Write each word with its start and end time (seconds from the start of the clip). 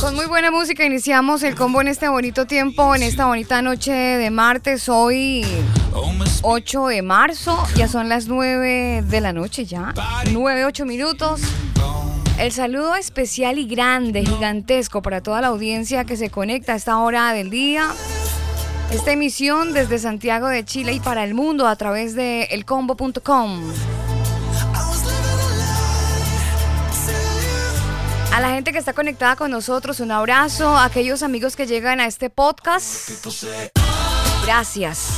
Con 0.00 0.14
muy 0.14 0.26
buena 0.26 0.52
música 0.52 0.84
iniciamos 0.84 1.42
el 1.42 1.56
combo 1.56 1.80
en 1.80 1.88
este 1.88 2.08
bonito 2.08 2.46
tiempo, 2.46 2.94
en 2.94 3.02
esta 3.02 3.26
bonita 3.26 3.60
noche 3.60 3.92
de 3.92 4.30
martes, 4.30 4.88
hoy 4.88 5.44
8 6.42 6.86
de 6.86 7.02
marzo, 7.02 7.58
ya 7.74 7.88
son 7.88 8.08
las 8.08 8.28
9 8.28 9.02
de 9.02 9.20
la 9.20 9.32
noche 9.32 9.66
ya, 9.66 9.92
9, 10.30 10.64
8 10.64 10.86
minutos. 10.86 11.40
El 12.38 12.52
saludo 12.52 12.94
especial 12.94 13.58
y 13.58 13.66
grande, 13.66 14.24
gigantesco 14.24 15.02
para 15.02 15.20
toda 15.20 15.40
la 15.40 15.48
audiencia 15.48 16.04
que 16.04 16.16
se 16.16 16.30
conecta 16.30 16.74
a 16.74 16.76
esta 16.76 16.98
hora 16.98 17.32
del 17.32 17.50
día. 17.50 17.88
Esta 18.92 19.10
emisión 19.10 19.72
desde 19.72 19.98
Santiago 19.98 20.46
de 20.46 20.64
Chile 20.64 20.92
y 20.92 21.00
para 21.00 21.24
el 21.24 21.34
mundo 21.34 21.66
a 21.66 21.74
través 21.74 22.14
de 22.14 22.44
elcombo.com. 22.44 23.72
A 28.38 28.40
la 28.40 28.50
gente 28.50 28.70
que 28.70 28.78
está 28.78 28.92
conectada 28.92 29.34
con 29.34 29.50
nosotros, 29.50 29.98
un 29.98 30.12
abrazo. 30.12 30.68
A 30.68 30.84
aquellos 30.84 31.24
amigos 31.24 31.56
que 31.56 31.66
llegan 31.66 31.98
a 31.98 32.06
este 32.06 32.30
podcast, 32.30 33.26
gracias. 34.44 35.08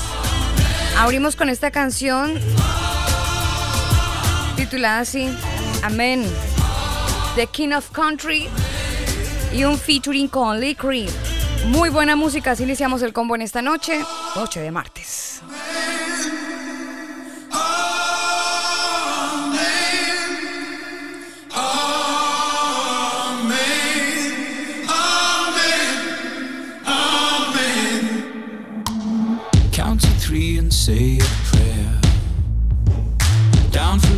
Abrimos 0.97 1.37
con 1.37 1.51
esta 1.51 1.71
canción 1.71 2.41
titulada 4.57 5.01
así, 5.01 5.29
Amén, 5.83 6.25
The 7.35 7.47
King 7.47 7.73
of 7.73 7.91
Country 7.91 8.49
y 9.53 9.65
un 9.65 9.77
featuring 9.77 10.27
con 10.27 10.59
Lee 10.59 10.75
Creed. 10.75 11.11
Muy 11.67 11.91
buena 11.91 12.17
música, 12.17 12.53
así 12.53 12.63
iniciamos 12.63 13.03
el 13.03 13.13
combo 13.13 13.35
en 13.35 13.43
esta 13.43 13.61
noche, 13.61 14.03
noche 14.35 14.61
de 14.61 14.71
martes. 14.71 15.43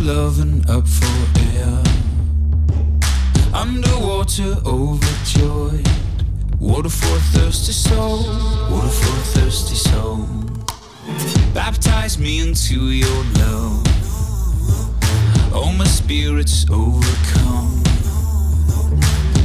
And 0.04 0.68
up 0.68 0.88
for 0.88 1.40
air. 1.54 1.82
Underwater, 3.54 4.56
overjoyed. 4.66 5.88
Water 6.58 6.88
for 6.88 7.16
a 7.16 7.20
thirsty 7.20 7.70
soul. 7.70 8.24
Water 8.68 8.88
for 8.88 9.16
a 9.16 9.24
thirsty 9.34 9.76
soul. 9.76 10.26
Baptize 11.54 12.18
me 12.18 12.40
into 12.40 12.90
your 12.90 13.24
love. 13.38 13.86
All 15.54 15.72
my 15.72 15.84
spirits 15.84 16.66
overcome. 16.68 17.80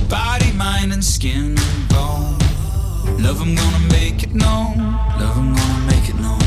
Body, 0.09 0.51
mind, 0.53 0.91
and 0.91 1.05
skin 1.05 1.55
and 1.55 1.89
bone. 1.89 2.39
Love, 3.21 3.41
I'm 3.41 3.53
gonna 3.53 3.87
make 3.91 4.23
it 4.23 4.33
known. 4.33 4.77
Love, 5.19 5.37
I'm 5.37 5.53
gonna 5.53 5.85
make 5.85 6.09
it 6.09 6.15
known. 6.15 6.46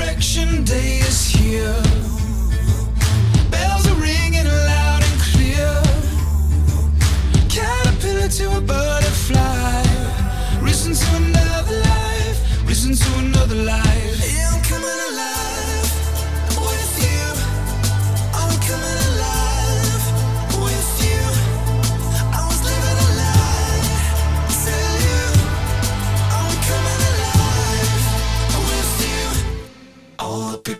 Election 0.21 0.63
day 0.65 0.99
is 0.99 1.31
here. 1.31 2.10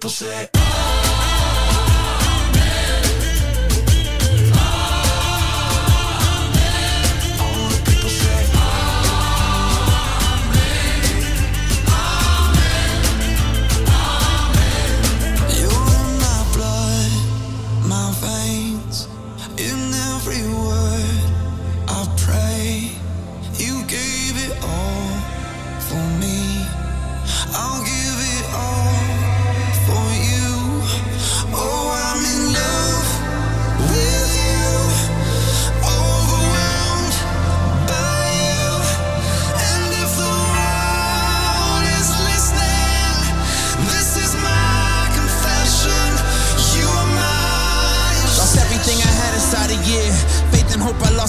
People 0.01 0.09
say. 0.09 0.60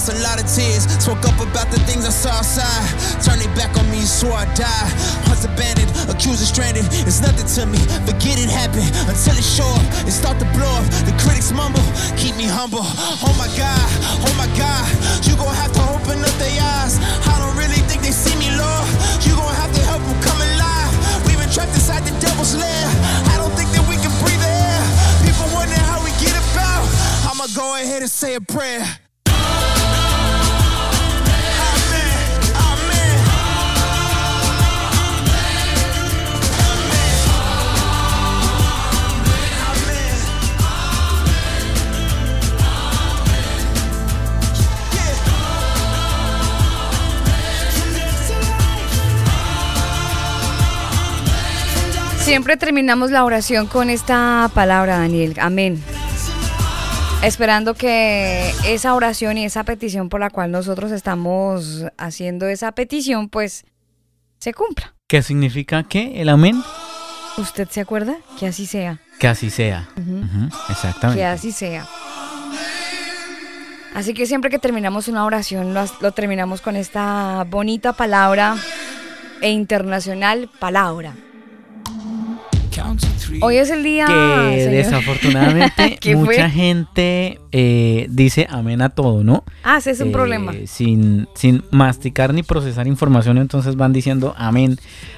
Lost 0.03 0.19
a 0.19 0.23
lot 0.23 0.41
of 0.41 0.47
tears. 0.49 0.83
Spoke 0.99 1.23
up 1.23 1.39
about 1.39 1.71
the 1.71 1.79
things 1.87 2.05
I 2.05 2.09
saw 2.09 2.43
outside. 2.43 2.83
Turned 3.23 3.41
it 3.41 3.53
back 3.55 3.77
on 3.77 3.89
me, 3.89 4.01
swore 4.01 4.33
I'd 4.33 4.51
die. 4.55 4.87
Hearts 5.27 5.45
abandoned, 5.45 5.91
accuser 6.09 6.45
stranded. 6.45 6.85
It's 7.07 7.21
nothing 7.21 7.47
to 7.47 7.65
me. 7.65 7.79
Forget 8.03 8.39
it 8.39 8.49
happened 8.49 8.89
until 9.07 9.35
it 9.37 9.45
show 9.45 9.67
up. 9.67 9.85
It 10.07 10.11
start 10.11 10.39
to 10.39 10.47
blow 10.51 10.71
up. 10.79 10.85
The 11.07 11.15
critics 11.23 11.51
mumble, 11.51 11.83
keep 12.17 12.35
me 12.35 12.47
humble. 12.47 12.83
Oh 12.83 13.33
my 13.39 13.47
God, 13.55 13.87
oh 14.27 14.33
my 14.35 14.49
God. 14.57 14.83
You 15.23 15.35
gon' 15.39 15.55
have 15.55 15.71
to 15.71 15.83
open 15.95 16.19
up 16.19 16.35
their 16.35 16.55
eyes. 16.79 16.99
I 17.23 17.39
don't 17.39 17.55
really 17.55 17.79
think 17.87 18.03
they 18.03 18.11
see 18.11 18.35
me, 18.35 18.51
Lord. 18.55 18.87
You 19.23 19.35
gon' 19.39 19.55
have 19.55 19.71
to 19.71 19.81
help 19.87 20.03
them 20.03 20.19
come 20.19 20.39
alive. 20.41 20.91
We've 21.27 21.39
been 21.39 21.51
trapped 21.51 21.75
inside 21.75 22.03
the 22.03 22.15
devil's 22.19 22.55
lair. 22.55 22.85
I 23.31 23.39
don't 23.39 23.55
think 23.55 23.71
that 23.71 23.85
we 23.87 23.95
can 24.03 24.11
breathe 24.19 24.41
the 24.41 24.51
air. 24.51 24.83
People 25.23 25.47
wonder 25.55 25.79
how 25.87 26.03
we 26.03 26.11
get 26.19 26.35
about. 26.51 26.83
I'ma 27.29 27.47
go 27.55 27.79
ahead 27.79 28.03
and 28.03 28.11
say 28.11 28.35
a 28.35 28.41
prayer. 28.41 29.02
Siempre 52.23 52.55
terminamos 52.55 53.11
la 53.11 53.25
oración 53.25 53.67
con 53.67 53.89
esta 53.89 54.49
palabra, 54.53 54.97
Daniel. 54.97 55.35
Amén. 55.41 55.83
Esperando 57.21 57.73
que 57.73 58.49
esa 58.65 58.95
oración 58.95 59.37
y 59.37 59.43
esa 59.43 59.65
petición 59.65 60.07
por 60.07 60.21
la 60.21 60.29
cual 60.29 60.49
nosotros 60.49 60.93
estamos 60.93 61.83
haciendo 61.97 62.47
esa 62.47 62.71
petición, 62.71 63.27
pues 63.27 63.65
se 64.39 64.53
cumpla. 64.53 64.95
¿Qué 65.05 65.21
significa 65.21 65.83
qué? 65.83 66.21
¿El 66.21 66.29
amén? 66.29 66.63
¿Usted 67.37 67.67
se 67.69 67.81
acuerda? 67.81 68.15
Que 68.39 68.47
así 68.47 68.67
sea. 68.67 69.01
Que 69.19 69.27
así 69.27 69.49
sea. 69.49 69.89
Exactamente. 70.69 71.19
Que 71.19 71.25
así 71.25 71.51
sea. 71.51 71.85
Así 73.93 74.13
que 74.13 74.25
siempre 74.27 74.49
que 74.49 74.59
terminamos 74.59 75.09
una 75.09 75.25
oración, 75.25 75.73
lo, 75.73 75.83
lo 75.99 76.13
terminamos 76.13 76.61
con 76.61 76.77
esta 76.77 77.45
bonita 77.49 77.91
palabra 77.91 78.55
e 79.41 79.49
internacional 79.49 80.49
palabra. 80.57 81.13
Hoy 83.41 83.57
es 83.57 83.69
el 83.69 83.83
día. 83.83 84.05
que 84.07 84.59
señor. 84.63 84.71
desafortunadamente 84.71 85.99
mucha 86.15 86.49
gente 86.49 87.39
eh, 87.51 88.07
dice 88.09 88.47
amén 88.49 88.81
a 88.81 88.89
todo, 88.89 89.23
¿no? 89.23 89.43
Ah, 89.63 89.77
ese 89.77 89.91
es 89.91 89.99
un 90.01 90.09
Eh, 90.09 90.11
problema. 90.11 90.53
Sin, 90.65 91.27
sin 91.35 91.63
masticar 91.71 92.33
ni 92.33 92.43
procesar 92.43 92.87
información, 92.87 93.37
entonces 93.37 93.75
van 93.75 93.93
diciendo 93.93 94.33
amén 94.37 94.77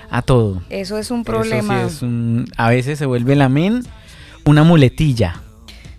a 0.09 0.21
todo. 0.21 0.61
Eso 0.69 0.97
es 0.97 1.11
un 1.11 1.21
Eso 1.21 1.23
sí 1.23 1.31
problema. 1.49 1.83
es 1.83 2.01
un- 2.01 2.45
a 2.57 2.69
veces 2.69 2.97
se 2.99 3.05
vuelve 3.05 3.33
el 3.33 3.41
amén 3.41 3.83
una 4.45 4.63
muletilla. 4.63 5.41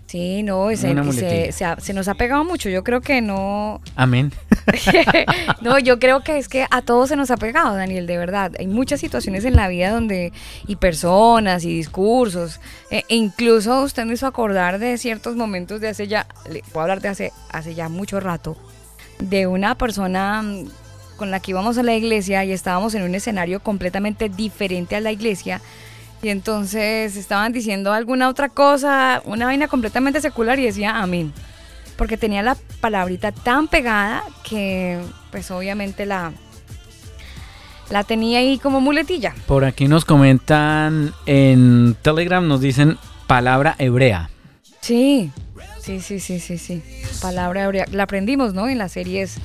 Sí, 0.07 0.41
no, 0.41 0.71
y 0.71 0.77
se, 0.77 0.89
Una 0.91 1.01
y 1.01 1.11
se- 1.11 1.21
muletilla. 1.21 1.51
se 1.51 1.65
ha- 1.65 1.79
se 1.81 1.93
nos 1.93 2.07
ha 2.07 2.13
pegado 2.15 2.43
mucho. 2.45 2.69
Yo 2.69 2.81
creo 2.83 3.01
que 3.01 3.19
no. 3.21 3.81
Amén. 3.97 4.31
no, 5.61 5.77
yo 5.79 5.99
creo 5.99 6.21
que 6.23 6.37
es 6.37 6.47
que 6.47 6.65
a 6.69 6.81
todos 6.81 7.09
se 7.09 7.15
nos 7.15 7.29
ha 7.31 7.37
pegado, 7.37 7.75
Daniel, 7.75 8.07
de 8.07 8.17
verdad. 8.17 8.53
Hay 8.59 8.67
muchas 8.67 8.99
situaciones 8.99 9.43
en 9.45 9.55
la 9.55 9.67
vida 9.67 9.91
donde, 9.91 10.31
y 10.65 10.75
personas 10.77 11.63
y 11.65 11.73
discursos, 11.75 12.59
e 12.89 13.03
e 13.09 13.15
incluso 13.15 13.81
usted 13.83 14.05
me 14.05 14.13
hizo 14.13 14.27
acordar 14.27 14.79
de 14.79 14.97
ciertos 14.97 15.35
momentos 15.35 15.81
de 15.81 15.89
hace 15.89 16.07
ya, 16.07 16.25
le 16.49 16.61
puedo 16.71 16.81
hablar 16.81 17.01
de 17.01 17.09
hace, 17.09 17.33
hace 17.51 17.75
ya 17.75 17.89
mucho 17.89 18.19
rato, 18.19 18.55
de 19.19 19.45
una 19.47 19.75
persona 19.77 20.41
mm, 20.41 20.69
con 21.17 21.31
la 21.31 21.39
que 21.39 21.51
íbamos 21.51 21.77
a 21.77 21.83
la 21.83 21.95
iglesia 21.95 22.45
y 22.45 22.51
estábamos 22.51 22.93
en 22.95 23.03
un 23.03 23.13
escenario 23.15 23.59
completamente 23.61 24.29
diferente 24.29 24.95
a 24.95 25.01
la 25.01 25.11
iglesia. 25.11 25.59
Y 26.21 26.29
entonces 26.29 27.15
estaban 27.15 27.53
diciendo 27.53 27.93
alguna 27.93 28.29
otra 28.29 28.49
cosa, 28.49 29.21
una 29.25 29.45
vaina 29.45 29.67
completamente 29.67 30.19
secular 30.21 30.59
y 30.59 30.65
decía 30.65 30.97
amén 30.97 31.33
porque 31.97 32.15
tenía 32.15 32.43
la 32.43 32.55
palabrita 32.79 33.31
tan 33.31 33.67
pegada 33.67 34.23
que 34.47 34.99
pues 35.31 35.51
obviamente 35.51 36.05
la 36.05 36.31
la 37.89 38.03
tenía 38.03 38.39
ahí 38.39 38.59
como 38.59 38.81
muletilla. 38.81 39.33
Por 39.47 39.65
aquí 39.65 39.87
nos 39.87 40.05
comentan 40.05 41.13
en 41.25 41.95
Telegram, 42.01 42.45
nos 42.45 42.61
dicen 42.61 42.97
palabra 43.27 43.75
hebrea. 43.79 44.29
Sí, 44.81 45.31
sí, 45.81 46.01
sí, 46.01 46.19
sí, 46.19 46.39
sí, 46.39 46.57
sí. 46.57 46.83
Palabra 47.21 47.63
hebrea. 47.63 47.85
La 47.91 48.03
aprendimos, 48.03 48.53
¿no? 48.53 48.67
En 48.67 48.77
las 48.77 48.91
series 48.91 49.37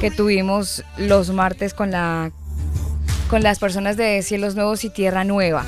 que 0.00 0.10
tuvimos 0.10 0.84
los 0.96 1.30
martes 1.30 1.74
con 1.74 1.90
la 1.90 2.32
con 3.28 3.42
las 3.42 3.58
personas 3.58 3.96
de 3.96 4.22
Cielos 4.22 4.54
Nuevos 4.54 4.84
y 4.84 4.90
Tierra 4.90 5.24
Nueva. 5.24 5.64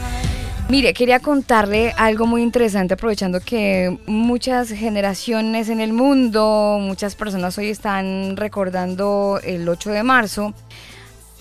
Mire, 0.75 0.93
quería 0.93 1.21
contarle 1.21 1.95
algo 1.97 2.27
muy 2.27 2.43
interesante 2.43 2.95
aprovechando 2.95 3.39
que 3.39 3.97
muchas 4.07 4.71
generaciones 4.71 5.69
en 5.69 5.81
el 5.81 5.93
mundo, 5.93 6.79
muchas 6.81 7.15
personas 7.15 7.57
hoy 7.59 7.69
están 7.69 8.37
recordando 8.37 9.39
el 9.45 9.69
8 9.69 9.91
de 9.91 10.03
marzo. 10.03 10.53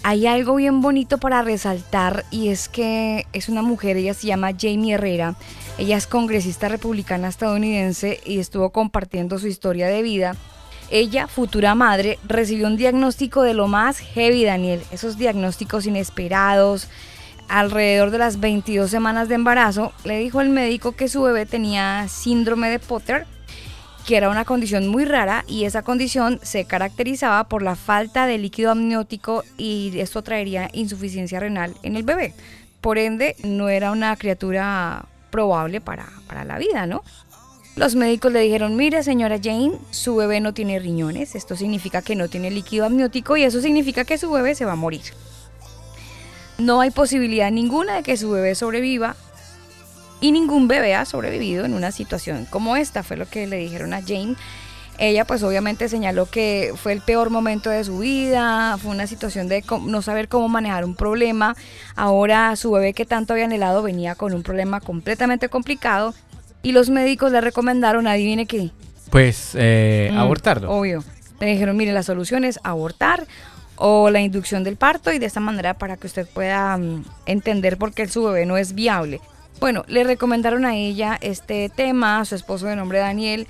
Hay 0.03 0.27
algo 0.27 0.53
bien 0.53 0.81
bonito 0.81 1.17
para 1.17 1.41
resaltar 1.41 2.25
y 2.29 2.49
es 2.49 2.69
que 2.69 3.25
es 3.33 3.49
una 3.49 3.63
mujer, 3.63 3.97
ella 3.97 4.13
se 4.13 4.27
llama 4.27 4.51
Jamie 4.55 4.93
Herrera, 4.93 5.33
ella 5.79 5.97
es 5.97 6.05
congresista 6.05 6.67
republicana 6.67 7.27
estadounidense 7.27 8.19
y 8.23 8.37
estuvo 8.37 8.69
compartiendo 8.69 9.39
su 9.39 9.47
historia 9.47 9.87
de 9.87 10.03
vida. 10.03 10.35
Ella, 10.91 11.27
futura 11.27 11.73
madre, 11.73 12.19
recibió 12.27 12.67
un 12.67 12.77
diagnóstico 12.77 13.41
de 13.41 13.55
lo 13.55 13.67
más 13.67 13.97
heavy, 13.97 14.45
Daniel, 14.45 14.83
esos 14.91 15.17
diagnósticos 15.17 15.87
inesperados. 15.87 16.87
Alrededor 17.47 18.11
de 18.11 18.17
las 18.17 18.39
22 18.39 18.89
semanas 18.89 19.29
de 19.29 19.35
embarazo, 19.35 19.93
le 20.03 20.17
dijo 20.19 20.41
el 20.41 20.49
médico 20.49 20.93
que 20.93 21.07
su 21.07 21.21
bebé 21.21 21.45
tenía 21.45 22.07
síndrome 22.07 22.69
de 22.69 22.79
Potter, 22.79 23.25
que 24.05 24.17
era 24.17 24.29
una 24.29 24.45
condición 24.45 24.87
muy 24.87 25.05
rara 25.05 25.45
y 25.47 25.65
esa 25.65 25.81
condición 25.81 26.39
se 26.43 26.65
caracterizaba 26.65 27.45
por 27.45 27.61
la 27.61 27.75
falta 27.75 28.25
de 28.25 28.37
líquido 28.37 28.71
amniótico 28.71 29.43
y 29.57 29.97
esto 29.99 30.21
traería 30.21 30.69
insuficiencia 30.73 31.39
renal 31.39 31.73
en 31.83 31.95
el 31.95 32.03
bebé. 32.03 32.33
Por 32.81 32.97
ende, 32.97 33.35
no 33.43 33.69
era 33.69 33.91
una 33.91 34.15
criatura 34.17 35.05
probable 35.29 35.79
para, 35.79 36.07
para 36.27 36.43
la 36.43 36.57
vida, 36.57 36.85
¿no? 36.85 37.03
Los 37.75 37.95
médicos 37.95 38.31
le 38.31 38.41
dijeron, 38.41 38.75
mire 38.75 39.01
señora 39.01 39.39
Jane, 39.41 39.71
su 39.89 40.15
bebé 40.15 40.41
no 40.41 40.53
tiene 40.53 40.77
riñones, 40.77 41.33
esto 41.33 41.55
significa 41.55 42.03
que 42.03 42.15
no 42.15 42.27
tiene 42.27 42.51
líquido 42.51 42.85
amniótico 42.85 43.35
y 43.35 43.43
eso 43.43 43.61
significa 43.61 44.05
que 44.05 44.19
su 44.19 44.29
bebé 44.31 44.53
se 44.53 44.65
va 44.65 44.73
a 44.73 44.75
morir. 44.75 45.01
No 46.57 46.81
hay 46.81 46.91
posibilidad 46.91 47.51
ninguna 47.51 47.95
de 47.95 48.03
que 48.03 48.17
su 48.17 48.29
bebé 48.29 48.55
sobreviva 48.55 49.15
y 50.21 50.31
ningún 50.31 50.67
bebé 50.67 50.95
ha 50.95 51.05
sobrevivido 51.05 51.65
en 51.65 51.73
una 51.73 51.91
situación 51.91 52.45
como 52.49 52.75
esta, 52.75 53.03
fue 53.03 53.17
lo 53.17 53.27
que 53.27 53.47
le 53.47 53.57
dijeron 53.57 53.93
a 53.93 54.01
Jane. 54.01 54.35
Ella 54.99 55.25
pues 55.25 55.41
obviamente 55.41 55.89
señaló 55.89 56.27
que 56.27 56.71
fue 56.75 56.93
el 56.93 57.01
peor 57.01 57.31
momento 57.31 57.71
de 57.71 57.83
su 57.83 57.97
vida, 57.97 58.77
fue 58.77 58.91
una 58.91 59.07
situación 59.07 59.47
de 59.47 59.63
no 59.85 60.01
saber 60.01 60.29
cómo 60.29 60.47
manejar 60.47 60.85
un 60.85 60.95
problema. 60.95 61.55
Ahora 61.95 62.55
su 62.55 62.71
bebé 62.71 62.93
que 62.93 63.05
tanto 63.05 63.33
había 63.33 63.45
anhelado 63.45 63.81
venía 63.81 64.15
con 64.15 64.33
un 64.33 64.43
problema 64.43 64.79
completamente 64.79 65.49
complicado 65.49 66.13
y 66.61 66.71
los 66.71 66.89
médicos 66.89 67.31
le 67.31 67.41
recomendaron, 67.41 68.07
adivine 68.07 68.45
qué, 68.45 68.69
Pues 69.09 69.51
eh, 69.55 70.09
Mm, 70.13 70.17
abortarlo. 70.17 70.71
Obvio. 70.71 71.03
Le 71.39 71.47
dijeron, 71.47 71.75
mire, 71.75 71.91
la 71.91 72.03
solución 72.03 72.45
es 72.45 72.59
abortar 72.63 73.27
o 73.75 74.09
la 74.09 74.19
inducción 74.21 74.63
del 74.63 74.77
parto 74.77 75.11
y 75.11 75.19
de 75.19 75.25
esta 75.25 75.39
manera 75.39 75.73
para 75.75 75.97
que 75.97 76.07
usted 76.07 76.27
pueda 76.27 76.77
mm, 76.77 77.05
entender 77.25 77.77
por 77.77 77.93
qué 77.93 78.07
su 78.07 78.23
bebé 78.23 78.45
no 78.45 78.57
es 78.57 78.73
viable. 78.73 79.19
Bueno, 79.59 79.83
le 79.87 80.03
recomendaron 80.03 80.65
a 80.65 80.75
ella 80.75 81.17
este 81.21 81.69
tema, 81.69 82.19
a 82.19 82.25
su 82.25 82.35
esposo 82.35 82.67
de 82.67 82.75
nombre 82.75 82.99
Daniel 82.99 83.47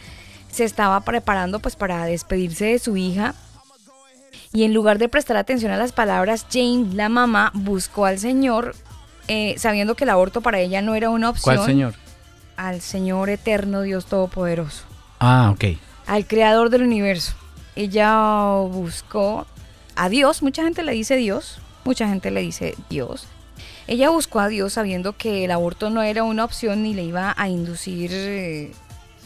se 0.51 0.63
estaba 0.65 1.00
preparando 1.01 1.60
pues 1.60 1.75
para 1.75 2.06
despedirse 2.06 2.65
de 2.65 2.80
su 2.80 2.96
hija 2.96 3.34
y 4.51 4.65
en 4.65 4.74
lugar 4.74 5.00
de 5.00 5.10
prestar 5.10 5.36
atención 5.38 5.72
a 5.72 5.77
las 5.77 5.92
palabras, 5.94 6.46
Jane, 6.51 6.94
la 6.94 7.10
mamá, 7.10 7.50
buscó 7.56 8.06
al 8.06 8.20
Señor 8.20 8.75
eh, 9.27 9.56
sabiendo 9.58 9.96
que 9.96 10.03
el 10.03 10.12
aborto 10.12 10.42
para 10.42 10.60
ella 10.60 10.82
no 10.84 10.94
era 10.94 11.10
una 11.10 11.30
opción. 11.32 11.56
¿Cuál 11.56 11.65
señor? 11.65 11.94
Al 12.56 12.82
Señor 12.82 13.30
eterno, 13.30 13.82
Dios 13.82 14.06
Todopoderoso 14.06 14.84
Ah, 15.20 15.50
ok. 15.53 15.80
al 16.06 16.27
creador 16.27 16.70
del 16.70 16.84
universo. 16.84 17.34
Ella 17.75 18.15
buscó 18.70 19.48
a 19.96 20.10
Dios, 20.10 20.42
mucha 20.42 20.64
gente 20.64 20.84
le 20.84 20.94
dice 20.94 21.16
Dios, 21.16 21.60
mucha 21.86 22.08
gente 22.08 22.32
le 22.32 22.42
dice 22.42 22.76
Dios. 22.90 23.28
Ella 23.88 24.10
buscó 24.10 24.40
a 24.40 24.48
Dios 24.48 24.74
sabiendo 24.74 25.14
que 25.14 25.46
el 25.46 25.52
aborto 25.52 25.90
no 25.90 26.04
era 26.04 26.24
una 26.24 26.46
opción 26.46 26.84
ni 26.84 26.94
le 26.94 27.04
iba 27.04 27.34
a 27.38 27.50
inducir, 27.50 28.12
eh, 28.14 28.72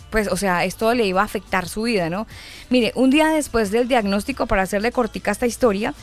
pues, 0.10 0.28
o 0.30 0.38
sea, 0.38 0.66
esto 0.66 0.94
le 0.94 1.06
iba 1.06 1.22
a 1.22 1.26
afectar 1.26 1.68
su 1.68 1.84
vida, 1.84 2.10
¿no? 2.10 2.28
Mire, 2.70 2.92
un 2.96 3.10
día 3.10 3.28
después 3.28 3.72
del 3.72 3.88
diagnóstico, 3.88 4.48
para 4.48 4.64
hacerle 4.64 4.92
cortica 4.92 5.32
esta 5.32 5.46
historia, 5.46 5.94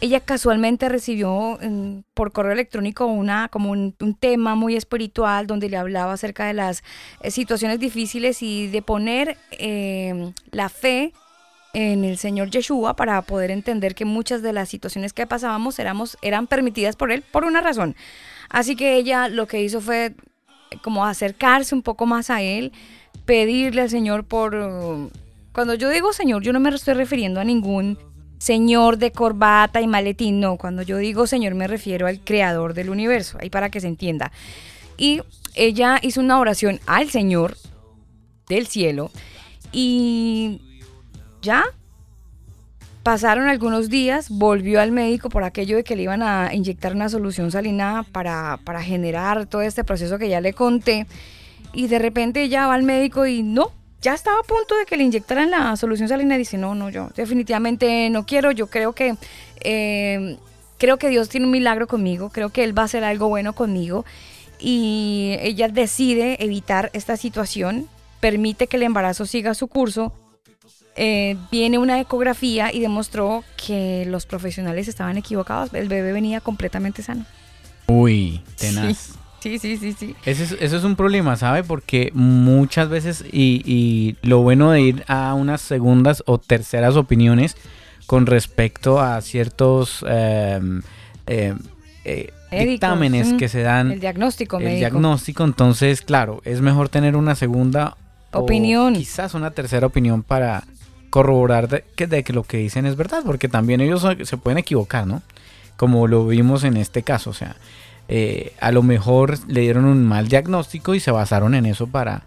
ella 0.00 0.20
casualmente 0.20 0.88
recibió 0.88 1.58
mm, 1.60 2.00
por 2.14 2.32
correo 2.32 2.52
electrónico 2.52 3.06
una 3.06 3.48
como 3.48 3.70
un, 3.70 3.94
tema 4.20 4.54
muy 4.54 4.76
espiritual 4.76 5.46
donde 5.46 5.68
le 5.68 5.76
hablaba 5.76 6.12
acerca 6.12 6.46
de 6.46 6.54
las 6.54 6.82
eh, 7.20 7.30
situaciones 7.30 7.80
difíciles 7.80 8.42
y 8.42 8.68
de 8.68 8.82
poner 8.82 9.38
eh, 9.52 10.32
la 10.50 10.68
fe 10.68 11.12
en 11.74 12.04
el 12.04 12.16
Señor 12.18 12.50
Yeshua 12.50 12.96
para 12.96 13.20
poder 13.22 13.50
entender 13.50 13.94
que 13.94 14.04
muchas 14.04 14.42
de 14.42 14.52
las 14.52 14.68
situaciones 14.68 15.12
que 15.12 15.26
pasábamos 15.26 15.78
éramos, 15.78 16.16
eran 16.22 16.46
permitidas 16.46 16.96
por 16.96 17.12
Él 17.12 17.22
por 17.22 17.44
una 17.44 17.60
razón. 17.60 17.96
Así 18.48 18.76
que 18.76 18.96
ella 18.96 19.28
lo 19.28 19.46
que 19.46 19.62
hizo 19.62 19.80
fue 19.80 20.14
eh, 20.70 20.78
como 20.82 21.04
acercarse 21.04 21.74
un 21.74 21.82
poco 21.82 22.06
más 22.06 22.30
a 22.30 22.40
Él, 22.40 22.72
pedirle 23.26 23.82
al 23.82 23.90
Señor 23.90 24.24
por... 24.24 25.10
Cuando 25.52 25.74
yo 25.74 25.90
digo 25.90 26.12
Señor, 26.12 26.42
yo 26.42 26.52
no 26.52 26.60
me 26.60 26.70
estoy 26.70 26.94
refiriendo 26.94 27.40
a 27.40 27.44
ningún 27.44 27.98
señor 28.38 28.98
de 28.98 29.12
corbata 29.12 29.80
y 29.80 29.86
maletín, 29.86 30.40
no. 30.40 30.56
Cuando 30.56 30.82
yo 30.82 30.96
digo 30.98 31.26
Señor 31.26 31.54
me 31.54 31.66
refiero 31.66 32.06
al 32.06 32.20
creador 32.20 32.74
del 32.74 32.90
universo, 32.90 33.38
ahí 33.40 33.50
para 33.50 33.70
que 33.70 33.80
se 33.80 33.88
entienda. 33.88 34.32
Y 34.96 35.22
ella 35.54 35.98
hizo 36.02 36.20
una 36.20 36.38
oración 36.38 36.80
al 36.86 37.10
Señor 37.10 37.56
del 38.48 38.66
cielo 38.66 39.10
y 39.72 40.60
ya 41.44 41.64
pasaron 43.04 43.46
algunos 43.46 43.90
días, 43.90 44.30
volvió 44.30 44.80
al 44.80 44.90
médico 44.90 45.28
por 45.28 45.44
aquello 45.44 45.76
de 45.76 45.84
que 45.84 45.94
le 45.94 46.02
iban 46.02 46.22
a 46.22 46.54
inyectar 46.54 46.94
una 46.94 47.08
solución 47.08 47.50
salina 47.50 48.04
para, 48.12 48.58
para 48.64 48.82
generar 48.82 49.46
todo 49.46 49.60
este 49.62 49.84
proceso 49.84 50.18
que 50.18 50.30
ya 50.30 50.40
le 50.40 50.54
conté. 50.54 51.06
Y 51.74 51.86
de 51.88 51.98
repente 51.98 52.42
ella 52.42 52.66
va 52.66 52.74
al 52.74 52.82
médico 52.82 53.26
y 53.26 53.42
no, 53.42 53.72
ya 54.00 54.14
estaba 54.14 54.40
a 54.40 54.42
punto 54.42 54.74
de 54.76 54.86
que 54.86 54.96
le 54.96 55.04
inyectaran 55.04 55.50
la 55.50 55.76
solución 55.76 56.08
salina 56.08 56.36
y 56.36 56.38
dice, 56.38 56.56
no, 56.56 56.74
no, 56.74 56.88
yo 56.88 57.10
definitivamente 57.14 58.08
no 58.10 58.24
quiero, 58.26 58.50
yo 58.50 58.66
creo 58.68 58.92
que... 58.92 59.16
eh, 59.60 60.38
creo 60.76 60.98
que 60.98 61.08
Dios 61.08 61.28
tiene 61.28 61.46
un 61.46 61.52
milagro 61.52 61.86
conmigo, 61.86 62.30
creo 62.30 62.48
que 62.50 62.64
Él 62.64 62.76
va 62.76 62.82
a 62.82 62.84
hacer 62.86 63.04
algo 63.04 63.28
bueno 63.28 63.52
conmigo. 63.54 64.04
y 64.58 65.36
ella 65.40 65.68
decide 65.68 66.42
evitar 66.42 66.90
esta 66.94 67.16
situación, 67.16 67.86
permite 68.20 68.66
que 68.66 68.76
el 68.76 68.82
embarazo 68.84 69.26
siga 69.26 69.54
su 69.54 69.68
curso. 69.68 70.12
Eh, 70.96 71.36
viene 71.50 71.78
una 71.78 72.00
ecografía 72.00 72.72
y 72.72 72.80
demostró 72.80 73.42
que 73.56 74.04
los 74.06 74.26
profesionales 74.26 74.86
estaban 74.88 75.16
equivocados. 75.18 75.72
El 75.74 75.88
bebé 75.88 76.12
venía 76.12 76.40
completamente 76.40 77.02
sano. 77.02 77.24
Uy, 77.86 78.40
tenaz. 78.58 79.14
Sí, 79.40 79.58
sí, 79.58 79.76
sí, 79.76 79.92
sí. 79.92 80.14
Ese 80.24 80.44
es- 80.44 80.56
eso 80.58 80.76
es 80.78 80.84
un 80.84 80.96
problema, 80.96 81.36
¿sabe? 81.36 81.64
Porque 81.64 82.10
muchas 82.14 82.88
veces, 82.88 83.24
y, 83.30 83.62
y 83.66 84.16
lo 84.22 84.38
bueno 84.40 84.70
de 84.70 84.80
ir 84.80 85.04
a 85.06 85.34
unas 85.34 85.60
segundas 85.60 86.22
o 86.26 86.38
terceras 86.38 86.96
opiniones 86.96 87.56
con 88.06 88.24
respecto 88.26 89.00
a 89.00 89.20
ciertos 89.20 90.02
em, 90.08 90.80
em, 91.26 91.58
eh, 92.06 92.30
dictámenes 92.52 93.32
mm, 93.32 93.36
que 93.36 93.48
se 93.48 93.60
dan, 93.62 93.90
El 93.92 94.00
diagnóstico 94.00 94.58
el 94.58 94.64
médico. 94.64 94.78
diagnóstico, 94.78 95.44
entonces, 95.44 96.00
claro, 96.02 96.40
es 96.44 96.60
mejor 96.62 96.88
tener 96.88 97.14
una 97.16 97.34
segunda 97.34 97.96
Opinión. 98.32 98.94
o 98.94 98.96
quizás 98.96 99.34
una 99.34 99.50
tercera 99.50 99.86
opinión 99.86 100.22
para 100.22 100.64
corroborar 101.14 101.68
de 101.68 101.84
que, 101.94 102.08
de 102.08 102.24
que 102.24 102.32
lo 102.32 102.42
que 102.42 102.56
dicen 102.56 102.86
es 102.86 102.96
verdad, 102.96 103.22
porque 103.24 103.48
también 103.48 103.80
ellos 103.80 104.04
se- 104.24 104.36
pueden 104.36 104.58
equivocar, 104.58 105.06
¿no? 105.06 105.22
Como 105.76 106.08
lo 106.08 106.26
vimos 106.26 106.64
en 106.64 106.76
este 106.76 107.04
caso, 107.04 107.30
o 107.30 107.32
sea, 107.32 107.54
eh, 108.08 108.52
a 108.60 108.72
lo 108.72 108.82
mejor 108.82 109.38
le 109.46 109.60
dieron 109.60 109.84
un 109.84 110.04
mal 110.04 110.26
diagnóstico 110.26 110.92
y 110.96 110.98
se 110.98 111.12
basaron 111.12 111.54
en 111.54 111.66
eso 111.66 111.86
para, 111.86 112.22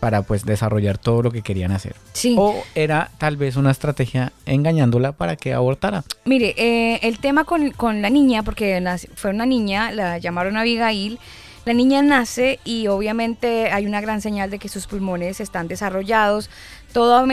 para 0.00 0.22
pues 0.22 0.46
desarrollar 0.46 0.96
todo 0.96 1.20
lo 1.22 1.30
que 1.30 1.42
querían 1.42 1.70
hacer. 1.70 1.94
Sí. 2.14 2.34
O 2.38 2.64
era 2.74 3.10
tal 3.18 3.36
vez 3.36 3.56
una 3.56 3.72
estrategia 3.72 4.32
engañándola 4.46 5.12
para 5.12 5.36
que 5.36 5.52
abortara. 5.52 6.02
Mire, 6.24 6.54
eh, 6.56 6.98
el 7.02 7.18
tema 7.18 7.44
con, 7.44 7.72
con 7.72 8.00
la 8.00 8.08
niña, 8.08 8.42
porque 8.42 8.82
fue 9.16 9.32
una 9.32 9.44
niña, 9.44 9.92
la 9.92 10.16
llamaron 10.16 10.56
Abigail. 10.56 11.18
La 11.66 11.74
niña 11.74 12.00
nace 12.00 12.58
y 12.64 12.86
obviamente 12.86 13.70
hay 13.70 13.84
una 13.84 14.00
gran 14.00 14.22
señal 14.22 14.48
de 14.48 14.58
que 14.58 14.70
sus 14.70 14.86
pulmones 14.86 15.40
están 15.40 15.68
desarrollados. 15.68 16.48
Todo, 16.92 17.24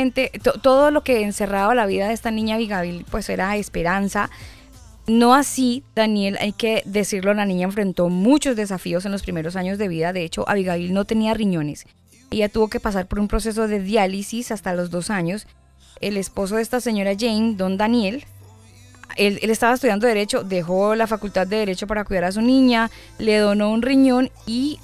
to- 0.44 0.60
todo 0.62 0.92
lo 0.92 1.04
que 1.04 1.24
encerraba 1.24 1.74
la 1.74 1.86
vida 1.86 2.08
de 2.08 2.14
esta 2.14 2.32
niña 2.32 2.56
Abigail, 2.56 3.06
pues 3.10 3.30
era 3.30 3.56
esperanza. 3.58 4.30
No 5.08 5.34
así, 5.34 5.84
Daniel, 5.96 6.38
hay 6.40 6.52
que 6.52 6.84
decirlo, 6.86 7.34
la 7.34 7.46
niña 7.46 7.66
enfrentó 7.66 8.10
muchos 8.10 8.56
desafíos 8.56 9.06
en 9.06 9.12
los 9.14 9.24
primeros 9.24 9.56
años 9.56 9.78
de 9.78 9.88
vida. 9.88 10.14
De 10.14 10.24
hecho, 10.24 10.48
Abigail 10.50 10.94
no 10.94 11.06
tenía 11.06 11.34
riñones. 11.34 11.86
Ella 12.30 12.50
tuvo 12.50 12.68
que 12.68 12.80
pasar 12.82 13.08
por 13.08 13.20
un 13.20 13.28
proceso 13.30 13.68
de 13.68 13.80
diálisis 13.80 14.52
hasta 14.52 14.74
los 14.74 14.92
dos 14.92 15.10
años. 15.10 15.48
El 16.02 16.18
esposo 16.18 16.58
de 16.58 16.62
esta 16.62 16.82
señora 16.82 17.14
Jane, 17.18 17.56
don 17.56 17.78
Daniel, 17.78 18.26
él, 19.16 19.40
él 19.42 19.50
estaba 19.50 19.74
estudiando 19.74 20.06
Derecho, 20.06 20.44
dejó 20.44 20.94
la 20.94 21.08
facultad 21.08 21.48
de 21.48 21.56
Derecho 21.56 21.88
para 21.88 22.04
cuidar 22.04 22.26
a 22.26 22.32
su 22.34 22.42
niña, 22.42 22.92
le 23.18 23.38
donó 23.38 23.72
un 23.72 23.82
riñón 23.82 24.30
y 24.46 24.78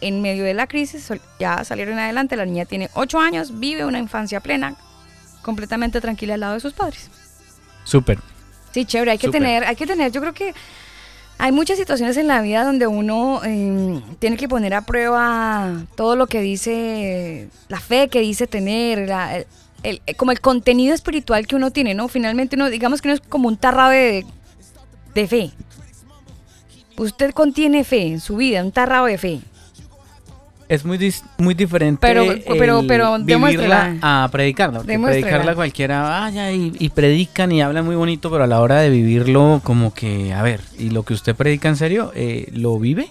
en 0.00 0.20
medio 0.22 0.44
de 0.44 0.54
la 0.54 0.66
crisis 0.66 1.08
ya 1.38 1.64
salieron 1.64 1.98
adelante. 1.98 2.36
La 2.36 2.44
niña 2.46 2.64
tiene 2.64 2.90
ocho 2.94 3.18
años, 3.18 3.58
vive 3.58 3.84
una 3.84 3.98
infancia 3.98 4.40
plena, 4.40 4.74
completamente 5.42 6.00
tranquila 6.00 6.34
al 6.34 6.40
lado 6.40 6.54
de 6.54 6.60
sus 6.60 6.72
padres. 6.72 7.10
Súper. 7.84 8.18
Sí, 8.72 8.84
chévere, 8.84 9.12
hay 9.12 9.18
que 9.18 9.26
Súper. 9.28 9.40
tener, 9.42 9.64
hay 9.64 9.76
que 9.76 9.86
tener, 9.86 10.12
yo 10.12 10.20
creo 10.20 10.34
que 10.34 10.54
hay 11.38 11.52
muchas 11.52 11.78
situaciones 11.78 12.16
en 12.16 12.26
la 12.26 12.42
vida 12.42 12.64
donde 12.64 12.86
uno 12.86 13.40
eh, 13.44 14.00
tiene 14.18 14.36
que 14.36 14.48
poner 14.48 14.74
a 14.74 14.82
prueba 14.82 15.72
todo 15.94 16.16
lo 16.16 16.26
que 16.26 16.40
dice, 16.42 17.48
la 17.68 17.80
fe 17.80 18.08
que 18.08 18.20
dice 18.20 18.46
tener, 18.46 19.08
la- 19.08 19.36
el- 19.38 19.46
el- 20.04 20.16
como 20.16 20.32
el 20.32 20.40
contenido 20.40 20.94
espiritual 20.94 21.46
que 21.46 21.54
uno 21.56 21.70
tiene, 21.70 21.94
¿no? 21.94 22.08
Finalmente 22.08 22.56
uno, 22.56 22.68
digamos 22.68 23.00
que 23.00 23.08
uno 23.08 23.14
es 23.14 23.20
como 23.20 23.48
un 23.48 23.56
tarrabe 23.56 23.96
de, 23.96 24.26
de 25.14 25.28
fe. 25.28 25.50
Usted 26.96 27.30
contiene 27.32 27.84
fe 27.84 28.02
en 28.08 28.20
su 28.20 28.36
vida, 28.36 28.62
un 28.64 28.72
tarrado 28.72 29.06
de 29.06 29.18
fe. 29.18 29.40
Es 30.68 30.84
muy, 30.84 30.98
dis- 30.98 31.22
muy 31.38 31.54
diferente 31.54 31.98
Pero- 32.00 32.24
pero- 32.58 32.82
pero 32.86 33.18
vivirla 33.46 33.96
a 34.02 34.28
predicarla. 34.30 34.80
porque 34.80 34.92
predicarla 35.22 35.54
cualquiera 35.54 36.02
vaya 36.02 36.52
y, 36.52 36.72
y 36.78 36.88
predican 36.90 37.50
y 37.52 37.62
hablan 37.62 37.84
muy 37.86 37.96
bonito, 37.96 38.30
pero 38.30 38.44
a 38.44 38.46
la 38.46 38.60
hora 38.60 38.80
de 38.80 38.90
vivirlo 38.90 39.60
como 39.64 39.94
que, 39.94 40.32
a 40.34 40.42
ver, 40.42 40.60
¿y 40.78 40.90
lo 40.90 41.04
que 41.04 41.14
usted 41.14 41.34
predica 41.34 41.68
en 41.68 41.76
serio, 41.76 42.12
eh, 42.14 42.48
lo 42.52 42.78
vive? 42.78 43.10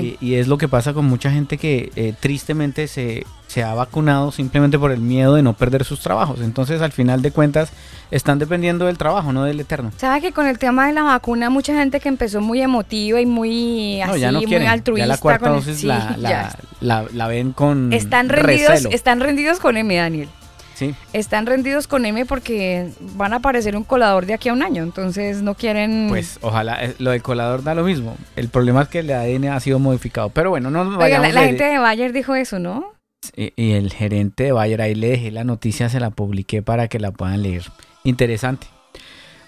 Sí. 0.00 0.16
Y, 0.20 0.26
y 0.26 0.34
es 0.36 0.48
lo 0.48 0.56
que 0.58 0.68
pasa 0.68 0.92
con 0.94 1.04
mucha 1.04 1.30
gente 1.30 1.58
que 1.58 1.92
eh, 1.96 2.14
tristemente 2.18 2.88
se, 2.88 3.26
se 3.46 3.62
ha 3.62 3.74
vacunado 3.74 4.32
simplemente 4.32 4.78
por 4.78 4.90
el 4.90 5.00
miedo 5.00 5.34
de 5.34 5.42
no 5.42 5.52
perder 5.52 5.84
sus 5.84 6.00
trabajos. 6.00 6.40
Entonces 6.40 6.80
al 6.80 6.92
final 6.92 7.20
de 7.22 7.30
cuentas 7.30 7.70
están 8.10 8.38
dependiendo 8.38 8.86
del 8.86 8.96
trabajo, 8.98 9.32
no 9.32 9.44
del 9.44 9.60
eterno. 9.60 9.92
¿Sabe 9.98 10.20
que 10.22 10.32
con 10.32 10.46
el 10.46 10.58
tema 10.58 10.86
de 10.86 10.94
la 10.94 11.02
vacuna, 11.02 11.50
mucha 11.50 11.74
gente 11.74 12.00
que 12.00 12.08
empezó 12.08 12.40
muy 12.40 12.62
emotiva 12.62 13.20
y 13.20 13.26
muy 13.26 14.00
No, 14.06 14.12
así, 14.12 14.20
ya 14.20 14.32
no 14.32 14.40
muy 14.40 14.54
altruista? 14.66 15.04
ya 15.04 15.06
la 15.06 15.18
cuarta 15.18 15.46
con 15.48 15.58
el- 15.58 15.64
dosis 15.64 15.80
sí, 15.80 15.86
la, 15.86 16.14
la, 16.18 16.28
ya. 16.30 16.58
la- 16.80 17.04
la 17.12 17.26
ven 17.28 17.52
con 17.52 17.92
Están 17.92 18.28
rendidos, 18.30 18.70
recelo. 18.70 18.90
están 18.90 19.20
rendidos 19.20 19.60
con 19.60 19.76
M, 19.76 19.94
Daniel. 19.94 20.28
Sí. 20.74 20.94
Están 21.12 21.46
rendidos 21.46 21.86
con 21.86 22.04
M 22.06 22.24
porque 22.26 22.90
van 23.16 23.32
a 23.32 23.36
aparecer 23.36 23.76
un 23.76 23.84
colador 23.84 24.26
de 24.26 24.34
aquí 24.34 24.48
a 24.48 24.52
un 24.52 24.62
año, 24.62 24.82
entonces 24.82 25.42
no 25.42 25.54
quieren... 25.54 26.06
Pues 26.08 26.38
ojalá, 26.42 26.82
eh, 26.84 26.94
lo 26.98 27.10
del 27.10 27.22
colador 27.22 27.62
da 27.62 27.74
lo 27.74 27.84
mismo. 27.84 28.16
El 28.36 28.48
problema 28.48 28.82
es 28.82 28.88
que 28.88 29.00
el 29.00 29.10
ADN 29.10 29.48
ha 29.48 29.60
sido 29.60 29.78
modificado. 29.78 30.30
Pero 30.30 30.50
bueno, 30.50 30.70
no 30.70 30.84
nos 30.84 30.96
Oiga, 30.96 31.08
la, 31.08 31.18
vayamos 31.18 31.34
la 31.34 31.40
de- 31.42 31.46
gente 31.48 31.64
de 31.64 31.78
Bayer 31.78 32.12
dijo 32.12 32.34
eso, 32.34 32.58
¿no? 32.58 32.92
y, 33.36 33.52
y 33.56 33.72
el 33.72 33.92
gerente 33.92 34.44
de 34.44 34.52
Bayer, 34.52 34.80
ahí 34.82 34.94
le 34.96 35.08
dejé 35.10 35.30
la 35.30 35.44
noticia, 35.44 35.88
se 35.88 36.00
la 36.00 36.10
publiqué 36.10 36.62
para 36.62 36.88
que 36.88 36.98
la 36.98 37.12
puedan 37.12 37.42
leer. 37.42 37.64
Interesante. 38.04 38.66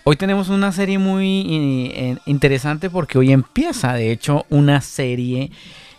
Hoy 0.05 0.17
tenemos 0.17 0.51
una 0.51 0.71
serie 0.71 0.99
muy 0.99 1.91
eh, 1.95 2.17
interesante 2.27 2.91
porque 2.91 3.17
hoy 3.19 3.33
empieza, 3.33 3.95
de 3.95 4.13
hecho, 4.13 4.45
una 4.51 4.81
serie 4.83 5.51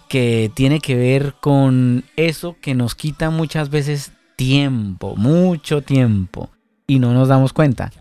que 0.07 0.51
tiene 0.53 0.79
que 0.79 0.95
ver 0.95 1.33
con 1.41 2.03
eso 2.15 2.55
que 2.61 2.75
nos 2.75 2.93
quita 2.93 3.31
muchas 3.31 3.69
veces 3.71 4.11
tiempo, 4.35 5.15
mucho 5.15 5.81
tiempo, 5.81 6.49
y 6.87 6.99
no 6.99 7.13
nos 7.13 7.27
damos 7.27 7.53
cuenta. 7.53 7.91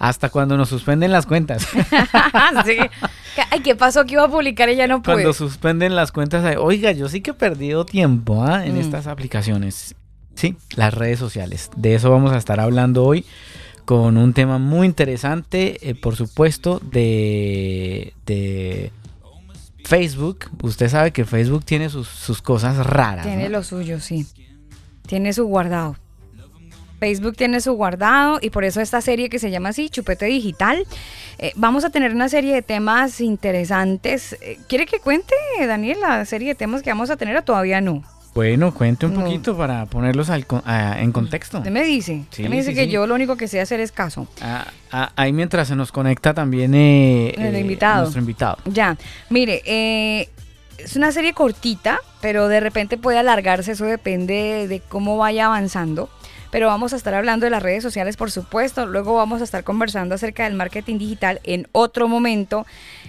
Hasta 0.00 0.28
cuando 0.28 0.56
nos 0.56 0.68
suspenden 0.68 1.10
las 1.10 1.26
cuentas. 1.26 1.62
sí. 2.64 2.76
Ay, 3.50 3.60
¿qué 3.60 3.74
pasó 3.74 4.04
que 4.06 4.14
iba 4.14 4.24
a 4.24 4.28
publicar 4.28 4.68
y 4.68 4.76
ya 4.76 4.86
no 4.86 5.02
pude? 5.02 5.14
Cuando 5.14 5.32
suspenden 5.32 5.96
las 5.96 6.12
cuentas, 6.12 6.56
oiga, 6.56 6.92
yo 6.92 7.08
sí 7.08 7.20
que 7.20 7.32
he 7.32 7.34
perdido 7.34 7.84
tiempo 7.84 8.44
¿ah? 8.44 8.64
en 8.64 8.76
Mm. 8.76 8.80
estas 8.80 9.06
aplicaciones. 9.08 9.96
Sí, 10.34 10.56
las 10.76 10.94
redes 10.94 11.18
sociales. 11.18 11.70
De 11.76 11.94
eso 11.96 12.12
vamos 12.12 12.32
a 12.32 12.36
estar 12.38 12.60
hablando 12.60 13.04
hoy 13.04 13.24
con 13.84 14.18
un 14.18 14.34
tema 14.34 14.58
muy 14.58 14.86
interesante, 14.86 15.88
eh, 15.88 15.96
por 15.96 16.14
supuesto, 16.14 16.80
de, 16.92 18.14
de 18.24 18.92
Facebook. 19.84 20.50
Usted 20.62 20.88
sabe 20.90 21.12
que 21.12 21.24
Facebook 21.24 21.64
tiene 21.64 21.88
sus, 21.88 22.06
sus 22.06 22.40
cosas 22.42 22.76
raras. 22.86 23.26
Tiene 23.26 23.44
¿no? 23.44 23.58
lo 23.58 23.62
suyo, 23.64 23.98
sí. 23.98 24.26
Tiene 25.08 25.32
su 25.32 25.46
guardado. 25.46 25.96
Facebook 27.00 27.36
tiene 27.36 27.60
su 27.60 27.74
guardado 27.74 28.38
y 28.42 28.50
por 28.50 28.64
eso 28.64 28.80
esta 28.80 29.00
serie 29.00 29.28
que 29.30 29.38
se 29.38 29.50
llama 29.52 29.68
así, 29.70 29.88
Chupete 29.88 30.26
Digital. 30.26 30.84
Eh, 31.38 31.52
vamos 31.54 31.84
a 31.84 31.90
tener 31.90 32.12
una 32.12 32.28
serie 32.28 32.52
de 32.52 32.62
temas 32.62 33.20
interesantes. 33.20 34.36
Eh, 34.42 34.58
¿Quiere 34.68 34.84
que 34.86 34.98
cuente, 34.98 35.34
Daniel, 35.64 35.98
la 36.00 36.24
serie 36.24 36.48
de 36.48 36.54
temas 36.56 36.82
que 36.82 36.90
vamos 36.90 37.10
a 37.10 37.16
tener 37.16 37.36
o 37.36 37.42
todavía 37.42 37.80
no? 37.80 38.02
Bueno, 38.34 38.74
cuente 38.74 39.06
un 39.06 39.14
No. 39.14 39.20
poquito 39.24 39.56
para 39.56 39.86
ponerlos 39.86 40.28
al 40.30 40.44
a- 40.64 41.00
en 41.00 41.12
contexto. 41.12 41.58
Usted 41.58 41.70
me 41.70 41.84
dice. 41.84 42.24
Sí, 42.30 42.42
Usted 42.42 42.48
me 42.50 42.56
dice 42.56 42.70
sí, 42.70 42.74
que 42.76 42.84
sí. 42.84 42.90
yo 42.90 43.06
lo 43.06 43.14
único 43.14 43.36
que 43.36 43.48
sé 43.48 43.60
hacer 43.60 43.78
es 43.80 43.90
caso. 43.92 44.28
Ah, 44.40 44.66
ah, 44.92 45.12
ahí 45.16 45.32
mientras 45.32 45.68
se 45.68 45.76
nos 45.76 45.90
conecta 45.92 46.34
también 46.34 46.74
eh, 46.74 47.30
El 47.38 47.56
invitado. 47.56 48.02
nuestro 48.02 48.20
invitado. 48.20 48.58
Ya, 48.66 48.96
mire, 49.30 49.62
eh, 49.64 50.28
es 50.78 50.96
una 50.96 51.12
serie 51.12 51.34
cortita, 51.34 52.00
pero 52.20 52.48
de 52.48 52.60
repente 52.60 52.96
puede 52.96 53.18
alargarse, 53.18 53.72
eso 53.72 53.84
depende 53.84 54.66
de 54.68 54.80
cómo 54.80 55.16
vaya 55.16 55.46
avanzando. 55.46 56.08
Pero 56.50 56.68
vamos 56.68 56.94
a 56.94 56.96
estar 56.96 57.12
hablando 57.14 57.44
de 57.44 57.50
las 57.50 57.62
redes 57.62 57.82
sociales, 57.82 58.16
por 58.16 58.30
supuesto. 58.30 58.86
Luego 58.86 59.14
vamos 59.14 59.42
a 59.42 59.44
estar 59.44 59.64
conversando 59.64 60.14
acerca 60.14 60.44
del 60.44 60.54
marketing 60.54 60.96
digital 60.96 61.40
en 61.44 61.68
otro 61.72 62.08
momento. 62.08 62.66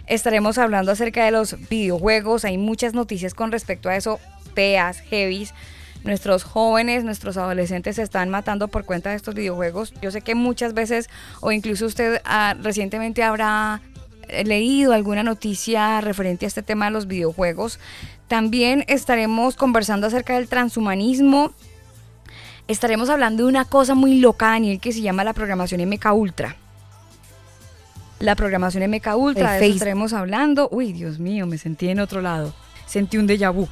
Estaremos 0.08 0.58
hablando 0.58 0.92
acerca 0.92 1.24
de 1.24 1.32
los 1.32 1.56
videojuegos. 1.70 2.44
Hay 2.44 2.58
muchas 2.58 2.94
noticias 2.94 3.34
con 3.34 3.52
respecto 3.54 3.88
a 3.88 3.96
eso, 3.96 4.20
feas, 4.56 5.00
heavies. 5.00 5.54
Nuestros 6.04 6.44
jóvenes, 6.44 7.04
nuestros 7.04 7.38
adolescentes 7.38 7.98
se 7.98 8.04
están 8.04 8.30
matando 8.30 8.68
por 8.68 8.84
cuenta 8.86 9.10
de 9.10 9.16
estos 9.16 9.36
videojuegos. 9.36 9.94
Yo 10.02 10.12
sé 10.12 10.22
que 10.22 10.36
muchas 10.36 10.74
veces, 10.74 11.10
o 11.42 11.52
incluso 11.52 11.86
usted 11.86 12.22
ah, 12.26 12.56
recientemente 12.62 13.24
habrá 13.24 13.82
leído 14.46 14.94
alguna 14.94 15.24
noticia 15.24 16.02
referente 16.02 16.46
a 16.46 16.48
este 16.48 16.64
tema 16.64 16.86
de 16.86 16.92
los 16.92 17.08
videojuegos. 17.08 17.80
También 18.28 18.86
estaremos 18.88 19.56
conversando 19.56 20.08
acerca 20.08 20.36
del 20.36 20.48
transhumanismo. 20.48 21.52
Estaremos 22.68 23.10
hablando 23.10 23.44
de 23.44 23.50
una 23.50 23.66
cosa 23.66 23.96
muy 23.96 24.20
loca, 24.20 24.48
Daniel, 24.48 24.80
que 24.80 24.92
se 24.92 25.02
llama 25.02 25.24
la 25.24 25.34
programación 25.34 25.82
MK 25.90 26.14
Ultra. 26.14 26.56
La 28.20 28.36
programación 28.36 28.90
MK 28.90 29.16
Ultra, 29.16 29.54
de 29.54 29.66
eso 29.66 29.74
estaremos 29.74 30.14
hablando. 30.14 30.68
Uy, 30.72 30.94
Dios 30.94 31.20
mío, 31.20 31.48
me 31.48 31.58
sentí 31.58 31.90
en 31.90 32.00
otro 32.00 32.22
lado. 32.22 32.54
Sentí 32.86 33.18
un 33.18 33.28
déjà 33.28 33.52
vu. 33.52 33.68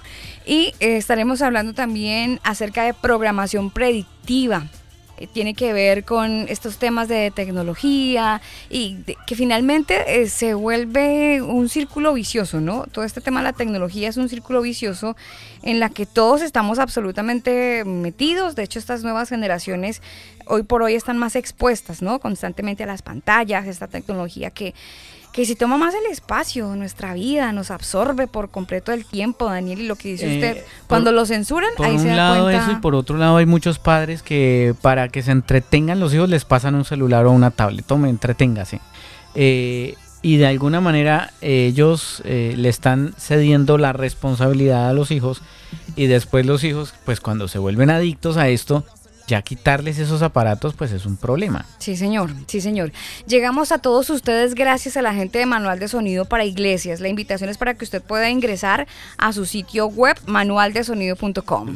Y 0.46 0.74
eh, 0.80 0.98
estaremos 0.98 1.42
hablando 1.42 1.74
también 1.74 2.40
acerca 2.44 2.84
de 2.84 2.94
programación 2.94 3.72
predictiva. 3.72 4.68
Eh, 5.18 5.28
tiene 5.28 5.54
que 5.54 5.74
ver 5.74 6.04
con 6.04 6.48
estos 6.48 6.78
temas 6.78 7.08
de 7.08 7.32
tecnología 7.32 8.42
y 8.70 8.98
que 9.26 9.36
finalmente 9.36 10.22
eh, 10.22 10.30
se 10.30 10.54
vuelve 10.54 11.42
un 11.42 11.70
círculo 11.70 12.14
vicioso, 12.14 12.62
¿no? 12.62 12.86
Todo 12.92 13.04
este 13.04 13.22
tema 13.22 13.40
de 13.40 13.46
la 13.46 13.54
tecnología 13.54 14.10
es 14.10 14.18
un 14.18 14.30
círculo 14.30 14.62
vicioso 14.62 15.16
en 15.64 15.80
la 15.80 15.90
que 15.90 16.06
todos 16.06 16.42
estamos 16.42 16.80
absolutamente 16.80 17.84
metidos. 17.86 18.56
De 18.56 18.64
hecho, 18.64 18.80
estas 18.80 19.04
nuevas 19.04 19.30
generaciones 19.30 20.02
hoy 20.46 20.64
por 20.64 20.82
hoy 20.84 20.96
están 20.96 21.18
más 21.18 21.36
expuestas, 21.36 22.02
¿no? 22.02 22.20
Constantemente 22.20 22.84
a 22.84 22.88
las 22.88 23.02
pantallas, 23.02 23.68
esta 23.68 23.88
tecnología 23.88 24.52
que, 24.52 24.74
que 25.38 25.46
si 25.46 25.56
toma 25.56 25.78
más 25.78 25.94
el 25.94 26.12
espacio, 26.12 26.76
nuestra 26.76 27.14
vida, 27.14 27.52
nos 27.54 27.70
absorbe 27.72 28.26
por 28.26 28.50
completo 28.50 28.92
el 28.92 29.06
tiempo, 29.06 29.46
Daniel, 29.46 29.82
y 29.82 29.88
lo 29.88 29.96
que 29.96 30.10
dice 30.10 30.26
Eh, 30.30 30.36
usted, 30.36 30.56
por- 30.64 30.88
cuando 30.88 31.12
lo 31.12 31.26
censuran, 31.28 31.70
Por 31.78 31.86
ahí 31.86 31.98
se 32.00 32.06
un 32.06 32.10
da 32.10 32.16
lado 32.16 32.44
cuenta. 32.46 32.64
eso 32.64 32.72
y 32.72 32.76
por 32.82 32.96
otro 32.96 33.18
lado 33.18 33.38
hay 33.38 33.46
muchos 33.46 33.78
padres 33.78 34.24
que 34.24 34.74
para 34.82 35.10
que 35.10 35.22
se 35.22 35.30
entretengan 35.32 36.00
los 36.00 36.12
hijos 36.16 36.28
les 36.28 36.44
pasan 36.44 36.74
un 36.74 36.86
celular 36.86 37.28
o 37.28 37.32
una 37.32 37.52
tablet. 37.52 37.86
Tome, 37.86 38.10
entreténgase. 38.10 38.82
Eh, 39.36 39.96
y 40.24 40.38
de 40.38 40.48
alguna 40.48 40.82
manera 40.82 41.32
eh, 41.42 41.68
ellos 41.68 42.24
eh, 42.26 42.56
le 42.58 42.70
están 42.70 43.14
cediendo 43.20 43.78
la 43.78 43.94
responsabilidad 43.94 44.90
a 44.90 44.94
los 44.94 45.12
hijos 45.12 45.44
y 45.96 46.08
después 46.08 46.48
los 46.48 46.64
hijos, 46.64 46.96
pues 47.06 47.20
cuando 47.22 47.48
se 47.48 47.60
vuelven 47.60 47.92
adictos 47.92 48.38
a 48.38 48.50
esto, 48.50 48.84
ya 49.28 49.42
quitarles 49.42 50.00
esos 50.00 50.22
aparatos 50.22 50.74
pues 50.74 50.92
es 50.92 51.06
un 51.06 51.18
problema. 51.18 51.66
Sí, 51.80 51.96
señor, 51.98 52.32
sí, 52.48 52.62
señor. 52.62 52.92
Llegamos 53.28 53.72
a 53.72 53.80
todos 53.80 54.10
ustedes 54.10 54.56
gracias 54.56 54.98
a 54.98 55.02
la 55.02 55.14
gente 55.14 55.40
de 55.40 55.46
Manual 55.46 55.80
de 55.80 55.88
Sonido 55.88 56.26
para 56.26 56.46
Iglesias. 56.46 57.00
La 57.00 57.10
invitación 57.10 57.50
es 57.50 57.58
para 57.58 57.74
que 57.74 57.84
usted 57.84 58.02
pueda 58.02 58.30
ingresar 58.30 58.88
a 59.18 59.34
su 59.34 59.46
sitio 59.46 59.88
web 59.88 60.18
manualdesonido.com. 60.26 61.76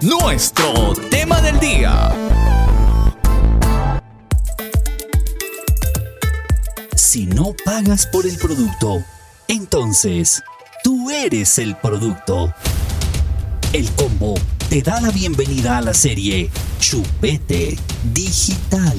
Nuestro 0.00 0.94
tema 1.10 1.40
del 1.40 1.58
día. 1.58 2.10
Si 6.94 7.26
no 7.26 7.54
pagas 7.64 8.06
por 8.06 8.26
el 8.26 8.36
producto, 8.36 9.02
entonces 9.48 10.42
tú 10.84 11.10
eres 11.10 11.58
el 11.58 11.74
producto. 11.76 12.52
El 13.72 13.90
combo 13.92 14.34
te 14.68 14.82
da 14.82 15.00
la 15.00 15.10
bienvenida 15.10 15.78
a 15.78 15.80
la 15.80 15.94
serie 15.94 16.50
Chupete 16.78 17.78
Digital. 18.12 18.96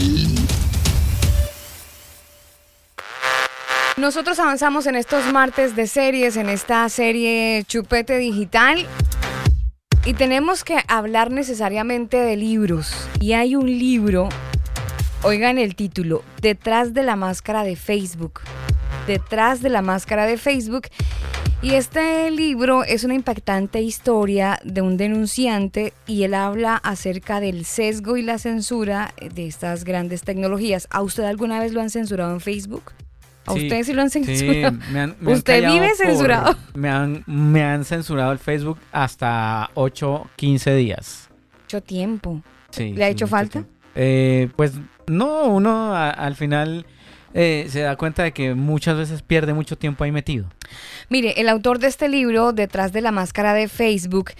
Nosotros 3.98 4.38
avanzamos 4.38 4.86
en 4.86 4.96
estos 4.96 5.34
martes 5.34 5.76
de 5.76 5.88
series, 5.88 6.38
en 6.38 6.50
esta 6.50 6.88
serie 6.88 7.64
Chupete 7.68 8.20
Digital. 8.20 8.86
Y 10.06 10.14
tenemos 10.14 10.64
que 10.64 10.78
hablar 10.88 11.32
necesariamente 11.32 12.18
de 12.18 12.38
libros. 12.38 13.10
Y 13.20 13.34
hay 13.34 13.56
un 13.56 13.66
libro, 13.66 14.30
oigan 15.24 15.58
el 15.58 15.76
título, 15.76 16.24
Detrás 16.44 16.94
de 16.94 17.02
la 17.02 17.16
máscara 17.16 17.64
de 17.64 17.76
Facebook. 17.76 18.42
Detrás 19.08 19.64
de 19.64 19.70
la 19.70 19.82
máscara 19.82 20.28
de 20.28 20.38
Facebook. 20.38 20.90
Y 21.64 21.74
este 21.74 22.30
libro 22.30 22.84
es 22.84 23.04
una 23.04 23.16
impactante 23.16 23.82
historia 23.82 24.60
de 24.64 24.84
un 24.84 24.98
denunciante 24.98 25.92
y 26.06 26.22
él 26.22 26.36
habla 26.36 26.76
acerca 26.76 27.40
del 27.40 27.66
sesgo 27.66 28.16
y 28.16 28.22
la 28.22 28.38
censura 28.38 29.16
de 29.20 29.48
estas 29.48 29.86
grandes 29.86 30.22
tecnologías. 30.22 30.88
¿A 30.92 31.02
usted 31.02 31.24
alguna 31.24 31.60
vez 31.60 31.74
lo 31.74 31.82
han 31.82 31.90
censurado 31.90 32.32
en 32.32 32.42
Facebook? 32.42 32.94
¿A 33.48 33.54
Sí, 33.54 33.64
usted 33.64 33.84
sí 33.84 33.94
lo 33.94 34.02
han 34.02 34.10
Sí, 34.10 34.24
censurado? 34.24 34.78
me 34.92 35.00
han- 35.00 35.16
me 35.22 35.32
han 35.32 35.38
¿Usted 35.38 35.72
vive 35.72 35.88
por- 35.88 35.96
censurado? 35.98 36.56
Me 36.76 36.90
han, 36.90 37.24
me 37.26 37.64
han 37.64 37.86
censurado 37.86 38.32
el 38.32 38.40
Facebook 38.40 38.78
hasta 38.92 39.70
8, 39.74 40.30
15 40.36 40.76
días. 40.76 41.30
Mucho 41.64 41.82
tiempo. 41.82 42.42
Sí, 42.70 42.94
¿Le 42.94 43.06
ha 43.06 43.10
hecho 43.10 43.26
falta? 43.28 43.64
Eh, 43.96 44.50
pues 44.56 44.74
no, 45.08 45.46
uno 45.46 45.96
a- 45.96 46.10
al 46.10 46.36
final 46.36 46.86
eh, 47.34 47.68
se 47.70 47.82
da 47.82 47.96
cuenta 47.98 48.24
de 48.24 48.32
que 48.32 48.54
muchas 48.56 48.98
veces 48.98 49.22
pierde 49.22 49.54
mucho 49.54 49.78
tiempo 49.78 50.04
ahí 50.04 50.12
metido. 50.12 50.48
Mire, 51.10 51.40
el 51.40 51.50
autor 51.50 51.78
de 51.80 51.88
este 51.88 52.10
libro, 52.10 52.52
Detrás 52.52 52.94
de 52.94 53.02
la 53.02 53.12
Máscara 53.12 53.54
de 53.54 53.68
Facebook, 53.68 54.32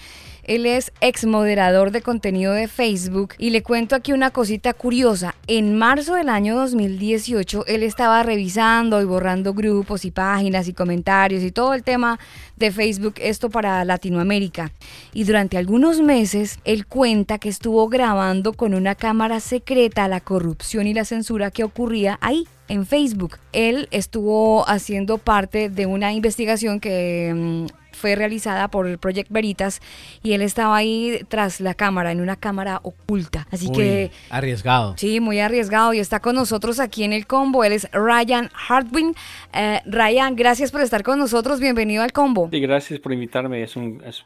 él 0.48 0.66
es 0.66 0.92
ex 1.02 1.26
moderador 1.26 1.92
de 1.92 2.02
contenido 2.02 2.54
de 2.54 2.68
Facebook 2.68 3.36
y 3.38 3.50
le 3.50 3.62
cuento 3.62 3.96
aquí 3.96 4.14
una 4.14 4.32
cosita 4.32 4.74
curiosa. 4.74 5.36
En 5.48 5.78
marzo 5.78 6.16
del 6.16 6.30
año 6.30 6.56
2018, 6.56 7.66
él 7.68 7.84
estaba 7.84 8.24
revisando 8.24 9.02
y 9.02 9.06
borrando 9.06 9.54
grupos 9.54 10.06
y 10.06 10.12
páginas 10.12 10.68
y 10.68 10.74
comentarios 10.74 11.44
y 11.44 11.52
todo 11.52 11.74
el 11.74 11.84
tema 11.84 12.18
de 12.56 12.72
Facebook, 12.72 13.16
esto 13.18 13.50
para 13.50 13.84
Latinoamérica. 13.86 14.72
Y 15.14 15.26
durante 15.26 15.58
algunos 15.58 16.02
meses, 16.02 16.60
él 16.64 16.88
cuenta 16.88 17.38
que 17.38 17.50
estuvo 17.50 17.88
grabando 17.90 18.54
con 18.54 18.74
una 18.74 18.96
cámara 18.96 19.40
secreta 19.40 20.08
la 20.08 20.22
corrupción 20.22 20.88
y 20.88 20.94
la 20.94 21.06
censura 21.06 21.52
que 21.52 21.64
ocurría 21.64 22.18
ahí 22.22 22.48
en 22.68 22.86
Facebook. 22.86 23.38
Él 23.54 23.88
estuvo 23.92 24.68
haciendo 24.68 25.18
parte 25.18 25.70
de 25.70 25.86
una 25.86 26.14
investigación 26.14 26.80
que 26.80 27.34
mm, 27.36 27.87
fue 27.98 28.16
realizada 28.16 28.70
por 28.70 28.88
el 28.88 28.98
Project 28.98 29.32
Veritas 29.32 29.82
y 30.24 30.34
él 30.34 30.42
estaba 30.42 30.78
ahí 30.78 31.22
tras 31.28 31.60
la 31.60 31.74
cámara, 31.74 32.12
en 32.12 32.22
una 32.22 32.36
cámara 32.36 32.80
oculta. 32.84 33.48
Así 33.52 33.68
Uy, 33.68 33.76
que 33.76 34.12
arriesgado. 34.30 34.96
Sí, 34.98 35.20
muy 35.20 35.40
arriesgado 35.40 35.94
y 35.94 36.00
está 36.00 36.20
con 36.20 36.36
nosotros 36.36 36.80
aquí 36.80 37.04
en 37.04 37.14
el 37.14 37.28
combo. 37.28 37.64
Él 37.64 37.74
es 37.74 37.90
Ryan 37.92 38.50
Hartwin. 38.68 39.16
Eh, 39.54 39.82
Ryan, 39.86 40.36
gracias 40.36 40.72
por 40.72 40.82
estar 40.82 41.04
con 41.04 41.20
nosotros. 41.20 41.60
Bienvenido 41.60 42.04
al 42.04 42.14
combo. 42.14 42.50
Sí, 42.52 42.60
gracias 42.60 43.00
por 43.00 43.12
invitarme. 43.14 43.64
Es 43.64 43.76
un. 43.76 44.02
Es 44.06 44.26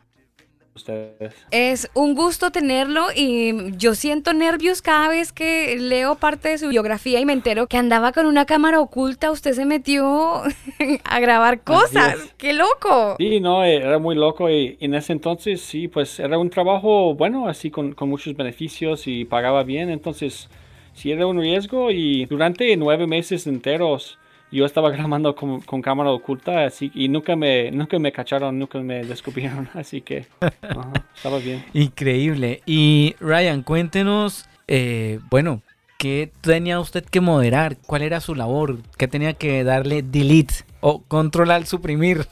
ustedes. 0.82 1.34
Es 1.52 1.90
un 1.94 2.16
gusto 2.16 2.52
tenerlo 2.52 3.08
y 3.16 3.76
yo 3.78 3.96
siento 3.96 4.34
nervios 4.34 4.82
cada 4.82 5.08
vez 5.08 5.32
que 5.32 5.78
leo 5.78 6.16
parte 6.16 6.50
de 6.50 6.58
su 6.58 6.68
biografía 6.70 7.20
y 7.20 7.26
me 7.26 7.34
entero 7.34 7.68
que 7.68 7.78
andaba 7.78 8.12
con 8.12 8.26
una 8.26 8.46
cámara 8.46 8.80
oculta. 8.80 9.32
Usted 9.32 9.54
se 9.54 9.66
metió 9.66 10.42
a 11.04 11.20
grabar 11.20 11.62
cosas. 11.62 12.16
¡Qué 12.38 12.54
loco! 12.54 13.16
Sí, 13.18 13.40
no, 13.40 13.64
eh, 13.64 13.78
era 13.78 14.00
muy 14.00 14.16
loco 14.16 14.50
y 14.50 14.78
en 14.80 14.96
ese 14.96 15.14
entonces 15.14 15.62
sí, 15.62 15.88
pues 15.88 16.20
era 16.20 16.38
un 16.38 16.50
trabajo 16.50 17.16
bueno, 17.16 17.48
así 17.48 17.72
con, 17.72 17.94
con 17.94 18.10
muchos 18.10 18.36
beneficios 18.36 19.08
y 19.08 19.26
pagaba 19.26 19.64
bien, 19.64 19.90
entonces 19.90 20.50
sí 20.94 21.12
era 21.12 21.28
un 21.28 21.40
riesgo 21.40 21.92
y 21.92 22.26
durante 22.26 22.76
nueve 22.76 23.08
meses 23.08 23.48
enteros 23.48 24.18
yo 24.52 24.66
estaba 24.66 24.90
grabando 24.96 25.36
con, 25.36 25.62
con 25.62 25.82
cámara 25.82 26.12
oculta 26.12 26.66
así 26.66 26.92
y 26.94 27.08
nunca 27.08 27.36
me, 27.36 27.72
nunca 27.72 27.98
me 28.00 28.12
cacharon, 28.12 28.58
nunca 28.60 28.80
me 28.80 29.04
descubrieron, 29.06 29.70
así 29.74 30.02
que 30.02 30.26
ajá, 30.62 30.92
estaba 31.16 31.40
bien. 31.40 31.64
Increíble. 31.74 32.62
Y 32.66 33.16
Ryan, 33.20 33.64
cuéntenos, 33.64 34.46
eh, 34.68 35.20
bueno, 35.30 35.62
¿qué 35.98 36.32
tenía 36.42 36.80
usted 36.80 37.04
que 37.06 37.22
moderar? 37.22 37.78
¿Cuál 37.86 38.02
era 38.04 38.20
su 38.20 38.36
labor? 38.36 38.80
¿Qué 38.98 39.08
tenía 39.08 39.34
que 39.34 39.64
darle 39.64 40.02
delete 40.02 40.54
o 40.82 41.02
control 41.08 41.52
al 41.52 41.66
suprimir? 41.66 42.26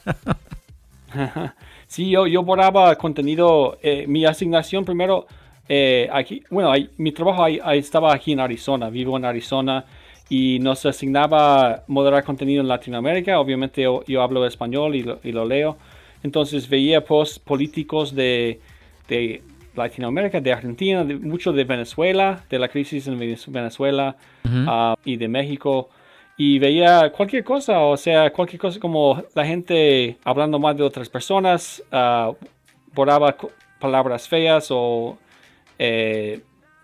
Sí, 1.86 2.08
yo, 2.10 2.26
yo 2.28 2.42
borraba 2.44 2.94
contenido. 2.96 3.78
eh, 3.82 4.04
mi 4.06 4.24
asignación 4.24 4.84
primero, 4.84 5.26
eh, 5.68 6.08
aquí, 6.12 6.42
bueno, 6.50 6.70
ahí- 6.70 6.88
mi 6.98 7.10
trabajo 7.10 7.42
ahí, 7.42 7.58
ahí 7.64 7.80
estaba 7.80 8.14
aquí 8.14 8.30
en 8.32 8.38
Arizona, 8.40 8.90
vivo 8.90 9.16
en 9.16 9.24
Arizona 9.24 9.84
y 10.30 10.58
nos 10.60 10.86
asignaba 10.86 11.82
moderar 11.88 12.24
contenido 12.24 12.62
en 12.62 12.68
Latinoamérica. 12.68 13.38
Obviamente 13.38 13.82
yo, 13.82 14.02
yo 14.06 14.22
hablo 14.22 14.46
español 14.46 14.94
y 14.94 15.02
lo, 15.02 15.18
y 15.22 15.32
lo 15.32 15.44
leo. 15.44 15.76
Entonces 16.22 16.68
veía 16.68 17.04
posts 17.04 17.38
políticos 17.38 18.14
de, 18.14 18.60
de 19.08 19.42
Latinoamérica, 19.74 20.40
de 20.40 20.52
Argentina, 20.52 21.04
de, 21.04 21.16
mucho 21.16 21.52
de 21.52 21.64
Venezuela, 21.64 22.44
de 22.48 22.58
la 22.58 22.68
crisis 22.68 23.06
en 23.08 23.18
Venez- 23.18 23.50
Venezuela 23.50 24.16
ah, 24.44 24.94
y 25.04 25.16
de 25.16 25.28
México 25.28 25.90
y 26.36 26.58
veía 26.58 27.12
cualquier 27.12 27.44
cosa, 27.44 27.80
o 27.80 27.98
sea, 27.98 28.32
cualquier 28.32 28.58
cosa 28.58 28.80
como 28.80 29.22
la 29.34 29.44
gente 29.44 30.16
hablando 30.24 30.58
mal 30.58 30.74
de 30.74 30.82
otras 30.82 31.08
personas, 31.10 31.82
ah, 31.92 32.32
borraba 32.94 33.36
palabras 33.78 34.26
feas 34.26 34.68
o 34.70 35.18
eh, 35.78 36.40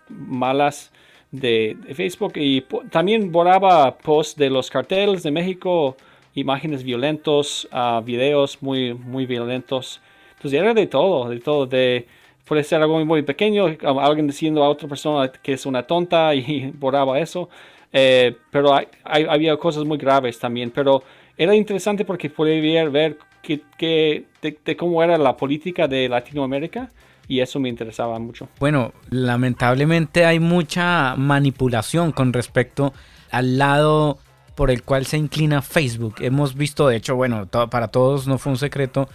malas 0.09 0.91
de, 1.31 1.77
Facebook 1.93 2.33
y 2.35 2.61
también 2.89 3.31
borraba 3.31 3.97
posts 3.97 4.35
de 4.37 4.49
los 4.49 4.69
carteles 4.69 5.23
de 5.23 5.31
México 5.31 5.95
imágenes 6.35 6.83
violentos, 6.83 7.67
ah, 7.71 8.01
videos 8.05 8.61
muy, 8.61 8.93
muy 8.93 9.25
violentos. 9.25 9.99
Entonces 10.35 10.59
era 10.59 10.73
de 10.73 10.85
todo, 10.87 11.29
de 11.29 11.39
todo, 11.39 11.65
de 11.65 12.05
puede 12.45 12.63
ser 12.63 12.81
algo 12.81 12.95
muy, 12.95 13.05
muy 13.05 13.21
pequeño, 13.23 13.65
alguien 13.99 14.27
diciendo 14.27 14.63
a 14.63 14.69
otra 14.69 14.87
persona 14.87 15.31
que 15.31 15.53
es 15.53 15.65
una 15.65 15.83
tonta 15.83 16.33
y 16.35 16.71
borraba 16.75 17.19
eso, 17.19 17.49
eh, 17.91 18.35
pero 18.51 18.73
hay- 18.75 18.87
había 19.29 19.57
cosas 19.57 19.83
muy 19.83 19.97
graves 19.97 20.37
también, 20.39 20.71
pero 20.71 21.03
era 21.37 21.55
interesante 21.55 22.05
porque 22.05 22.29
podía 22.29 22.61
ver, 22.83 22.89
ver 22.91 23.17
que, 23.41 23.61
que- 23.77 24.25
de 24.41 24.77
cómo 24.77 25.01
era 25.03 25.17
la 25.17 25.35
política 25.35 25.87
de 25.87 26.07
Latinoamérica 26.09 26.91
y 27.27 27.39
eso 27.41 27.59
me 27.59 27.69
interesaba 27.69 28.19
mucho. 28.19 28.47
Bueno, 28.59 28.93
lamentablemente 29.09 30.25
hay 30.25 30.39
mucha 30.39 31.15
manipulación 31.15 32.11
con 32.11 32.33
respecto 32.33 32.93
al 33.31 33.57
lado 33.57 34.17
por 34.55 34.71
el 34.71 34.81
cual 34.83 35.05
se 35.05 35.17
inclina 35.17 35.61
Facebook. 35.61 36.15
Hemos 36.19 36.55
visto, 36.55 36.87
de 36.87 36.95
hecho, 36.95 37.15
bueno, 37.15 37.45
to- 37.45 37.69
para 37.69 37.89
todos 37.89 38.27
no 38.27 38.37
fue 38.37 38.53
un 38.53 38.57
secreto 38.57 39.07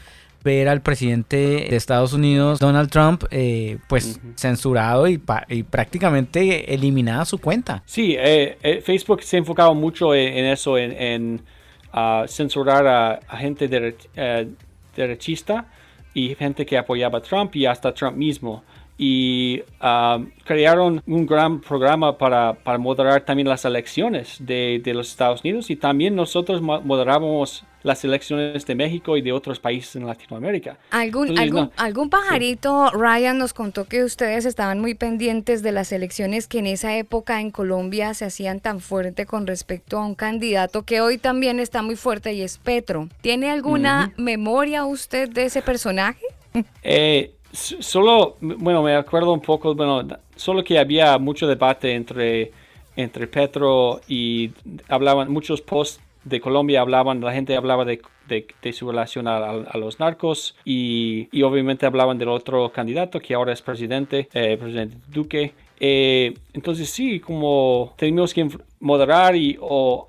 ver 0.45 0.69
al 0.69 0.83
presidente 0.83 1.37
de 1.71 1.77
Estados 1.77 2.13
Unidos, 2.13 2.59
Donald 2.59 2.91
Trump, 2.91 3.25
eh, 3.31 3.79
pues 3.89 4.21
censurado 4.37 5.07
y, 5.07 5.19
prácticamente 5.19 6.75
eliminada 6.75 7.25
su 7.25 7.39
cuenta. 7.39 7.83
Sí, 7.87 8.17
eh, 8.19 8.59
eh, 8.63 8.81
Facebook 8.85 9.23
se 9.23 9.37
enfocaba 9.37 9.73
mucho 9.73 10.15
en, 10.15 10.37
en 10.39 10.45
eso, 10.47 10.77
en, 10.79 10.93
en, 10.93 11.43
ah, 11.93 12.25
censurar 12.29 12.87
a, 12.87 13.13
a 13.29 13.37
gente 13.37 13.71
dere- 13.71 13.95
derechista 14.97 15.67
y 16.15 16.35
gente 16.35 16.67
que 16.67 16.79
apoyaba 16.79 17.19
a 17.19 17.23
Trump 17.23 17.55
y 17.57 17.67
hasta 17.67 17.95
Trump 17.95 18.17
mismo. 18.17 18.63
Y 19.05 19.65
ah, 19.81 20.21
crearon 20.45 21.03
un 21.09 21.27
gran 21.27 21.61
programa 21.61 22.17
para, 22.17 22.55
para 22.55 22.79
moderar 22.79 23.25
también 23.25 23.49
las 23.49 23.65
elecciones 23.65 24.37
de, 24.39 24.81
de 24.85 24.95
los 24.95 25.11
Estados 25.11 25.41
Unidos 25.41 25.71
y 25.71 25.75
también 25.77 26.15
nosotros 26.15 26.63
mo- 26.63 26.81
moderábamos 26.83 27.65
las 27.83 28.05
elecciones 28.05 28.65
de 28.65 28.75
México 28.77 29.17
y 29.17 29.23
de 29.23 29.33
otros 29.33 29.59
países 29.59 29.97
en 29.97 30.07
Latinoamérica. 30.07 30.79
¿Algún, 30.93 31.31
Entonces, 31.31 31.43
algún, 31.43 31.61
no, 31.63 31.73
algún 31.79 32.11
pajarito, 32.11 32.91
Ryan, 32.93 33.39
nos 33.39 33.55
contó 33.55 33.87
que 33.87 34.05
ustedes 34.05 34.45
estaban 34.47 34.79
muy 34.79 34.95
pendientes 34.95 35.65
de 35.65 35.73
las 35.73 35.91
elecciones 35.91 36.47
que 36.47 36.61
en 36.61 36.69
esa 36.69 36.97
época 36.97 37.41
en 37.41 37.51
Colombia 37.51 38.15
se 38.15 38.27
hacían 38.27 38.61
tan 38.61 38.79
fuerte 38.79 39.27
con 39.27 39.49
respecto 39.49 39.99
a 39.99 40.07
un 40.07 40.15
candidato 40.15 40.85
que 40.85 41.01
hoy 41.01 41.19
también 41.19 41.59
está 41.59 41.83
muy 41.83 41.97
fuerte 41.97 42.35
y 42.35 42.43
es 42.43 42.59
Petro. 42.59 43.09
¿Tiene 43.21 43.51
alguna 43.51 44.13
memoria 44.17 44.85
usted 44.85 45.29
de 45.29 45.47
ese 45.47 45.61
personaje? 45.61 46.25
Eh, 46.85 47.33
solo, 47.53 48.37
bueno, 48.41 48.83
me 48.83 48.95
acuerdo 48.95 49.33
un 49.33 49.41
poco, 49.41 49.75
bueno, 49.75 50.07
solo 50.37 50.65
que 50.65 50.79
había 50.79 51.19
mucho 51.19 51.47
debate 51.47 51.95
entre, 51.95 52.53
entre 52.97 53.27
Petro 53.27 54.01
y 54.09 54.51
hablaban, 54.89 55.31
muchos 55.31 55.61
posts 55.61 56.01
de 56.25 56.41
Colombia 56.41 56.81
hablaban, 56.81 57.21
la 57.21 57.33
gente 57.33 57.57
hablaba 57.57 57.85
de, 57.85 58.01
de- 58.29 58.73
su 58.73 58.89
relación 58.89 59.27
a, 59.27 59.77
los 59.77 59.99
narcos 59.99 60.55
y, 60.65 61.29
y 61.33 61.43
obviamente 61.43 61.85
hablaban 61.85 62.17
del 62.17 62.29
otro 62.29 62.71
candidato 62.71 63.21
que 63.21 63.35
ahora 63.35 63.53
es 63.53 63.61
presidente, 63.61 64.29
eh, 64.33 64.57
presidente 64.57 64.97
Duque. 65.09 65.53
Eh, 65.81 66.33
entonces 66.53 66.89
sí, 66.91 67.19
como 67.19 67.93
tenemos 67.97 68.33
que 68.33 68.49
moderar 68.79 69.35
y 69.35 69.59
o 69.61 70.07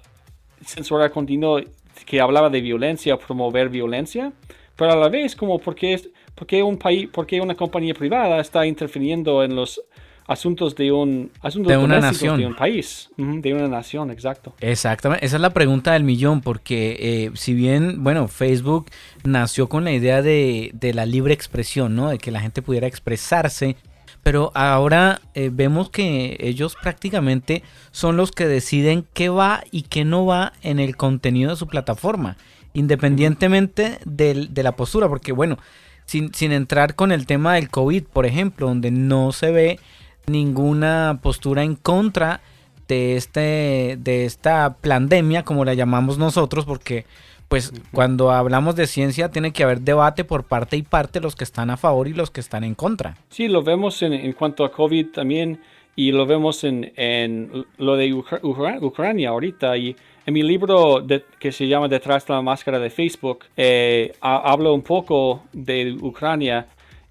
censurar 0.64 1.12
contenido 1.12 1.60
que 2.06 2.22
hablaba 2.22 2.50
de 2.50 2.62
violencia 2.62 3.18
promover 3.18 3.70
violencia, 3.70 4.32
pero 4.76 4.92
a 4.92 4.96
la 4.96 5.10
vez 5.10 5.36
como 5.36 5.58
porque 5.60 5.94
es 5.94 6.10
porque 6.36 6.64
un 6.64 6.78
país, 6.78 7.10
porque 7.12 7.40
una 7.42 7.56
compañía 7.56 7.94
privada 7.94 8.40
está 8.40 8.66
interfiriendo 8.66 9.44
en 9.44 9.56
los 9.56 9.82
asuntos 10.26 10.74
de 10.76 10.90
un 10.92 11.32
asuntos 11.42 11.70
De 11.72 11.78
una 11.78 12.00
nación. 12.00 12.40
de 12.40 12.46
un 12.48 12.56
país, 12.56 13.10
de 13.18 13.54
una 13.54 13.68
nación, 13.68 14.10
exacto. 14.10 14.54
Exactamente, 14.62 15.26
esa 15.26 15.36
es 15.36 15.42
la 15.42 15.50
pregunta 15.50 15.92
del 15.94 16.04
millón, 16.06 16.40
porque 16.42 16.96
eh, 17.00 17.32
si 17.36 17.54
bien, 17.54 18.04
bueno, 18.06 18.28
Facebook 18.30 18.90
nació 19.26 19.68
con 19.68 19.84
la 19.84 19.92
idea 19.92 20.22
de, 20.22 20.72
de 20.74 20.94
la 20.94 21.06
libre 21.06 21.34
expresión, 21.34 21.96
¿no? 21.96 22.10
De 22.10 22.20
que 22.20 22.32
la 22.32 22.40
gente 22.40 22.62
pudiera 22.62 22.88
expresarse, 22.88 23.76
pero 24.24 24.54
ahora 24.56 25.20
eh, 25.34 25.50
vemos 25.52 25.90
que 25.90 26.38
ellos 26.40 26.78
prácticamente 26.82 27.62
son 27.92 28.16
los 28.16 28.32
que 28.32 28.48
deciden 28.48 29.06
qué 29.14 29.28
va 29.28 29.66
y 29.72 29.82
qué 29.82 30.06
no 30.06 30.26
va 30.26 30.54
en 30.62 30.80
el 30.80 30.96
contenido 30.96 31.50
de 31.52 31.58
su 31.58 31.68
plataforma, 31.68 32.38
independientemente 32.74 34.00
del- 34.06 34.54
de 34.54 34.64
la 34.64 34.76
postura, 34.78 35.10
porque 35.10 35.34
bueno, 35.34 35.58
sin, 36.06 36.34
sin 36.34 36.52
entrar 36.52 36.96
con 36.96 37.12
el 37.12 37.26
tema 37.26 37.56
del 37.56 37.70
COVID, 37.70 38.04
por 38.06 38.26
ejemplo, 38.26 38.68
donde 38.68 38.92
no 38.92 39.32
se 39.32 39.52
ve 39.52 39.80
ninguna 40.28 41.20
postura 41.22 41.64
en 41.64 41.76
contra 41.76 42.42
de 42.88 43.16
este 43.16 43.98
de 44.00 44.26
esta 44.26 44.76
pandemia 44.82 45.44
como 45.44 45.64
la 45.66 45.74
llamamos 45.74 46.18
nosotros 46.18 46.66
porque 46.66 47.06
pues 47.48 47.72
cuando 47.92 48.32
hablamos 48.32 48.76
de 48.76 48.88
ciencia 48.88 49.30
tiene 49.32 49.52
que 49.54 49.64
haber 49.64 49.82
debate 49.82 50.24
por 50.24 50.44
parte 50.44 50.76
y 50.76 50.82
parte 50.82 51.20
los 51.20 51.36
que 51.36 51.44
están 51.44 51.70
a 51.70 51.78
favor 51.78 52.08
y 52.08 52.14
los 52.14 52.32
que 52.32 52.40
están 52.42 52.64
en 52.64 52.74
contra. 52.74 53.16
Sí, 53.30 53.48
lo 53.48 53.62
vemos 53.64 54.02
en, 54.02 54.14
en 54.14 54.34
cuanto 54.34 54.66
a 54.66 54.72
COVID 54.72 55.08
también 55.12 55.60
y 55.96 56.12
lo 56.12 56.26
vemos 56.26 56.64
en, 56.64 56.92
en 56.96 57.66
lo 57.78 57.96
de 57.96 58.12
Ucra- 58.14 58.42
Ucra- 58.42 58.82
Ucrania 58.82 59.30
ahorita. 59.30 59.78
Y 59.78 59.96
en 60.26 60.34
mi 60.34 60.44
libro 60.44 61.02
de- 61.02 61.24
que 61.40 61.52
se 61.52 61.68
llama 61.68 61.88
Detrás 61.88 62.26
de 62.26 62.34
la 62.34 62.42
máscara 62.42 62.80
de 62.80 62.90
Facebook, 62.90 63.46
eh, 63.58 64.14
ha- 64.22 64.52
hablo 64.52 64.74
un 64.74 64.82
poco 64.82 65.44
de 65.52 65.96
Ucrania 66.02 66.68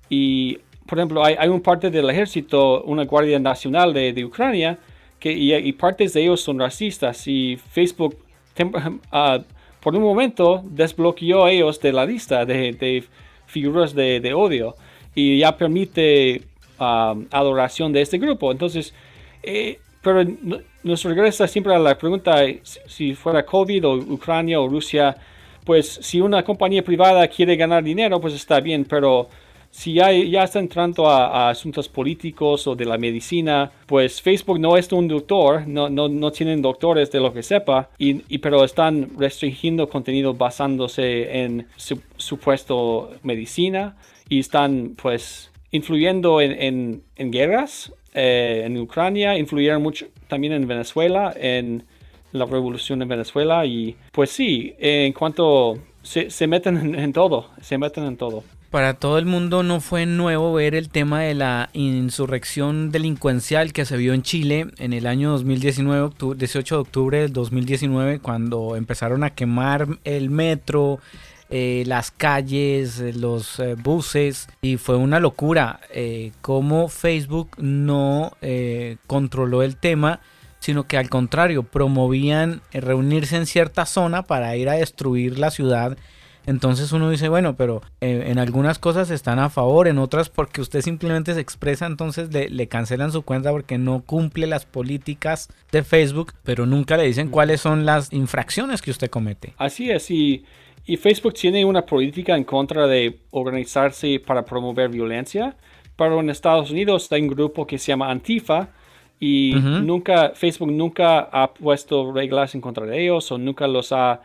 y, 0.08 0.58
por 0.86 0.98
ejemplo, 0.98 1.24
hay, 1.24 1.34
hay 1.38 1.48
un 1.48 1.60
parte 1.60 1.90
del 1.90 2.08
ejército, 2.10 2.82
una 2.84 3.04
guardia 3.04 3.38
nacional 3.38 3.92
de, 3.92 4.12
de 4.12 4.24
Ucrania, 4.24 4.78
que, 5.18 5.32
y, 5.32 5.54
y 5.54 5.72
partes 5.72 6.12
de 6.14 6.22
ellos 6.22 6.40
son 6.40 6.58
racistas 6.58 7.26
y 7.28 7.56
Facebook 7.56 8.16
tem- 8.56 9.00
ah, 9.12 9.38
por 9.80 9.94
un 9.96 10.02
momento 10.02 10.62
desbloqueó 10.64 11.44
a 11.44 11.50
ellos 11.52 11.80
de 11.80 11.92
la 11.92 12.06
lista 12.06 12.44
de, 12.44 12.72
de 12.72 13.04
figuras 13.46 13.94
de, 13.94 14.20
de 14.20 14.32
odio 14.34 14.74
y 15.14 15.38
ya 15.38 15.56
permite 15.56 16.42
um, 16.78 17.26
adoración 17.30 17.92
de 17.92 18.00
este 18.00 18.18
grupo. 18.18 18.50
Entonces, 18.52 18.94
eh, 19.42 19.78
pero 20.02 20.24
nos 20.84 21.04
regresa 21.04 21.46
siempre 21.46 21.74
a 21.74 21.78
la 21.78 21.96
pregunta 21.96 22.44
si- 22.62 22.80
si 22.86 23.14
fuera 23.14 23.44
COVID 23.44 23.86
o 23.86 23.94
Ucrania 23.96 24.60
o 24.60 24.68
Rusia, 24.68 25.16
pues 25.64 25.86
si 26.02 26.20
una 26.20 26.42
compañía 26.42 26.82
privada 26.82 27.26
quiere 27.28 27.56
ganar 27.56 27.82
dinero, 27.84 28.20
pues 28.20 28.34
está 28.34 28.60
bien, 28.60 28.84
pero 28.84 29.28
si 29.70 29.94
ya, 29.94 30.12
ya 30.12 30.42
está 30.44 30.58
entrando 30.58 31.08
a, 31.08 31.46
a 31.46 31.50
asuntos 31.50 31.88
políticos 31.88 32.66
o 32.66 32.74
de 32.74 32.84
la 32.84 32.98
medicina, 32.98 33.70
pues 33.86 34.20
Facebook 34.20 34.58
no 34.60 34.76
es 34.76 34.92
un 34.92 35.08
doctor, 35.08 35.66
no, 35.66 35.88
no, 35.88 36.08
no 36.08 36.30
tienen 36.30 36.60
doctores 36.60 37.10
de 37.10 37.20
lo 37.20 37.32
que 37.32 37.42
sepa, 37.42 37.88
y, 37.96 38.22
y- 38.28 38.38
pero 38.38 38.64
están 38.64 39.10
restringiendo 39.18 39.88
contenido 39.88 40.34
basándose 40.34 41.42
en 41.44 41.66
su, 41.76 42.00
supuesto 42.16 43.12
medicina 43.22 43.96
y 44.28 44.40
están 44.40 44.94
pues 45.00 45.50
influyendo 45.70 46.40
en, 46.42 46.52
en- 46.52 47.02
en 47.16 47.30
guerras 47.30 47.92
eh, 48.14 48.64
en 48.66 48.76
Ucrania, 48.78 49.38
influyeron 49.38 49.80
mucho 49.82 50.04
también 50.32 50.54
en 50.54 50.66
Venezuela, 50.66 51.30
en 51.36 51.84
la 52.32 52.46
revolución 52.46 53.02
en 53.02 53.08
Venezuela 53.08 53.66
y 53.66 53.94
pues 54.12 54.30
sí, 54.30 54.72
en 54.78 55.12
cuanto 55.12 55.78
se, 56.02 56.30
se 56.30 56.46
meten 56.46 56.78
en, 56.78 56.94
en 56.94 57.12
todo, 57.12 57.50
se 57.60 57.76
meten 57.76 58.04
en 58.04 58.16
todo. 58.16 58.42
Para 58.70 58.94
todo 58.94 59.18
el 59.18 59.26
mundo 59.26 59.62
no 59.62 59.82
fue 59.82 60.06
nuevo 60.06 60.54
ver 60.54 60.74
el 60.74 60.88
tema 60.88 61.20
de 61.20 61.34
la 61.34 61.68
insurrección 61.74 62.90
delincuencial 62.90 63.74
que 63.74 63.84
se 63.84 63.98
vio 63.98 64.14
en 64.14 64.22
Chile 64.22 64.68
en 64.78 64.94
el 64.94 65.06
año 65.06 65.30
2019, 65.32 66.06
octu- 66.08 66.34
18 66.34 66.76
de 66.76 66.80
octubre 66.80 67.20
del 67.20 67.32
2019, 67.34 68.20
cuando 68.20 68.76
empezaron 68.76 69.24
a 69.24 69.30
quemar 69.34 69.86
el 70.04 70.30
metro, 70.30 71.00
eh, 71.54 71.84
las 71.86 72.10
calles, 72.10 72.98
eh, 72.98 73.12
los 73.12 73.60
eh, 73.60 73.74
buses, 73.74 74.48
y 74.62 74.78
fue 74.78 74.96
una 74.96 75.20
locura 75.20 75.80
eh, 75.92 76.32
cómo 76.40 76.88
Facebook 76.88 77.50
no 77.58 78.32
controló 79.06 79.62
el 79.62 79.76
tema 79.76 80.20
sino 80.60 80.84
que 80.84 80.96
al 80.96 81.10
contrario, 81.10 81.64
promovían 81.64 82.60
reunirse 82.72 83.36
en 83.36 83.46
cierta 83.46 83.84
zona 83.84 84.22
para 84.22 84.56
ir 84.56 84.68
a 84.68 84.74
destruir 84.74 85.36
la 85.36 85.50
ciudad. 85.50 85.98
Entonces 86.46 86.92
uno 86.92 87.10
dice, 87.10 87.28
bueno, 87.28 87.56
pero 87.56 87.82
en 88.00 88.38
algunas 88.38 88.78
cosas 88.78 89.10
están 89.10 89.40
a 89.40 89.50
favor, 89.50 89.88
en 89.88 89.98
otras 89.98 90.28
porque 90.28 90.60
usted 90.60 90.80
simplemente 90.80 91.34
se 91.34 91.40
expresa, 91.40 91.86
entonces 91.86 92.32
le, 92.32 92.48
le 92.48 92.68
cancelan 92.68 93.10
su 93.10 93.22
cuenta 93.22 93.50
porque 93.50 93.76
no 93.76 94.02
cumple 94.02 94.46
las 94.46 94.64
políticas 94.64 95.48
de 95.72 95.82
Facebook, 95.82 96.32
pero 96.44 96.64
nunca 96.64 96.96
le 96.96 97.08
dicen 97.08 97.28
cuáles 97.28 97.60
son 97.60 97.84
las 97.84 98.12
infracciones 98.12 98.82
que 98.82 98.92
usted 98.92 99.10
comete. 99.10 99.54
Así 99.58 99.90
es, 99.90 100.12
y, 100.12 100.44
y 100.84 100.96
Facebook 100.96 101.34
tiene 101.34 101.64
una 101.64 101.84
política 101.86 102.36
en 102.36 102.44
contra 102.44 102.86
de 102.86 103.20
organizarse 103.30 104.20
para 104.20 104.44
promover 104.44 104.88
violencia, 104.90 105.56
pero 105.96 106.20
en 106.20 106.30
Estados 106.30 106.70
Unidos 106.70 107.10
hay 107.12 107.22
un 107.22 107.28
grupo 107.28 107.66
que 107.66 107.78
se 107.78 107.92
llama 107.92 108.10
Antifa 108.10 108.68
y 109.20 109.56
Ujú. 109.56 109.68
nunca, 109.82 110.32
Facebook 110.34 110.72
nunca 110.72 111.20
ha 111.20 111.52
puesto 111.54 112.12
reglas 112.12 112.54
en 112.54 112.60
contra 112.60 112.86
de 112.86 113.02
ellos 113.02 113.30
o 113.30 113.38
nunca 113.38 113.68
los 113.68 113.92
ha 113.92 114.20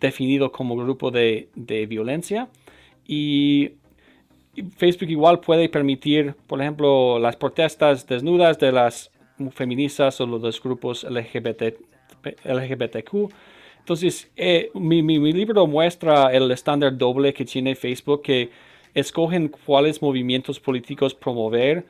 definido 0.00 0.52
como 0.52 0.76
grupo 0.76 1.10
de, 1.10 1.48
de 1.54 1.86
violencia. 1.86 2.48
Y 3.06 3.72
y 4.54 4.62
Facebook 4.62 5.08
igual 5.08 5.40
puede 5.40 5.68
permitir, 5.68 6.34
por 6.46 6.60
ejemplo, 6.60 7.18
las 7.18 7.36
protestas 7.36 8.06
desnudas 8.06 8.58
de 8.58 8.72
las 8.72 9.10
feministas 9.52 10.20
o 10.20 10.26
los 10.26 10.62
grupos 10.62 11.04
LGBT, 11.04 11.74
LGBTQ. 12.44 13.32
Entonces, 13.82 14.30
eh, 14.36 14.70
mi, 14.74 15.02
mi- 15.02 15.18
mi 15.18 15.32
libro 15.32 15.66
muestra 15.66 16.32
el 16.32 16.50
estándar 16.52 16.96
doble 16.96 17.34
que 17.34 17.44
tiene 17.44 17.74
Facebook, 17.74 18.22
que 18.22 18.50
escogen 18.94 19.48
cuáles 19.48 20.00
movimientos 20.02 20.60
políticos 20.60 21.14
promover, 21.14 21.84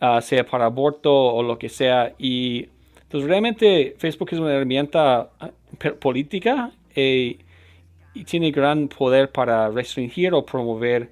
ah, 0.00 0.20
sea 0.22 0.44
para 0.46 0.66
aborto 0.66 1.12
o 1.12 1.42
lo 1.42 1.58
que 1.58 1.68
sea. 1.68 2.14
Y 2.18 2.68
entonces 3.02 3.28
realmente 3.28 3.94
Facebook 3.98 4.30
es 4.32 4.38
una 4.38 4.54
herramienta 4.54 5.30
ah, 5.40 5.50
política 6.00 6.72
eh, 6.94 7.38
y 8.14 8.24
tiene 8.24 8.52
gran 8.52 8.88
poder 8.88 9.32
para 9.32 9.70
restringir 9.70 10.34
o 10.34 10.46
promover 10.46 11.10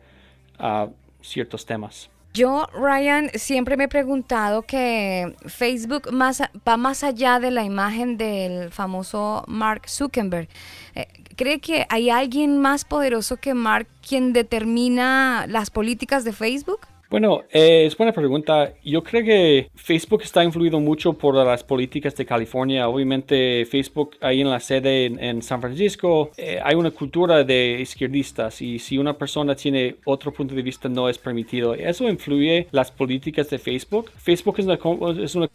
ah, 0.60 0.88
ciertos 1.22 1.66
temas. 1.66 2.11
Yo, 2.34 2.66
Ryan, 2.72 3.30
siempre 3.34 3.76
me 3.76 3.84
he 3.84 3.88
preguntado 3.88 4.62
que 4.62 5.36
Facebook 5.46 6.10
más, 6.12 6.40
va 6.66 6.78
más 6.78 7.04
allá 7.04 7.38
de 7.38 7.50
la 7.50 7.62
imagen 7.62 8.16
del 8.16 8.70
famoso 8.70 9.44
Mark 9.48 9.82
Zuckerberg. 9.86 10.48
Eh, 10.94 11.08
¿Cree 11.36 11.60
que 11.60 11.84
hay 11.90 12.08
alguien 12.08 12.58
más 12.58 12.86
poderoso 12.86 13.36
que 13.36 13.52
Mark 13.52 13.86
quien 14.06 14.32
determina 14.32 15.46
las 15.46 15.68
políticas 15.70 16.24
de 16.24 16.32
Facebook? 16.32 16.80
Bueno, 17.12 17.42
eh, 17.52 17.84
es 17.84 17.94
buena 17.94 18.10
pregunta. 18.10 18.72
Yo 18.82 19.02
creo 19.04 19.22
que 19.22 19.68
Facebook 19.74 20.22
está 20.22 20.42
influido 20.42 20.80
mucho 20.80 21.12
por 21.12 21.34
las 21.34 21.62
políticas 21.62 22.16
de 22.16 22.24
California. 22.24 22.88
Obviamente 22.88 23.66
Facebook 23.66 24.16
ahí 24.22 24.40
en 24.40 24.48
la 24.48 24.58
sede 24.60 25.04
en, 25.04 25.22
en 25.22 25.42
San 25.42 25.60
Francisco 25.60 26.30
eh, 26.38 26.58
hay 26.64 26.74
una 26.74 26.90
cultura 26.90 27.44
de 27.44 27.80
izquierdistas 27.82 28.62
y 28.62 28.78
si 28.78 28.96
una 28.96 29.12
persona 29.12 29.54
tiene 29.54 29.96
otro 30.06 30.32
punto 30.32 30.54
de 30.54 30.62
vista 30.62 30.88
no 30.88 31.06
es 31.06 31.18
permitido. 31.18 31.74
Eso 31.74 32.08
influye 32.08 32.66
las 32.70 32.90
políticas 32.90 33.50
de 33.50 33.58
Facebook. 33.58 34.10
Facebook 34.16 34.60
es 34.60 34.64
una, 34.64 34.78
es 35.22 35.34
una 35.34 35.48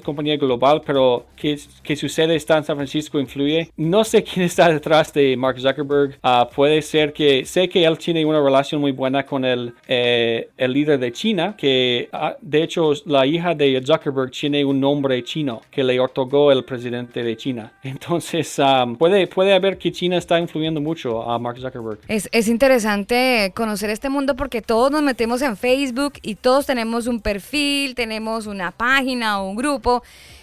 compañía 0.00 0.36
global, 0.36 0.82
pero 0.84 1.26
que, 1.36 1.56
que 1.84 1.94
su 1.94 2.08
sede 2.08 2.34
está 2.34 2.58
en 2.58 2.64
San 2.64 2.74
Francisco 2.74 3.20
influye. 3.20 3.70
No 3.76 4.02
sé 4.02 4.24
quién 4.24 4.46
está 4.46 4.68
detrás 4.68 5.12
de 5.12 5.36
Mark 5.36 5.60
Zuckerberg. 5.60 6.18
Ah, 6.24 6.50
puede 6.52 6.82
ser 6.82 7.12
que 7.12 7.44
sé 7.44 7.68
que 7.68 7.84
él 7.84 7.98
tiene 7.98 8.24
una 8.24 8.42
relación 8.42 8.80
muy 8.80 8.90
buena 8.90 9.24
con 9.24 9.44
el, 9.44 9.74
eh, 9.86 10.48
el 10.56 10.72
líder 10.72 10.98
de 10.98 11.03
China, 11.12 11.54
que 11.56 12.08
ah, 12.12 12.36
de 12.40 12.62
hecho 12.62 12.92
la 13.06 13.26
hija 13.26 13.54
de 13.54 13.82
Zuckerberg 13.84 14.30
tiene 14.30 14.64
un 14.64 14.80
nombre 14.80 15.22
chino 15.24 15.62
que 15.70 15.84
le 15.84 15.98
otorgó 16.00 16.52
el 16.52 16.64
presidente 16.64 17.22
de 17.22 17.36
China. 17.36 17.72
Entonces 17.82 18.58
ah, 18.58 18.86
puede, 18.98 19.26
puede 19.26 19.54
haber 19.54 19.78
que 19.78 19.92
China 19.92 20.16
está 20.16 20.38
influyendo 20.38 20.80
mucho 20.80 21.22
a 21.22 21.38
Mark 21.38 21.58
Zuckerberg. 21.58 21.98
Es, 22.08 22.28
es 22.32 22.48
interesante 22.48 23.52
conocer 23.54 23.90
este 23.90 24.08
mundo 24.08 24.36
porque 24.36 24.62
todos 24.62 24.90
nos 24.90 25.02
metemos 25.02 25.42
en 25.42 25.56
Facebook 25.56 26.14
y 26.22 26.36
todos 26.36 26.66
tenemos 26.66 27.06
un 27.06 27.20
perfil, 27.20 27.94
tenemos 27.94 28.46
una 28.46 28.70
página 28.70 29.40
o 29.40 29.48
un 29.48 29.56
grupo 29.56 30.02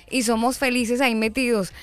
y 0.10 0.24
somos 0.24 0.58
felices 0.58 1.02
ahí 1.02 1.15
metidos. 1.15 1.74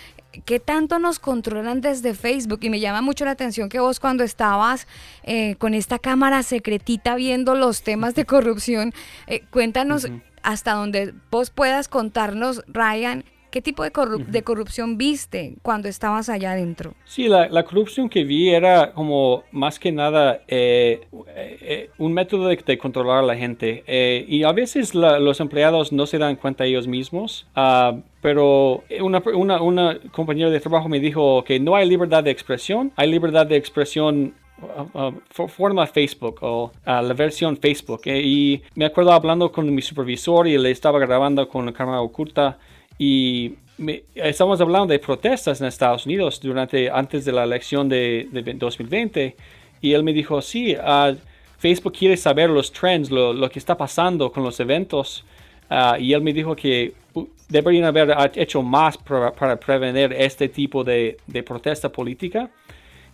¿Qué 0.44 0.60
tanto 0.60 0.98
nos 0.98 1.18
controlan 1.18 1.80
desde 1.80 2.14
Facebook? 2.14 2.60
Y 2.62 2.70
me 2.70 2.80
llama 2.80 3.00
mucho 3.00 3.24
la 3.24 3.30
atención 3.30 3.68
que 3.68 3.80
vos 3.80 3.98
cuando 3.98 4.24
estabas 4.24 4.86
eh, 5.22 5.56
con 5.56 5.72
esta 5.74 5.98
cámara 5.98 6.42
secretita 6.42 7.14
viendo 7.14 7.54
los 7.54 7.82
temas 7.82 8.14
de 8.14 8.24
corrupción, 8.26 8.92
eh, 9.26 9.44
cuéntanos 9.50 10.06
hasta 10.42 10.72
donde 10.72 11.14
vos 11.30 11.50
puedas 11.50 11.88
contarnos, 11.88 12.62
Ryan, 12.68 13.24
¿qué 13.58 13.62
tipo 13.62 13.82
de, 13.82 13.90
de 14.28 14.42
corrupción 14.44 14.96
viste 14.98 15.56
cuando 15.62 15.88
estabas 15.88 16.28
allá 16.28 16.52
adentro? 16.52 16.94
Sí, 17.04 17.26
la, 17.26 17.48
la 17.48 17.64
corrupción 17.64 18.08
que 18.08 18.22
vi 18.22 18.50
era 18.50 18.92
como 18.92 19.42
más 19.50 19.80
que 19.80 19.90
nada 19.90 20.42
eh, 20.46 21.00
eh, 21.34 21.58
eh, 21.60 21.90
un 21.98 22.12
método 22.12 22.46
de, 22.46 22.56
de 22.56 22.78
controlar 22.78 23.18
a 23.18 23.26
la 23.26 23.34
gente. 23.34 23.82
Eh, 23.88 24.24
y 24.28 24.44
a 24.44 24.52
veces 24.52 24.94
la- 24.94 25.18
los 25.18 25.40
empleados 25.40 25.90
no 25.92 26.06
se 26.06 26.18
dan 26.18 26.36
cuenta 26.36 26.64
ellos 26.66 26.86
mismos. 26.86 27.48
ah, 27.56 27.96
pero 28.20 28.84
una, 29.00 29.20
una, 29.34 29.60
una 29.62 29.98
compañera 30.12 30.50
de 30.50 30.60
trabajo 30.60 30.88
me 30.88 31.00
dijo 31.00 31.42
que 31.42 31.58
no 31.58 31.74
hay 31.74 31.88
libertad 31.88 32.22
de 32.22 32.30
expresión, 32.30 32.92
hay 32.94 33.10
libertad 33.10 33.46
de 33.46 33.56
expresión 33.56 34.34
uh, 34.60 34.98
uh, 34.98 35.12
for- 35.30 35.48
forma 35.48 35.84
Facebook 35.86 36.36
o 36.42 36.64
uh, 36.86 37.02
la 37.02 37.14
versión 37.14 37.56
Facebook. 37.56 38.02
eh, 38.06 38.20
y 38.24 38.62
me 38.76 38.84
acuerdo 38.84 39.12
hablando 39.12 39.50
con 39.50 39.72
mi 39.74 39.82
supervisor 39.82 40.46
y 40.46 40.56
le 40.58 40.70
estaba 40.70 40.98
grabando 41.00 41.48
con 41.48 41.66
la 41.66 41.72
cámara 41.72 42.00
oculta 42.00 42.58
y 42.98 43.54
me- 43.78 44.02
estamos 44.14 44.60
hablando 44.60 44.88
de 44.92 44.98
protestas 44.98 45.60
en 45.60 45.68
Estados 45.68 46.06
Unidos 46.06 46.40
durante 46.40 46.90
antes 46.90 47.24
de 47.24 47.32
la 47.32 47.44
elección 47.44 47.88
de, 47.88 48.28
de 48.32 48.42
2020 48.54 49.36
y 49.80 49.92
él 49.92 50.02
me 50.02 50.12
dijo 50.12 50.42
sí 50.42 50.76
ah, 50.80 51.12
Facebook 51.58 51.92
quiere 51.92 52.16
saber 52.16 52.50
los 52.50 52.72
trends 52.72 53.10
lo, 53.10 53.32
lo 53.32 53.50
que 53.50 53.58
está 53.58 53.76
pasando 53.76 54.30
con 54.32 54.42
los 54.44 54.60
eventos. 54.60 55.24
Ah, 55.70 55.96
y 55.98 56.12
él 56.14 56.22
me 56.22 56.32
dijo 56.32 56.54
que 56.56 56.94
uh, 57.14 57.26
deberían 57.48 57.84
haber 57.84 58.14
hecho 58.36 58.62
más 58.62 58.96
para, 58.96 59.32
para 59.32 59.58
prevenir 59.58 60.12
este 60.14 60.48
tipo 60.48 60.82
de, 60.84 61.18
de 61.26 61.42
protesta 61.42 61.90
política. 61.90 62.50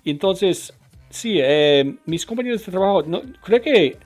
Y 0.04 0.10
entonces 0.10 0.72
sí 1.10 1.38
eh, 1.40 1.96
mis 2.06 2.26
compañeros 2.26 2.64
de 2.64 2.72
trabajo 2.72 3.02
no, 3.06 3.22
creo 3.42 3.60
que 3.62 3.96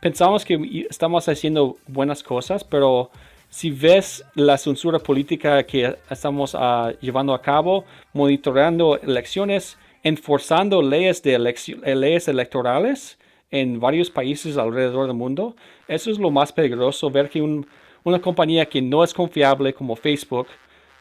pensamos 0.00 0.44
que 0.44 0.86
estamos 0.90 1.28
haciendo 1.28 1.78
buenas 1.86 2.22
cosas, 2.22 2.64
pero 2.64 3.10
si 3.56 3.70
ves 3.70 4.22
la 4.34 4.58
censura 4.58 4.98
política 4.98 5.62
que 5.64 5.96
estamos 6.10 6.54
ah, 6.54 6.92
llevando 7.00 7.32
a 7.32 7.40
cabo, 7.40 7.86
monitoreando 8.12 8.98
elecciones, 9.00 9.78
enforzando 10.02 10.82
leyes, 10.82 11.22
de 11.22 11.32
eh, 11.36 11.94
leyes 11.94 12.28
electorales 12.28 13.18
en 13.50 13.80
varios 13.80 14.10
países 14.10 14.58
alrededor 14.58 15.06
del 15.06 15.16
mundo, 15.16 15.56
eso 15.88 16.10
es 16.10 16.18
lo 16.18 16.30
más 16.30 16.52
peligroso, 16.52 17.10
ver 17.10 17.30
que 17.30 17.40
un- 17.40 17.66
una 18.04 18.20
compañía 18.20 18.66
que 18.66 18.82
no 18.82 19.02
es 19.02 19.14
confiable 19.14 19.72
como 19.72 19.96
Facebook, 19.96 20.48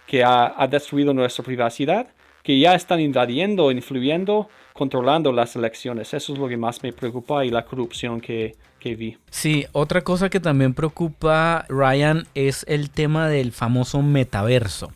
que 0.07 0.23
ha 0.23 0.65
destruido 0.71 1.13
nuestra 1.13 1.43
privacidad, 1.43 2.07
que 2.41 2.57
ya 2.57 2.73
están 2.73 3.01
invadiendo, 3.01 3.69
influyendo, 3.69 4.47
controlando 4.75 5.31
las 5.31 5.55
elecciones. 5.55 6.13
Eso 6.13 6.33
es 6.33 6.39
lo 6.39 6.49
que 6.49 6.57
más 6.57 6.83
me 6.83 6.91
preocupa 6.91 7.45
y 7.45 7.49
la 7.49 7.63
corrupción 7.63 8.19
que, 8.19 8.55
que 8.77 8.95
vi. 8.95 9.17
Sí, 9.31 9.65
otra 9.71 10.01
cosa 10.01 10.29
que 10.29 10.41
también 10.41 10.73
preocupa 10.73 11.65
Ryan 11.69 12.27
es 12.35 12.65
el 12.67 12.89
tema 12.89 13.29
del 13.29 13.53
famoso 13.53 14.01
metaverso. 14.01 14.91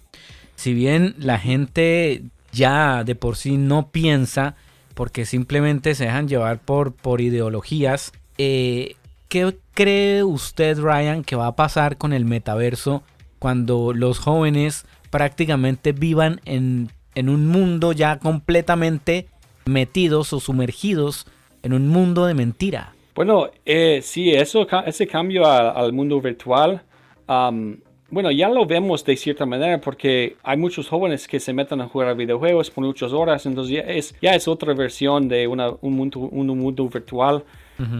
Si 0.55 0.73
bien 0.73 1.15
la 1.17 1.39
gente 1.39 2.23
ya 2.51 3.05
de 3.05 3.15
por 3.15 3.37
sí 3.37 3.55
no 3.55 3.89
piensa, 3.89 4.55
porque 4.95 5.25
simplemente 5.25 5.95
se 5.95 6.05
dejan 6.05 6.27
llevar 6.27 6.59
por, 6.59 6.91
por 6.91 7.21
ideologías, 7.21 8.11
eh, 8.37 8.97
¿qué 9.29 9.55
cree 9.73 10.25
usted, 10.25 10.77
Ryan, 10.77 11.23
que 11.23 11.37
va 11.37 11.47
a 11.47 11.55
pasar 11.55 11.95
con 11.95 12.11
el 12.11 12.25
metaverso 12.25 13.01
cuando 13.39 13.93
los 13.93 14.19
jóvenes 14.19 14.85
prácticamente 15.09 15.93
vivan 15.93 16.41
en, 16.43 16.91
en 17.15 17.29
un 17.29 17.47
mundo 17.47 17.93
ya 17.93 18.19
completamente 18.19 19.27
metidos 19.65 20.33
o 20.33 20.39
sumergidos 20.39 21.25
en 21.63 21.73
un 21.73 21.87
mundo 21.87 22.25
de 22.25 22.33
mentira? 22.33 22.93
Bueno, 23.15 23.49
eh, 23.65 23.99
sí, 24.01 24.31
eso, 24.31 24.67
ese 24.85 25.05
cambio 25.07 25.45
a- 25.45 25.71
al 25.71 25.91
mundo 25.93 26.21
virtual, 26.21 26.81
am, 27.27 27.79
bueno, 28.11 28.31
ya 28.31 28.49
lo 28.49 28.65
vemos 28.65 29.03
de 29.05 29.15
cierta 29.17 29.45
manera 29.45 29.79
porque 29.81 30.35
hay 30.41 30.57
muchos 30.57 30.87
jóvenes 30.87 31.27
que 31.27 31.39
se 31.39 31.53
meten 31.53 31.79
a 31.81 31.87
jugar 31.87 32.07
a 32.09 32.13
videojuegos 32.13 32.71
por 32.71 32.83
muchas 32.83 33.11
horas, 33.13 33.45
entonces 33.45 33.75
ya 33.75 33.81
es, 33.81 34.15
ya 34.21 34.33
es 34.33 34.47
otra 34.47 34.73
versión 34.73 35.27
de 35.27 35.47
una- 35.47 35.71
un, 35.81 35.93
mundo, 35.93 36.19
un 36.19 36.47
mundo 36.57 36.87
virtual. 36.87 37.43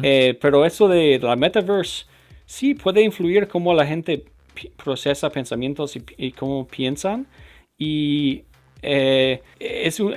Eh, 0.03 0.37
pero 0.41 0.65
eso 0.65 0.87
de 0.89 1.19
la 1.19 1.35
metaverse, 1.37 2.05
sí 2.45 2.73
puede 2.73 3.01
influir 3.01 3.47
cómo 3.47 3.73
la 3.73 3.85
gente 3.85 4.25
procesa 4.83 5.29
pensamientos 5.29 5.95
y, 5.95 6.03
y 6.17 6.31
cómo 6.31 6.67
piensan. 6.67 7.27
Y 7.77 8.43
eh, 8.81 9.41
es 9.59 9.99
un- 9.99 10.13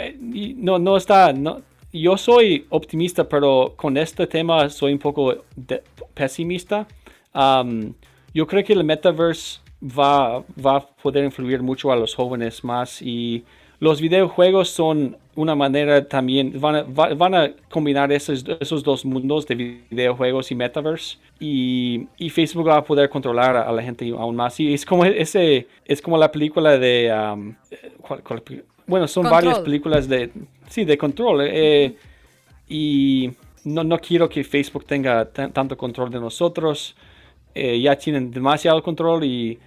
no, 0.59 0.79
no 0.79 0.97
está, 0.97 1.33
no, 1.33 1.63
yo 1.93 2.17
soy 2.17 2.67
optimista, 2.71 3.29
pero 3.29 3.75
con 3.77 3.97
este 3.97 4.27
tema 4.27 4.69
soy 4.71 4.93
un 4.93 4.99
poco 4.99 5.37
de- 5.57 5.83
pesimista. 6.15 6.87
Am, 7.33 7.95
yo 8.35 8.47
creo 8.47 8.65
que 8.65 8.73
el 8.73 8.85
metaverse 8.85 9.61
va, 9.83 10.41
va 10.65 10.77
a 10.77 10.87
poder 10.87 11.25
influir 11.25 11.63
mucho 11.63 11.91
a 11.93 11.97
los 11.97 12.15
jóvenes 12.15 12.63
más 12.65 13.03
y 13.03 13.45
los 13.87 14.01
videojuegos 14.01 14.69
son 14.71 15.17
una 15.35 15.55
manera 15.57 16.07
también, 16.07 16.61
van 16.61 16.75
a, 16.77 16.83
va- 16.83 17.15
van 17.15 17.35
a 17.35 17.51
combinar 17.69 18.13
esos, 18.13 18.45
esos 18.61 18.85
dos 18.85 19.05
mundos 19.05 19.45
de 19.49 19.55
videojuegos 19.91 20.53
y 20.53 20.55
metaverse 20.55 21.17
y, 21.41 22.07
y 22.17 22.31
Facebook 22.31 22.69
va 22.69 22.77
a 22.77 22.85
poder 22.85 23.09
controlar 23.11 23.57
a, 23.57 23.63
a 23.63 23.73
la 23.73 23.83
gente 23.83 24.09
aún 24.11 24.37
más. 24.37 24.61
Y 24.61 24.73
es 24.73 24.85
como 24.85 25.05
ese, 25.05 25.67
es 25.85 26.01
como 26.01 26.17
la 26.17 26.31
película 26.31 26.79
de, 26.79 27.11
am, 27.11 27.57
¿cuál- 28.07 28.23
cuál 28.23 28.43
pe- 28.43 28.65
bueno, 28.87 29.09
son 29.09 29.25
Control. 29.25 29.43
varias 29.45 29.59
películas 29.65 30.09
de, 30.09 30.31
sí, 30.69 30.85
de 30.85 30.97
control. 30.97 31.41
eh, 31.51 31.97
y 32.69 33.31
no, 33.65 33.83
no 33.85 33.99
quiero 33.99 34.29
que 34.29 34.45
Facebook 34.45 34.85
tenga 34.87 35.25
tan- 35.25 35.53
tanto 35.53 35.77
control 35.77 36.11
de 36.11 36.21
nosotros. 36.21 36.95
Eh, 37.55 37.81
ya 37.81 37.97
tienen 37.97 38.31
demasiado 38.31 38.81
control 38.83 39.25
y 39.25 39.59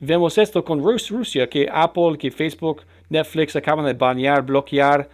vemos 0.00 0.38
esto 0.38 0.64
con 0.64 0.80
Rus- 0.82 1.10
Rusia, 1.10 1.48
que 1.48 1.68
Apple, 1.72 2.16
que 2.18 2.30
Facebook, 2.30 2.82
Netflix 3.08 3.56
acaban 3.56 3.84
de 3.86 3.94
banear, 3.94 4.42
bloquear 4.42 5.08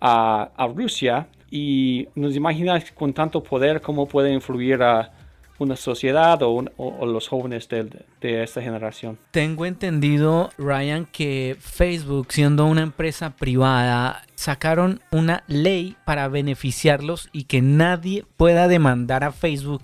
a, 0.00 0.50
a 0.56 0.66
Rusia 0.68 1.26
y 1.50 2.08
nos 2.14 2.36
imaginas 2.36 2.90
con 2.92 3.12
tanto 3.12 3.42
poder 3.42 3.80
cómo 3.80 4.06
puede 4.06 4.32
influir 4.32 4.82
a, 4.82 5.12
una 5.58 5.76
sociedad 5.76 6.40
o, 6.42 6.50
un- 6.52 6.70
o- 6.78 7.04
los 7.04 7.28
jóvenes 7.28 7.68
del- 7.68 7.90
de, 8.22 8.42
esta 8.42 8.62
generación. 8.62 9.18
Tengo 9.30 9.66
entendido, 9.66 10.48
Ryan, 10.56 11.04
que 11.04 11.54
Facebook, 11.60 12.28
siendo 12.30 12.64
una 12.64 12.80
empresa 12.80 13.36
privada, 13.36 14.22
sacaron 14.36 15.00
una 15.12 15.44
ley 15.48 15.96
para 16.06 16.28
beneficiarlos 16.28 17.28
y 17.32 17.44
que 17.44 17.60
nadie 17.60 18.24
pueda 18.38 18.68
demandar 18.68 19.22
a 19.22 19.32
Facebook. 19.32 19.82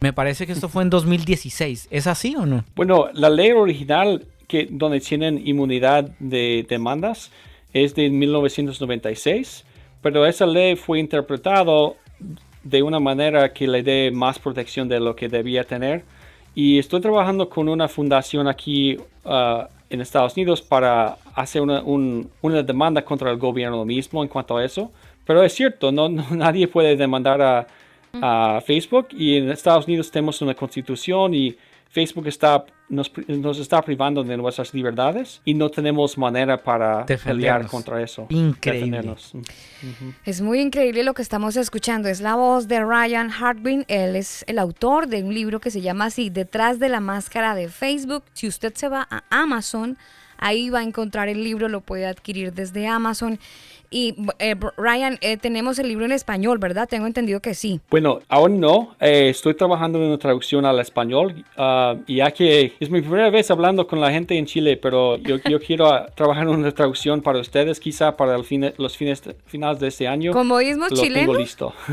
Me 0.00 0.12
parece 0.12 0.46
que 0.46 0.52
esto 0.52 0.68
fue 0.68 0.82
en 0.82 0.90
2016. 0.90 1.88
¿Es 1.90 2.06
así 2.06 2.34
o 2.36 2.44
no? 2.46 2.64
Bueno, 2.76 3.08
la 3.14 3.30
ley 3.30 3.52
original 3.52 4.26
que 4.48 4.68
donde 4.70 5.00
tienen 5.00 5.40
inmunidad 5.46 6.10
de 6.18 6.66
demandas 6.68 7.30
es 7.72 7.94
de 7.94 8.10
1996, 8.10 9.64
pero 10.02 10.26
esa 10.26 10.46
ley 10.46 10.76
fue 10.76 11.00
interpretado 11.00 11.96
de 12.62 12.82
una 12.82 13.00
manera 13.00 13.52
que 13.52 13.66
le 13.66 13.82
dé 13.82 14.10
más 14.12 14.38
protección 14.38 14.88
de 14.88 15.00
lo 15.00 15.16
que 15.16 15.28
debía 15.28 15.64
tener. 15.64 16.04
Y 16.54 16.78
estoy 16.78 17.00
trabajando 17.00 17.48
con 17.48 17.68
una 17.68 17.88
fundación 17.88 18.46
aquí 18.46 18.96
ah, 19.24 19.68
en 19.90 20.00
Estados 20.00 20.34
Unidos 20.36 20.62
para 20.62 21.16
hacer 21.34 21.62
una, 21.62 21.82
un- 21.82 22.30
una 22.42 22.62
demanda 22.62 23.02
contra 23.04 23.30
el 23.30 23.38
gobierno 23.38 23.84
mismo 23.84 24.22
en 24.22 24.28
cuanto 24.28 24.56
a 24.56 24.64
eso. 24.64 24.92
Pero 25.26 25.42
es 25.42 25.52
cierto, 25.54 25.90
no- 25.90 26.08
nadie 26.30 26.68
puede 26.68 26.96
demandar 26.96 27.40
a, 27.42 27.66
a 28.22 28.60
Facebook 28.64 29.08
y 29.12 29.36
en 29.36 29.50
Estados 29.50 29.86
Unidos 29.86 30.10
tenemos 30.10 30.40
una 30.42 30.54
constitución 30.54 31.34
y 31.34 31.56
Facebook 31.94 32.26
está, 32.26 32.64
nos, 32.88 33.12
nos 33.28 33.58
está 33.60 33.80
privando 33.80 34.24
de 34.24 34.36
nuestras 34.36 34.74
libertades 34.74 35.40
y 35.44 35.54
no 35.54 35.70
tenemos 35.70 36.18
manera 36.18 36.60
para 36.60 37.06
pelear 37.06 37.18
Defendernos. 37.18 37.70
contra 37.70 38.02
eso. 38.02 38.26
Increíble. 38.30 38.90
Defendernos. 38.90 39.32
Es 40.24 40.40
muy 40.40 40.60
increíble 40.60 41.04
lo 41.04 41.14
que 41.14 41.22
estamos 41.22 41.56
escuchando. 41.56 42.08
Es 42.08 42.20
la 42.20 42.34
voz 42.34 42.66
de 42.66 42.84
Ryan 42.84 43.30
Hartwin. 43.30 43.84
Él 43.86 44.16
es 44.16 44.44
el 44.48 44.58
autor 44.58 45.06
de 45.06 45.22
un 45.22 45.32
libro 45.32 45.60
que 45.60 45.70
se 45.70 45.82
llama 45.82 46.06
así, 46.06 46.30
Detrás 46.30 46.80
de 46.80 46.88
la 46.88 46.98
máscara 46.98 47.54
de 47.54 47.68
Facebook. 47.68 48.24
Si 48.32 48.48
usted 48.48 48.74
se 48.74 48.88
va 48.88 49.06
a 49.08 49.22
Amazon, 49.30 49.96
ahí 50.38 50.70
va 50.70 50.80
a 50.80 50.82
encontrar 50.82 51.28
el 51.28 51.44
libro, 51.44 51.68
lo 51.68 51.80
puede 51.80 52.06
adquirir 52.06 52.52
desde 52.52 52.88
Amazon. 52.88 53.38
Y 53.96 54.16
eh, 54.40 54.56
Ryan, 54.76 55.18
eh, 55.20 55.36
tenemos 55.36 55.78
el 55.78 55.86
libro 55.86 56.04
en 56.04 56.10
español, 56.10 56.58
¿verdad? 56.58 56.88
Tengo 56.88 57.06
entendido 57.06 57.38
que 57.38 57.54
sí. 57.54 57.80
Bueno, 57.90 58.18
aún 58.28 58.58
no. 58.58 58.96
Eh, 58.98 59.28
estoy 59.28 59.54
trabajando 59.54 59.98
en 60.00 60.06
una 60.06 60.18
traducción 60.18 60.66
al 60.66 60.80
español, 60.80 61.44
ah, 61.56 61.94
ya 62.08 62.32
que 62.32 62.72
es 62.80 62.90
mi 62.90 63.02
primera 63.02 63.30
vez 63.30 63.52
hablando 63.52 63.86
con 63.86 64.00
la 64.00 64.10
gente 64.10 64.36
en 64.36 64.46
Chile, 64.46 64.76
pero 64.76 65.16
yo, 65.18 65.36
yo 65.48 65.60
quiero 65.60 65.86
ah, 65.92 66.06
trabajar 66.12 66.42
en 66.42 66.48
una 66.56 66.72
traducción 66.72 67.22
para 67.22 67.38
ustedes, 67.38 67.78
quizá 67.78 68.16
para 68.16 68.34
el 68.34 68.74
los 68.78 68.96
fines 68.96 69.22
finales 69.46 69.78
de 69.78 69.86
este 69.86 70.08
año. 70.08 70.32
¿Con 70.32 70.48
modismos 70.48 70.90
Lo 70.90 70.96
tengo 70.96 71.06
chilenos? 71.06 71.36
listo. 71.38 71.72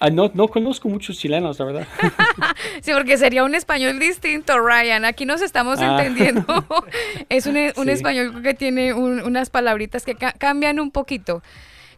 Ah, 0.00 0.10
no, 0.10 0.30
no 0.34 0.48
conozco 0.48 0.86
muchos 0.90 1.16
chilenos, 1.16 1.58
la 1.58 1.64
verdad. 1.64 1.88
Sí, 2.82 2.92
porque 2.92 3.16
sería 3.16 3.42
un 3.42 3.54
español 3.54 3.98
distinto, 3.98 4.58
Ryan. 4.58 5.06
Aquí 5.06 5.24
nos 5.24 5.40
estamos 5.40 5.78
Ah. 5.80 5.96
entendiendo. 6.04 6.44
es 7.30 7.46
un, 7.46 7.56
un 7.56 7.84
Sí. 7.86 7.90
español 7.90 8.42
que 8.42 8.52
tiene 8.52 8.92
un- 8.92 9.22
unas 9.22 9.48
palabritas 9.48 10.04
que 10.04 10.14
ca- 10.14 10.32
cambian 10.36 10.78
un 10.78 10.90
poquito. 10.90 11.13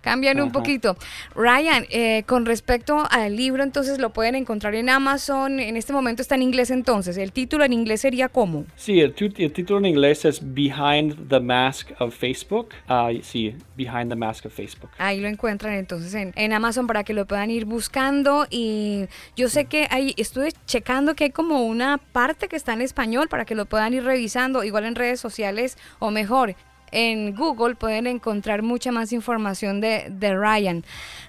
Cambian 0.06 0.40
un 0.40 0.52
poquito. 0.52 0.96
Ryan, 1.34 1.84
eh, 1.90 2.22
con 2.26 2.46
respecto 2.46 3.08
al 3.10 3.34
libro, 3.34 3.64
entonces 3.64 3.98
lo 3.98 4.10
pueden 4.10 4.36
encontrar 4.36 4.76
en 4.76 4.88
Amazon. 4.88 5.58
En 5.58 5.76
este 5.76 5.92
momento 5.92 6.22
está 6.22 6.36
en 6.36 6.42
inglés 6.42 6.70
entonces. 6.70 7.16
¿El 7.16 7.32
título 7.32 7.64
en 7.64 7.72
inglés 7.72 8.02
sería 8.02 8.28
cómo? 8.28 8.66
Sí, 8.76 9.00
el, 9.00 9.16
el 9.18 9.52
título 9.52 9.80
en 9.80 9.86
inglés 9.86 10.24
es 10.24 10.40
Behind 10.54 11.28
the 11.28 11.40
Mask 11.40 11.90
of 11.98 12.16
Facebook. 12.16 12.68
Ah, 12.86 13.10
sí, 13.20 13.56
Behind 13.76 14.08
the 14.08 14.14
Mask 14.14 14.46
of 14.46 14.54
Facebook. 14.54 14.90
Ahí 14.98 15.20
lo 15.20 15.26
encuentran 15.26 15.74
entonces 15.74 16.14
en, 16.14 16.32
en 16.36 16.52
Amazon 16.52 16.86
para 16.86 17.02
que 17.02 17.12
lo 17.12 17.26
puedan 17.26 17.50
ir 17.50 17.64
buscando. 17.64 18.46
Y 18.48 19.06
yo 19.36 19.48
sé 19.48 19.64
que 19.64 19.88
ahí 19.90 20.14
estuve 20.18 20.52
checando 20.66 21.16
que 21.16 21.24
hay 21.24 21.30
como 21.30 21.66
una 21.66 21.98
parte 21.98 22.46
que 22.46 22.54
está 22.54 22.74
en 22.74 22.82
español 22.82 23.26
para 23.28 23.44
que 23.44 23.56
lo 23.56 23.66
puedan 23.66 23.92
ir 23.92 24.04
revisando, 24.04 24.62
igual 24.62 24.84
en 24.84 24.94
redes 24.94 25.18
sociales 25.18 25.76
o 25.98 26.12
mejor. 26.12 26.54
En 26.98 27.34
Google 27.34 27.74
pueden 27.74 28.06
encontrar 28.06 28.62
mucha 28.62 28.90
más 28.90 29.12
información 29.12 29.82
de, 29.82 30.06
de 30.08 30.34
Ryan. 30.34 30.82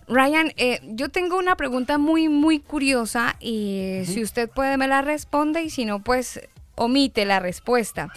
Ryan, 0.08 0.54
eh, 0.56 0.80
yo 0.84 1.10
tengo 1.10 1.38
una 1.38 1.58
pregunta 1.58 1.98
muy, 1.98 2.30
muy 2.30 2.60
curiosa 2.60 3.36
y 3.42 4.04
si 4.06 4.24
usted 4.24 4.50
puede 4.50 4.78
me 4.78 4.88
la 4.88 5.02
responde 5.02 5.64
y 5.64 5.70
si 5.70 5.84
no, 5.84 6.00
pues 6.00 6.40
omite 6.78 7.26
la 7.26 7.40
respuesta. 7.40 8.10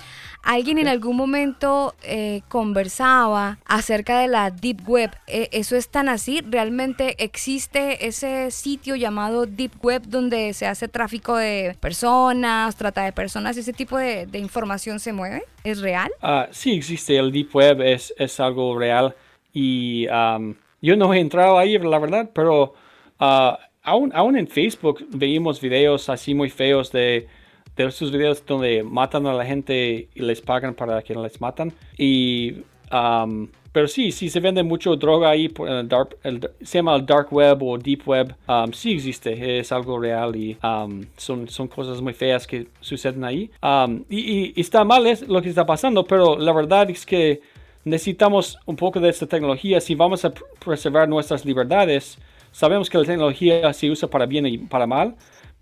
Alguien 0.42 0.79
en 0.79 0.88
algún 0.88 1.16
momento 1.16 1.94
eh, 2.03 2.42
conversaba 2.49 3.59
acerca 3.66 4.20
de 4.20 4.29
la 4.29 4.51
Deep 4.51 4.88
Web. 4.88 5.11
Eh, 5.27 5.49
¿Eso 5.53 5.77
es 5.77 5.88
tan 5.88 6.09
así? 6.09 6.42
¿Realmente 6.49 7.23
existe 7.23 8.07
ese 8.07 8.51
sitio 8.51 8.96
llamado 8.96 9.44
Deep 9.46 9.73
Web 9.83 10.03
donde 10.07 10.55
se 10.55 10.66
hace 10.66 10.88
tráfico 10.88 11.37
de 11.37 11.77
personas, 11.81 12.77
trata 12.77 13.05
de 13.05 13.12
personas, 13.12 13.57
ese 13.57 13.73
tipo 13.73 13.99
de, 13.99 14.27
de 14.27 14.38
información 14.38 15.01
se 15.01 15.12
mueve? 15.12 15.42
¿Es 15.64 15.81
real? 15.81 16.11
Ah, 16.23 16.49
sí, 16.53 16.73
existe. 16.73 17.18
El 17.18 17.33
Deep 17.33 17.55
Web 17.55 17.83
es, 17.83 18.14
es 18.16 18.40
algo 18.40 18.79
real. 18.79 19.14
Y 19.53 20.07
am, 20.09 20.57
yo 20.81 20.96
no 20.96 21.12
he 21.12 21.20
entrado 21.20 21.59
ahí, 21.59 21.77
la 21.79 21.99
verdad, 21.99 22.31
pero 22.35 22.75
ah, 23.18 23.59
aún, 23.83 24.11
aún 24.14 24.37
en 24.37 24.49
Facebook 24.49 25.05
veíamos 25.11 25.61
videos 25.61 26.09
así 26.09 26.35
muy 26.35 26.51
feos 26.51 26.92
de, 26.92 27.29
de 27.76 27.85
esos 27.87 28.11
videos 28.12 28.44
donde 28.46 28.83
matan 28.83 29.26
a 29.26 29.33
la 29.35 29.44
gente 29.44 30.09
y 30.14 30.20
les 30.20 30.40
pagan 30.40 30.74
para 30.74 31.02
que 31.02 31.14
no 31.14 31.22
les 31.22 31.40
matan. 31.40 31.72
Y, 31.96 32.56
am, 32.90 33.48
pero 33.72 33.87
sí, 33.87 34.11
sí 34.11 34.28
se 34.28 34.40
vende 34.40 34.62
mucho 34.64 34.96
droga 34.96 35.30
ahí. 35.30 35.48
por 35.48 35.68
el 35.68 35.87
dark, 35.88 36.16
el- 36.24 36.50
se 36.62 36.78
llama 36.78 36.96
el 36.96 37.06
Dark 37.06 37.33
Web 37.33 37.62
o 37.62 37.78
Deep 37.78 38.02
Web. 38.06 38.35
Am, 38.48 38.72
sí 38.72 38.92
existe, 38.94 39.61
es 39.61 39.70
algo 39.72 39.98
real 39.98 40.35
y 40.37 40.56
am, 40.61 41.06
son, 41.16 41.48
son 41.48 41.68
cosas 41.68 42.00
muy 42.02 42.12
feas 42.12 42.46
que 42.46 42.66
suceden 42.80 43.22
ahí. 43.24 43.50
Am, 43.61 44.04
y, 44.11 44.18
y- 44.18 44.52
y 44.56 44.61
está 44.61 44.83
mal 44.85 45.06
es 45.06 45.26
lo 45.28 45.40
que 45.40 45.48
está 45.48 45.64
pasando, 45.64 46.04
pero 46.04 46.37
la 46.38 46.52
verdad 46.52 46.90
es 46.90 47.06
que 47.06 47.40
necesitamos 47.85 48.59
un 48.66 48.76
poco 48.76 49.00
de 49.00 49.09
esta 49.09 49.26
tecnología 49.26 49.80
si 49.80 49.94
vamos 49.94 50.24
a 50.24 50.33
pr- 50.35 50.42
preservar 50.64 51.09
nuestras 51.09 51.44
libertades. 51.44 52.18
Sabemos 52.52 52.90
que 52.90 52.98
la 52.98 53.04
tecnología 53.04 53.72
se 53.72 53.88
usa 53.90 54.09
para 54.09 54.26
bien 54.26 54.46
y 54.46 54.59
para 54.59 54.87
mal, 54.87 55.14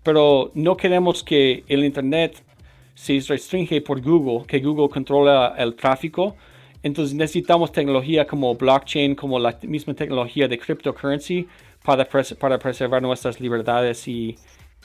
pero 0.09 0.49
no 0.55 0.75
queremos 0.75 1.21
que 1.21 1.63
el 1.67 1.85
Internet 1.85 2.41
se 2.95 3.19
restringe 3.27 3.79
por 3.79 4.01
Google, 4.01 4.43
que 4.47 4.57
Google 4.59 4.89
controla 4.89 5.53
el 5.55 5.75
tráfico. 5.75 6.35
Entonces 6.81 7.13
necesitamos 7.13 7.71
tecnología 7.71 8.25
como 8.25 8.55
blockchain, 8.55 9.13
como 9.13 9.37
la 9.37 9.55
misma 9.61 9.93
tecnología 9.93 10.47
de 10.47 10.57
cryptocurrency 10.57 11.47
para, 11.85 12.09
pres- 12.09 12.35
para 12.35 12.57
preservar 12.57 13.03
nuestras 13.03 13.39
libertades 13.39 14.07
y, 14.07 14.35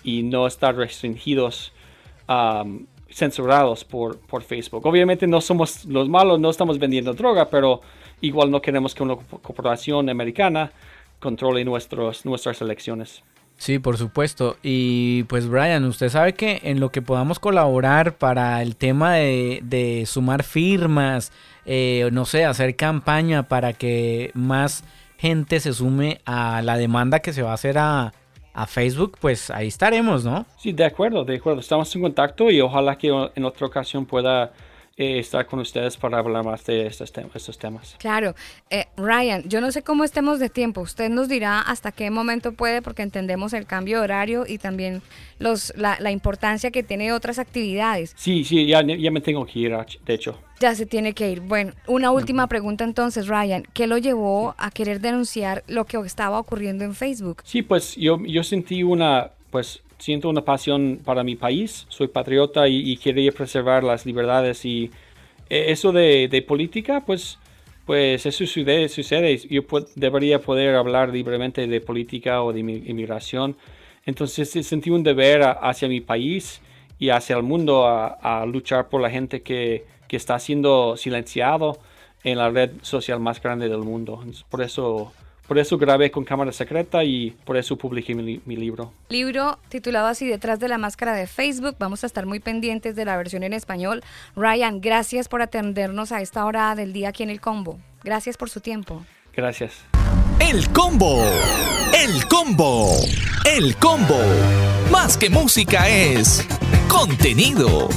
y 0.02 0.22
no 0.24 0.46
estar 0.46 0.76
restringidos, 0.76 1.72
um, 2.28 2.84
censurados 3.08 3.82
por, 3.82 4.18
Facebook. 4.42 4.84
Obviamente 4.84 5.26
no 5.26 5.40
somos 5.40 5.86
los 5.86 6.06
malos, 6.06 6.38
no 6.38 6.50
estamos 6.50 6.78
vendiendo 6.78 7.14
droga, 7.14 7.48
pero 7.48 7.80
igual 8.20 8.50
no 8.50 8.60
queremos 8.60 8.94
que 8.94 9.02
una 9.02 9.16
co- 9.16 9.38
corporación 9.38 10.10
americana 10.10 10.70
controle 11.18 11.64
nuestras 11.64 12.60
elecciones. 12.60 13.22
Sí, 13.56 13.78
por 13.78 13.96
supuesto. 13.96 14.56
Y 14.62 15.22
pues 15.24 15.48
Brian, 15.48 15.84
usted 15.84 16.08
sabe 16.08 16.34
que 16.34 16.60
en 16.64 16.80
lo 16.80 16.90
que 16.90 17.02
podamos 17.02 17.38
colaborar 17.38 18.16
para 18.16 18.60
el 18.62 18.76
tema 18.76 19.14
de, 19.14 20.04
sumar 20.06 20.42
firmas, 20.42 21.32
eh, 21.64 22.08
no 22.12 22.24
sé, 22.24 22.44
hacer 22.44 22.76
campaña 22.76 23.44
para 23.44 23.72
que 23.72 24.30
más 24.34 24.84
gente 25.18 25.60
se 25.60 25.72
sume 25.72 26.20
a 26.26 26.60
la 26.62 26.76
demanda 26.76 27.20
que 27.20 27.32
se 27.32 27.42
va 27.42 27.52
a 27.52 27.54
hacer 27.54 27.78
a, 27.78 28.12
a 28.54 28.66
Facebook, 28.66 29.18
pues 29.20 29.50
ahí 29.50 29.66
estaremos, 29.68 30.24
¿no? 30.24 30.46
Sí, 30.58 30.72
de 30.72 30.84
acuerdo, 30.84 31.24
de 31.24 31.36
acuerdo. 31.36 31.60
Estamos 31.60 31.94
en 31.96 32.02
contacto 32.02 32.50
y 32.50 32.60
ojalá 32.60 32.96
que 32.96 33.08
en 33.34 33.44
otra 33.44 33.66
ocasión 33.66 34.06
pueda 34.06 34.52
eh, 34.96 35.18
estar 35.18 35.46
con 35.46 35.58
ustedes 35.60 35.96
para 35.96 36.18
hablar 36.18 36.44
más 36.44 36.64
de 36.66 36.86
estos, 36.86 37.12
tem- 37.12 37.28
estos 37.34 37.58
temas. 37.58 37.96
Claro. 37.98 38.34
Eh, 38.70 38.86
Ryan, 38.96 39.42
yo 39.48 39.60
no 39.60 39.72
sé 39.72 39.82
cómo 39.82 40.04
estemos 40.04 40.38
de 40.38 40.48
tiempo. 40.48 40.80
Usted 40.82 41.08
nos 41.10 41.28
dirá 41.28 41.60
hasta 41.60 41.90
qué 41.92 42.10
momento 42.10 42.52
puede, 42.52 42.80
porque 42.82 43.02
entendemos 43.02 43.52
el 43.52 43.66
cambio 43.66 43.98
de 43.98 44.04
horario 44.04 44.44
y 44.46 44.58
también 44.58 45.02
los, 45.38 45.72
la, 45.76 45.96
la 46.00 46.10
importancia 46.10 46.70
que 46.70 46.82
tiene 46.82 47.12
otras 47.12 47.38
actividades. 47.38 48.14
Sí, 48.16 48.44
sí, 48.44 48.66
ya, 48.66 48.82
ya 48.82 49.10
me 49.10 49.20
tengo 49.20 49.44
que 49.46 49.58
ir, 49.58 49.76
de 50.06 50.14
hecho. 50.14 50.38
Ya 50.60 50.74
se 50.74 50.86
tiene 50.86 51.12
que 51.14 51.28
ir. 51.30 51.40
Bueno, 51.40 51.72
una 51.88 52.12
última 52.12 52.46
pregunta 52.46 52.84
entonces, 52.84 53.26
Ryan. 53.26 53.64
¿Qué 53.74 53.86
lo 53.88 53.98
llevó 53.98 54.54
a 54.56 54.70
querer 54.70 55.00
denunciar 55.00 55.64
lo 55.66 55.84
que 55.84 55.96
estaba 55.98 56.38
ocurriendo 56.38 56.84
en 56.84 56.94
Facebook? 56.94 57.42
Sí, 57.44 57.62
pues 57.62 57.96
yo, 57.96 58.18
yo 58.24 58.44
sentí 58.44 58.82
una, 58.84 59.32
pues 59.50 59.82
siento 60.04 60.28
una 60.28 60.42
pasión 60.42 61.00
para 61.02 61.24
mi 61.24 61.34
país, 61.34 61.86
soy 61.88 62.08
patriota 62.08 62.68
y, 62.68 62.90
y 62.90 62.98
quería 62.98 63.32
preservar 63.32 63.82
las 63.82 64.04
libertades 64.04 64.62
y 64.66 64.90
eh, 65.48 65.66
eso 65.68 65.92
de, 65.92 66.28
de 66.28 66.42
política, 66.42 67.02
pues, 67.06 67.38
pues 67.86 68.26
eso 68.26 68.44
sucede, 68.46 68.90
sucede. 68.90 69.38
Yo 69.48 69.62
pu- 69.66 69.88
debería 69.94 70.38
poder 70.40 70.74
hablar 70.74 71.08
libremente 71.08 71.66
de 71.66 71.80
política 71.80 72.42
o 72.42 72.52
de 72.52 72.60
inmi- 72.60 72.82
inmigración. 72.86 73.56
Entonces 74.04 74.50
sentí 74.66 74.90
un 74.90 75.02
deber 75.02 75.42
a- 75.42 75.52
hacia 75.52 75.88
mi 75.88 76.02
país 76.02 76.60
y 76.98 77.08
hacia 77.08 77.36
el 77.36 77.42
mundo 77.42 77.86
a, 77.86 78.08
a 78.42 78.44
luchar 78.44 78.88
por 78.90 79.00
la 79.00 79.08
gente 79.08 79.40
que, 79.40 79.86
que 80.06 80.16
está 80.18 80.38
siendo 80.38 80.98
silenciado 80.98 81.78
en 82.24 82.36
la 82.36 82.50
red 82.50 82.70
social 82.82 83.20
más 83.20 83.40
grande 83.42 83.70
del 83.70 83.80
mundo. 83.80 84.22
Por 84.50 84.60
eso 84.60 85.12
por 85.46 85.58
eso 85.58 85.76
grabé 85.76 86.10
con 86.10 86.24
cámara 86.24 86.52
secreta 86.52 87.04
y 87.04 87.30
por 87.44 87.56
eso 87.56 87.76
publiqué 87.76 88.14
mi, 88.14 88.40
mi, 88.44 88.56
libro. 88.56 88.92
Libro 89.10 89.58
titulado 89.68 90.06
así 90.06 90.26
Detrás 90.26 90.58
de 90.58 90.68
la 90.68 90.78
máscara 90.78 91.14
de 91.14 91.26
Facebook. 91.26 91.76
Vamos 91.78 92.02
a 92.02 92.06
estar 92.06 92.24
muy 92.24 92.40
pendientes 92.40 92.96
de 92.96 93.04
la 93.04 93.16
versión 93.16 93.42
en 93.42 93.52
español. 93.52 94.02
Ryan, 94.36 94.80
gracias 94.80 95.28
por 95.28 95.42
atendernos 95.42 96.12
a 96.12 96.22
esta 96.22 96.44
hora 96.46 96.74
del 96.74 96.92
día 96.92 97.10
aquí 97.10 97.22
en 97.22 97.30
el 97.30 97.40
combo. 97.40 97.78
Gracias 98.02 98.36
por 98.36 98.48
su 98.48 98.60
tiempo. 98.60 99.04
Gracias. 99.34 99.84
El 100.40 100.68
combo. 100.70 101.24
El 101.94 102.26
combo. 102.28 102.90
El 103.44 103.76
combo. 103.76 104.20
Más 104.90 105.16
que 105.16 105.30
música 105.30 105.88
es 105.88 106.46
contenido. 106.88 107.88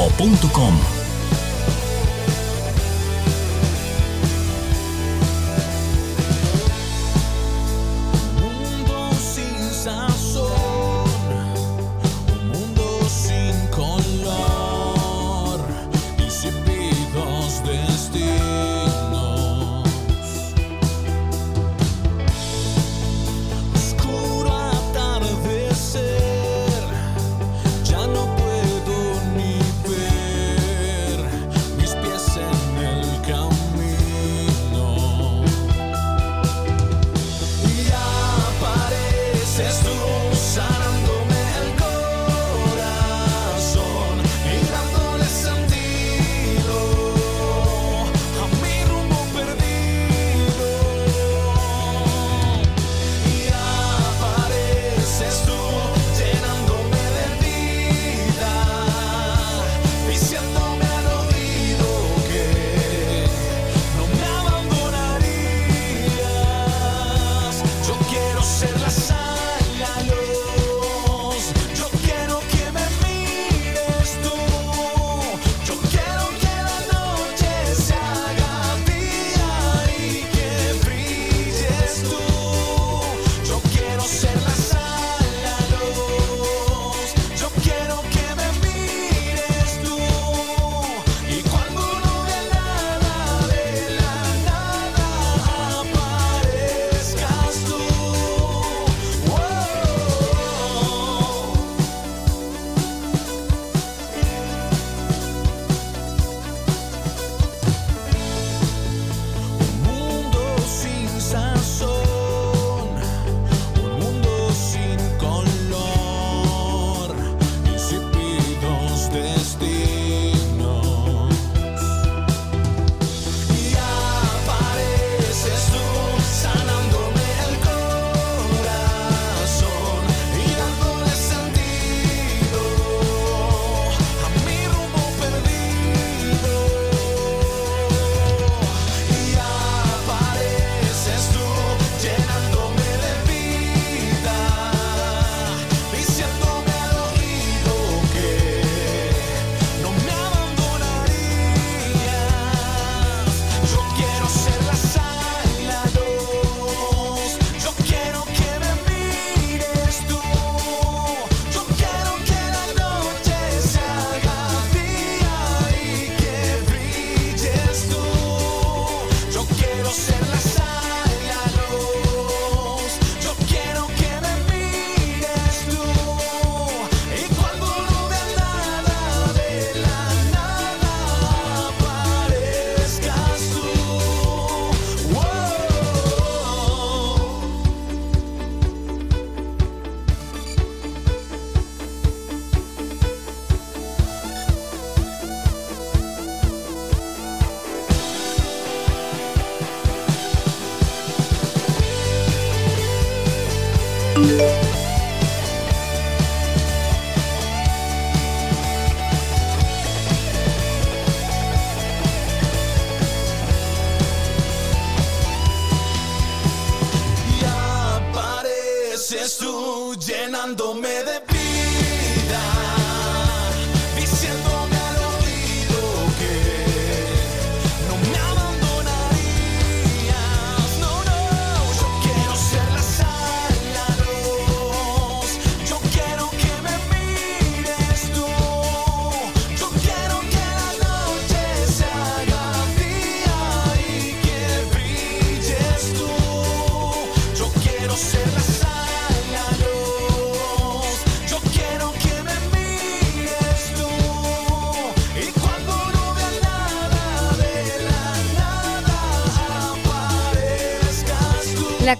globo.com. 0.00 0.99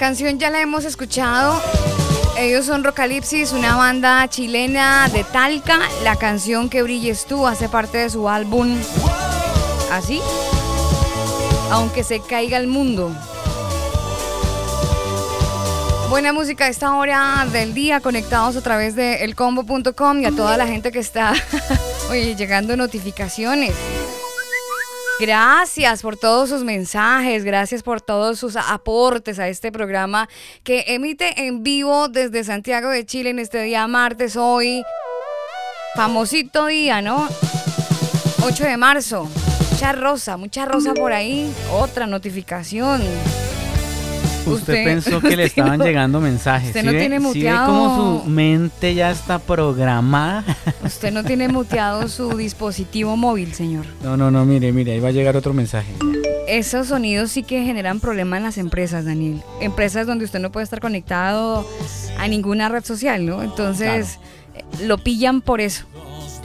canción 0.01 0.38
ya 0.38 0.48
la 0.48 0.62
hemos 0.62 0.86
escuchado. 0.86 1.61
Ellos 2.38 2.64
son 2.64 2.82
Rocalipsis, 2.84 3.53
una 3.53 3.76
banda 3.76 4.26
chilena 4.30 5.11
de 5.12 5.24
Talca. 5.24 5.78
La 6.03 6.16
canción 6.16 6.70
Que 6.70 6.80
brilles 6.82 7.26
tú 7.26 7.46
hace 7.46 7.68
parte 7.68 7.98
de 7.98 8.09
su 8.09 8.26
álbum 8.26 8.78
Así. 9.92 10.22
Aunque 11.70 12.03
se 12.03 12.20
caiga 12.20 12.57
el 12.57 12.66
mundo. 12.66 13.14
Buena 16.09 16.32
música 16.32 16.64
a 16.64 16.68
esta 16.68 16.94
hora 16.94 17.46
del 17.53 17.74
día, 17.74 18.01
conectados 18.01 18.57
a 18.57 18.62
través 18.62 18.96
de 18.96 19.22
elcombo.com 19.24 20.20
y 20.20 20.24
a 20.24 20.30
toda 20.30 20.57
la 20.57 20.66
gente 20.66 20.92
que 20.92 20.98
está 20.98 21.34
oye, 22.11 22.34
llegando 22.36 22.74
notificaciones. 22.74 23.74
Gracias 25.20 26.00
por 26.00 26.16
todos 26.16 26.48
sus 26.48 26.64
mensajes, 26.64 27.44
gracias 27.44 27.82
por 27.82 28.00
todos 28.00 28.38
sus 28.38 28.56
aportes 28.56 29.38
a 29.38 29.48
este 29.48 29.70
programa 29.70 30.30
que 30.64 30.84
emite 30.88 31.44
en 31.46 31.62
vivo 31.62 32.08
desde 32.08 32.42
Santiago 32.42 32.88
de 32.88 33.04
Chile 33.04 33.28
en 33.28 33.38
este 33.38 33.60
día 33.62 33.86
martes, 33.86 34.36
hoy, 34.36 34.82
famosito 35.94 36.64
día, 36.66 37.02
¿no? 37.02 37.28
8 38.44 38.64
de 38.64 38.76
marzo. 38.78 39.28
Mucha 39.70 39.92
rosa, 39.92 40.38
mucha 40.38 40.64
rosa 40.64 40.94
por 40.94 41.12
ahí. 41.12 41.52
Otra 41.70 42.06
notificación. 42.06 43.02
Usted, 44.41 44.53
Usted- 44.53 44.84
pensó 44.84 45.20
que 45.20 45.36
le 45.36 45.45
estaban 45.45 45.78
no- 45.78 45.84
llegando 45.84 46.20
mensajes. 46.20 46.68
usted 46.68 46.80
¿sí 46.80 46.86
no 46.86 46.93
ve? 46.93 46.99
tiene 46.99 47.18
¿Sí 47.18 47.22
ve 47.22 47.28
muteado- 47.28 47.66
cómo 47.66 48.22
su 48.24 48.30
mente 48.30 48.95
ya 48.95 49.11
está 49.11 49.38
programada? 49.38 50.45
Usted 50.84 51.12
no 51.12 51.24
tiene 51.24 51.49
muteado 51.49 52.09
su 52.09 52.36
dispositivo 52.36 53.16
móvil, 53.16 53.53
señor. 53.55 53.86
No, 54.03 54.16
no, 54.16 54.30
no, 54.30 54.45
mire, 54.45 54.72
mire, 54.72 54.93
ahí 54.93 55.01
va 55.01 55.09
a 55.09 55.12
llegar 55.12 55.36
otro 55.36 55.53
mensaje. 55.55 55.93
Esos 56.49 56.88
sonidos 56.88 57.30
sí 57.30 57.43
que 57.45 57.62
generan 57.64 58.01
problemas 58.01 58.38
en 58.38 58.45
las 58.45 58.59
empresas, 58.59 59.05
Daniel. 59.05 59.41
Empresas 59.61 60.07
donde 60.07 60.24
usted 60.24 60.41
no 60.41 60.51
puede 60.51 60.64
estar 60.64 60.80
conectado 60.80 61.64
a 62.18 62.26
ninguna 62.26 62.68
red 62.68 62.84
social, 62.84 63.24
¿no? 63.24 63.43
Entonces, 63.43 64.18
lo 64.84 64.99
pillan 64.99 65.43
por 65.43 65.61
eso. 65.61 65.84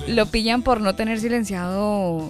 Lo 0.07 0.27
pillan 0.27 0.61
por 0.61 0.79
no 0.81 0.93
tener 0.95 1.19
silenciado 1.19 2.29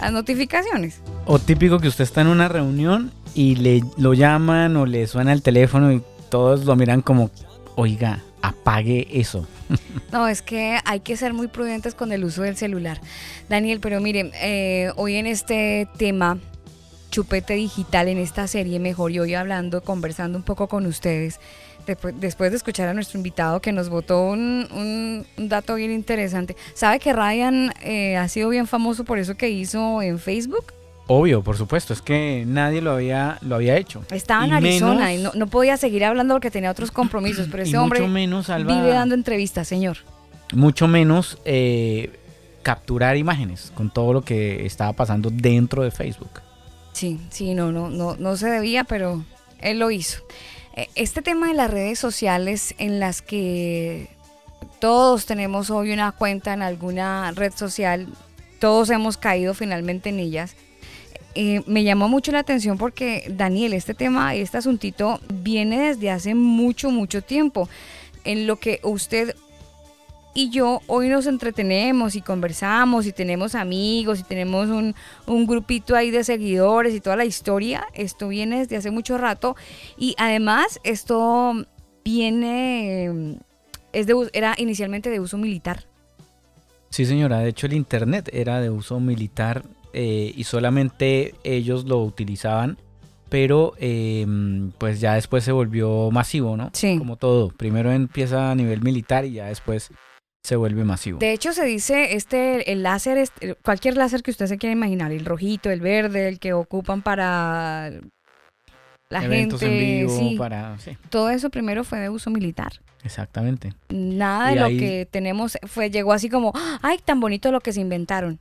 las 0.00 0.10
notificaciones. 0.10 0.96
O 1.24 1.38
típico 1.38 1.78
que 1.78 1.86
usted 1.86 2.02
está 2.02 2.22
en 2.22 2.26
una 2.26 2.48
reunión 2.48 3.12
y 3.34 3.56
le 3.56 3.82
lo 3.96 4.14
llaman 4.14 4.76
o 4.76 4.86
le 4.86 5.06
suena 5.06 5.32
el 5.32 5.42
teléfono 5.42 5.92
y 5.92 6.02
todos 6.30 6.64
lo 6.64 6.76
miran 6.76 7.02
como, 7.02 7.30
oiga, 7.76 8.22
apague 8.42 9.08
eso. 9.12 9.46
No, 10.12 10.28
es 10.28 10.42
que 10.42 10.78
hay 10.84 11.00
que 11.00 11.16
ser 11.16 11.32
muy 11.32 11.46
prudentes 11.48 11.94
con 11.94 12.12
el 12.12 12.24
uso 12.24 12.42
del 12.42 12.56
celular. 12.56 13.00
Daniel, 13.48 13.80
pero 13.80 13.98
miren, 14.00 14.30
eh, 14.42 14.90
hoy 14.96 15.14
en 15.14 15.26
este 15.26 15.88
tema, 15.96 16.38
chupete 17.10 17.54
digital, 17.54 18.08
en 18.08 18.18
esta 18.18 18.46
serie, 18.46 18.78
mejor 18.78 19.10
y 19.12 19.20
hoy 19.20 19.32
hablando, 19.34 19.82
conversando 19.82 20.36
un 20.36 20.44
poco 20.44 20.68
con 20.68 20.84
ustedes, 20.84 21.40
después, 21.86 22.50
de 22.50 22.56
escuchar 22.58 22.88
a 22.88 22.94
nuestro 22.94 23.16
invitado 23.18 23.60
que 23.60 23.72
nos 23.72 23.88
votó 23.88 24.22
un, 24.24 24.68
un- 24.74 25.26
un 25.38 25.48
dato 25.48 25.76
bien 25.76 25.90
interesante. 25.90 26.56
¿Sabe 26.74 26.98
que 26.98 27.14
Ryan 27.14 27.72
eh, 27.82 28.16
ha 28.18 28.28
sido 28.28 28.50
bien 28.50 28.66
famoso 28.66 29.04
por 29.04 29.18
eso 29.18 29.34
que 29.36 29.48
hizo 29.48 30.02
en 30.02 30.18
Facebook? 30.18 30.74
Obvio, 31.08 31.42
por 31.42 31.56
supuesto, 31.56 31.92
es 31.92 32.00
que 32.00 32.44
nadie 32.46 32.80
lo 32.80 32.92
había, 32.92 33.38
lo 33.42 33.56
había 33.56 33.76
hecho. 33.76 34.04
Estaba 34.10 34.44
en 34.44 34.50
Y 34.50 34.54
Arizona 34.54 35.06
menos- 35.06 35.20
y 35.20 35.22
no, 35.22 35.32
no 35.34 35.46
podía 35.48 35.76
seguir 35.76 36.04
hablando 36.04 36.34
porque 36.34 36.50
tenía 36.50 36.70
otros 36.70 36.90
compromisos, 36.90 37.48
pero 37.50 37.62
ese 37.64 37.76
hombre 37.76 38.06
menos, 38.08 38.48
Alba, 38.50 38.72
vive 38.74 38.90
dando 38.94 39.14
entrevistas, 39.14 39.66
señor. 39.68 39.98
mucho 40.54 40.86
menos 40.88 41.38
eh, 41.44 42.18
capturar 42.62 43.16
imágenes 43.16 43.72
con 43.74 43.90
todo 43.90 44.12
lo 44.12 44.22
que 44.22 44.64
estaba 44.64 44.92
pasando 44.92 45.28
dentro 45.30 45.82
de 45.82 45.90
Facebook. 45.90 46.40
Sí, 46.92 47.18
sí, 47.30 47.54
no, 47.54 47.72
no, 47.72 47.90
no, 47.90 48.16
no 48.16 48.36
se 48.36 48.48
debía, 48.48 48.84
pero 48.84 49.24
él 49.60 49.78
lo 49.80 49.90
hizo. 49.90 50.22
Eh, 50.76 50.88
Este 50.94 51.20
tema 51.20 51.48
de 51.48 51.54
las 51.54 51.70
redes 51.70 51.98
sociales 51.98 52.74
en 52.78 53.00
las 53.00 53.22
que 53.22 54.08
todos 54.78 55.26
tenemos 55.26 55.70
hoy 55.70 55.92
una 55.92 56.12
cuenta 56.12 56.52
en 56.54 56.62
alguna 56.62 57.32
red 57.32 57.52
social, 57.54 58.06
todos 58.60 58.88
hemos 58.90 59.16
caído 59.16 59.52
finalmente 59.54 60.08
en 60.10 60.20
ellas. 60.20 60.54
Eh, 61.34 61.62
me 61.66 61.84
llamó 61.84 62.08
mucho 62.08 62.32
la 62.32 62.40
atención 62.40 62.78
porque 62.78 63.26
Daniel, 63.30 63.72
este 63.72 63.94
tema, 63.94 64.34
este 64.34 64.58
asuntito 64.58 65.20
viene 65.32 65.88
desde 65.88 66.10
hace 66.10 66.34
mucho, 66.34 66.90
mucho 66.90 67.22
tiempo. 67.22 67.68
En 68.24 68.46
lo 68.46 68.56
que 68.56 68.80
usted 68.82 69.34
y 70.34 70.50
yo 70.50 70.80
hoy 70.86 71.08
nos 71.08 71.26
entretenemos 71.26 72.16
y 72.16 72.22
conversamos 72.22 73.06
y 73.06 73.12
tenemos 73.12 73.54
amigos 73.54 74.20
y 74.20 74.22
tenemos 74.22 74.68
un, 74.68 74.94
un 75.26 75.46
grupito 75.46 75.94
ahí 75.94 76.10
de 76.10 76.24
seguidores 76.24 76.94
y 76.94 77.00
toda 77.00 77.16
la 77.16 77.24
historia, 77.24 77.86
esto 77.92 78.28
viene 78.28 78.60
desde 78.60 78.76
hace 78.76 78.90
mucho 78.90 79.18
rato 79.18 79.56
y 79.98 80.14
además 80.18 80.80
esto 80.84 81.66
viene, 82.04 83.38
es 83.92 84.06
de, 84.06 84.30
era 84.32 84.54
inicialmente 84.56 85.10
de 85.10 85.20
uso 85.20 85.36
militar. 85.36 85.84
Sí, 86.90 87.06
señora. 87.06 87.38
De 87.38 87.48
hecho, 87.48 87.66
el 87.66 87.72
Internet 87.72 88.28
era 88.32 88.60
de 88.60 88.68
uso 88.68 89.00
militar 89.00 89.64
eh, 89.92 90.32
y 90.34 90.44
solamente 90.44 91.34
ellos 91.44 91.84
lo 91.84 91.98
utilizaban, 92.02 92.78
pero 93.28 93.72
eh, 93.78 94.26
pues 94.78 95.00
ya 95.00 95.14
después 95.14 95.44
se 95.44 95.52
volvió 95.52 96.10
masivo, 96.10 96.56
¿no? 96.56 96.70
Sí. 96.72 96.98
Como 96.98 97.16
todo. 97.16 97.48
Primero 97.48 97.90
empieza 97.90 98.50
a 98.50 98.54
nivel 98.54 98.82
militar 98.82 99.24
y 99.24 99.32
ya 99.32 99.46
después 99.46 99.90
se 100.42 100.56
vuelve 100.56 100.84
masivo. 100.84 101.18
De 101.18 101.32
hecho 101.32 101.52
se 101.52 101.64
dice, 101.64 102.14
este, 102.14 102.72
el 102.72 102.82
láser, 102.82 103.16
este, 103.18 103.54
cualquier 103.54 103.96
láser 103.96 104.22
que 104.22 104.32
usted 104.32 104.46
se 104.46 104.58
quiera 104.58 104.72
imaginar, 104.72 105.12
el 105.12 105.24
rojito, 105.24 105.70
el 105.70 105.80
verde, 105.80 106.28
el 106.28 106.40
que 106.40 106.52
ocupan 106.52 107.02
para 107.02 107.92
la 109.08 109.24
Eventos 109.24 109.60
gente, 109.60 110.00
en 110.00 110.06
vivo, 110.06 110.18
sí, 110.18 110.36
para... 110.36 110.78
Sí, 110.78 110.96
todo 111.10 111.30
eso 111.30 111.50
primero 111.50 111.84
fue 111.84 112.00
de 112.00 112.08
uso 112.08 112.30
militar. 112.30 112.72
exactamente. 113.04 113.72
Nada 113.88 114.50
de 114.50 114.56
lo 114.56 114.68
que 114.68 115.06
tenemos 115.10 115.58
fue 115.66 115.90
llegó 115.90 116.12
así 116.12 116.28
como, 116.28 116.52
ay, 116.82 116.98
tan 117.04 117.20
bonito 117.20 117.52
lo 117.52 117.60
que 117.60 117.72
se 117.72 117.80
inventaron. 117.80 118.40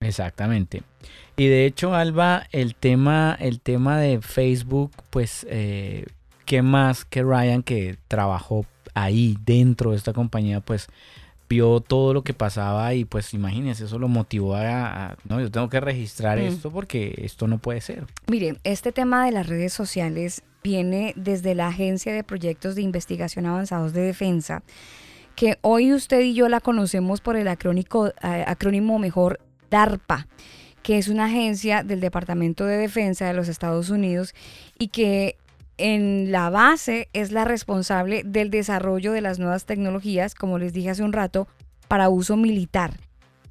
Exactamente. 0.00 0.82
Y 1.36 1.46
de 1.48 1.66
hecho, 1.66 1.94
Alba, 1.94 2.46
el 2.52 2.74
tema, 2.74 3.36
el 3.38 3.60
tema 3.60 3.98
de 3.98 4.20
Facebook, 4.20 4.90
pues, 5.10 5.46
eh, 5.48 6.06
¿qué 6.46 6.62
más 6.62 7.04
que 7.04 7.22
Ryan 7.22 7.62
que 7.62 7.96
trabajó 8.08 8.66
ahí 8.94 9.36
dentro 9.44 9.92
de 9.92 9.96
esta 9.96 10.12
compañía, 10.12 10.60
pues 10.60 10.88
vio 11.48 11.80
todo 11.80 12.14
lo 12.14 12.22
que 12.22 12.32
pasaba 12.32 12.94
y 12.94 13.04
pues 13.04 13.34
imagínense, 13.34 13.84
eso 13.84 13.98
lo 13.98 14.06
motivó 14.08 14.54
a, 14.54 15.06
a, 15.10 15.16
no, 15.28 15.40
yo 15.40 15.50
tengo 15.50 15.68
que 15.68 15.80
registrar 15.80 16.38
Mm. 16.38 16.42
esto 16.42 16.70
porque 16.70 17.14
esto 17.24 17.46
no 17.48 17.58
puede 17.58 17.80
ser. 17.80 18.04
Mire, 18.28 18.56
este 18.64 18.92
tema 18.92 19.24
de 19.26 19.32
las 19.32 19.48
redes 19.48 19.72
sociales 19.72 20.42
viene 20.62 21.12
desde 21.16 21.54
la 21.54 21.68
Agencia 21.68 22.12
de 22.12 22.22
Proyectos 22.24 22.74
de 22.76 22.82
Investigación 22.82 23.46
Avanzados 23.46 23.92
de 23.92 24.02
Defensa, 24.02 24.62
que 25.34 25.58
hoy 25.62 25.92
usted 25.92 26.20
y 26.20 26.34
yo 26.34 26.48
la 26.48 26.60
conocemos 26.60 27.20
por 27.20 27.36
el 27.36 27.48
acrónico, 27.48 28.08
eh, 28.08 28.44
acrónimo 28.46 28.98
mejor 28.98 29.40
DARPA, 29.70 30.26
que 30.82 30.98
es 30.98 31.08
una 31.08 31.26
agencia 31.26 31.82
del 31.82 32.00
Departamento 32.00 32.64
de 32.64 32.76
Defensa 32.76 33.26
de 33.26 33.34
los 33.34 33.48
Estados 33.48 33.90
Unidos 33.90 34.34
y 34.78 34.88
que 34.88 35.36
en 35.78 36.30
la 36.30 36.50
base 36.50 37.08
es 37.12 37.32
la 37.32 37.44
responsable 37.44 38.22
del 38.24 38.50
desarrollo 38.50 39.12
de 39.12 39.22
las 39.22 39.38
nuevas 39.38 39.64
tecnologías, 39.64 40.34
como 40.34 40.58
les 40.58 40.72
dije 40.72 40.90
hace 40.90 41.02
un 41.02 41.12
rato, 41.12 41.48
para 41.88 42.10
uso 42.10 42.36
militar. 42.36 42.92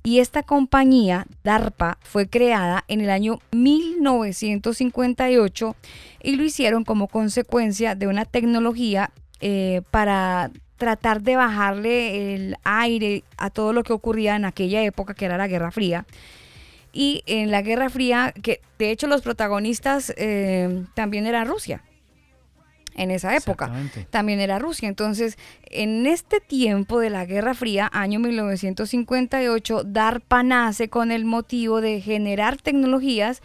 Y 0.04 0.20
esta 0.20 0.44
compañía, 0.44 1.26
DARPA, 1.44 1.98
fue 2.02 2.30
creada 2.30 2.86
en 2.88 3.02
el 3.02 3.10
año 3.10 3.40
1958 3.52 5.76
y 6.24 6.36
lo 6.36 6.44
hicieron 6.44 6.86
como 6.86 7.08
consecuencia 7.08 7.96
de 7.96 8.08
una 8.08 8.26
tecnología 8.26 9.12
eh, 9.42 9.82
para 9.92 10.52
tratar 10.80 11.22
de 11.22 11.36
bajarle 11.36 12.34
el 12.34 12.56
aire 12.64 13.24
a 13.38 13.52
todo 13.52 13.74
lo 13.74 13.84
que 13.84 13.94
ocurría 13.94 14.36
en 14.36 14.46
aquella 14.46 14.82
época 14.84 15.14
que 15.14 15.26
era 15.26 15.38
la 15.38 15.48
Guerra 15.48 15.70
Fría. 15.70 16.06
Y 16.92 17.22
en 17.28 17.52
la 17.52 17.62
Guerra 17.62 17.90
Fría, 17.90 18.34
que 18.42 18.62
de 18.80 18.90
hecho 18.90 19.06
los 19.06 19.22
protagonistas 19.22 20.12
eh, 20.18 20.86
también 20.96 21.28
era 21.28 21.44
Rusia 21.44 21.84
en 23.00 23.12
esa 23.12 23.36
época 23.36 23.72
también 24.10 24.40
era 24.42 24.60
Rusia. 24.60 24.90
Entonces, 24.90 25.38
en 25.64 26.06
este 26.06 26.42
tiempo 26.42 27.00
de 27.00 27.10
la 27.10 27.26
Guerra 27.26 27.54
Fría, 27.54 27.90
año 27.94 28.20
1958, 28.20 29.84
DARPA 29.86 30.44
nace 30.44 30.90
con 30.90 31.12
el 31.12 31.24
motivo 31.24 31.80
de 31.80 32.02
generar 32.02 32.58
tecnologías 32.58 33.42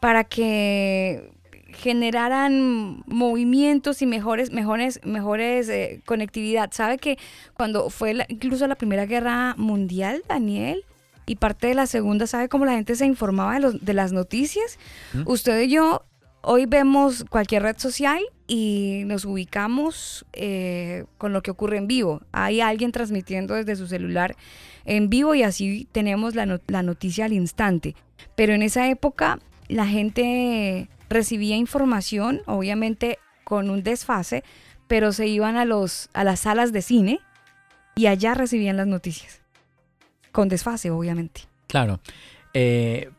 para 0.00 0.24
que 0.24 1.30
generaran 1.76 3.02
movimientos 3.06 4.02
y 4.02 4.06
mejores, 4.06 4.52
mejores, 4.52 5.00
mejores 5.04 5.68
eh, 5.68 6.00
conectividad. 6.04 6.70
¿Sabe 6.72 6.98
que 6.98 7.18
cuando 7.54 7.90
fue 7.90 8.14
la- 8.14 8.26
incluso 8.28 8.66
la 8.66 8.74
Primera 8.74 9.06
Guerra 9.06 9.54
Mundial, 9.56 10.22
Daniel, 10.28 10.84
y 11.28 11.36
parte 11.36 11.66
de 11.66 11.74
la 11.74 11.86
Segunda, 11.86 12.26
¿sabe 12.26 12.48
cómo 12.48 12.64
la 12.64 12.72
gente 12.72 12.94
se 12.94 13.04
informaba 13.04 13.54
de, 13.54 13.60
los, 13.60 13.84
de 13.84 13.94
las 13.94 14.12
noticias? 14.12 14.78
¿Mm? 15.12 15.22
Usted 15.26 15.60
y 15.62 15.68
yo 15.68 16.02
hoy 16.42 16.66
vemos 16.66 17.24
cualquier 17.28 17.64
red 17.64 17.76
social 17.78 18.20
y 18.46 19.02
nos 19.06 19.24
ubicamos 19.24 20.24
eh, 20.32 21.04
con 21.18 21.32
lo 21.32 21.42
que 21.42 21.50
ocurre 21.50 21.78
en 21.78 21.88
vivo. 21.88 22.20
Hay 22.30 22.60
alguien 22.60 22.92
transmitiendo 22.92 23.54
desde 23.54 23.74
su 23.74 23.88
celular 23.88 24.36
en 24.84 25.10
vivo 25.10 25.34
y 25.34 25.42
así 25.42 25.88
tenemos 25.90 26.36
la, 26.36 26.60
la 26.68 26.82
noticia 26.84 27.24
al 27.24 27.32
instante. 27.32 27.96
Pero 28.36 28.52
en 28.52 28.62
esa 28.62 28.88
época 28.88 29.40
la 29.66 29.86
gente 29.86 30.88
recibía 31.08 31.56
información, 31.56 32.42
obviamente 32.46 33.18
con 33.44 33.70
un 33.70 33.82
desfase, 33.82 34.44
pero 34.88 35.12
se 35.12 35.26
iban 35.26 35.56
a, 35.56 35.64
los, 35.64 36.08
a 36.14 36.24
las 36.24 36.40
salas 36.40 36.72
de 36.72 36.82
cine 36.82 37.20
y 37.94 38.06
allá 38.06 38.34
recibían 38.34 38.76
las 38.76 38.86
noticias. 38.86 39.40
Con 40.32 40.48
desfase, 40.48 40.90
obviamente. 40.90 41.42
Claro. 41.66 42.00
Eh, 42.54 43.10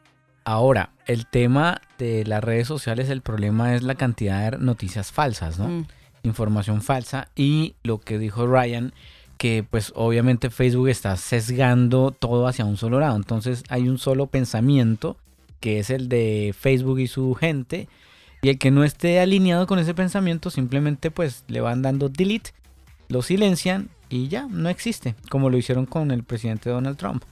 ahora, 0.44 0.92
el 1.06 1.26
tema 1.26 1.82
de 1.98 2.26
las 2.26 2.44
redes 2.44 2.68
sociales, 2.68 3.10
el 3.10 3.22
problema 3.22 3.76
es 3.76 3.84
la 3.84 3.96
cantidad 3.96 4.52
de 4.52 4.58
noticias 4.58 5.12
falsas, 5.12 5.58
¿no? 5.60 5.68
Mm. 5.68 5.88
Información 6.24 6.82
falsa 6.82 7.30
y 7.36 7.76
lo 7.84 8.00
que 8.00 8.18
dijo 8.20 8.46
Ryan, 8.48 8.94
que 9.38 9.66
pues 9.70 9.94
obviamente 9.96 10.50
Facebook 10.50 10.90
está 10.90 11.16
sesgando 11.16 12.12
todo 12.12 12.48
hacia 12.48 12.66
un 12.66 12.78
solo 12.78 13.00
lado. 13.00 13.16
Entonces 13.16 13.64
hay 13.70 13.88
un 13.88 13.98
solo 13.98 14.28
pensamiento, 14.28 15.18
que 15.60 15.80
es 15.80 15.89
el 15.89 16.10
de 16.10 16.53
Facebook 16.58 16.99
y 16.99 17.08
su 17.08 17.34
gente, 17.34 17.88
y 18.41 18.49
el 18.49 18.60
que 18.60 18.72
no 18.72 18.84
esté 18.84 19.20
alineado 19.20 19.68
con 19.68 19.80
ese 19.80 19.93
pensamiento 19.93 20.49
simplemente 20.49 21.12
pues 21.12 21.43
le 21.47 21.62
van 21.62 21.82
dando 21.82 22.10
delete, 22.10 22.51
lo 23.10 23.22
silencian 23.22 23.89
y 24.10 24.28
ya, 24.28 24.47
no 24.49 24.70
existe, 24.70 25.16
como 25.30 25.49
lo 25.49 25.58
hicieron 25.58 25.86
con 25.86 26.12
el 26.12 26.24
presidente 26.24 26.70
Donald 26.70 26.97
Trump. 26.97 27.24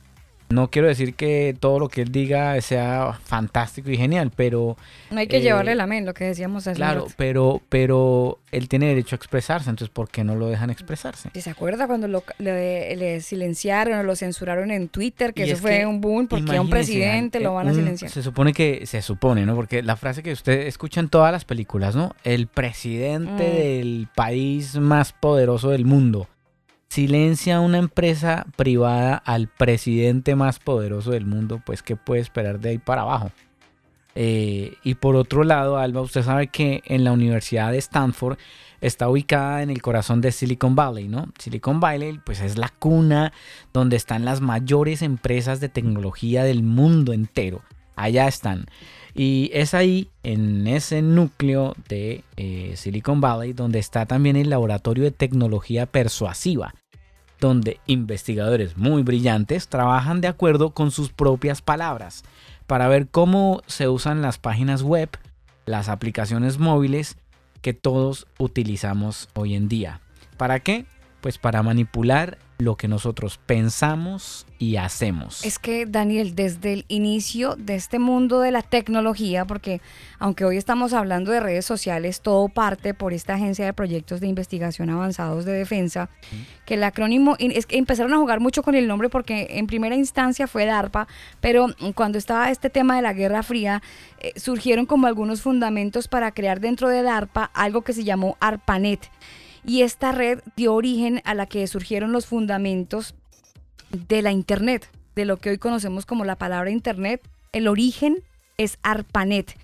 No 0.50 0.70
quiero 0.70 0.88
decir 0.88 1.16
que 1.16 1.56
todo 1.60 1.80
lo 1.80 1.90
que 1.90 2.02
él 2.04 2.12
diga 2.12 2.60
sea 2.62 3.20
fantástico 3.24 3.90
y 3.90 3.98
genial, 3.98 4.32
pero 4.36 4.78
No 5.10 5.20
hay 5.20 5.28
que 5.28 5.38
Eh, 5.38 5.42
llevarle 5.42 5.74
la 5.76 5.88
men, 5.88 6.06
lo 6.06 6.14
que 6.14 6.24
decíamos 6.26 6.68
hace 6.68 6.76
claro, 6.76 7.02
rato. 7.06 7.14
pero 7.18 7.62
pero 7.70 8.38
él 8.52 8.70
tiene 8.70 8.88
derecho 8.88 9.16
a 9.16 9.18
expresarse, 9.18 9.70
entonces 9.70 9.92
¿por 9.92 10.08
qué 10.10 10.24
no 10.24 10.36
lo 10.36 10.48
dejan 10.48 10.70
expresarse? 10.70 11.30
¿Y 11.34 11.42
¿Se 11.42 11.50
acuerda 11.50 11.88
cuando 11.88 12.08
lo, 12.08 12.24
le, 12.38 12.96
le 12.96 13.22
silenciaron 13.22 13.98
o 14.00 14.04
lo 14.04 14.16
censuraron 14.16 14.70
en 14.72 14.88
Twitter? 14.88 15.34
Que 15.34 15.42
Y 15.42 15.46
eso 15.46 15.54
es 15.56 15.62
fue 15.62 15.80
que, 15.80 15.86
un 15.88 16.00
boom 16.00 16.28
porque 16.28 16.56
a 16.58 16.62
un 16.62 16.70
presidente 16.70 17.40
lo 17.40 17.52
eh, 17.52 17.56
van 17.56 17.68
a 17.68 17.72
un- 17.72 17.76
silenciar. 17.78 18.12
Se 18.12 18.22
supone 18.24 18.54
que, 18.54 18.86
se 18.86 19.02
supone, 19.02 19.46
¿no? 19.46 19.56
Porque 19.56 19.82
la 19.84 19.96
frase 19.96 20.22
que 20.24 20.32
usted 20.32 20.68
escucha 20.68 21.00
en 21.00 21.10
todas 21.10 21.32
las 21.32 21.44
películas, 21.44 21.96
¿no? 21.96 22.14
El 22.24 22.48
presidente 22.48 23.26
Mm. 23.26 23.58
del 23.58 24.08
país 24.16 24.76
más 24.78 25.12
poderoso 25.14 25.70
del 25.72 25.86
mundo 25.86 26.28
silencia 26.96 27.60
una 27.60 27.78
empresa 27.78 28.46
privada 28.56 29.18
al 29.18 29.50
presidente 29.50 30.34
más 30.38 30.60
poderoso 30.60 31.12
del 31.12 31.26
mundo, 31.26 31.62
pues 31.66 31.84
¿qué 31.84 31.98
puede 31.98 32.22
esperar 32.22 32.62
de 32.62 32.70
ahí 32.70 32.78
para 32.78 33.02
abajo? 33.02 33.32
Eh, 34.16 34.76
y 34.82 34.96
por 34.96 35.18
otro 35.18 35.44
lado, 35.44 35.78
Alba, 35.78 36.00
usted 36.00 36.24
sabe 36.24 36.48
que 36.48 36.84
en 36.86 37.04
la 37.04 37.12
Universidad 37.12 37.74
de 37.74 37.80
Stanford 37.80 38.38
está 38.80 39.10
ubicada 39.10 39.62
en 39.62 39.72
el 39.72 39.82
corazón 39.82 40.22
de 40.22 40.32
Silicon 40.32 40.74
Valley, 40.74 41.10
¿no? 41.10 41.28
Silicon 41.38 41.82
Valley, 41.82 42.18
pues 42.26 42.40
es 42.40 42.58
la 42.58 42.70
cuna 42.70 43.34
donde 43.74 43.98
están 43.98 44.24
las 44.24 44.40
mayores 44.40 45.02
empresas 45.02 45.60
de 45.60 45.68
tecnología 45.68 46.46
del 46.46 46.64
mundo 46.64 47.12
entero. 47.12 47.62
Allá 47.98 48.30
están. 48.30 48.68
Y 49.14 49.50
es 49.54 49.74
ahí, 49.74 50.12
en 50.24 50.66
ese 50.68 51.02
núcleo 51.02 51.76
de 51.90 52.24
eh, 52.38 52.74
Silicon 52.76 53.20
Valley, 53.20 53.52
donde 53.52 53.80
está 53.80 54.06
también 54.06 54.36
el 54.36 54.50
laboratorio 54.50 55.06
de 55.06 55.12
tecnología 55.12 55.86
persuasiva, 55.86 56.74
donde 57.46 57.80
investigadores 57.86 58.76
muy 58.76 59.04
brillantes 59.04 59.68
trabajan 59.68 60.20
de 60.20 60.28
acuerdo 60.28 60.72
con 60.72 60.92
sus 60.92 61.12
propias 61.12 61.62
palabras 61.62 62.24
para 62.68 62.88
ver 62.88 63.08
cómo 63.08 63.62
se 63.68 63.88
usan 63.88 64.22
las 64.22 64.38
páginas 64.40 64.82
web, 64.82 65.10
las 65.66 65.88
aplicaciones 65.88 66.58
móviles 66.58 67.18
que 67.62 67.74
todos 67.74 68.28
utilizamos 68.40 69.30
hoy 69.36 69.56
en 69.56 69.70
día. 69.70 70.02
¿Para 70.38 70.60
qué? 70.60 70.86
Pues 71.22 71.38
para 71.38 71.64
manipular 71.64 72.38
lo 72.58 72.78
que 72.78 72.88
nosotros 72.88 73.40
pensamos 73.46 74.46
y 74.58 74.78
hacemos. 74.78 75.44
Es 75.44 75.60
que, 75.60 75.86
Daniel, 75.86 76.36
desde 76.36 76.72
el 76.72 76.86
inicio 76.88 77.56
de 77.58 77.76
este 77.76 78.00
mundo 78.00 78.40
de 78.40 78.52
la 78.52 78.62
tecnología, 78.62 79.46
porque 79.46 79.82
aunque 80.20 80.46
hoy 80.46 80.56
estamos 80.58 80.94
hablando 80.94 81.32
de 81.32 81.42
redes 81.42 81.66
sociales, 81.66 82.22
todo 82.22 82.48
parte 82.48 82.94
por 82.94 83.12
esta 83.12 83.34
agencia 83.34 83.66
de 83.66 83.74
proyectos 83.74 84.22
de 84.22 84.28
investigación 84.28 84.90
avanzados 84.90 85.44
de 85.44 85.52
defensa, 85.52 86.10
que 86.66 86.76
el 86.76 86.84
acrónimo, 86.84 87.36
es 87.40 87.66
que 87.66 87.78
empezaron 87.78 88.14
a 88.14 88.18
jugar 88.18 88.40
mucho 88.40 88.64
con 88.64 88.76
el 88.76 88.88
nombre 88.88 89.10
porque 89.10 89.48
en 89.52 89.68
primera 89.68 89.96
instancia 89.96 90.48
fue 90.48 90.66
DARPA, 90.66 91.08
pero 91.42 91.68
cuando 91.94 92.18
estaba 92.18 92.50
este 92.50 92.70
tema 92.70 92.96
de 92.96 93.02
la 93.02 93.14
Guerra 93.14 93.44
Fría, 93.44 93.82
eh, 94.20 94.32
surgieron 94.38 94.86
como 94.86 95.08
algunos 95.08 95.42
fundamentos 95.42 96.08
para 96.08 96.32
crear 96.32 96.62
dentro 96.62 96.88
de 96.88 97.02
DARPA 97.02 97.52
algo 97.54 97.82
que 97.82 97.94
se 97.94 98.06
llamó 98.06 98.38
ARPANET. 98.40 99.10
Y 99.66 99.82
esta 99.82 100.12
red 100.12 100.40
dio 100.56 100.74
origen 100.74 101.22
a 101.26 101.34
la 101.34 101.46
que 101.46 101.66
surgieron 101.68 102.12
los 102.12 102.26
fundamentos 102.26 103.16
de 103.90 104.22
la 104.22 104.32
Internet, 104.32 104.90
de 105.16 105.26
lo 105.26 105.38
que 105.38 105.50
hoy 105.52 105.58
conocemos 105.58 106.06
como 106.06 106.26
la 106.26 106.36
palabra 106.36 106.70
Internet. 106.70 107.22
El 107.52 107.68
origen 107.68 108.24
es 108.58 108.78
ARPANET. 108.84 109.56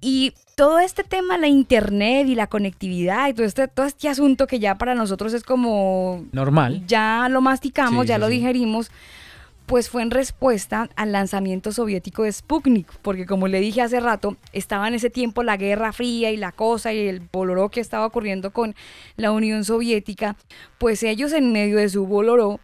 Y 0.00 0.32
todo 0.56 0.78
este 0.80 1.04
tema, 1.04 1.38
la 1.38 1.48
Internet 1.48 2.26
y 2.26 2.34
la 2.34 2.46
conectividad 2.46 3.28
y 3.28 3.34
todo 3.34 3.46
este, 3.46 3.68
todo 3.68 3.86
este 3.86 4.08
asunto 4.08 4.46
que 4.46 4.58
ya 4.58 4.76
para 4.78 4.94
nosotros 4.94 5.32
es 5.34 5.42
como 5.42 6.24
Normal. 6.32 6.84
ya 6.86 7.28
lo 7.30 7.40
masticamos, 7.40 8.02
Sí, 8.04 8.08
ya 8.08 8.14
sí, 8.16 8.20
lo 8.20 8.28
sí. 8.28 8.32
Pues 9.70 9.88
fue 9.88 10.02
en 10.02 10.10
respuesta 10.10 10.90
al 10.96 11.12
lanzamiento 11.12 11.70
soviético 11.70 12.24
de 12.24 12.32
Sputnik, 12.32 12.92
porque 13.02 13.24
como 13.24 13.46
le 13.46 13.60
dije 13.60 13.82
hace 13.82 14.00
rato, 14.00 14.36
estaba 14.52 14.88
en 14.88 14.94
ese 14.94 15.10
tiempo 15.10 15.44
la 15.44 15.56
Guerra 15.56 15.92
Fría 15.92 16.32
y 16.32 16.36
la 16.36 16.50
cosa 16.50 16.92
y 16.92 17.06
el 17.06 17.20
boloró 17.32 17.68
que 17.68 17.78
estaba 17.78 18.04
ocurriendo 18.04 18.52
con 18.52 18.74
la 19.14 19.30
Unión 19.30 19.64
Soviética, 19.64 20.36
pues 20.78 21.04
ellos 21.04 21.32
en 21.32 21.52
medio 21.52 21.76
de 21.76 21.88
su 21.88 22.04
boloró 22.04 22.58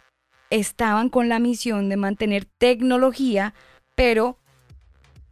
estaban 0.50 1.08
con 1.08 1.28
la 1.28 1.38
misión 1.38 1.88
de 1.88 1.96
mantener 1.96 2.44
tecnología, 2.58 3.54
pero 3.94 4.36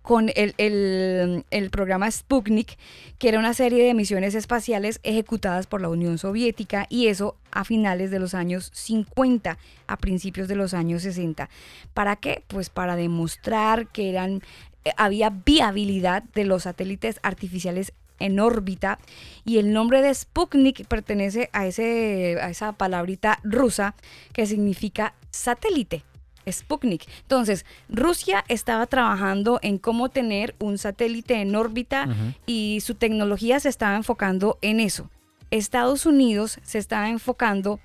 con 0.04 0.30
el, 0.36 0.54
el- 0.58 1.70
programa 1.70 2.10
Sputnik, 2.10 2.76
que 3.18 3.30
era 3.30 3.38
una 3.38 3.54
serie 3.54 3.82
de 3.86 3.94
misiones 3.94 4.34
espaciales 4.34 5.00
ejecutadas 5.02 5.66
por 5.66 5.80
la 5.80 5.88
Unión 5.88 6.18
Soviética, 6.18 6.86
y 6.90 7.06
eso 7.06 7.36
a 7.50 7.64
finales 7.64 8.10
de 8.10 8.18
los 8.18 8.34
años 8.34 8.70
50, 8.74 9.56
a 9.86 9.96
principios 9.96 10.46
de 10.46 10.56
los 10.56 10.74
años 10.74 11.02
60. 11.04 11.48
¿Para 11.94 12.16
qué? 12.16 12.42
Pues 12.48 12.68
para 12.68 12.96
demostrar 12.96 13.86
que 13.88 14.10
eran, 14.10 14.42
eh, 14.84 14.90
había 14.98 15.30
viabilidad 15.30 16.22
de 16.34 16.44
los 16.44 16.64
satélites 16.64 17.18
artificiales 17.22 17.94
en 18.18 18.40
órbita 18.40 18.98
y 19.46 19.56
el 19.56 19.72
nombre 19.72 20.02
de 20.02 20.12
Sputnik 20.12 20.86
pertenece 20.86 21.48
a, 21.54 21.66
ese, 21.66 22.36
a 22.42 22.50
esa 22.50 22.72
palabrita 22.72 23.40
rusa 23.42 23.94
que 24.34 24.44
significa 24.44 25.14
satélite. 25.30 26.02
Sputnik. 26.50 27.06
Entonces, 27.22 27.64
Rusia 27.88 28.44
estaba 28.48 28.86
trabajando 28.86 29.58
en 29.62 29.78
cómo 29.78 30.08
tener 30.08 30.54
un 30.58 30.78
satélite 30.78 31.40
en 31.40 31.54
órbita 31.56 32.08
y 32.46 32.80
su 32.82 32.94
tecnología 32.94 33.60
se 33.60 33.68
estaba 33.68 33.96
enfocando 33.96 34.58
en 34.62 34.80
eso. 34.80 35.10
Estados 35.50 36.06
Unidos 36.06 36.58
se 36.62 36.78
estaba 36.78 37.08
enfocando 37.10 37.80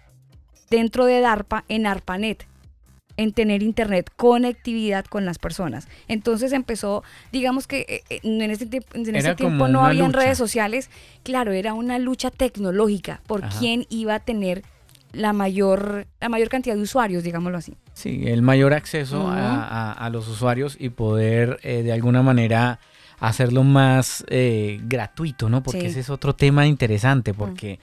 dentro 0.69 1.05
de 1.05 1.19
DARPA 1.19 1.65
en 1.67 1.85
ARPANET, 1.85 2.45
en 3.17 3.33
tener 3.33 3.61
internet, 3.61 4.09
conectividad 4.15 5.05
con 5.05 5.25
las 5.25 5.39
personas. 5.39 5.87
Entonces 6.07 6.53
empezó, 6.53 7.03
digamos 7.31 7.67
que 7.67 7.85
eh, 7.89 8.03
eh, 8.09 8.19
en 8.23 8.49
ese, 8.49 8.67
en 8.93 9.35
tiempo 9.35 9.67
no 9.67 9.85
habían 9.85 10.07
lucha. 10.07 10.19
redes 10.19 10.37
sociales, 10.37 10.89
claro, 11.23 11.51
era 11.51 11.73
una 11.73 11.99
lucha 11.99 12.31
tecnológica 12.31 13.21
por 13.27 13.43
Ajá. 13.43 13.59
quién 13.59 13.85
iba 13.89 14.15
a 14.15 14.19
tener 14.19 14.63
la 15.11 15.33
mayor, 15.33 16.07
la 16.19 16.29
mayor 16.29 16.49
cantidad 16.49 16.75
de 16.75 16.81
usuarios, 16.81 17.23
digámoslo 17.23 17.57
así. 17.57 17.75
Sí, 17.93 18.23
el 18.27 18.41
mayor 18.41 18.73
acceso 18.73 19.27
a, 19.27 19.63
a- 19.63 19.91
a 19.93 20.09
los 20.09 20.27
usuarios 20.27 20.77
y 20.79 20.89
poder 20.89 21.59
eh, 21.63 21.83
de 21.83 21.91
alguna 21.93 22.21
manera 22.21 22.79
hacerlo 23.19 23.63
más 23.63 24.23
eh, 24.29 24.79
gratuito, 24.83 25.49
¿no? 25.49 25.61
Porque 25.63 25.81
Sí. 25.81 25.87
ese 25.87 25.99
es 26.01 26.09
otro 26.09 26.33
tema 26.35 26.67
interesante, 26.67 27.33
porque 27.33 27.79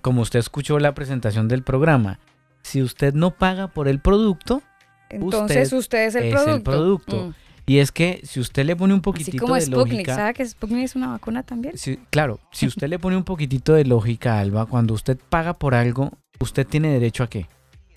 como 0.00 0.22
usted 0.22 0.38
escuchó 0.40 0.78
la 0.78 0.94
presentación 0.94 1.46
del 1.48 1.62
programa, 1.62 2.18
si 2.62 2.82
usted 2.82 3.14
no 3.14 3.30
paga 3.32 3.68
por 3.68 3.86
el 3.86 4.00
producto, 4.00 4.62
Entonces 5.08 5.72
usted, 5.72 6.06
es 6.06 6.14
el 6.14 6.24
es 6.24 6.32
producto. 6.34 6.54
el 6.56 6.62
producto. 6.62 7.16
Mm. 7.28 7.34
Y 7.66 7.78
es 7.78 7.92
que 7.92 8.20
si 8.24 8.40
usted 8.40 8.64
le 8.64 8.74
pone 8.74 8.94
un 8.94 8.98
Así 8.98 9.04
poquitito 9.04 9.38
como 9.44 9.54
de 9.54 9.60
Sputnik, 9.60 9.92
lógica... 9.92 10.16
¿sabe 10.16 10.34
que 10.34 10.44
Sputnik 10.46 10.82
es 10.84 10.96
una 10.96 11.08
vacuna 11.08 11.42
también? 11.44 11.78
si- 11.78 11.98
claro, 12.10 12.40
si 12.50 12.66
usted 12.66 12.88
le 12.88 12.98
pone 12.98 13.16
un 13.16 13.22
poquitito 13.22 13.74
de 13.74 13.84
lógica, 13.84 14.40
Alba, 14.40 14.66
cuando 14.66 14.92
usted 14.94 15.16
paga 15.28 15.54
por 15.54 15.74
algo, 15.76 16.10
usted 16.40 16.66
tiene 16.66 16.88
derecho 16.88 17.22
a 17.22 17.28
qué? 17.28 17.46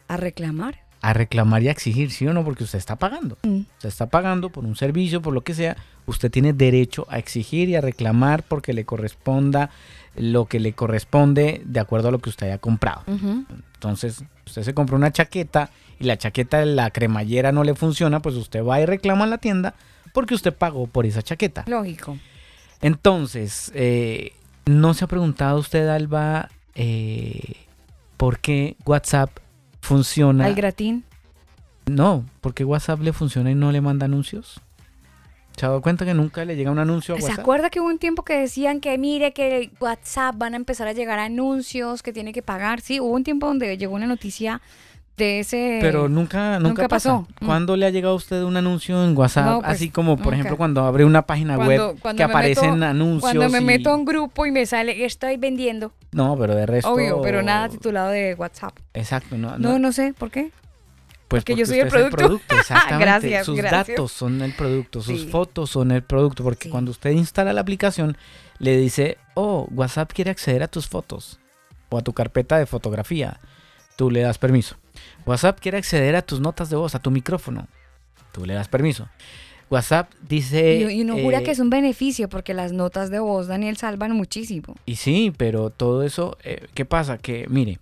A 0.07 0.17
reclamar. 0.17 0.83
A 1.01 1.13
reclamar 1.13 1.63
y 1.63 1.67
a 1.67 1.71
exigir, 1.71 2.11
¿sí 2.11 2.27
o 2.27 2.33
no? 2.33 2.45
Porque 2.45 2.63
usted 2.63 2.77
está 2.77 2.95
pagando. 2.97 3.37
Mm. 3.43 3.61
Usted 3.75 3.89
está 3.89 4.07
pagando 4.07 4.49
por 4.51 4.63
un 4.63 4.75
servicio, 4.75 5.21
por 5.21 5.33
lo 5.33 5.41
que 5.41 5.53
sea. 5.53 5.75
Usted 6.05 6.29
tiene 6.29 6.53
derecho 6.53 7.05
a 7.09 7.17
exigir 7.17 7.69
y 7.69 7.75
a 7.75 7.81
reclamar 7.81 8.43
porque 8.43 8.73
le 8.73 8.85
corresponda 8.85 9.69
lo 10.15 10.45
que 10.45 10.59
le 10.59 10.73
corresponde 10.73 11.61
de 11.65 11.79
acuerdo 11.79 12.09
a 12.09 12.11
lo 12.11 12.19
que 12.19 12.29
usted 12.29 12.47
haya 12.47 12.57
comprado. 12.57 13.03
Entonces, 13.73 14.23
usted 14.45 14.63
se 14.63 14.73
compra 14.73 14.95
una 14.95 15.11
chaqueta 15.11 15.71
y 15.99 16.05
la 16.05 16.17
chaqueta 16.17 16.59
de 16.59 16.67
la 16.67 16.91
cremallera 16.91 17.51
no 17.51 17.63
le 17.63 17.73
funciona, 17.75 18.21
pues 18.21 18.35
usted 18.35 18.63
va 18.63 18.79
y 18.79 18.85
reclama 18.85 19.23
en 19.23 19.29
la 19.31 19.37
tienda 19.39 19.73
porque 20.13 20.35
usted 20.35 20.53
pagó 20.53 20.87
por 20.87 21.05
esa 21.05 21.21
chaqueta. 21.21 21.63
Lógico. 21.67 22.17
Entonces, 22.81 23.71
eh, 23.75 24.33
¿no 24.65 24.93
se 24.93 25.05
ha 25.05 25.07
preguntado 25.07 25.59
usted, 25.59 25.87
Alba, 25.87 26.49
eh, 26.75 27.55
por 28.17 28.39
qué 28.39 28.75
WhatsApp 28.85 29.29
funciona? 29.81 30.45
Al 30.45 30.55
gratín. 30.55 31.03
No, 31.85 32.25
porque 32.41 32.63
WhatsApp 32.63 33.01
le 33.01 33.13
funciona 33.13 33.51
y 33.51 33.55
no 33.55 33.71
le 33.71 33.81
manda 33.81 34.05
anuncios. 34.05 34.61
¿Se 35.57 35.65
ha 35.65 35.69
dado 35.69 35.81
cuenta 35.81 36.03
que 36.05 36.13
nunca 36.15 36.45
le 36.45 36.55
llega 36.55 36.71
un 36.71 36.79
anuncio 36.79 37.13
a 37.13 37.17
¿Se 37.19 37.25
WhatsApp? 37.25 37.39
acuerda 37.41 37.69
que 37.69 37.79
hubo 37.79 37.87
un 37.87 37.99
tiempo 37.99 38.23
que 38.23 38.35
decían 38.35 38.79
que 38.79 38.97
mire 38.97 39.33
que 39.33 39.69
WhatsApp 39.79 40.35
van 40.37 40.53
a 40.53 40.57
empezar 40.57 40.87
a 40.87 40.93
llegar 40.93 41.19
anuncios 41.19 42.01
que 42.01 42.11
tiene 42.11 42.33
que 42.33 42.41
pagar? 42.41 42.81
Sí, 42.81 42.99
hubo 42.99 43.11
un 43.11 43.23
tiempo 43.23 43.45
donde 43.47 43.77
llegó 43.77 43.93
una 43.93 44.07
noticia 44.07 44.61
de 45.17 45.39
ese... 45.39 45.77
Pero 45.81 46.09
nunca, 46.09 46.57
nunca, 46.57 46.67
nunca 46.69 46.87
pasa. 46.87 47.09
pasó. 47.19 47.27
Mm. 47.41 47.45
¿Cuándo 47.45 47.77
le 47.77 47.85
ha 47.85 47.89
llegado 47.91 48.13
a 48.13 48.17
usted 48.17 48.41
un 48.41 48.57
anuncio 48.57 49.03
en 49.05 49.15
WhatsApp? 49.17 49.45
No, 49.45 49.59
pues, 49.61 49.71
Así 49.73 49.89
como, 49.89 50.15
por 50.17 50.25
nunca. 50.25 50.35
ejemplo, 50.37 50.57
cuando 50.57 50.83
abre 50.85 51.05
una 51.05 51.21
página 51.27 51.55
Cuando- 51.55 51.89
web 51.89 51.99
cuando 52.01 52.17
que 52.17 52.23
aparecen 52.23 52.79
meto- 52.79 52.85
anuncios. 52.89 53.21
Cuando 53.21 53.49
me 53.49 53.59
y- 53.59 53.65
meto 53.65 53.89
a 53.91 53.95
un 53.95 54.05
grupo 54.05 54.45
y 54.45 54.51
me 54.51 54.65
sale, 54.65 55.05
estoy 55.05 55.37
vendiendo. 55.37 55.91
No, 56.11 56.37
pero 56.37 56.55
de 56.55 56.65
resto. 56.65 56.91
Obvio, 56.91 57.21
pero 57.21 57.41
nada 57.43 57.69
titulado 57.69 58.09
de 58.09 58.33
WhatsApp. 58.35 58.77
Exacto, 58.93 59.37
no. 59.37 59.57
No, 59.59 59.77
no 59.79 59.91
sé, 59.91 60.13
¿por 60.17 60.31
qué? 60.31 60.51
Pues 61.27 61.43
porque 61.43 61.55
yo 61.55 61.65
soy 61.65 61.79
el 61.79 61.87
usted 61.87 62.05
es 62.07 62.11
producto. 62.11 62.55
exactamente. 62.59 63.05
Gracias, 63.05 63.45
sus 63.45 63.55
gracias. 63.57 63.87
datos 63.87 64.11
son 64.11 64.41
el 64.41 64.53
producto, 64.53 65.01
sus 65.01 65.21
Sí. 65.21 65.27
fotos 65.29 65.69
son 65.69 65.91
el 65.91 66.03
producto, 66.03 66.43
porque 66.43 66.65
Sí. 66.65 66.69
cuando 66.69 66.91
usted 66.91 67.09
instala 67.11 67.53
la 67.53 67.61
aplicación, 67.61 68.17
le 68.59 68.77
dice, 68.77 69.17
oh, 69.33 69.67
WhatsApp 69.71 70.11
quiere 70.13 70.29
acceder 70.31 70.61
a 70.63 70.67
tus 70.67 70.87
fotos 70.87 71.39
o 71.89 71.97
a 71.97 72.01
tu 72.01 72.13
carpeta 72.13 72.57
de 72.59 72.65
fotografía. 72.67 73.39
Tú 73.95 74.11
le 74.11 74.21
das 74.21 74.37
permiso. 74.37 74.75
WhatsApp 75.25 75.59
quiere 75.59 75.77
acceder 75.77 76.15
a 76.15 76.21
tus 76.21 76.39
notas 76.39 76.69
de 76.69 76.75
voz, 76.75 76.95
a 76.95 76.99
tu 76.99 77.11
micrófono. 77.11 77.67
Tú 78.31 78.45
le 78.45 78.53
das 78.53 78.67
permiso. 78.67 79.07
WhatsApp 79.69 80.11
dice... 80.27 80.91
y, 80.91 81.01
uno 81.01 81.17
jura 81.17 81.39
eh, 81.39 81.43
que 81.43 81.51
es 81.51 81.59
un 81.59 81.69
beneficio 81.69 82.29
porque 82.29 82.53
las 82.53 82.73
notas 82.73 83.09
de 83.09 83.19
voz, 83.19 83.47
Daniel, 83.47 83.77
salvan 83.77 84.11
muchísimo. 84.11 84.75
Y 84.85 84.97
sí, 84.97 85.33
pero 85.35 85.69
todo 85.69 86.03
eso, 86.03 86.37
eh, 86.43 86.67
¿qué 86.73 86.85
pasa? 86.85 87.17
Que 87.17 87.47
mire, 87.49 87.79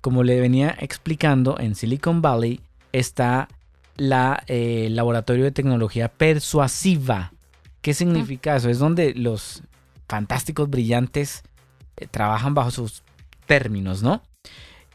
como 0.00 0.22
le 0.22 0.40
venía 0.40 0.76
explicando, 0.80 1.58
en 1.58 1.74
Silicon 1.74 2.22
Valley 2.22 2.60
está 2.92 3.48
la 3.96 4.42
eh, 4.46 4.88
laboratorio 4.90 5.44
de 5.44 5.52
tecnología 5.52 6.08
persuasiva. 6.08 7.32
¿Qué 7.80 7.94
significa 7.94 8.56
eso? 8.56 8.68
Es 8.68 8.78
donde 8.78 9.14
los 9.14 9.62
fantásticos 10.08 10.70
brillantes 10.70 11.42
eh, 11.96 12.06
trabajan 12.10 12.54
bajo 12.54 12.70
sus 12.70 13.02
términos, 13.46 14.02
¿no? 14.02 14.22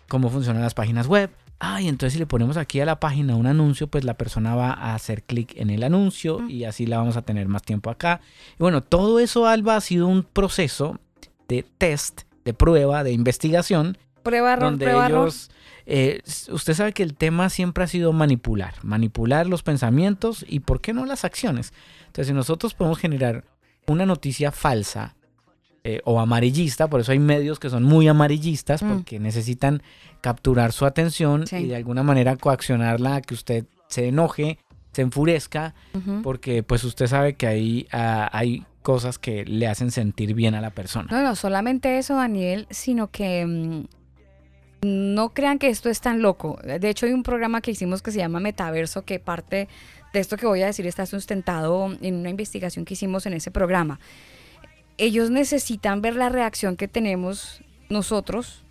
Cómo 0.07 0.29
funcionan 0.29 0.61
las 0.61 0.73
páginas 0.73 1.07
web. 1.07 1.29
Ah, 1.59 1.81
y 1.81 1.87
entonces 1.87 2.13
si 2.13 2.19
le 2.19 2.27
ponemos 2.27 2.55
aquí 2.55 2.79
a 2.79 2.85
la 2.85 2.99
página 2.99 3.35
un 3.35 3.47
anuncio, 3.47 3.87
pues 3.87 4.03
la 4.03 4.15
persona 4.15 4.55
va 4.55 4.71
a 4.71 4.93
hacer 4.93 5.23
clic 5.23 5.53
en 5.55 5.71
el 5.71 5.83
anuncio 5.83 6.47
y 6.47 6.65
así 6.65 6.85
la 6.85 6.99
vamos 6.99 7.17
a 7.17 7.23
tener 7.23 7.47
más 7.47 7.63
tiempo 7.63 7.89
acá. 7.89 8.21
Y 8.53 8.57
bueno, 8.59 8.83
todo 8.83 9.19
eso, 9.19 9.47
Alba, 9.47 9.75
ha 9.75 9.81
sido 9.81 10.07
un 10.07 10.21
proceso 10.23 10.99
de 11.47 11.65
test, 11.77 12.21
de 12.45 12.53
prueba, 12.53 13.03
de 13.03 13.11
investigación, 13.11 13.97
Prueba, 14.21 14.53
error, 14.53 14.65
donde 14.65 14.85
prueba, 14.85 15.07
ellos... 15.07 15.49
eh, 15.85 16.21
usted 16.51 16.73
sabe 16.73 16.93
que 16.93 17.01
el 17.01 17.15
tema 17.15 17.49
siempre 17.49 17.83
ha 17.83 17.87
sido 17.87 18.13
manipular, 18.13 18.75
manipular 18.83 19.47
los 19.47 19.63
pensamientos 19.63 20.45
y, 20.47 20.59
¿por 20.59 20.79
qué 20.79 20.93
no, 20.93 21.05
las 21.05 21.25
acciones? 21.25 21.73
Entonces, 22.07 22.27
si 22.27 22.33
nosotros 22.33 22.75
podemos 22.75 22.99
generar 22.99 23.45
una 23.87 24.05
noticia 24.05 24.51
falsa 24.51 25.15
eh, 25.89 26.01
o 26.03 26.19
amarillista, 26.19 26.89
por 26.89 26.99
eso 26.99 27.13
hay 27.13 27.19
medios 27.19 27.59
que 27.59 27.69
son 27.69 27.83
muy 27.83 28.09
amarillistas, 28.09 28.83
Mm. 28.83 28.89
porque 28.93 29.19
necesitan 29.19 29.81
capturar 30.19 30.73
su 30.73 30.85
atención 30.85 31.47
Sí. 31.47 31.55
y 31.55 31.67
de 31.67 31.77
alguna 31.77 32.03
manera 32.03 32.35
coaccionarla 32.35 33.15
a 33.15 33.21
que 33.21 33.33
usted 33.33 33.65
se 33.87 34.07
enoje, 34.09 34.57
se 34.91 35.01
enfurezca, 35.03 35.73
porque 36.23 36.61
pues 36.63 36.83
usted 36.83 37.07
sabe 37.07 37.35
que 37.35 37.47
ahí 37.47 37.87
ah, 37.93 38.27
hay 38.33 38.65
cosas 38.81 39.17
que 39.17 39.45
le 39.45 39.67
hacen 39.67 39.91
sentir 39.91 40.33
bien 40.33 40.55
a 40.55 40.61
la 40.61 40.71
persona. 40.71 41.07
No, 41.09 41.21
no, 41.23 41.35
solamente 41.35 41.97
eso, 41.99 42.15
Daniel, 42.15 42.67
sino 42.69 43.09
que 43.11 43.45
mm, 43.45 43.85
no 44.81 45.29
crean 45.33 45.57
que 45.59 45.69
esto 45.69 45.89
es 45.89 46.01
tan 46.01 46.21
loco. 46.21 46.59
De 46.63 46.89
hecho, 46.89 47.05
hay 47.05 47.13
un 47.13 47.23
programa 47.23 47.61
que 47.61 47.71
hicimos 47.71 48.01
que 48.01 48.11
se 48.11 48.17
llama 48.19 48.39
Metaverso, 48.39 49.03
que 49.05 49.19
parte 49.19 49.67
de 50.13 50.19
esto 50.19 50.35
que 50.37 50.45
voy 50.45 50.61
a 50.61 50.67
decir 50.67 50.85
está 50.85 51.05
sustentado 51.05 51.95
en 52.01 52.15
una 52.15 52.29
investigación 52.29 52.85
que 52.85 52.93
hicimos 52.93 53.25
en 53.25 53.33
ese 53.33 53.51
programa. 53.51 53.99
Ellos 54.97 55.29
necesitan 55.29 56.01
ver 56.01 56.15
la 56.15 56.29
reacción 56.29 56.75
que 56.75 56.87
tenemos 56.87 57.61
nosotros 57.89 58.63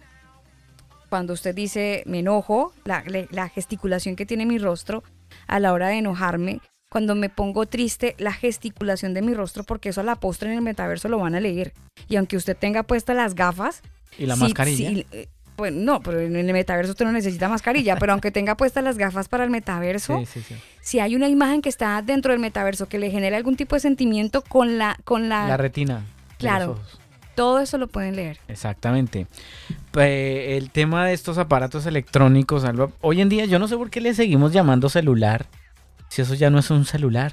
cuando 1.09 1.33
usted 1.35 1.55
dice 1.55 2.03
me 2.07 2.19
enojo, 2.19 2.73
la, 2.85 3.49
gesticulación 3.49 4.17
que 4.17 4.27
tiene 4.27 4.45
mi 4.45 4.59
rostro 4.59 5.05
a 5.47 5.61
la 5.61 5.73
hora 5.73 5.89
de 5.89 5.99
enojarme. 5.99 6.61
Cuando 6.91 7.15
me 7.15 7.29
pongo 7.29 7.67
triste, 7.67 8.15
la 8.19 8.33
gesticulación 8.33 9.13
de 9.15 9.23
mi 9.23 9.35
rostro, 9.35 9.65
porque 9.65 9.91
eso 9.91 10.01
a 10.01 10.05
la 10.05 10.17
postre 10.17 10.51
en 10.51 10.57
el 10.57 10.63
metaverso 10.63 11.09
lo 11.09 11.19
van 11.19 11.35
a 11.35 11.41
leer. 11.41 11.73
Y 12.09 12.17
aunque 12.17 12.37
usted 12.37 12.57
tenga 12.57 12.83
puestas 12.85 13.17
las 13.17 13.35
gafas, 13.35 13.83
Y 14.19 14.27
la 14.27 14.35
Sí, 14.35 14.41
mascarilla. 14.43 14.89
sí, 14.91 15.07
eh, 15.13 15.29
bueno, 15.57 15.81
no, 15.81 16.01
pero 16.01 16.21
en 16.21 16.37
el 16.37 16.53
metaverso 16.53 16.93
usted 16.93 17.05
no 17.05 17.13
necesita 17.13 17.49
mascarilla, 17.49 17.97
pero 17.97 18.13
aunque 18.13 18.31
tenga 18.31 18.57
puestas 18.57 18.83
las 18.85 18.99
gafas 18.99 19.29
para 19.29 19.45
el 19.45 19.51
metaverso, 19.51 20.19
Sí, 20.21 20.27
sí, 20.27 20.43
sí. 20.43 20.55
si 20.81 21.01
hay 21.01 21.17
una 21.17 21.29
imagen 21.29 21.61
que 21.63 21.69
está 21.69 22.01
dentro 22.03 22.33
del 22.33 22.41
metaverso 22.41 22.89
que 22.89 22.99
le 22.99 23.11
genera 23.11 23.37
algún 23.37 23.57
tipo 23.57 23.75
de 23.77 23.81
sentimiento 23.81 24.43
con 24.43 24.79
la, 24.79 24.97
con 25.05 25.29
la, 25.29 25.49
La 25.49 25.57
retina. 25.57 26.05
Claro. 26.39 26.79
todo 27.35 27.61
eso 27.61 27.79
lo 27.79 27.87
pueden 27.89 28.17
leer. 28.17 28.39
Exactamente. 28.49 29.27
El 29.95 30.71
tema 30.71 31.07
de 31.07 31.13
estos 31.15 31.39
aparatos 31.39 31.87
electrónicos, 31.87 32.65
Alba, 32.65 32.91
hoy 33.01 33.21
en 33.21 33.29
día 33.29 33.45
yo 33.47 33.59
no 33.59 33.69
sé 33.69 33.77
por 33.77 33.91
qué 33.91 34.01
le 34.01 34.15
seguimos 34.15 34.53
llamando 34.53 34.89
celular, 34.89 35.47
si 36.09 36.23
eso 36.23 36.35
ya 36.35 36.51
no 36.51 36.59
es 36.59 36.71
un 36.71 36.85
celular, 36.85 37.33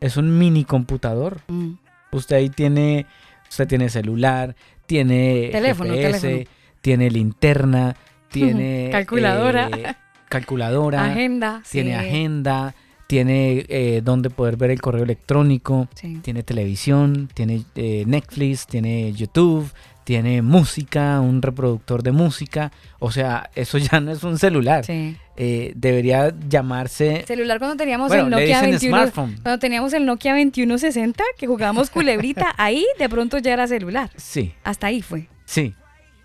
es 0.00 0.16
un 0.16 0.38
mini 0.38 0.64
computador. 0.64 1.40
Mm. 1.48 1.72
Usted 2.12 2.36
ahí 2.36 2.48
tiene, 2.50 3.06
usted 3.48 3.66
tiene 3.66 3.88
celular, 3.88 4.54
tiene 4.86 5.48
Teléfono, 5.52 5.94
GPS, 5.94 6.20
teléfono. 6.20 6.56
tiene 6.80 7.10
linterna, 7.10 7.96
tiene 8.30 8.88
Calculadora. 8.92 9.68
eh, 9.68 9.94
calculadora, 10.28 11.04
Agenda. 11.04 11.62
tiene 11.70 11.90
sí. 11.90 11.96
agenda, 12.06 12.74
tiene 13.06 13.64
eh, 13.68 14.00
donde 14.04 14.30
poder 14.30 14.56
ver 14.56 14.70
el 14.70 14.80
correo 14.80 15.02
electrónico, 15.04 15.88
Sí. 15.94 16.18
tiene 16.22 16.42
televisión, 16.42 17.28
tiene 17.34 17.64
eh, 17.74 18.04
Netflix, 18.06 18.66
tiene 18.66 19.12
YouTube, 19.12 19.70
tiene 20.04 20.42
música, 20.42 21.20
un 21.20 21.42
reproductor 21.42 22.02
de 22.02 22.10
música. 22.12 22.72
O 22.98 23.10
sea, 23.12 23.50
eso 23.54 23.78
ya 23.92 24.00
no 24.00 24.10
es 24.12 24.22
un 24.24 24.38
celular. 24.38 24.84
Sí. 24.84 25.16
Eh, 25.36 25.72
debería 25.76 26.34
llamarse... 26.48 27.24
Celular 27.26 27.58
cuando 27.58 27.76
teníamos 27.76 28.08
Bueno, 28.08 28.24
el 28.24 28.30
Nokia 28.30 28.46
dicen 28.62 28.70
21, 28.70 28.96
smartphone. 28.96 29.36
cuando 29.42 29.58
teníamos 29.58 29.92
el 29.94 30.04
Nokia 30.06 30.32
2160 30.34 31.24
que 31.38 31.46
jugábamos 31.46 31.88
culebrita, 31.90 32.52
ahí 32.58 32.84
de 32.98 33.08
pronto 33.08 33.38
ya 33.38 33.52
era 33.54 33.66
celular. 33.66 34.10
Sí, 34.16 34.52
Hasta 34.64 34.88
ahí 34.88 35.02
fue. 35.02 35.28
sí. 35.44 35.74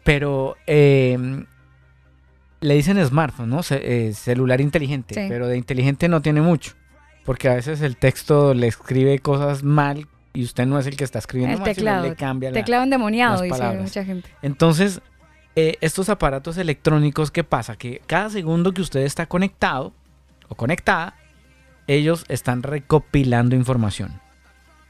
Pero 0.03 0.55
eh, 0.67 1.17
le 2.61 2.73
dicen 2.75 3.03
smartphone, 3.05 3.49
¿no? 3.49 3.61
Eh, 3.69 4.11
celular 4.13 4.61
inteligente. 4.61 5.15
Sí. 5.15 5.25
Pero 5.29 5.47
de 5.47 5.57
inteligente 5.57 6.07
no 6.07 6.21
tiene 6.21 6.41
mucho. 6.41 6.73
Porque 7.25 7.49
a 7.49 7.55
veces 7.55 7.81
el 7.81 7.97
texto 7.97 8.53
le 8.53 8.67
escribe 8.67 9.19
cosas 9.19 9.63
mal 9.63 10.07
y 10.33 10.43
usted 10.43 10.65
no 10.65 10.79
es 10.79 10.87
el 10.87 10.95
que 10.95 11.03
está 11.03 11.19
escribiendo 11.19 11.55
El 11.55 11.59
mal, 11.61 11.65
sino 11.69 11.75
teclado. 11.75 12.09
le 12.09 12.15
cambia 12.15 12.49
la- 12.51 12.53
Teclado 12.55 12.83
endemoniado, 12.83 13.41
dice 13.41 13.63
mucha 13.73 14.05
gente. 14.05 14.29
Entonces, 14.41 15.01
eh, 15.55 15.75
estos 15.81 16.09
aparatos 16.09 16.57
electrónicos, 16.57 17.31
¿qué 17.31 17.43
pasa? 17.43 17.75
Que 17.75 18.01
cada 18.05 18.29
segundo 18.29 18.73
que 18.73 18.81
usted 18.81 19.01
está 19.01 19.25
conectado 19.25 19.93
o 20.47 20.55
conectada, 20.55 21.15
ellos 21.87 22.25
están 22.29 22.63
recopilando 22.63 23.55
información. 23.55 24.21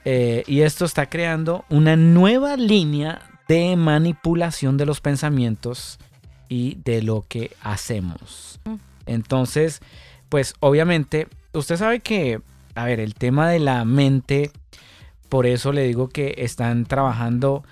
Eh, 0.06 0.44
y 0.48 0.62
esto 0.62 0.86
está 0.86 1.08
creando 1.08 1.66
una 1.70 1.96
nueva 1.96 2.56
línea 2.56 3.22
de 3.48 3.76
manipulación 3.78 4.78
de 4.78 4.86
los 4.86 5.00
pensamientos 5.02 6.00
y 6.50 6.78
de 6.84 7.02
lo 7.02 7.26
que 7.28 7.52
hacemos. 7.62 8.60
Mm. 8.66 8.76
Entonces, 9.06 9.82
pues 10.30 10.54
obviamente, 10.60 11.28
usted 11.54 11.78
sabe 11.78 12.00
que, 12.00 12.42
a 12.76 12.86
ver, 12.86 13.00
el 13.00 13.14
tema 13.14 13.50
de 13.50 13.60
la 13.60 13.86
mente, 13.86 14.52
por 15.30 15.46
eso 15.46 15.72
le 15.72 15.84
digo 15.84 16.10
que 16.10 16.36
están 16.38 16.86
trabajando 16.86 17.64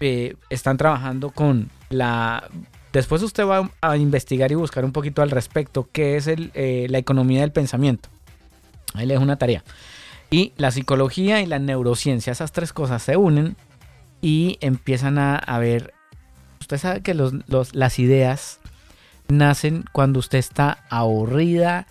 eh, 0.00 0.34
están 0.48 0.78
trabajando 0.78 1.30
con 1.30 1.68
la... 1.90 2.48
Después 2.92 3.22
usted 3.22 3.46
va 3.46 3.70
a 3.82 3.96
investigar 3.98 4.50
y 4.50 4.54
buscar 4.54 4.84
un 4.84 4.92
poquito 4.92 5.20
al 5.20 5.30
respecto 5.30 5.88
qué 5.92 6.16
es 6.16 6.26
el, 6.26 6.50
eh, 6.54 6.86
la 6.88 6.98
economía 6.98 7.42
del 7.42 7.52
pensamiento. 7.52 8.08
Ahí 8.94 9.06
le 9.06 9.14
dejo 9.14 9.22
una 9.22 9.36
tarea. 9.36 9.62
Y 10.30 10.52
la 10.56 10.70
psicología 10.70 11.42
y 11.42 11.46
la 11.46 11.58
neurociencia, 11.58 12.32
esas 12.32 12.50
tres 12.50 12.72
cosas 12.72 13.02
se 13.02 13.16
unen 13.16 13.56
y 14.22 14.56
empiezan 14.60 15.18
a, 15.18 15.36
a 15.36 15.58
ver... 15.58 15.92
Usted 16.60 16.78
sabe 16.78 17.00
que 17.02 17.14
los, 17.14 17.32
los- 17.48 17.74
las 17.74 17.98
ideas 17.98 18.60
nacen 19.28 19.84
cuando 19.92 20.18
usted 20.18 20.38
está 20.38 20.84
aburrida, 20.90 21.86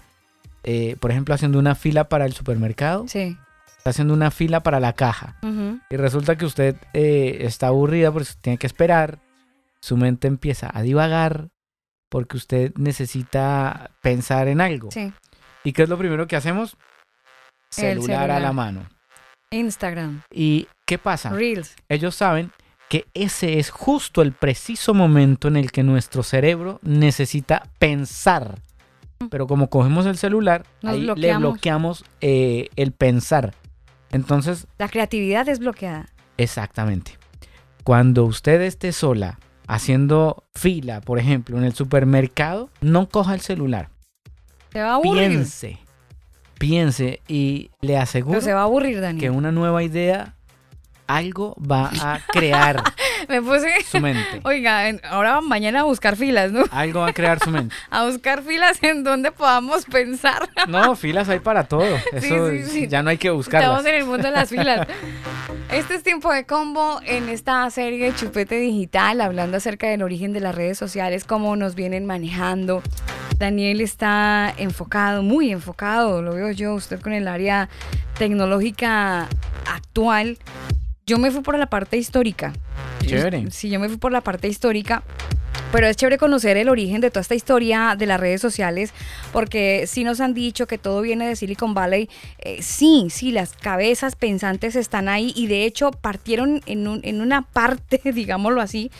eh, 0.64 0.96
por 1.00 1.12
ejemplo, 1.12 1.34
haciendo 1.34 1.60
una 1.60 1.76
fila 1.76 2.06
para 2.10 2.26
el 2.26 2.34
supermercado, 2.34 3.08
Sí. 3.08 3.38
está 3.78 3.90
haciendo 3.92 4.14
una 4.14 4.32
fila 4.32 4.62
para 4.62 4.80
la 4.80 4.94
caja. 4.94 5.38
Y 5.90 5.96
resulta 5.98 6.38
que 6.38 6.46
usted 6.46 6.76
eh, 6.94 7.38
está 7.42 7.68
aburrida 7.68 8.12
porque 8.12 8.30
tiene 8.42 8.58
que 8.58 8.68
esperar. 8.68 9.20
Su 9.82 9.96
mente 9.96 10.28
empieza 10.28 10.70
a 10.74 10.82
divagar 10.82 11.48
porque 12.10 12.36
usted 12.38 12.74
necesita 12.76 13.92
pensar 14.02 14.48
en 14.50 14.60
algo. 14.62 14.92
Sí. 14.92 15.14
¿Y 15.64 15.72
qué 15.74 15.84
es 15.84 15.90
lo 15.90 15.98
primero 15.98 16.28
que 16.28 16.36
hacemos? 16.36 16.76
El 17.78 18.02
Celular, 18.02 18.24
a 18.24 18.28
la 18.28 18.34
celular. 18.36 18.54
mano. 18.54 18.90
Instagram. 19.52 20.22
¿Y 20.32 20.68
qué 20.86 20.98
pasa? 20.98 21.30
Reels. 21.30 21.76
Ellos 21.88 22.16
saben 22.16 22.52
que 22.90 23.06
ese 23.14 23.60
es 23.60 23.70
justo 23.70 24.22
el 24.22 24.34
preciso 24.34 24.94
momento 24.94 25.48
en 25.48 25.58
el 25.58 25.72
que 25.72 25.84
nuestro 25.84 26.24
cerebro 26.24 26.80
necesita 26.84 27.64
pensar 27.78 28.60
pero 29.30 29.48
como 29.48 29.70
cogemos 29.70 30.06
el 30.06 30.18
celular, 30.18 30.66
ahí 30.84 31.02
le 31.02 31.36
bloqueamos. 31.38 32.06
eh, 32.22 32.70
el 32.78 32.94
pensar. 32.94 33.54
Entonces, 34.12 34.66
La 34.78 34.88
creatividad 34.88 35.50
es 35.50 35.60
bloqueada. 35.60 36.08
exactamente. 36.38 37.18
Cuando 37.84 38.24
usted 38.26 38.62
esté 38.62 38.92
sola 38.92 39.40
haciendo 39.68 40.46
fila, 40.56 41.02
por 41.02 41.20
ejemplo, 41.20 41.58
en 41.58 41.64
el 41.64 41.74
supermercado, 41.74 42.70
no 42.82 43.10
coja 43.10 43.34
el 43.34 43.42
celular. 43.42 43.90
Se 44.72 44.82
va 44.82 44.92
a 44.92 44.96
aburrir. 44.96 45.30
Piense, 45.30 45.80
piense 46.58 47.22
y 47.28 47.72
le 47.82 47.98
aseguro 47.98 48.42
se 48.42 48.54
va 48.54 48.62
a 48.62 48.66
aburrir, 48.66 49.02
que 49.20 49.30
una 49.30 49.52
nueva 49.52 49.84
idea, 49.84 50.36
algo 51.10 51.56
va 51.60 51.90
a 52.02 52.20
crear 52.32 52.84
Me 53.28 53.42
puse. 53.42 53.68
su 53.84 54.00
mente. 54.00 54.42
Oiga, 54.44 54.88
ahora 55.10 55.42
mañana 55.42 55.82
a 55.82 55.84
buscar 55.84 56.16
filas, 56.16 56.52
¿no? 56.52 56.64
Algo 56.72 57.02
va 57.02 57.08
a 57.08 57.14
crear 57.14 57.40
su 57.40 57.50
mente. 57.50 57.76
A 57.90 58.06
buscar 58.06 58.44
filas 58.44 58.82
en 58.84 59.04
donde 59.04 59.32
podamos 59.32 59.86
pensar. 59.86 60.48
No, 60.68 60.96
filas 60.96 61.28
hay 61.30 61.40
para 61.40 61.64
todo. 61.64 61.98
Eso 62.14 62.50
sí, 62.52 62.64
sí. 62.66 62.88
ya 62.88 63.02
no 63.02 63.10
hay 63.10 63.18
que 63.18 63.32
buscarlas. 63.32 63.70
Estamos 63.70 63.86
en 63.88 63.96
el 63.96 64.06
mundo 64.06 64.28
de 64.28 64.32
las 64.32 64.50
filas. 64.50 64.88
Este 65.72 65.96
es 65.96 66.04
tiempo 66.04 66.32
de 66.32 66.46
combo 66.46 67.00
en 67.04 67.28
esta 67.28 67.68
serie 67.72 68.06
de 68.06 68.16
Chupete 68.16 68.56
Digital, 68.60 69.22
hablando 69.22 69.58
acerca 69.58 69.88
del 69.88 70.04
origen 70.04 70.32
de 70.32 70.42
las 70.42 70.54
redes 70.54 70.78
sociales, 70.78 71.24
cómo 71.24 71.56
nos 71.56 71.74
vienen 71.76 72.06
manejando. 72.06 72.84
Daniel 73.38 73.82
está 73.82 74.54
enfocado, 74.58 75.24
muy 75.24 75.52
enfocado, 75.52 76.22
lo 76.22 76.34
veo 76.36 76.52
yo, 76.52 76.76
usted 76.76 77.02
con 77.02 77.14
el 77.14 77.28
área 77.28 77.68
tecnológica 78.18 79.28
actual. 79.66 80.38
Yo 81.10 81.18
me 81.18 81.32
fui 81.32 81.42
por 81.42 81.58
la 81.58 81.66
parte 81.66 81.98
histórica. 81.98 82.54
Chévere. 83.04 83.50
Sí, 83.50 83.70
yo 83.72 83.80
me 83.80 83.88
fui 83.88 83.98
por 83.98 84.12
la 84.12 84.22
parte 84.22 84.48
histórica. 84.48 85.02
Pero 85.72 85.88
es 85.88 85.98
chévere 85.98 86.20
conocer 86.20 86.56
el 86.58 86.70
origen 86.70 87.02
de 87.02 87.10
toda 87.10 87.22
esta 87.22 87.34
historia 87.34 87.96
de 87.98 88.06
las 88.06 88.20
redes 88.20 88.42
sociales, 88.42 88.92
porque 89.34 89.86
sí 89.88 90.04
nos 90.04 90.20
han 90.22 90.36
dicho 90.36 90.68
que 90.68 90.78
todo 90.78 91.02
viene 91.02 91.28
de 91.28 91.36
Silicon 91.36 91.74
Valley. 91.74 92.10
Eh, 92.40 92.62
sí, 92.62 93.08
sí, 93.10 93.32
las 93.32 93.54
cabezas 93.54 94.16
pensantes 94.16 94.76
están 94.76 95.10
ahí 95.10 95.34
y 95.36 95.48
de 95.48 95.66
hecho 95.66 95.90
partieron 95.92 96.62
en, 96.68 96.88
un- 96.88 97.02
en 97.04 97.22
una 97.22 97.42
parte, 97.44 98.02
digámoslo 98.14 98.62
así, 98.62 98.92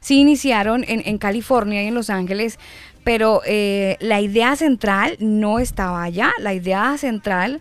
sí 0.00 0.18
iniciaron 0.20 0.84
en, 0.86 1.02
en 1.06 1.16
California 1.18 1.82
y 1.82 1.86
en 1.88 1.94
Los 1.94 2.10
Ángeles, 2.10 2.58
pero 3.04 3.40
eh, 3.46 3.96
la 4.00 4.20
idea 4.22 4.54
central 4.56 5.16
no 5.18 5.58
estaba 5.58 6.02
allá. 6.02 6.30
La 6.38 6.52
idea 6.54 6.96
central 6.98 7.60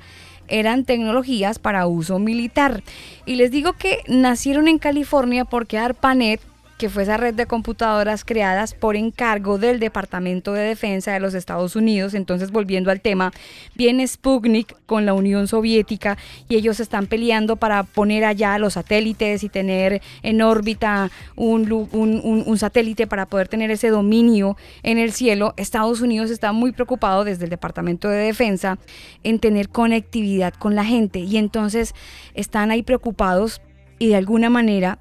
eran 0.53 0.85
tecnologías 0.85 1.57
para 1.57 1.87
uso 1.87 2.19
militar. 2.19 2.83
Y 3.25 3.35
les 3.35 3.51
digo 3.51 3.73
que 3.73 3.99
nacieron 4.07 4.67
en 4.67 4.77
California 4.77 5.45
porque 5.45 5.79
ARPANET, 5.79 6.39
que 6.83 6.89
fue 6.89 7.03
esa 7.03 7.15
red 7.15 7.33
de 7.33 7.45
computadoras 7.45 8.25
creadas 8.25 8.73
por 8.73 8.97
encargo 8.97 9.57
del 9.57 9.79
Departamento 9.79 10.51
de 10.51 10.63
Defensa 10.63 11.13
de 11.13 11.21
los 11.21 11.33
Estados 11.33 11.77
Unidos, 11.77 12.13
entonces 12.13 12.51
volviendo 12.51 12.91
al 12.91 12.99
tema, 12.99 13.31
viene 13.73 14.05
Sputnik 14.05 14.75
con 14.85 15.05
la 15.05 15.13
Unión 15.13 15.47
Soviética 15.47 16.17
y 16.49 16.57
ellos 16.57 16.81
están 16.81 17.07
peleando 17.07 17.55
para 17.55 17.83
poner 17.83 18.25
allá 18.25 18.57
los 18.57 18.73
satélites 18.73 19.45
y 19.45 19.47
tener 19.47 20.01
en 20.23 20.41
órbita 20.41 21.09
un, 21.37 21.71
un 21.71 22.57
satélite 22.57 23.07
para 23.07 23.27
poder 23.27 23.47
tener 23.47 23.71
ese 23.71 23.87
dominio 23.87 24.57
en 24.81 24.97
el 24.97 25.13
cielo. 25.13 25.53
Estados 25.55 26.01
Unidos 26.01 26.31
está 26.31 26.51
muy 26.51 26.73
preocupado 26.73 27.23
desde 27.23 27.45
el 27.45 27.49
Departamento 27.49 28.09
de 28.09 28.17
Defensa 28.17 28.77
en 29.23 29.39
tener 29.39 29.69
conectividad 29.69 30.53
con 30.53 30.75
la 30.75 30.83
gente 30.83 31.19
y 31.19 31.37
entonces 31.37 31.95
están 32.33 32.71
ahí 32.71 32.83
preocupados 32.83 33.61
y 33.99 34.09
de 34.09 34.17
alguna 34.17 34.49
manera 34.49 34.99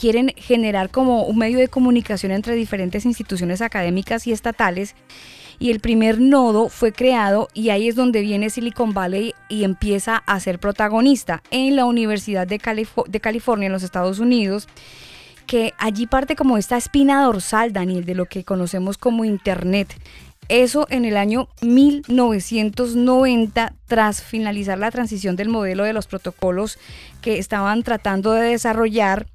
quieren 0.00 0.32
generar 0.36 0.88
como 0.88 1.24
un 1.24 1.36
medio 1.36 1.58
de 1.58 1.68
comunicación 1.68 2.32
entre 2.32 2.54
diferentes 2.54 3.04
instituciones 3.04 3.60
académicas 3.60 4.26
y 4.26 4.32
estatales. 4.32 4.94
Y 5.58 5.70
el 5.70 5.80
primer 5.80 6.22
nodo 6.22 6.70
fue 6.70 6.90
creado 6.90 7.48
y 7.52 7.68
ahí 7.68 7.86
es 7.86 7.96
donde 7.96 8.22
viene 8.22 8.48
Silicon 8.48 8.94
Valley 8.94 9.34
y 9.50 9.64
empieza 9.64 10.16
a 10.16 10.40
ser 10.40 10.58
protagonista 10.58 11.42
en 11.50 11.76
la 11.76 11.84
Universidad 11.84 12.46
de, 12.46 12.58
Califo- 12.58 13.06
de 13.06 13.20
California 13.20 13.66
en 13.66 13.72
los 13.72 13.82
Estados 13.82 14.20
Unidos 14.20 14.68
que 15.46 15.74
allí 15.76 16.06
parte 16.06 16.34
como 16.34 16.56
esta 16.56 16.78
espina 16.78 17.22
dorsal, 17.22 17.74
Daniel, 17.74 18.06
de 18.06 18.14
lo 18.14 18.24
que 18.24 18.44
conocemos 18.44 18.96
como 18.96 19.26
Internet. 19.26 19.94
Eso 20.48 20.86
en 20.88 21.04
el 21.04 21.18
año 21.18 21.48
1990, 21.60 23.74
tras 23.86 24.22
finalizar 24.22 24.78
la 24.78 24.90
transición 24.90 25.36
del 25.36 25.48
modelo 25.48 25.84
de 25.84 25.92
los 25.92 26.06
protocolos 26.06 26.78
que 27.20 27.38
estaban 27.38 27.82
tratando 27.82 28.32
de 28.32 28.50
desarrollar 28.50 29.26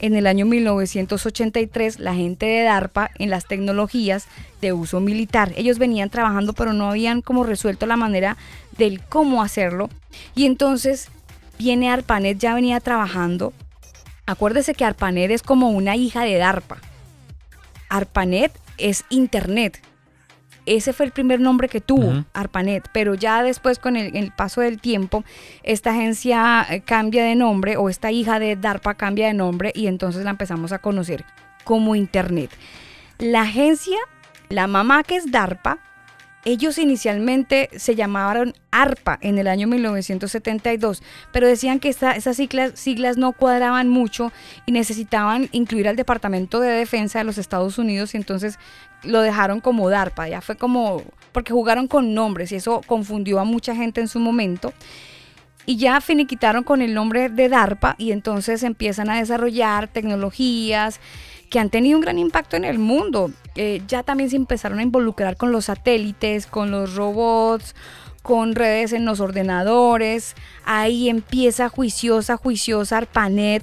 en 0.00 0.16
el 0.16 0.26
año 0.26 0.46
1983 0.46 2.00
la 2.00 2.14
gente 2.14 2.46
de 2.46 2.62
DARPA 2.62 3.10
en 3.18 3.30
las 3.30 3.46
tecnologías 3.46 4.26
de 4.60 4.72
uso 4.72 5.00
militar. 5.00 5.52
Ellos 5.56 5.78
venían 5.78 6.10
trabajando 6.10 6.52
pero 6.52 6.72
no 6.72 6.90
habían 6.90 7.22
como 7.22 7.44
resuelto 7.44 7.86
la 7.86 7.96
manera 7.96 8.36
del 8.76 9.00
cómo 9.00 9.42
hacerlo. 9.42 9.88
Y 10.34 10.46
entonces 10.46 11.08
viene 11.58 11.90
ARPANET, 11.90 12.38
ya 12.38 12.54
venía 12.54 12.80
trabajando. 12.80 13.52
Acuérdese 14.26 14.74
que 14.74 14.84
ARPANET 14.84 15.30
es 15.30 15.42
como 15.42 15.70
una 15.70 15.96
hija 15.96 16.24
de 16.24 16.36
DARPA. 16.38 16.78
ARPANET 17.88 18.52
es 18.78 19.04
Internet. 19.10 19.82
Ese 20.66 20.92
fue 20.92 21.06
el 21.06 21.12
primer 21.12 21.40
nombre 21.40 21.68
que 21.68 21.80
tuvo. 21.80 22.24
ARPANET, 22.32 22.88
pero 22.92 23.14
ya 23.14 23.42
después 23.42 23.78
con 23.78 23.96
el, 23.96 24.16
el 24.16 24.32
paso 24.32 24.60
del 24.60 24.80
tiempo, 24.80 25.24
esta 25.62 25.90
agencia 25.90 26.66
eh, 26.70 26.80
cambia 26.80 27.24
de 27.24 27.34
nombre 27.34 27.76
o 27.76 27.88
esta 27.88 28.10
hija 28.10 28.38
de 28.38 28.56
DARPA 28.56 28.94
cambia 28.94 29.26
de 29.26 29.34
nombre 29.34 29.72
y 29.74 29.86
entonces 29.86 30.24
la 30.24 30.30
empezamos 30.30 30.72
a 30.72 30.78
conocer 30.78 31.24
como 31.64 31.94
Internet. 31.94 32.50
La 33.18 33.42
agencia, 33.42 33.98
la 34.48 34.66
mamá 34.66 35.02
que 35.02 35.16
es 35.16 35.30
DARPA, 35.30 35.78
ellos 36.44 36.78
inicialmente 36.78 37.68
se 37.76 37.94
llamaron 37.94 38.54
ARPA 38.70 39.18
en 39.20 39.38
el 39.38 39.46
año 39.46 39.66
1972, 39.66 41.02
pero 41.32 41.46
decían 41.46 41.80
que 41.80 41.88
esta- 41.90 42.12
esas 42.16 42.36
siglas, 42.36 42.72
siglas 42.78 43.16
no 43.16 43.32
cuadraban 43.32 43.88
mucho 43.88 44.32
y 44.66 44.72
necesitaban 44.72 45.48
incluir 45.52 45.88
al 45.88 45.96
Departamento 45.96 46.60
de 46.60 46.70
Defensa 46.70 47.18
de 47.18 47.24
los 47.24 47.38
Estados 47.38 47.78
Unidos 47.78 48.14
y 48.14 48.16
entonces 48.16 48.58
lo 49.02 49.20
dejaron 49.20 49.60
como 49.60 49.90
DARPA, 49.90 50.28
ya 50.28 50.40
fue 50.40 50.56
como, 50.56 51.02
porque 51.32 51.52
jugaron 51.52 51.88
con 51.88 52.14
nombres 52.14 52.52
y 52.52 52.56
eso 52.56 52.80
confundió 52.86 53.38
a 53.40 53.44
mucha 53.44 53.74
gente 53.74 54.00
en 54.00 54.08
su 54.08 54.18
momento. 54.18 54.72
Y 55.66 55.76
ya 55.76 56.00
finiquitaron 56.00 56.64
con 56.64 56.80
el 56.82 56.94
nombre 56.94 57.28
de 57.28 57.48
DARPA 57.48 57.94
y 57.98 58.12
entonces 58.12 58.62
empiezan 58.62 59.10
a 59.10 59.18
desarrollar 59.18 59.88
tecnologías 59.88 61.00
que 61.50 61.58
han 61.58 61.68
tenido 61.68 61.98
un 61.98 62.02
gran 62.02 62.18
impacto 62.18 62.56
en 62.56 62.64
el 62.64 62.78
mundo. 62.78 63.30
Eh, 63.62 63.82
ya 63.86 64.02
también 64.02 64.30
se 64.30 64.36
empezaron 64.36 64.78
a 64.78 64.82
involucrar 64.82 65.36
con 65.36 65.52
los 65.52 65.66
satélites, 65.66 66.46
con 66.46 66.70
los 66.70 66.94
robots, 66.94 67.74
con 68.22 68.54
redes 68.54 68.94
en 68.94 69.04
los 69.04 69.20
ordenadores. 69.20 70.34
Ahí 70.64 71.10
empieza 71.10 71.68
juiciosa, 71.68 72.38
juiciosa 72.38 72.96
ARPANET, 72.96 73.62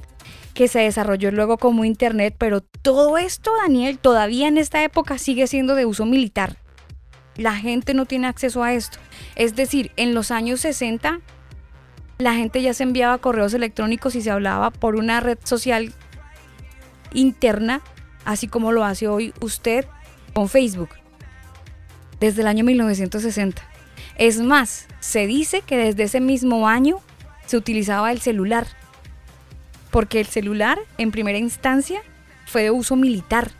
que 0.53 0.67
se 0.67 0.81
desarrolló 0.81 1.31
luego 1.31 1.57
como 1.57 1.83
Internet, 1.83 2.35
pero 2.37 2.61
todo 2.61 3.17
esto, 3.17 3.49
Daniel, 3.59 3.97
todavía 3.97 4.47
en 4.47 4.59
esta 4.59 4.83
época 4.83 5.17
sigue 5.17 5.47
siendo 5.47 5.73
de 5.73 5.87
uso 5.87 6.05
militar. 6.05 6.57
La 7.35 7.55
gente 7.55 7.95
no 7.95 8.05
tiene 8.05 8.27
acceso 8.27 8.61
a 8.61 8.75
esto. 8.75 8.99
Es 9.35 9.55
decir, 9.55 9.91
en 9.95 10.13
los 10.13 10.29
años 10.29 10.59
60 10.59 11.21
la 12.19 12.35
gente 12.35 12.61
ya 12.61 12.75
se 12.75 12.83
enviaba 12.83 13.17
correos 13.17 13.55
electrónicos 13.55 14.13
y 14.13 14.21
se 14.21 14.29
hablaba 14.29 14.69
por 14.69 14.95
una 14.95 15.21
red 15.21 15.39
social 15.43 15.91
interna, 17.13 17.81
así 18.27 18.49
como 18.49 18.73
lo 18.73 18.83
hace 18.83 19.07
hoy 19.07 19.33
usted 19.39 19.85
con 20.33 20.49
Facebook, 20.49 20.89
desde 22.19 22.41
el 22.41 22.47
año 22.47 22.65
1960. 22.65 23.63
Es 24.17 24.41
más, 24.41 24.87
se 24.99 25.25
dice 25.27 25.61
que 25.61 25.77
desde 25.77 26.03
ese 26.03 26.19
mismo 26.19 26.67
año 26.67 26.97
se 27.45 27.55
utilizaba 27.55 28.11
el 28.11 28.19
celular, 28.19 28.67
porque 29.91 30.19
el 30.19 30.25
celular 30.25 30.77
en 30.97 31.11
primera 31.11 31.37
instancia 31.37 32.01
fue 32.45 32.63
de 32.63 32.71
uso 32.71 32.97
militar, 32.97 33.51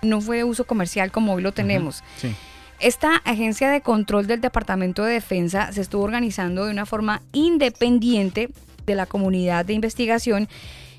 no 0.00 0.22
fue 0.22 0.38
de 0.38 0.44
uso 0.44 0.64
comercial 0.66 1.12
como 1.12 1.34
hoy 1.34 1.42
lo 1.42 1.52
tenemos. 1.52 2.02
Sí. 2.16 2.34
Esta 2.80 3.16
agencia 3.16 3.70
de 3.70 3.82
control 3.82 4.26
del 4.26 4.40
Departamento 4.40 5.04
de 5.04 5.12
Defensa 5.12 5.72
se 5.72 5.82
estuvo 5.82 6.04
organizando 6.04 6.64
de 6.64 6.70
una 6.70 6.86
forma 6.86 7.20
independiente 7.32 8.48
de 8.86 8.94
la 8.94 9.04
comunidad 9.04 9.66
de 9.66 9.74
investigación 9.74 10.48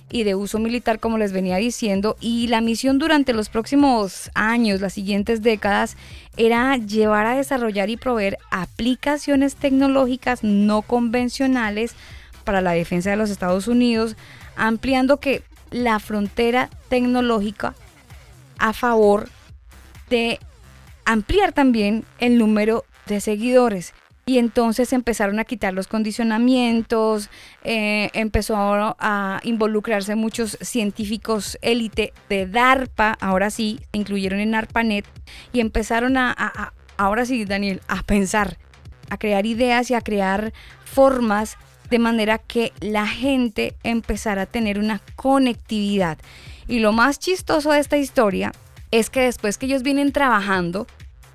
y 0.10 0.24
de 0.24 0.36
uso 0.36 0.60
militar, 0.60 1.00
como 1.00 1.18
les 1.18 1.34
venía 1.34 1.58
diciendo, 1.58 2.16
y 2.22 2.48
la 2.48 2.62
misión 2.62 2.98
durante 2.98 3.34
los 3.34 3.50
próximos 3.50 4.32
años, 4.34 4.80
las 4.80 4.94
siguientes 4.94 5.42
décadas, 5.42 5.98
era 6.38 6.78
llevar 6.78 7.26
a 7.26 7.36
desarrollar 7.36 7.90
y 7.90 7.98
proveer 7.98 8.38
aplicaciones 8.50 9.56
tecnológicas 9.56 10.44
no 10.44 10.82
convencionales 10.82 11.96
para 12.44 12.62
la 12.62 12.72
defensa 12.72 13.10
de 13.10 13.18
los 13.18 13.30
Estados 13.30 13.68
Unidos, 13.68 14.16
ampliando 14.56 15.18
que 15.18 15.44
la 15.72 16.00
frontera 16.00 16.70
tecnológica 16.88 17.76
a 18.58 18.74
favor 18.74 19.30
de 20.10 20.40
ampliar 21.06 21.52
también 21.52 22.06
el 22.20 22.38
número 22.38 22.86
de 23.08 23.20
seguidores. 23.20 23.94
Y 24.30 24.40
entonces 24.40 24.92
empezaron 24.92 25.40
a 25.40 25.46
quitar 25.46 25.74
los 25.74 25.88
condicionamientos, 25.88 27.30
eh, 27.64 28.10
empezó 28.14 28.56
a, 28.58 29.40
involucrarse 29.44 30.16
muchos 30.16 30.58
científicos 30.60 31.58
élite 31.62 32.12
de 32.28 32.46
DARPA, 32.46 33.18
ahora 33.22 33.50
sí, 33.50 33.80
se 33.90 33.98
incluyeron 33.98 34.42
en 34.42 34.54
ARPANET, 34.54 35.06
y 35.54 35.62
empezaron 35.62 36.18
a, 36.18 36.32
a- 36.38 36.52
a- 36.62 36.74
ahora 36.98 37.26
sí, 37.26 37.46
Daniel, 37.46 37.80
a 37.88 38.04
pensar, 38.04 38.58
a 39.10 39.18
crear 39.18 39.46
ideas 39.46 39.90
y 39.92 39.94
a 39.94 40.02
crear 40.02 40.52
formas 40.84 41.56
de 41.90 42.00
manera 42.00 42.38
que 42.38 42.74
la 42.82 43.08
gente 43.08 43.76
empezara 43.84 44.42
a 44.42 44.46
tener 44.46 44.78
una 44.78 45.00
conectividad. 45.16 46.18
Y 46.68 46.80
lo 46.80 46.92
más 46.92 47.18
chistoso 47.18 47.72
de 47.72 47.80
esta 47.80 47.96
historia 47.96 48.52
es 48.92 49.10
que 49.10 49.22
después 49.22 49.58
que 49.58 49.68
ellos 49.68 49.84
vienen 49.84 50.12
trabajando, 50.12 50.86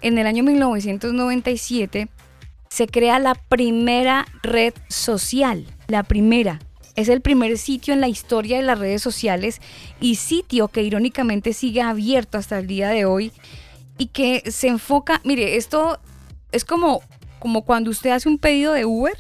en 0.03 0.19
el 0.19 0.27
año 0.27 0.43
1997 0.45 2.09
se 2.73 2.87
crea 2.87 3.19
la 3.19 3.35
primera 3.35 4.25
red 4.43 4.73
social, 4.89 5.67
la 5.89 6.05
primera. 6.05 6.59
Es 6.97 7.11
el 7.11 7.21
primer 7.21 7.59
sitio 7.59 7.93
en 7.93 8.01
la 8.01 8.09
historia 8.09 8.57
de 8.57 8.63
las 8.63 8.79
redes 8.79 9.03
sociales 9.03 9.61
y 10.01 10.15
sitio 10.15 10.69
que 10.69 10.83
irónicamente 10.83 11.53
sigue 11.53 11.83
abierto 11.83 12.39
hasta 12.39 12.59
el 12.59 12.67
día 12.67 12.89
de 12.89 13.05
hoy 13.05 13.31
y 13.99 14.07
que 14.07 14.51
se 14.51 14.69
enfoca, 14.69 15.21
mire, 15.23 15.57
esto 15.57 16.01
es 16.51 16.65
como, 16.65 17.03
como 17.41 17.61
cuando 17.67 17.91
usted 17.91 18.09
hace 18.09 18.31
un 18.31 18.39
pedido 18.39 18.73
de 18.73 18.87
Uber, 18.87 19.19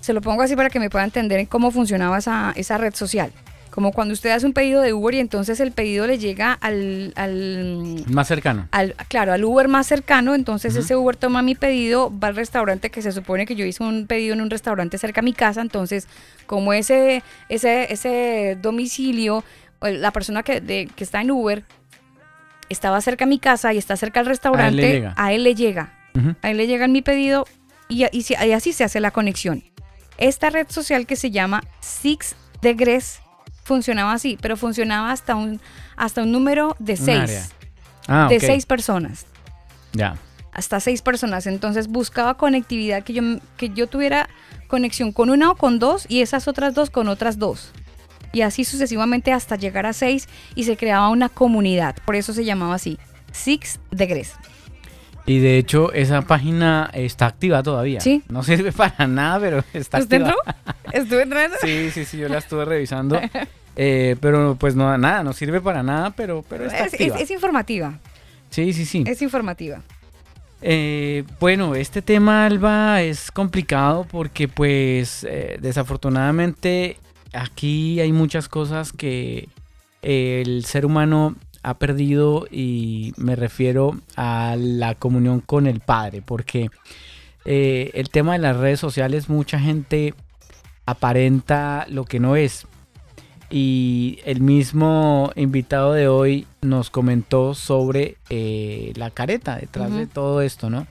se 0.00 0.14
lo 0.14 0.22
pongo 0.22 0.40
así 0.40 0.56
para 0.56 0.70
que 0.70 0.80
me 0.80 0.88
pueda 0.88 1.04
entender 1.04 1.40
en 1.40 1.46
cómo 1.46 1.70
funcionaba 1.70 2.16
esa, 2.16 2.54
esa 2.56 2.78
red 2.78 2.94
social. 2.94 3.30
Como 3.74 3.90
cuando 3.90 4.14
usted 4.14 4.30
hace 4.30 4.46
un 4.46 4.52
pedido 4.52 4.80
de 4.82 4.92
Uber 4.92 5.14
y 5.14 5.18
entonces 5.18 5.58
el 5.58 5.72
pedido 5.72 6.06
le 6.06 6.16
llega 6.18 6.52
al, 6.52 7.12
al, 7.16 8.04
Más 8.06 8.28
cercano. 8.28 8.68
al- 8.70 8.94
claro, 9.08 9.32
al 9.32 9.42
Uber 9.44 9.66
más 9.66 9.88
cercano, 9.88 10.36
entonces 10.36 10.76
ese 10.76 10.94
Uber 10.94 11.16
toma 11.16 11.42
mi 11.42 11.56
pedido, 11.56 12.12
va 12.16 12.28
al 12.28 12.36
restaurante 12.36 12.90
que 12.90 13.02
se 13.02 13.10
supone 13.10 13.46
que 13.46 13.56
yo 13.56 13.64
hice 13.66 13.82
un 13.82 14.06
pedido 14.06 14.32
en 14.34 14.42
un 14.42 14.48
restaurante 14.50 14.96
cerca 14.96 15.22
a 15.22 15.24
mi 15.24 15.32
casa, 15.32 15.60
entonces 15.60 16.06
como 16.46 16.72
ese, 16.72 17.24
ese, 17.48 17.92
ese 17.92 18.56
domicilio, 18.62 19.42
la 19.80 20.12
persona 20.12 20.44
que, 20.44 20.60
de- 20.60 20.88
que 20.94 21.02
está 21.02 21.20
en 21.20 21.32
Uber 21.32 21.64
estaba 22.68 23.00
cerca 23.00 23.24
a 23.24 23.28
mi 23.28 23.38
casa 23.40 23.72
y 23.74 23.78
está 23.78 23.96
cerca 23.96 24.20
al 24.20 24.26
restaurante, 24.26 24.82
llega. 24.88 25.14
a 25.16 25.32
él 25.32 25.42
le 25.44 25.54
llega. 25.56 25.92
A 26.42 26.50
él 26.52 26.58
le 26.58 26.68
llega 26.68 26.86
mi 26.86 27.02
pedido 27.02 27.44
y, 27.88 28.04
y 28.12 28.24
y 28.46 28.52
así 28.52 28.72
se 28.72 28.84
hace 28.84 29.00
la 29.00 29.10
conexión. 29.10 29.64
Esta 30.16 30.48
red 30.50 30.68
social 30.68 31.06
que 31.06 31.16
se 31.16 31.32
llama 31.32 31.64
Six 31.80 32.36
Degrees 32.62 33.18
funcionaba 33.64 34.12
así, 34.12 34.38
pero 34.40 34.56
funcionaba 34.56 35.10
hasta 35.10 35.34
un, 35.34 35.60
hasta 35.96 36.22
un 36.22 36.32
número 36.32 36.76
de 36.78 36.96
seis. 36.96 37.50
Ah, 38.06 38.28
de 38.28 38.38
seis 38.38 38.66
personas. 38.66 39.26
Ya. 39.92 40.16
Hasta 40.52 40.78
seis 40.80 41.02
personas. 41.02 41.46
Entonces 41.46 41.88
buscaba 41.88 42.34
conectividad, 42.34 43.02
que 43.02 43.14
yo, 43.14 43.22
que 43.56 43.70
yo 43.70 43.86
tuviera 43.86 44.28
conexión 44.68 45.12
con 45.12 45.30
una 45.30 45.50
o 45.50 45.56
con 45.56 45.78
dos 45.78 46.06
y 46.08 46.20
esas 46.20 46.46
otras 46.46 46.74
dos 46.74 46.90
con 46.90 47.08
otras 47.08 47.38
dos. 47.38 47.72
Y 48.32 48.42
así 48.42 48.64
sucesivamente 48.64 49.32
hasta 49.32 49.56
llegar 49.56 49.86
a 49.86 49.92
seis 49.92 50.28
y 50.54 50.64
se 50.64 50.76
creaba 50.76 51.08
una 51.08 51.28
comunidad. 51.28 51.96
Por 52.04 52.16
eso 52.16 52.32
se 52.32 52.44
llamaba 52.44 52.74
así. 52.74 52.98
Six 53.32 53.80
Degrees. 53.90 54.34
Y 55.26 55.38
de 55.38 55.56
hecho, 55.58 55.92
esa 55.92 56.22
página 56.22 56.90
está 56.92 57.26
activa 57.26 57.62
todavía. 57.62 58.00
Sí. 58.00 58.22
No 58.28 58.42
sirve 58.42 58.72
para 58.76 59.06
nada, 59.06 59.40
pero 59.40 59.64
está 59.72 59.98
¿Usted 59.98 60.22
activa. 60.22 60.36
entró? 60.46 60.92
¿Estuve 60.92 61.22
entrando? 61.22 61.56
Sí, 61.62 61.90
sí, 61.90 62.04
sí, 62.04 62.18
yo 62.18 62.28
la 62.28 62.38
estuve 62.38 62.64
revisando. 62.66 63.18
Eh, 63.76 64.16
pero 64.20 64.56
pues 64.58 64.74
no, 64.76 64.96
nada, 64.98 65.22
no 65.24 65.32
sirve 65.32 65.60
para 65.60 65.82
nada, 65.82 66.10
pero, 66.10 66.44
pero 66.48 66.66
está 66.66 66.84
Es, 66.86 66.94
es 66.94 67.30
informativa. 67.30 67.98
Sí, 68.50 68.72
sí, 68.72 68.84
sí. 68.84 69.04
Es 69.06 69.20
informativa. 69.22 69.80
Eh, 70.62 71.24
bueno, 71.40 71.74
este 71.74 72.00
tema, 72.00 72.46
Alba, 72.46 73.02
es 73.02 73.30
complicado 73.30 74.06
porque 74.10 74.46
pues 74.48 75.26
eh, 75.28 75.58
desafortunadamente 75.60 76.96
aquí 77.32 78.00
hay 78.00 78.12
muchas 78.12 78.48
cosas 78.48 78.92
que 78.92 79.48
el 80.02 80.64
ser 80.64 80.86
humano 80.86 81.34
ha 81.64 81.74
perdido 81.74 82.46
y 82.50 83.14
me 83.16 83.34
refiero 83.34 83.98
a 84.16 84.54
la 84.58 84.94
comunión 84.94 85.40
con 85.40 85.66
el 85.66 85.80
Padre, 85.80 86.22
porque 86.22 86.70
eh, 87.44 87.90
el 87.94 88.10
tema 88.10 88.34
de 88.34 88.38
las 88.38 88.56
redes 88.56 88.80
sociales, 88.80 89.28
mucha 89.28 89.58
gente 89.58 90.14
aparenta 90.86 91.86
lo 91.88 92.04
que 92.04 92.20
no 92.20 92.36
es. 92.36 92.66
Y 93.50 94.18
el 94.24 94.40
mismo 94.40 95.30
invitado 95.36 95.92
de 95.92 96.08
hoy 96.08 96.46
nos 96.60 96.90
comentó 96.90 97.54
sobre 97.54 98.16
eh, 98.30 98.92
la 98.96 99.10
careta 99.10 99.56
detrás 99.56 99.92
de 99.92 100.06
todo 100.06 100.40
esto, 100.40 100.70
¿no? 100.70 100.86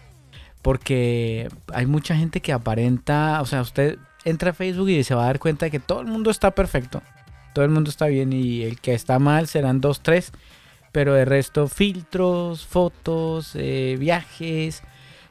Porque 0.61 1.49
hay 1.73 1.85
mucha 1.85 2.15
gente 2.15 2.41
que 2.41 2.53
aparenta, 2.53 3.41
o 3.41 3.45
sea, 3.45 3.61
usted 3.61 3.97
entra 4.23 4.51
a 4.51 4.53
Facebook 4.53 4.89
y 4.89 5.03
se 5.03 5.15
va 5.15 5.23
a 5.23 5.27
dar 5.27 5.39
cuenta 5.39 5.65
de 5.65 5.71
que 5.71 5.79
todo 5.79 6.01
el 6.01 6.07
mundo 6.07 6.31
está 6.31 6.51
perfecto, 6.51 7.01
todo 7.53 7.65
el 7.65 7.71
mundo 7.71 7.89
está 7.89 8.07
bien 8.07 8.31
y 8.31 8.61
el 8.63 8.79
que 8.79 8.93
está 8.93 9.19
mal 9.19 9.47
serán 9.47 9.81
dos, 9.81 10.01
tres, 10.01 10.31
pero 10.93 11.15
de 11.15 11.25
resto 11.25 11.67
filtros, 11.67 12.65
fotos, 12.65 13.51
eh, 13.55 13.97
viajes, 13.99 14.83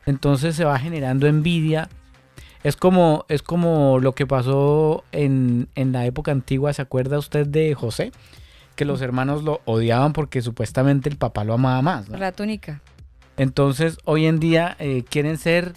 entonces 0.04 0.56
se 0.56 0.64
va 0.64 0.78
generando 0.78 1.26
envidia. 1.26 1.88
Es 2.64 2.76
como, 2.76 3.24
es 3.28 3.42
como 3.42 3.98
lo 4.00 4.12
que 4.12 4.26
pasó 4.26 5.04
en, 5.12 5.68
en 5.76 5.92
la 5.92 6.04
época 6.04 6.32
antigua, 6.32 6.72
¿se 6.72 6.82
acuerda 6.82 7.18
usted 7.18 7.46
de 7.46 7.74
José? 7.74 8.12
Que 8.74 8.84
los 8.84 9.00
hermanos 9.02 9.44
lo 9.44 9.60
odiaban 9.64 10.12
porque 10.12 10.42
supuestamente 10.42 11.08
el 11.08 11.16
papá 11.16 11.44
lo 11.44 11.54
amaba 11.54 11.80
más. 11.80 12.08
¿no? 12.08 12.18
La 12.18 12.32
túnica. 12.32 12.82
Entonces, 13.36 13.98
hoy 14.04 14.26
en 14.26 14.40
día 14.40 14.76
eh, 14.80 15.04
quieren 15.08 15.38
ser 15.38 15.74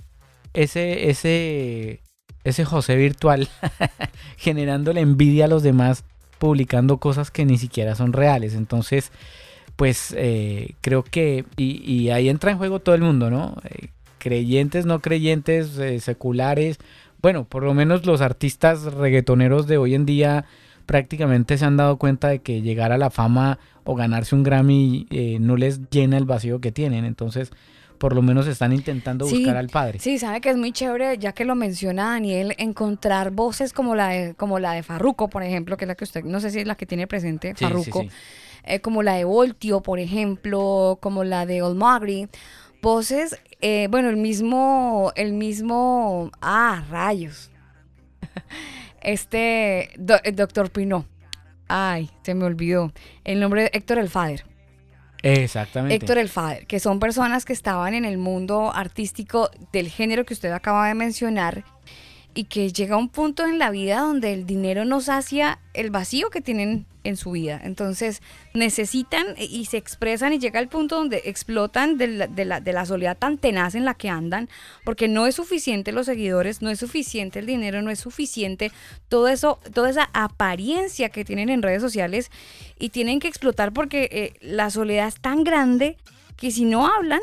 ese, 0.54 1.12
ese, 1.12 2.02
ese 2.44 2.66
José 2.66 2.96
virtual, 2.96 3.50
generándole 4.38 5.02
envidia 5.02 5.46
a 5.46 5.48
los 5.48 5.62
demás, 5.62 6.06
publicando 6.40 6.98
cosas 6.98 7.30
que 7.30 7.46
ni 7.46 7.60
siquiera 7.60 7.94
son 7.94 8.14
reales. 8.14 8.56
Entonces, 8.56 9.12
pues 9.76 10.14
eh, 10.18 10.76
creo 10.82 11.04
que, 11.04 11.46
y, 11.58 11.82
y 11.92 12.10
ahí 12.12 12.30
entra 12.30 12.52
en 12.52 12.58
juego 12.58 12.80
todo 12.80 12.96
el 12.96 13.02
mundo, 13.02 13.30
¿no? 13.30 13.58
Eh, 13.66 13.90
creyentes, 14.18 14.86
no 14.86 15.02
creyentes, 15.02 15.78
eh, 15.78 16.00
seculares. 16.00 16.78
Bueno, 17.22 17.46
por 17.46 17.64
lo 17.64 17.74
menos 17.74 18.06
los 18.06 18.22
artistas 18.22 18.84
reggaetoneros 18.84 19.68
de 19.68 19.78
hoy 19.78 19.96
en 19.96 20.06
día 20.06 20.46
prácticamente 20.86 21.58
se 21.58 21.66
han 21.66 21.78
dado 21.78 21.98
cuenta 21.98 22.30
de 22.30 22.40
que 22.40 22.62
llegar 22.62 22.92
a 22.92 22.98
la 22.98 23.10
fama 23.10 23.60
o 23.84 23.96
ganarse 23.96 24.36
un 24.36 24.44
Grammy 24.44 25.08
eh, 25.10 25.38
no 25.40 25.58
les 25.58 25.90
llena 25.90 26.18
el 26.18 26.26
vacío 26.26 26.60
que 26.62 26.72
tienen. 26.72 27.06
Entonces, 27.06 27.52
por 27.98 28.14
lo 28.14 28.22
menos 28.22 28.48
están 28.48 28.74
intentando 28.74 29.26
Sí, 29.26 29.38
buscar 29.38 29.58
al 29.58 29.70
padre. 29.70 30.00
Sí, 30.00 30.20
sabe 30.20 30.42
que 30.42 30.50
es 30.50 30.58
muy 30.58 30.72
chévere, 30.72 31.18
ya 31.18 31.32
que 31.34 31.46
lo 31.46 31.56
menciona 31.56 32.10
Daniel, 32.12 32.54
encontrar 32.58 33.32
voces 33.32 33.74
como 33.74 33.96
la 33.96 34.10
de, 34.10 34.34
como 34.36 34.60
la 34.60 34.74
de 34.74 34.84
Farruko, 34.84 35.30
por 35.30 35.44
ejemplo, 35.44 35.78
que 35.78 35.86
es 35.86 35.88
la 35.88 35.96
que 35.96 36.04
usted, 36.04 36.24
no 36.24 36.40
sé 36.40 36.52
si 36.52 36.60
es 36.60 36.68
la 36.68 36.76
que 36.76 36.86
tiene 36.86 37.08
presente, 37.08 37.50
Sí, 37.50 37.56
sí, 37.58 37.64
Farruko, 37.64 38.02
sí. 38.02 38.10
Eh, 38.66 38.82
como 38.82 39.03
la 39.03 39.13
de 39.13 39.24
Voltio, 39.24 39.82
por 39.82 39.99
ejemplo, 39.99 40.97
como 41.01 41.24
la 41.24 41.45
de 41.45 41.61
Olmagri. 41.61 42.28
Voces, 42.82 43.39
eh, 43.61 43.88
bueno, 43.89 44.09
el 44.09 44.18
mismo, 44.18 45.11
el 45.16 45.34
mismo, 45.34 46.30
ah, 46.41 46.84
rayos. 46.89 47.49
Este, 49.01 49.89
do- 49.97 50.20
el 50.24 50.36
doctor 50.36 50.72
Pino. 50.72 51.05
Ay, 51.68 52.09
se 52.24 52.34
me 52.34 52.45
olvidó. 52.45 52.91
El 53.24 53.39
nombre 53.39 53.63
de 53.63 53.70
Héctor 53.74 53.99
El 53.99 54.09
Fader. 54.09 54.45
Exactamente. 55.22 55.95
Héctor 55.95 56.18
El 56.20 56.30
Fader, 56.30 56.68
que 56.68 56.80
son 56.80 56.99
personas 56.99 57.45
que 57.45 57.53
estaban 57.53 57.93
en 57.93 58.05
el 58.05 58.18
mundo 58.18 58.72
artístico 58.74 59.49
del 59.72 59.89
género 59.89 60.26
que 60.26 60.34
usted 60.34 60.51
acaba 60.51 60.88
de 60.88 60.93
mencionar 60.93 61.63
y 62.36 62.44
que 62.44 62.72
llega 62.72 62.98
un 62.98 63.10
punto 63.10 63.46
en 63.46 63.58
la 63.58 63.72
vida 63.72 64.00
donde 64.02 64.34
el 64.34 64.46
dinero 64.46 64.86
no 64.86 65.00
sacia 65.02 65.58
el 65.74 65.90
vacío 65.90 66.30
que 66.30 66.42
tienen 66.42 66.86
en 67.06 67.16
su 67.18 67.32
vida. 67.32 67.62
Entonces 67.64 68.22
necesitan 68.54 69.26
y 69.38 69.66
se 69.66 69.78
expresan 69.78 70.34
y 70.34 70.40
llega 70.40 70.60
al 70.60 70.68
punto 70.68 70.98
donde 70.98 71.22
explotan 71.26 71.98
de 71.98 72.08
la, 72.08 72.28
de 72.28 72.46
la- 72.46 72.60
de 72.60 72.74
la 72.74 72.86
soledad 72.86 73.18
tan 73.18 73.38
tenaz 73.38 73.74
en 73.76 73.86
la 73.86 73.94
que 73.94 74.10
andan, 74.10 74.50
porque 74.84 75.08
no 75.08 75.28
es 75.28 75.36
suficiente 75.36 75.92
los 75.92 76.08
seguidores, 76.08 76.62
no 76.62 76.70
es 76.70 76.80
suficiente 76.80 77.40
el 77.40 77.46
dinero, 77.46 77.82
no 77.82 77.90
es 77.92 78.00
suficiente 78.00 78.72
todo 79.08 79.28
eso, 79.28 79.60
toda 79.74 79.90
esa 79.90 80.10
apariencia 80.14 81.10
que 81.10 81.24
tienen 81.26 81.50
en 81.50 81.62
redes 81.62 81.82
sociales 81.82 82.32
y 82.80 82.90
tienen 82.90 83.20
que 83.20 83.28
explotar 83.28 83.72
porque 83.72 84.10
eh, 84.12 84.34
la 84.42 84.70
soledad 84.72 85.08
es 85.08 85.22
tan 85.22 85.44
grande 85.44 85.98
que 86.38 86.52
si 86.52 86.66
no 86.66 86.88
hablan, 86.88 87.22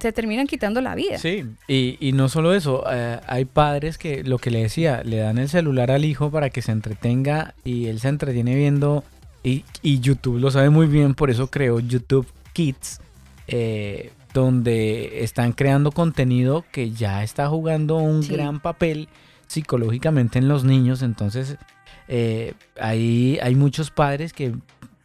se 0.00 0.12
terminan 0.12 0.46
quitando 0.46 0.80
la 0.80 0.94
vida. 0.94 1.18
Sí, 1.18 1.44
y, 1.66 1.96
y 2.00 2.12
no 2.12 2.28
solo 2.28 2.54
eso, 2.54 2.84
eh, 2.90 3.18
hay 3.26 3.44
padres 3.44 3.98
que 3.98 4.22
lo 4.24 4.38
que 4.38 4.50
le 4.50 4.62
decía, 4.62 5.02
le 5.04 5.16
dan 5.18 5.38
el 5.38 5.48
celular 5.48 5.90
al 5.90 6.04
hijo 6.04 6.30
para 6.30 6.50
que 6.50 6.62
se 6.62 6.72
entretenga 6.72 7.54
y 7.64 7.86
él 7.86 7.98
se 8.00 8.08
entretiene 8.08 8.54
viendo 8.54 9.02
y, 9.42 9.64
y 9.82 10.00
YouTube 10.00 10.38
lo 10.38 10.50
sabe 10.50 10.70
muy 10.70 10.86
bien, 10.86 11.14
por 11.14 11.30
eso 11.30 11.48
creó 11.48 11.80
YouTube 11.80 12.26
Kids, 12.52 13.00
eh, 13.48 14.12
donde 14.34 15.24
están 15.24 15.52
creando 15.52 15.90
contenido 15.90 16.64
que 16.70 16.90
ya 16.92 17.22
está 17.24 17.48
jugando 17.48 17.96
un 17.96 18.22
Sí. 18.22 18.32
gran 18.34 18.60
papel 18.60 19.08
psicológicamente 19.46 20.38
en 20.38 20.46
los 20.48 20.64
niños, 20.64 21.02
entonces 21.02 21.56
eh, 22.08 22.52
ahí 22.80 23.38
hay 23.42 23.54
muchos 23.54 23.90
padres 23.90 24.32
que 24.32 24.54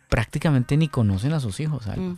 prácticamente 0.10 0.78
ni 0.78 0.88
conocen 0.88 1.34
a 1.34 1.40
sus 1.40 1.60
hijos. 1.60 1.88
Mm, 1.88 2.14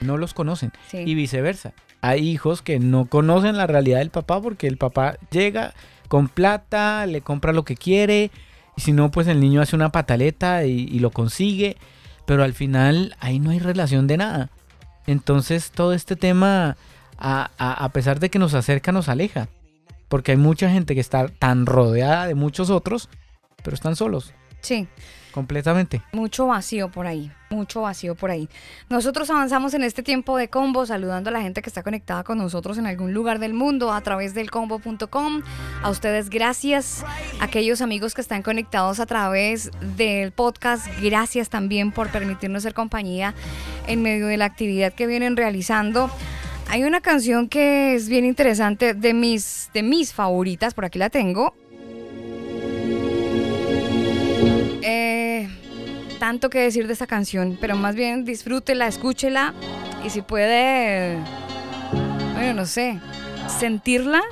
no 0.00 0.16
los 0.16 0.34
conocen 0.34 0.72
sí. 0.90 0.98
y 0.98 1.14
viceversa. 1.14 1.72
Hay 2.00 2.28
hijos 2.28 2.62
que 2.62 2.78
no 2.78 3.06
conocen 3.06 3.56
la 3.56 3.66
realidad 3.66 3.98
del 3.98 4.10
papá 4.10 4.40
porque 4.40 4.66
el 4.68 4.76
papá 4.76 5.16
llega 5.30 5.74
con 6.08 6.28
plata, 6.28 7.06
le 7.06 7.20
compra 7.20 7.52
lo 7.52 7.64
que 7.64 7.76
quiere, 7.76 8.30
y 8.76 8.80
si 8.80 8.92
no, 8.92 9.10
pues 9.10 9.26
el 9.26 9.40
niño 9.40 9.60
hace 9.60 9.74
una 9.76 9.90
pataleta 9.90 10.64
y, 10.64 10.88
y 10.90 11.00
lo 11.00 11.10
consigue, 11.10 11.76
pero 12.26 12.44
al 12.44 12.54
final 12.54 13.16
ahí 13.20 13.40
no 13.40 13.50
hay 13.50 13.58
relación 13.58 14.06
de 14.06 14.16
nada. 14.18 14.50
Entonces 15.06 15.70
todo 15.70 15.92
este 15.92 16.16
tema, 16.16 16.76
a, 17.18 17.50
a- 17.58 17.84
a 17.84 17.88
pesar 17.92 18.20
de 18.20 18.30
que 18.30 18.38
nos 18.38 18.54
acerca, 18.54 18.92
nos 18.92 19.08
aleja. 19.08 19.48
Porque 20.08 20.30
hay 20.32 20.38
mucha 20.38 20.70
gente 20.70 20.94
que 20.94 21.00
está 21.00 21.28
tan 21.28 21.66
rodeada 21.66 22.26
de 22.26 22.34
muchos 22.34 22.70
otros, 22.70 23.08
pero 23.62 23.74
están 23.74 23.96
solos, 23.96 24.32
Sí, 24.60 24.88
completamente. 25.38 26.02
mucho 26.10 26.48
vacío 26.48 26.90
por 26.90 27.06
ahí, 27.06 27.30
mucho 27.48 27.82
vacío 27.82 28.16
por 28.16 28.32
ahí. 28.32 28.48
Nosotros 28.88 29.30
avanzamos 29.30 29.72
en 29.72 29.84
este 29.84 30.02
tiempo 30.02 30.36
de 30.36 30.48
combo 30.48 30.84
saludando 30.84 31.30
a 31.30 31.32
la 31.32 31.40
gente 31.40 31.62
que 31.62 31.70
está 31.70 31.84
conectada 31.84 32.24
con 32.24 32.38
nosotros 32.38 32.76
en 32.76 32.88
algún 32.88 33.14
lugar 33.14 33.38
del 33.38 33.54
mundo 33.54 33.92
a 33.92 34.00
través 34.00 34.34
del 34.34 34.50
combo.com. 34.50 35.42
A 35.80 35.90
ustedes 35.90 36.28
gracias, 36.28 37.04
aquellos 37.40 37.80
amigos 37.82 38.14
que 38.14 38.20
están 38.20 38.42
conectados 38.42 38.98
a 38.98 39.06
través 39.06 39.70
del 39.96 40.32
podcast, 40.32 40.88
gracias 41.00 41.50
también 41.50 41.92
por 41.92 42.08
permitirnos 42.10 42.64
ser 42.64 42.74
compañía 42.74 43.32
en 43.86 44.02
medio 44.02 44.26
de 44.26 44.38
la 44.38 44.46
actividad 44.46 44.92
que 44.92 45.06
vienen 45.06 45.36
realizando. 45.36 46.10
Hay 46.68 46.82
una 46.82 47.00
canción 47.00 47.48
que 47.48 47.94
es 47.94 48.08
bien 48.08 48.24
interesante 48.24 48.92
de 48.92 49.14
mis 49.14 49.70
de 49.72 49.84
mis 49.84 50.12
favoritas, 50.12 50.74
por 50.74 50.84
aquí 50.84 50.98
la 50.98 51.10
tengo. 51.10 51.54
Tanto 56.18 56.50
que 56.50 56.60
decir 56.60 56.86
de 56.86 56.92
esta 56.92 57.06
canción, 57.06 57.56
pero 57.60 57.76
más 57.76 57.94
bien 57.94 58.24
disfrútela, 58.24 58.86
escúchela 58.86 59.54
y 60.04 60.10
si 60.10 60.22
puede, 60.22 61.18
bueno, 62.34 62.54
no 62.54 62.66
sé, 62.66 63.00
sentirla 63.58 64.22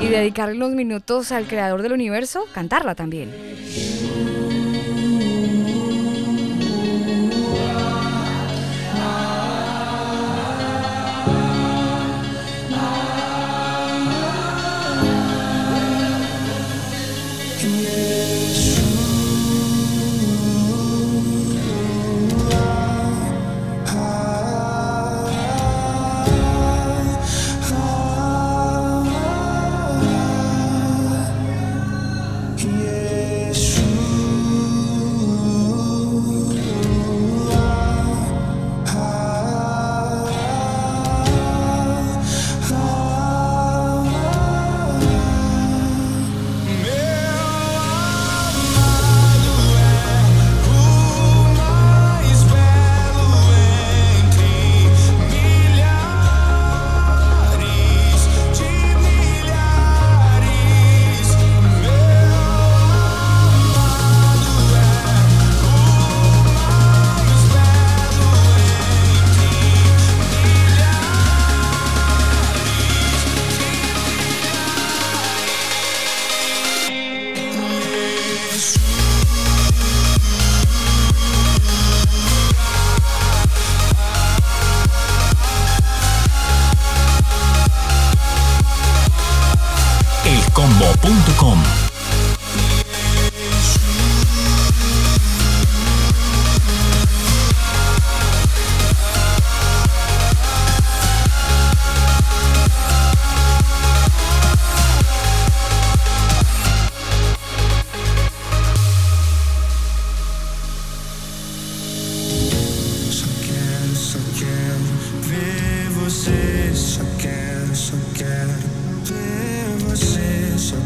y 0.00 0.08
dedicarle 0.08 0.56
unos 0.56 0.72
minutos 0.72 1.32
al 1.32 1.46
creador 1.46 1.82
del 1.82 1.92
universo, 1.92 2.44
cantarla 2.52 2.94
también. 2.94 3.30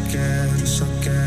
again, 0.09 0.65
suck 0.65 0.87
again. 1.01 1.26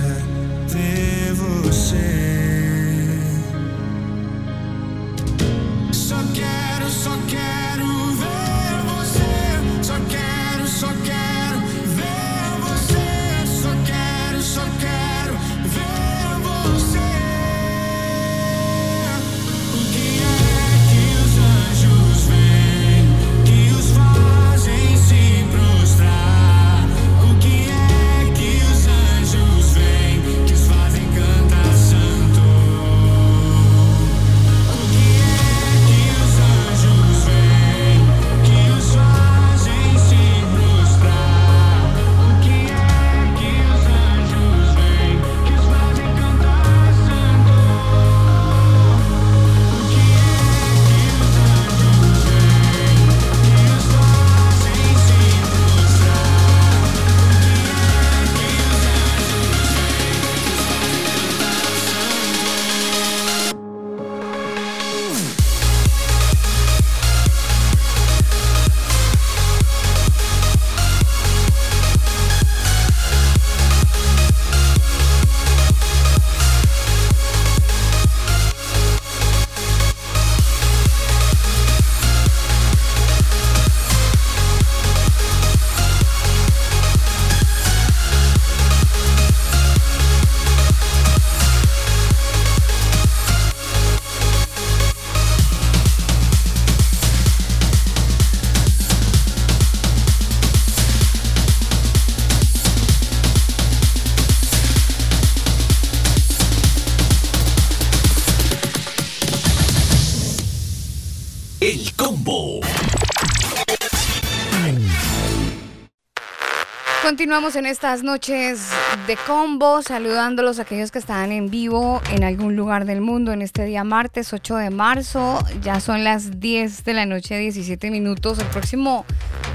Continuamos 117.30 117.54
en 117.54 117.66
estas 117.66 118.02
noches 118.02 118.70
de 119.06 119.16
combo, 119.16 119.82
saludándolos 119.82 120.58
a 120.58 120.62
aquellos 120.62 120.90
que 120.90 120.98
están 120.98 121.30
en 121.30 121.48
vivo 121.48 122.02
en 122.10 122.24
algún 122.24 122.56
lugar 122.56 122.86
del 122.86 123.00
mundo 123.00 123.30
en 123.30 123.40
este 123.40 123.64
día 123.64 123.84
martes 123.84 124.32
8 124.32 124.56
de 124.56 124.70
marzo. 124.70 125.38
Ya 125.62 125.78
son 125.78 126.02
las 126.02 126.40
10 126.40 126.82
de 126.82 126.92
la 126.92 127.06
noche, 127.06 127.38
17 127.38 127.92
minutos. 127.92 128.40
El 128.40 128.46
próximo, 128.46 129.04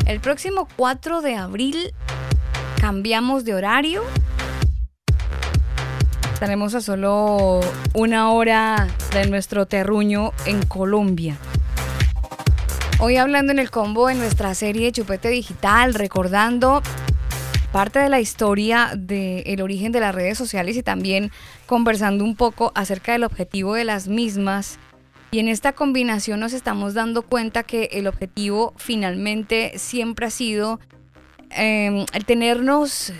el 0.06 0.22
próximo 0.22 0.70
4 0.78 1.20
de 1.20 1.36
abril 1.36 1.94
cambiamos 2.80 3.44
de 3.44 3.56
horario. 3.56 4.04
Estaremos 6.32 6.76
a 6.76 6.80
solo 6.80 7.60
una 7.94 8.32
hora 8.32 8.88
de 9.12 9.28
nuestro 9.28 9.66
terruño 9.66 10.32
en 10.46 10.66
Colombia. 10.66 11.36
Hoy 13.00 13.18
hablando 13.18 13.52
en 13.52 13.60
el 13.60 13.70
combo 13.70 14.10
en 14.10 14.20
nuestra 14.20 14.56
serie 14.56 14.94
Chupete 14.94 15.28
Digital, 15.28 15.94
recordando 15.94 16.82
parte 17.76 18.00
de 18.00 18.08
la 18.08 18.22
historia 18.22 18.94
del 18.96 19.62
origen 19.62 19.92
de 19.92 20.00
las 20.00 20.16
redes 20.16 20.38
sociales 20.38 20.78
y 20.78 20.82
también 20.82 21.30
conversando 21.66 22.24
un 22.24 22.38
poco 22.38 22.72
acerca 22.74 23.12
del 23.12 23.26
objetivo 23.26 23.74
de 23.74 23.84
las 23.84 24.08
mismas. 24.08 24.80
Y 25.32 25.40
en 25.40 25.50
esta 25.50 25.74
combinación 25.74 26.40
nos 26.40 26.54
estamos 26.54 26.94
dando 26.94 27.24
cuenta 27.24 27.64
que 27.64 27.90
el 27.92 28.08
objetivo 28.08 28.74
finalmente 28.78 29.74
siempre 29.78 30.28
ha 30.28 30.30
sido 30.30 30.80
eh, 31.50 32.06
el 32.14 32.24
tenernos 32.24 33.12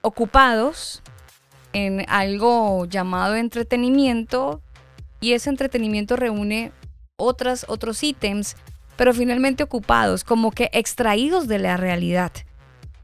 ocupados 0.00 1.00
en 1.72 2.04
algo 2.08 2.86
llamado 2.86 3.36
entretenimiento 3.36 4.62
y 5.20 5.34
ese 5.34 5.48
entretenimiento 5.48 6.16
reúne 6.16 6.72
otras, 7.18 7.66
otros 7.68 8.02
ítems, 8.02 8.56
pero 8.96 9.14
finalmente 9.14 9.62
ocupados, 9.62 10.24
como 10.24 10.50
que 10.50 10.70
extraídos 10.72 11.46
de 11.46 11.60
la 11.60 11.76
realidad 11.76 12.32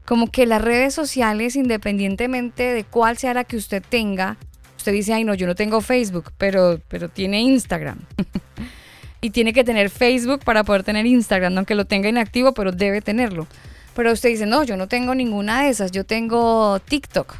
como 0.05 0.29
que 0.29 0.45
las 0.45 0.61
redes 0.61 0.93
sociales, 0.93 1.55
independientemente 1.55 2.63
de 2.63 2.83
cuál 2.83 3.17
sea 3.17 3.33
la 3.33 3.43
que 3.43 3.57
usted 3.57 3.83
tenga, 3.87 4.37
usted 4.77 4.91
dice, 4.91 5.13
ay 5.13 5.23
no, 5.23 5.33
yo 5.33 5.47
no 5.47 5.55
tengo 5.55 5.81
Facebook, 5.81 6.31
pero, 6.37 6.79
pero 6.89 7.09
tiene 7.09 7.41
Instagram. 7.41 7.99
y 9.21 9.29
tiene 9.29 9.53
que 9.53 9.63
tener 9.63 9.89
Facebook 9.89 10.41
para 10.43 10.63
poder 10.63 10.83
tener 10.83 11.05
Instagram, 11.05 11.57
aunque 11.57 11.75
lo 11.75 11.85
tenga 11.85 12.09
inactivo, 12.09 12.53
pero 12.53 12.71
debe 12.71 13.01
tenerlo. 13.01 13.47
Pero 13.95 14.11
usted 14.11 14.29
dice, 14.29 14.45
no, 14.45 14.63
yo 14.63 14.75
no 14.75 14.87
tengo 14.87 15.15
ninguna 15.15 15.63
de 15.63 15.69
esas, 15.69 15.91
yo 15.91 16.03
tengo 16.03 16.79
TikTok. 16.79 17.35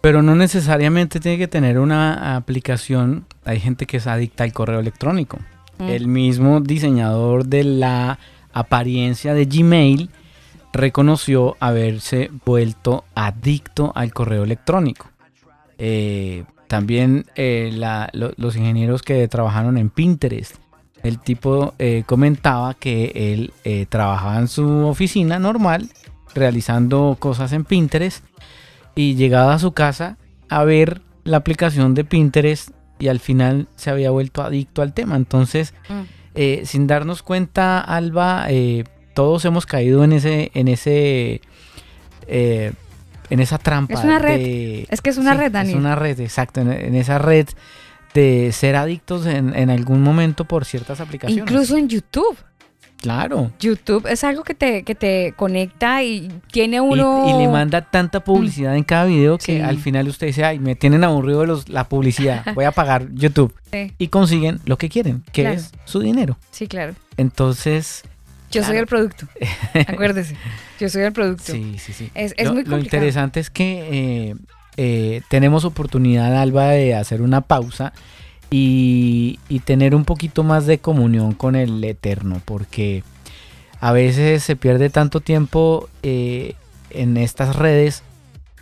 Pero 0.00 0.22
no 0.22 0.34
necesariamente 0.34 1.18
tiene 1.20 1.38
que 1.38 1.48
tener 1.48 1.78
una 1.78 2.36
aplicación. 2.36 3.26
Hay 3.44 3.60
gente 3.60 3.86
que 3.86 3.98
es 3.98 4.06
adicta 4.06 4.44
al 4.44 4.52
correo 4.52 4.80
electrónico. 4.80 5.38
Mm. 5.78 5.88
El 5.88 6.06
mismo 6.06 6.60
diseñador 6.60 7.46
de 7.46 7.64
la 7.64 8.18
apariencia 8.52 9.34
de 9.34 9.44
Gmail 9.44 10.10
reconoció 10.72 11.56
haberse 11.60 12.30
vuelto 12.44 13.04
adicto 13.14 13.92
al 13.94 14.12
correo 14.12 14.44
electrónico. 14.44 15.08
Eh, 15.78 16.44
también 16.68 17.24
eh, 17.34 17.70
la- 17.74 18.10
lo- 18.12 18.32
los 18.36 18.56
ingenieros 18.56 19.02
que 19.02 19.26
trabajaron 19.28 19.76
en 19.78 19.90
Pinterest, 19.90 20.56
el 21.02 21.18
tipo 21.18 21.74
eh, 21.78 22.04
comentaba 22.06 22.74
que 22.74 23.12
él 23.32 23.52
trabajaba 23.88 24.38
en 24.38 24.48
su 24.48 24.68
oficina 24.86 25.38
normal, 25.38 25.88
realizando 26.34 27.16
cosas 27.18 27.52
en 27.52 27.64
Pinterest, 27.64 28.24
y 28.94 29.14
llegaba 29.14 29.54
a 29.54 29.58
su 29.58 29.72
casa 29.72 30.18
a 30.48 30.62
ver 30.64 31.00
la 31.24 31.38
aplicación 31.38 31.94
de 31.94 32.04
Pinterest 32.04 32.70
y 32.98 33.08
al 33.08 33.18
final 33.18 33.66
se 33.76 33.90
había 33.90 34.10
vuelto 34.10 34.42
adicto 34.42 34.82
al 34.82 34.92
tema. 34.92 35.16
Entonces, 35.16 35.74
Mm. 35.88 36.64
sin 36.64 36.86
darnos 36.86 37.22
cuenta, 37.22 37.80
Alba, 37.80 38.46
eh, 38.48 38.84
todos 39.14 39.44
hemos 39.44 39.66
caído 39.66 40.04
en 40.04 40.12
ese, 40.12 40.50
en 40.54 40.68
ese, 40.68 41.40
eh, 42.26 42.72
en 43.28 43.40
esa 43.40 43.58
trampa. 43.58 43.94
Es 43.94 44.04
una 44.04 44.18
red. 44.18 44.36
de- 44.38 44.86
Es 44.90 45.00
que 45.00 45.10
es 45.10 45.18
una 45.18 45.32
Sí, 45.32 45.38
red, 45.38 45.52
Daniel. 45.52 45.76
Es 45.76 45.80
una 45.80 45.94
red, 45.96 46.20
exacto, 46.20 46.60
en, 46.60 46.70
en 46.72 46.94
esa 46.94 47.18
red 47.18 47.46
de 48.14 48.50
ser 48.52 48.74
adictos 48.76 49.26
en, 49.26 49.54
en 49.54 49.70
algún 49.70 50.02
momento 50.02 50.44
por 50.44 50.64
ciertas 50.64 51.00
aplicaciones. 51.00 51.42
Incluso 51.42 51.76
en 51.76 51.88
YouTube. 51.88 52.36
Claro. 52.96 53.50
YouTube 53.58 54.06
es 54.10 54.24
algo 54.24 54.42
que 54.44 54.52
te, 54.54 54.82
que 54.82 54.94
te 54.94 55.32
conecta 55.34 56.02
y 56.02 56.28
tiene 56.52 56.82
uno... 56.82 57.24
y 57.30 57.40
le 57.40 57.48
manda 57.48 57.80
tanta 57.80 58.22
publicidad 58.22 58.76
en 58.76 58.84
cada 58.84 59.06
video 59.06 59.38
que 59.38 59.56
Sí. 59.56 59.60
al 59.60 59.78
final 59.78 60.06
usted 60.08 60.26
dice, 60.26 60.44
ay, 60.44 60.58
me 60.58 60.74
tienen 60.74 61.02
aburrido 61.04 61.46
los, 61.46 61.70
la 61.70 61.88
publicidad, 61.88 62.44
voy 62.54 62.66
a 62.66 62.72
pagar 62.72 63.06
YouTube. 63.14 63.54
Sí, 63.72 63.94
Y 63.96 64.08
consiguen 64.08 64.60
lo 64.66 64.76
que 64.76 64.90
quieren, 64.90 65.22
que 65.32 65.42
Claro. 65.42 65.56
es 65.56 65.72
su 65.86 66.00
dinero. 66.00 66.36
sí, 66.50 66.66
claro. 66.66 66.94
Entonces, 67.16 68.02
Yo 68.50 68.64
soy 68.64 68.76
el 68.76 68.86
producto. 68.86 69.26
Acuérdese. 69.86 70.36
Yo 70.78 70.88
soy 70.88 71.02
el 71.02 71.12
producto. 71.12 71.52
sí, 71.52 71.76
sí, 71.78 71.92
sí. 71.92 72.10
Es, 72.14 72.34
es 72.36 72.46
lo, 72.46 72.54
muy 72.54 72.64
lo 72.64 72.78
interesante 72.78 73.40
es 73.40 73.50
que 73.50 74.30
eh, 74.30 74.34
eh, 74.76 75.22
tenemos 75.28 75.64
oportunidad, 75.64 76.36
Alba, 76.36 76.70
de 76.70 76.94
hacer 76.94 77.22
una 77.22 77.42
pausa 77.42 77.92
y, 78.50 79.38
y 79.48 79.60
tener 79.60 79.94
un 79.94 80.04
poquito 80.04 80.42
más 80.42 80.66
de 80.66 80.78
comunión 80.78 81.32
con 81.34 81.54
el 81.54 81.82
Eterno, 81.84 82.40
porque 82.44 83.04
a 83.80 83.92
veces 83.92 84.42
se 84.42 84.56
pierde 84.56 84.90
tanto 84.90 85.20
tiempo 85.20 85.88
eh, 86.02 86.54
en 86.90 87.16
estas 87.16 87.56
redes 87.56 88.02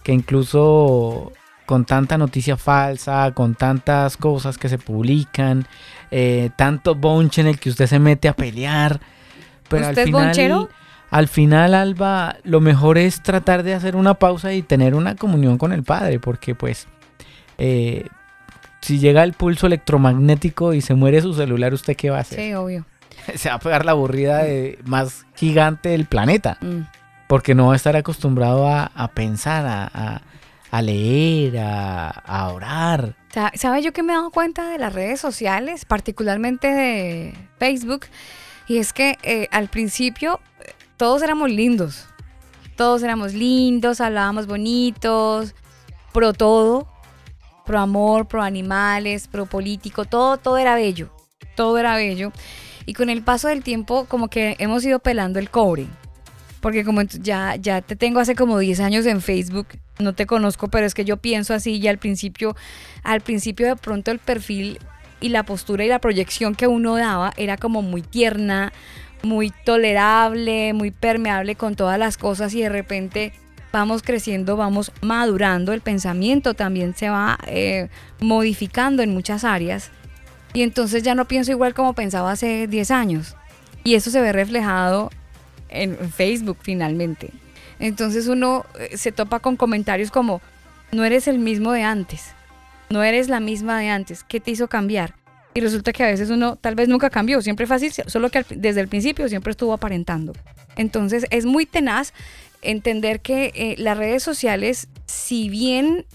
que 0.05 0.13
incluso 0.13 1.33
con 1.67 1.85
tanta 1.85 2.17
noticia 2.17 2.57
falsa, 2.57 3.33
con 3.35 3.55
tantas 3.55 4.17
cosas 4.17 4.57
que 4.57 4.69
se 4.69 4.79
publican, 4.79 5.67
eh, 6.11 6.51
tanto 6.57 6.95
bonche 6.95 7.43
en 7.43 7.49
el 7.49 7.59
que 7.59 7.69
usted 7.69 7.87
se 7.87 7.99
mete 7.99 8.29
a 8.29 8.33
pelear, 8.33 9.01
pero 9.69 9.85
al 9.85 9.91
¿Usted 9.91 10.03
es 10.03 10.07
final, 10.07 10.25
bonchero? 10.27 10.69
al 11.11 11.29
final, 11.29 11.75
Alba, 11.75 12.37
lo 12.45 12.61
mejor 12.61 12.99
es 12.99 13.23
tratar 13.23 13.63
de 13.63 13.75
hacer 13.75 13.97
una 13.97 14.15
pausa 14.15 14.53
y 14.53 14.63
tener 14.63 14.95
una 14.95 15.15
comunión 15.17 15.59
con 15.59 15.73
el 15.73 15.83
Padre, 15.83 16.19
porque 16.21 16.55
pues 16.55 16.87
eh, 17.59 18.07
si 18.81 18.99
llega 18.99 19.23
el 19.25 19.33
pulso 19.33 19.67
electromagnético 19.67 20.75
y 20.75 20.81
se 20.81 20.95
muere 20.95 21.21
su 21.23 21.35
celular, 21.35 21.75
¿usted 21.75 21.97
qué 21.97 22.11
va 22.11 22.19
a 22.19 22.21
hacer? 22.21 22.39
Sí, 22.41 22.55
obvio. 22.55 22.85
Se 23.35 23.49
va 23.49 23.57
a 23.57 23.59
pegar 23.59 23.85
la 23.85 23.93
aburrida 23.93 24.39
de 24.45 24.79
más 24.85 25.27
gigante 25.35 25.89
del 25.91 26.07
planeta, 26.07 26.57
Mm. 26.61 26.83
porque 27.27 27.55
no 27.55 27.67
va 27.67 27.73
a 27.73 27.77
estar 27.77 27.97
acostumbrado 27.97 28.67
a, 28.69 28.85
a 28.95 29.09
pensar, 29.09 29.67
a, 29.67 29.91
a- 29.93 30.23
a 30.71 30.83
leer, 30.83 31.59
a, 31.59 32.49
orar. 32.53 33.15
Sa- 33.33 33.51
¿Sabe 33.55 33.81
yo 33.83 33.93
que 33.95 34.03
me 34.03 34.13
he 34.13 34.17
dado 34.17 34.31
cuenta 34.31 34.69
de 34.71 34.79
las 34.79 34.93
redes 34.93 35.19
sociales, 35.19 35.87
particularmente 35.87 36.69
de 36.69 37.35
Facebook? 37.59 38.05
Y 38.69 38.77
es 38.77 38.93
que 38.93 39.17
eh, 39.23 39.49
al 39.51 39.69
principio 39.69 40.41
todos 40.99 41.23
éramos 41.23 41.51
lindos. 41.51 42.07
Todos 42.77 43.03
éramos 43.03 43.33
lindos, 43.33 44.01
hablábamos 44.01 44.47
bonitos, 44.47 45.55
pro 46.13 46.33
todo, 46.33 46.87
pro 47.65 47.79
amor, 47.79 48.29
pro 48.29 48.43
animales, 48.43 49.27
pro 49.27 49.47
político, 49.47 50.05
todo, 50.05 50.37
todo 50.37 50.59
era 50.59 50.75
bello. 50.75 51.11
Todo 51.57 51.79
era 51.79 51.97
bello. 51.97 52.31
Y 52.87 52.95
con 52.95 53.09
el 53.09 53.23
paso 53.23 53.49
del 53.49 53.63
tiempo, 53.63 54.05
como 54.05 54.29
que 54.29 54.57
hemos 54.59 54.85
ido 54.85 54.99
pelando 54.99 55.39
el 55.39 55.51
cobre. 55.51 55.87
Porque 56.61 56.85
como 56.85 57.03
ya, 57.03 57.57
ya 57.57 57.81
te 57.83 57.97
tengo 57.97 58.21
hace 58.21 58.35
como 58.35 58.59
10 58.59 58.81
años 58.81 59.07
en 59.07 59.21
Facebook, 59.21 59.69
no 59.99 60.15
te 60.15 60.27
conozco, 60.27 60.69
pero 60.69 60.87
es 60.87 60.95
que 60.95 61.05
yo 61.05 61.17
pienso 61.17 61.55
así 61.55 61.77
y 61.77 61.89
al 61.89 61.99
principio, 61.99 62.57
al 63.03 63.21
principio 63.21 63.67
de 63.67 63.77
pronto 63.77 64.11
el 64.11 64.19
perfil 64.19 64.79
y 65.21 65.31
la 65.31 65.43
postura 65.43 65.85
y 65.85 65.89
la 65.89 65.99
proyección 65.99 66.55
que 66.55 66.67
uno 66.67 66.97
daba 66.97 67.33
era 67.37 67.57
como 67.57 67.83
muy 67.83 68.03
tierna, 68.03 68.73
muy 69.23 69.53
tolerable, 69.65 70.73
muy 70.73 70.91
permeable 70.91 71.55
con 71.55 71.75
todas 71.75 71.99
las 71.99 72.17
cosas 72.17 72.55
y 72.55 72.63
de 72.63 72.69
repente 72.69 73.33
vamos 73.73 74.03
creciendo, 74.03 74.57
vamos 74.57 74.93
madurando, 75.03 75.73
el 75.73 75.81
pensamiento 75.81 76.55
también 76.55 76.95
se 76.95 77.11
va 77.11 77.39
eh, 77.47 77.89
modificando 78.21 79.03
en 79.03 79.13
muchas 79.13 79.45
áreas. 79.45 79.91
Y 80.55 80.63
entonces 80.63 81.03
ya 81.03 81.15
no 81.15 81.27
pienso 81.27 81.51
igual 81.51 81.75
como 81.75 81.93
pensaba 81.93 82.33
hace 82.33 82.67
10 82.67 82.91
años. 82.91 83.37
Y 83.85 83.95
eso 83.95 84.11
se 84.11 84.21
ve 84.21 84.33
reflejado 84.33 85.11
en 85.69 85.97
Facebook 86.11 86.59
finalmente. 86.63 87.31
Entonces 87.79 88.27
uno 88.27 88.65
eh, 88.79 88.97
se 88.97 89.13
topa 89.13 89.41
con 89.41 89.57
comentarios 89.57 90.11
como, 90.11 90.41
no 90.91 91.05
eres 91.05 91.29
el 91.29 91.39
mismo 91.39 91.73
de 91.73 91.83
antes, 91.83 92.33
no 92.91 93.03
eres 93.03 93.29
la 93.29 93.41
misma 93.41 93.79
de 93.81 93.89
antes, 93.89 94.25
¿qué 94.25 94.41
te 94.41 94.51
hizo 94.51 94.69
cambiar? 94.69 95.15
Y 95.55 95.61
resulta 95.61 95.93
que 95.93 96.05
a 96.05 96.07
veces 96.07 96.31
uno 96.31 96.57
tal 96.57 96.75
vez 96.75 96.89
nunca 96.89 97.11
cambió, 97.11 97.43
siempre 97.43 97.67
fue 97.67 97.77
así, 97.77 97.91
solo 98.07 98.31
que 98.31 98.45
desde 98.51 98.81
el 98.81 98.89
principio 98.89 99.29
siempre 99.29 99.51
estuvo 99.51 99.73
aparentando. 99.73 100.33
Entonces 100.77 101.27
es 101.31 101.47
muy 101.47 101.67
tenaz 101.67 102.13
entender 102.63 103.21
que 103.21 103.53
eh, 103.55 103.75
las 103.79 103.99
redes 103.99 104.23
sociales, 104.23 104.89
si 105.07 105.49
bien 105.49 106.07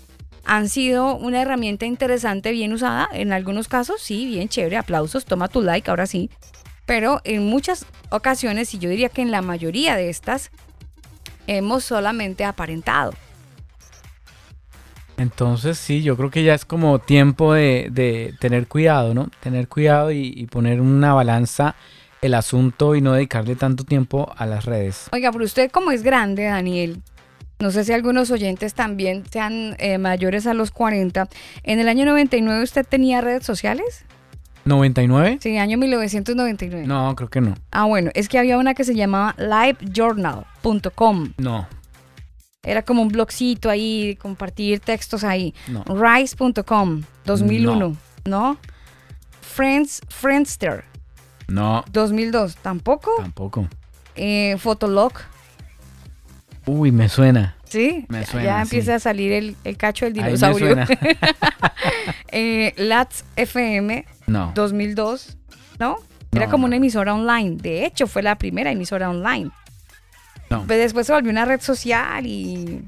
han 0.46 0.70
sido 0.70 1.16
una 1.16 1.42
herramienta 1.42 1.86
interesante, 1.86 2.52
bien 2.52 2.74
usada, 2.74 3.08
en 3.14 3.34
algunos 3.34 3.68
casos 3.68 4.02
sí, 4.02 4.26
bien 4.26 4.50
chévere, 4.50 4.78
aplausos, 4.78 5.26
toma 5.26 5.48
tu 5.48 5.62
like, 5.62 5.90
ahora 5.90 6.06
sí, 6.06 6.30
pero 6.86 7.22
en 7.24 7.46
muchas 7.46 7.86
ocasiones, 8.10 8.74
y 8.74 8.80
yo 8.80 8.90
diría 8.90 9.10
que 9.10 9.22
en 9.22 9.32
la 9.32 9.42
mayoría 9.42 9.96
de 9.96 10.10
estas, 10.10 10.52
hemos 11.48 11.84
solamente 11.84 12.44
aparentado. 12.44 13.14
Entonces 15.18 15.78
sí, 15.78 16.02
yo 16.02 16.18
creo 16.18 16.32
que 16.32 16.44
ya 16.44 16.54
es 16.54 16.66
como 16.66 17.00
tiempo 17.00 17.54
de, 17.54 17.90
de 17.92 18.34
tener 18.40 18.68
cuidado, 18.68 19.14
¿no? 19.14 19.30
Tener 19.42 19.68
cuidado 19.68 20.12
y, 20.12 20.34
y 20.36 20.48
poner 20.48 20.82
una 20.82 21.14
balanza 21.14 21.76
el 22.22 22.34
asunto 22.34 22.96
y 22.96 23.02
no 23.02 23.14
dedicarle 23.14 23.56
tanto 23.56 23.84
tiempo 23.84 24.34
a 24.38 24.46
las 24.46 24.66
redes. 24.66 25.08
Oiga, 25.12 25.32
pero 25.32 25.44
usted 25.44 25.70
como 25.70 25.92
es 25.92 26.04
grande, 26.04 26.46
Daniel, 26.46 27.02
no 27.60 27.72
sé 27.72 27.84
si 27.84 27.94
algunos 27.94 28.32
oyentes 28.32 28.74
también 28.74 29.24
sean 29.32 29.76
eh, 29.80 29.98
mayores 29.98 30.48
a 30.48 30.54
los 30.54 30.72
40, 30.72 31.28
¿en 31.64 31.80
el 31.80 31.88
año 31.88 32.06
99 32.06 32.64
usted 32.64 32.86
tenía 32.86 33.22
redes 33.22 33.46
sociales? 33.46 34.06
¿99? 34.66 35.40
Sí, 35.42 35.58
año 35.58 35.78
1999. 35.78 36.88
No, 36.88 37.14
creo 37.16 37.30
que 37.30 37.42
no. 37.42 37.54
Ah, 37.72 37.86
bueno, 37.86 38.12
es 38.14 38.30
que 38.30 38.40
había 38.40 38.58
una 38.58 38.74
que 38.74 38.86
se 38.86 38.96
llamaba 38.96 39.36
livejournal.com. 39.38 41.34
No, 41.38 41.68
Era 42.64 42.82
como 42.84 43.02
un 43.02 43.10
blogcito 43.10 43.70
ahí, 43.70 44.16
compartir 44.22 44.80
textos 44.80 45.24
ahí. 45.24 45.54
no. 45.68 45.84
Rise.com, 45.84 47.04
2001, 47.26 47.98
¿no? 48.26 48.58
Friends, 49.42 50.02
Friendster, 50.10 50.84
No, 51.48 51.84
2002, 51.92 52.56
tampoco. 52.58 53.12
tampoco. 53.20 53.68
Eh, 54.16 54.56
Fotolog, 54.60 55.12
Uy, 56.66 56.94
me 56.94 57.10
suena. 57.10 57.58
¿sí? 57.66 58.06
Me 58.08 58.26
suena, 58.26 58.46
ya 58.46 58.56
sí. 58.58 58.62
empieza 58.78 58.96
a 58.96 59.00
salir 59.00 59.34
el, 59.34 59.58
el 59.66 59.76
cacho 59.76 60.06
del 60.06 60.14
dinosaurio. 60.14 60.68
suena. 60.68 60.88
eh, 62.32 62.74
Lats 62.78 63.26
FM, 63.36 64.06
No. 64.28 64.54
2002, 64.56 65.36
2002, 65.36 65.38
¿no? 65.80 65.98
Era 66.32 66.46
No, 66.46 66.52
como 66.52 66.62
no. 66.62 66.68
una 66.68 66.76
emisora 66.78 67.14
online. 67.14 67.58
De 67.58 67.86
hecho, 67.86 68.08
fue 68.08 68.24
la 68.24 68.38
primera 68.38 68.72
emisora 68.72 69.10
online. 69.10 69.52
No. 70.50 70.64
Pues 70.68 70.80
después 70.80 71.08
se 71.08 71.14
volvió 71.14 71.32
una 71.32 71.46
red 71.46 71.62
social 71.62 72.26
y, 72.26 72.82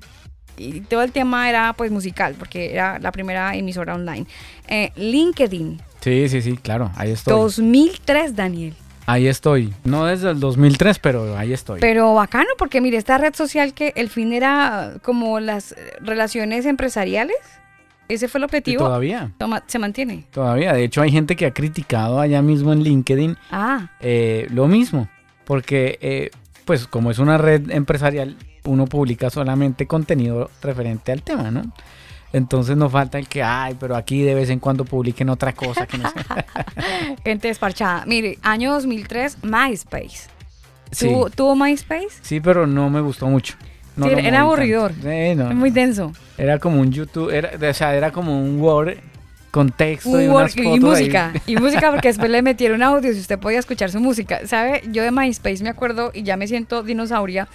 y 0.57 0.81
todo 0.81 1.03
el 1.03 1.11
tema 1.11 1.49
era 1.49 1.73
pues 1.73 1.91
musical, 1.91 2.35
porque 2.37 2.71
era 2.73 2.99
la 2.99 3.11
primera 3.11 3.55
emisora 3.55 3.95
online. 3.95 4.25
Eh, 4.67 4.91
LinkedIn, 4.95 5.81
Sí, 6.01 6.29
sí, 6.29 6.41
sí, 6.43 6.55
claro, 6.57 6.91
ahí 6.97 7.11
estoy. 7.11 7.33
2003, 7.33 8.35
Daniel. 8.35 8.75
Ahí 9.07 9.27
estoy. 9.27 9.73
No 9.83 10.05
desde 10.05 10.31
el 10.31 10.39
2003, 10.39 10.99
pero 10.99 11.35
ahí 11.37 11.51
estoy. 11.53 11.79
Pero 11.79 12.13
bacano, 12.13 12.49
porque 12.59 12.79
mire, 12.81 12.97
esta 12.97 13.17
red 13.17 13.33
social 13.35 13.73
que 13.73 13.91
el 13.95 14.09
fin 14.09 14.33
era 14.33 14.93
como 15.03 15.39
las 15.39 15.75
relaciones 15.99 16.65
empresariales, 16.65 17.37
ese 18.07 18.27
fue 18.27 18.37
el 18.39 18.43
Y 18.43 18.45
objetivo, 18.45 18.85
todavía, 18.85 19.31
toma- 19.39 19.63
se 19.65 19.79
mantiene. 19.79 20.25
todavía. 20.31 20.73
De 20.73 20.83
hecho, 20.83 21.01
hay 21.01 21.11
gente 21.11 21.35
que 21.35 21.47
ha 21.47 21.53
criticado 21.53 22.19
allá 22.19 22.41
mismo 22.43 22.71
en 22.71 22.83
LinkedIn 22.83 23.35
Ah, 23.51 23.89
eh, 23.99 24.45
lo 24.51 24.67
mismo. 24.67 25.09
Porque, 25.43 25.97
eh, 26.01 26.29
pues, 26.65 26.87
como 26.87 27.11
es 27.11 27.19
una 27.19 27.37
red 27.37 27.69
empresarial, 27.69 28.35
uno 28.65 28.85
publica 28.85 29.29
solamente 29.29 29.87
contenido 29.87 30.49
referente 30.61 31.11
al 31.11 31.21
tema, 31.21 31.51
¿no? 31.51 31.61
Entonces 32.33 32.75
no 32.75 32.89
falta 32.89 33.17
el 33.17 33.27
que, 33.29 33.41
ay, 33.43 33.77
pero 33.79 33.95
aquí 33.95 34.21
de 34.21 34.35
vez 34.35 34.49
en 34.49 34.59
cuando 34.59 34.83
publiquen 34.83 35.29
otra 35.29 35.53
cosa 35.53 35.87
que 35.87 35.97
no 35.97 36.09
sé. 36.09 36.15
gente 37.23 37.47
desparchada. 37.47 38.03
Mire, 38.05 38.37
año 38.41 38.73
2003, 38.73 39.37
MySpace. 39.43 40.29
Sí, 40.91 41.07
¿Tuvo, 41.07 41.29
¿tuvo 41.29 41.55
MySpace? 41.55 42.09
sí, 42.21 42.39
pero 42.41 42.67
no 42.67 42.89
me 42.89 42.99
gustó 43.01 43.27
mucho. 43.27 43.55
No 43.95 44.07
Sí, 44.07 44.13
era 44.17 44.41
aburridor. 44.41 44.91
Sí, 45.01 45.35
no, 45.35 45.49
Es 45.49 45.55
muy 45.55 45.71
denso. 45.71 46.11
Era 46.37 46.59
como 46.59 46.81
un 46.81 46.91
YouTube, 46.91 47.29
era, 47.31 47.51
o 47.69 47.73
sea, 47.73 47.95
era 47.95 48.11
como 48.11 48.41
un 48.41 48.59
Word 48.59 48.97
con 49.55 49.71
texto 49.71 50.21
y 50.21 50.27
unas 50.27 50.53
y 50.57 50.67
ahí. 50.67 50.79
música. 50.81 51.31
Y 51.47 51.55
música 51.61 51.89
porque 51.89 52.09
después 52.09 52.29
le 52.29 52.41
metieron 52.41 52.83
audio 52.83 53.13
si 53.13 53.21
usted 53.21 53.39
podía 53.39 53.57
escuchar 53.57 53.89
su 53.89 54.01
música. 54.01 54.45
¿Sabe? 54.45 54.81
Yo 54.91 55.01
de 55.01 55.11
MySpace 55.11 55.63
me 55.63 55.69
acuerdo 55.69 56.11
y 56.13 56.23
ya 56.23 56.35
me 56.35 56.45
siento 56.45 56.83
dinosauria 56.83 57.47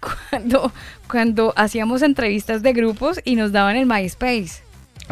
cuando, 0.30 0.72
cuando 1.06 1.52
hacíamos 1.54 2.00
entrevistas 2.00 2.62
de 2.62 2.72
grupos 2.72 3.20
y 3.22 3.36
nos 3.36 3.52
daban 3.52 3.76
el 3.76 3.84
MySpace. 3.84 4.62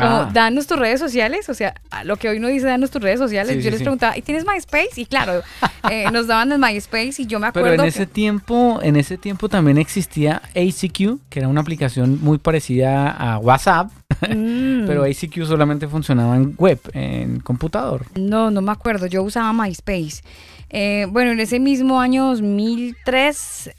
Como, 0.01 0.13
Ah. 0.17 0.31
danos 0.33 0.67
tus 0.67 0.79
redes 0.79 0.99
sociales, 1.01 1.49
o 1.49 1.55
sea, 1.55 1.75
lo 2.05 2.17
que 2.17 2.29
hoy 2.29 2.41
no 2.41 2.49
dice, 2.49 2.67
danos 2.67 2.91
tus 2.91 3.03
redes 3.03 3.19
sociales. 3.19 3.53
Sí, 3.57 3.59
yo 3.59 3.65
sí, 3.65 3.71
les 3.71 3.79
sí. 3.79 3.85
preguntaba, 3.85 4.17
¿y 4.17 4.23
tienes 4.23 4.45
MySpace? 4.47 4.91
Y 5.01 5.07
claro, 5.07 5.43
eh, 5.91 6.11
nos 6.13 6.27
daban 6.27 6.51
el 6.53 6.59
MySpace 6.59 7.23
y 7.23 7.27
yo 7.27 7.39
me 7.39 7.53
Pero 7.53 7.67
acuerdo 7.67 7.85
en 7.85 7.91
que- 7.91 7.97
ese 7.97 8.07
tiempo, 8.07 8.81
en 8.83 8.97
ese 8.97 9.17
tiempo 9.19 9.49
también 9.49 9.79
existía 9.79 10.43
ACQ, 10.57 11.19
que 11.29 11.39
era 11.41 11.49
una 11.49 11.61
aplicación 11.61 12.19
muy 12.23 12.39
parecida 12.39 13.11
a 13.11 13.39
WhatsApp, 13.39 13.91
Mm. 14.29 14.85
pero 14.87 15.05
ACQ 15.05 15.45
solamente 15.47 15.87
funcionaba 15.89 16.37
en 16.37 16.55
web, 16.59 16.79
en 16.93 17.41
computador. 17.41 18.05
No, 18.19 18.51
no 18.51 18.61
me 18.61 18.73
acuerdo. 18.73 19.07
Yo 19.07 19.23
usaba 19.23 19.53
MySpace. 19.53 20.23
Eh, 20.69 21.07
bueno, 21.11 21.31
en 21.33 21.41
ese 21.41 21.59
mismo 21.59 22.01
año 22.01 22.27
2003, 22.27 23.71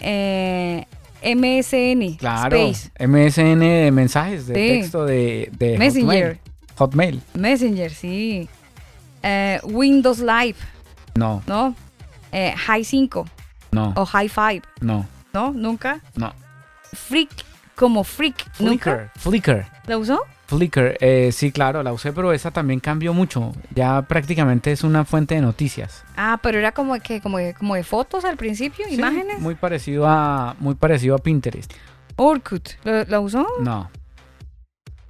eh, 0.00 0.86
MSN. 1.22 2.16
Claro, 2.18 2.56
Space. 2.56 2.90
MSN 2.98 3.58
de 3.60 3.90
mensajes 3.92 4.46
de 4.46 4.54
Sí. 4.54 4.60
texto 4.80 5.04
de, 5.04 5.50
de 5.58 5.78
Messenger. 5.78 6.38
Hotmail. 6.76 7.20
Hotmail. 7.20 7.22
Messenger, 7.34 7.90
sí. 7.92 8.48
Eh, 9.22 9.60
Windows 9.64 10.18
Live, 10.18 10.56
No, 11.14 11.42
¿no? 11.46 11.74
Eh, 12.32 12.52
High 12.56 12.84
5 12.84 13.26
no, 13.70 13.92
o 13.96 14.04
High 14.06 14.28
5, 14.28 14.66
no, 14.80 15.06
¿no? 15.32 15.52
Nunca. 15.52 16.00
no. 16.16 16.32
Freak, 16.92 17.30
como 17.76 18.02
Freak. 18.04 18.44
¿Nunca? 18.58 19.10
Flickr, 19.14 19.62
Flickr, 19.62 19.66
¿La 19.86 19.98
usó? 19.98 20.20
Flickr. 20.56 20.96
eh, 21.00 21.30
sí, 21.32 21.50
claro, 21.52 21.82
la 21.82 21.92
usé, 21.92 22.12
pero 22.12 22.32
esa 22.32 22.50
también 22.50 22.80
cambió 22.80 23.14
mucho. 23.14 23.52
Ya 23.74 24.02
prácticamente 24.02 24.72
es 24.72 24.84
una 24.84 25.04
fuente 25.04 25.34
de 25.34 25.40
noticias. 25.40 26.04
Ah, 26.16 26.38
pero 26.42 26.58
era 26.58 26.72
como 26.72 26.98
que 27.00 27.20
como 27.20 27.38
de, 27.38 27.54
como 27.54 27.74
de 27.74 27.84
fotos 27.84 28.24
al 28.24 28.36
principio, 28.36 28.84
Sí, 28.88 28.94
imágenes. 28.94 29.40
Muy 29.40 29.54
parecido 29.54 30.06
a, 30.06 30.54
muy 30.58 30.74
parecido 30.74 31.14
a 31.14 31.18
Pinterest. 31.18 31.72
Orkut, 32.16 32.68
¿la, 32.84 33.04
la 33.04 33.20
usó? 33.20 33.46
No. 33.60 33.90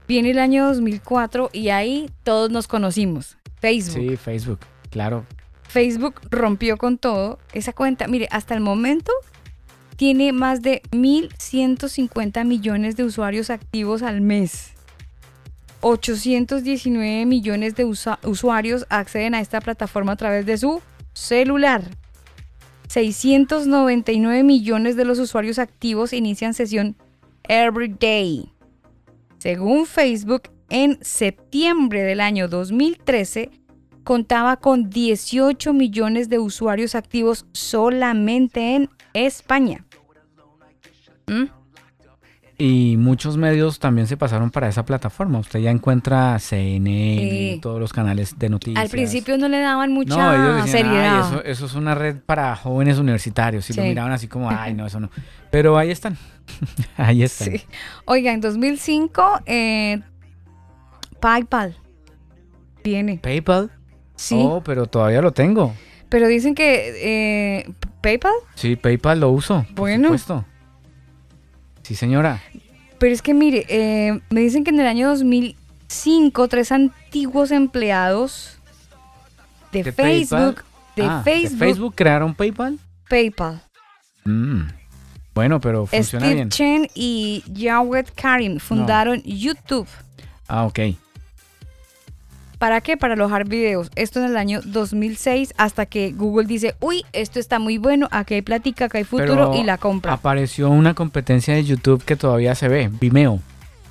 Viene 0.07 0.31
el 0.31 0.39
año 0.39 0.67
2004 0.67 1.51
y 1.53 1.71
ahí 1.71 2.11
todos 2.23 2.51
nos 2.51 2.69
conocimos. 2.69 3.37
Facebook. 3.61 3.95
Sí, 4.01 4.17
Facebook, 4.17 4.59
claro. 4.91 5.25
Facebook 5.69 6.21
rompió 6.31 6.77
con 6.77 6.99
todo 6.99 7.39
esa 7.53 7.73
cuenta. 7.73 8.07
Mire, 8.09 8.29
hasta 8.31 8.55
el 8.55 8.61
momento 8.61 9.11
tiene 9.97 10.33
más 10.33 10.63
de 10.63 10.83
1.150 10.91 12.45
millones 12.45 12.97
de 12.97 13.05
usuarios 13.05 13.51
activos 13.51 14.03
al 14.03 14.21
mes. 14.21 14.73
819 15.83 17.27
millones 17.27 17.75
de 17.75 17.85
usuarios 17.85 18.87
acceden 18.89 19.35
a 19.35 19.41
esta 19.41 19.61
plataforma 19.61 20.13
a 20.13 20.17
través 20.17 20.47
de 20.47 20.57
su 20.57 20.81
celular. 21.13 21.83
699 22.89 24.43
millones 24.43 24.97
de 24.97 25.05
los 25.05 25.19
usuarios 25.19 25.59
activos 25.59 26.13
inician 26.13 26.55
sesión 26.55 26.97
every 27.49 27.89
day. 27.89 28.53
Según 29.39 29.87
Facebook, 29.87 30.43
en 30.69 30.99
septiembre 31.03 32.03
del 32.03 32.21
año 32.21 32.49
2013 32.49 33.51
contaba 34.05 34.57
con 34.57 34.89
18 34.89 35.73
millones 35.73 36.29
de 36.29 36.39
usuarios 36.39 36.95
activos 36.95 37.47
solamente 37.53 38.77
en 38.77 38.89
España. 39.15 39.85
¿Mm? 41.27 41.62
Y 42.65 42.97
muchos 42.97 43.37
medios 43.37 43.81
también 43.81 44.07
se 44.07 44.17
pasaron 44.17 44.51
para 44.53 44.69
esa 44.69 44.85
plataforma. 44.85 45.41
Usted 45.41 45.59
ya 45.59 45.71
encuentra 45.73 46.39
CNN, 46.39 47.21
Sí. 47.55 47.59
todos 47.61 47.81
los 47.81 47.93
canales 47.93 48.39
de 48.39 48.49
noticias. 48.51 48.81
Al 48.81 48.89
principio 48.89 49.37
no 49.37 49.49
le 49.49 49.59
daban 49.59 49.91
mucha 49.93 50.17
no, 50.17 50.33
ellos 50.33 50.65
decían, 50.65 50.85
seriedad. 50.85 51.15
"Ay, 51.25 51.29
eso, 51.39 51.45
eso 51.45 51.67
es 51.67 51.75
una 51.75 51.97
red 51.97 52.19
para 52.25 52.55
jóvenes 52.55 52.99
universitarios. 52.99 53.69
Y 53.69 53.73
lo 53.75 53.83
miraban 53.83 54.13
así 54.13 54.29
como, 54.29 54.49
ay, 54.49 54.75
no, 54.75 54.87
eso 54.87 55.01
no. 55.01 55.11
Pero 55.51 55.77
ahí 55.77 55.91
están. 55.91 56.17
ahí 56.97 57.25
están. 57.25 57.49
Sí. 57.51 57.65
Oiga, 58.05 58.33
en 58.33 58.41
2005, 58.41 59.41
eh, 59.47 60.01
PayPal 61.19 61.77
viene. 62.85 63.19
PayPal. 63.19 63.73
Sí, 64.15 64.37
Oh, 64.39 64.63
pero 64.63 64.87
todavía 64.87 65.21
lo 65.21 65.33
tengo. 65.33 65.75
pero 66.09 66.29
dicen 66.29 66.55
que 66.55 66.93
eh, 67.65 67.73
PayPal, 68.03 68.35
Sí, 68.55 68.77
PayPal 68.77 69.19
lo 69.19 69.31
uso. 69.31 69.65
Por 69.75 69.89
Bueno. 69.91 70.05
supuesto. 70.09 70.45
Sí, 71.83 71.97
señora. 71.97 72.41
Pero 73.03 73.15
es 73.15 73.21
que 73.21 73.35
mire, 73.35 73.67
eh, 73.69 74.21
me 74.31 74.43
dicen 74.43 74.63
que 74.63 74.71
en 74.71 74.79
el 74.79 74.87
año 74.87 75.09
2005 75.09 76.47
tres 76.47 76.71
antiguos 76.71 77.51
empleados 77.51 78.61
de, 79.73 79.83
¿De? 79.83 79.91
Facebook, 79.91 80.63
de 80.95 81.03
Ah, 81.03 81.21
Facebook, 81.25 81.59
Facebook 81.59 81.95
crearon 81.97 82.33
PayPal? 82.33 82.79
PayPal. 83.09 83.61
Mm. 84.25 84.69
Bueno, 85.35 85.61
pero 85.61 85.87
funciona 85.87 86.27
Steve 86.27 86.35
bien. 86.37 86.51
Chen 86.51 86.89
y 86.95 87.43
Jawed 87.53 88.07
Karim 88.15 88.61
fundaron 88.61 89.21
YouTube. 89.25 89.89
Ah, 90.47 90.65
ok. 90.67 90.79
¿Para 92.63 92.81
qué? 92.81 92.97
Para 92.97 93.15
alojar 93.15 93.49
videos. 93.49 93.91
Esto 93.97 94.21
en 94.21 94.27
el 94.27 94.37
año 94.37 94.61
2006 94.65 95.53
hasta 95.57 95.85
que 95.85 96.13
Google 96.13 96.47
dice, 96.47 96.77
uy, 96.79 97.05
esto 97.13 97.41
está 97.41 97.59
muy 97.59 97.77
bueno, 97.77 98.07
aquí 98.13 98.35
hay 98.35 98.43
plática, 98.43 98.85
acá 98.85 98.99
hay 98.99 99.05
futuro 99.05 99.51
Pero 99.51 99.55
y 99.57 99.65
la 99.65 99.79
compra. 99.79 100.13
Apareció 100.13 100.71
una 100.71 100.95
competencia 100.95 101.55
de 101.55 101.65
YouTube 101.65 102.05
que 102.05 102.15
todavía 102.15 102.55
se 102.55 102.69
ve, 102.69 102.89
Vimeo. 103.01 103.41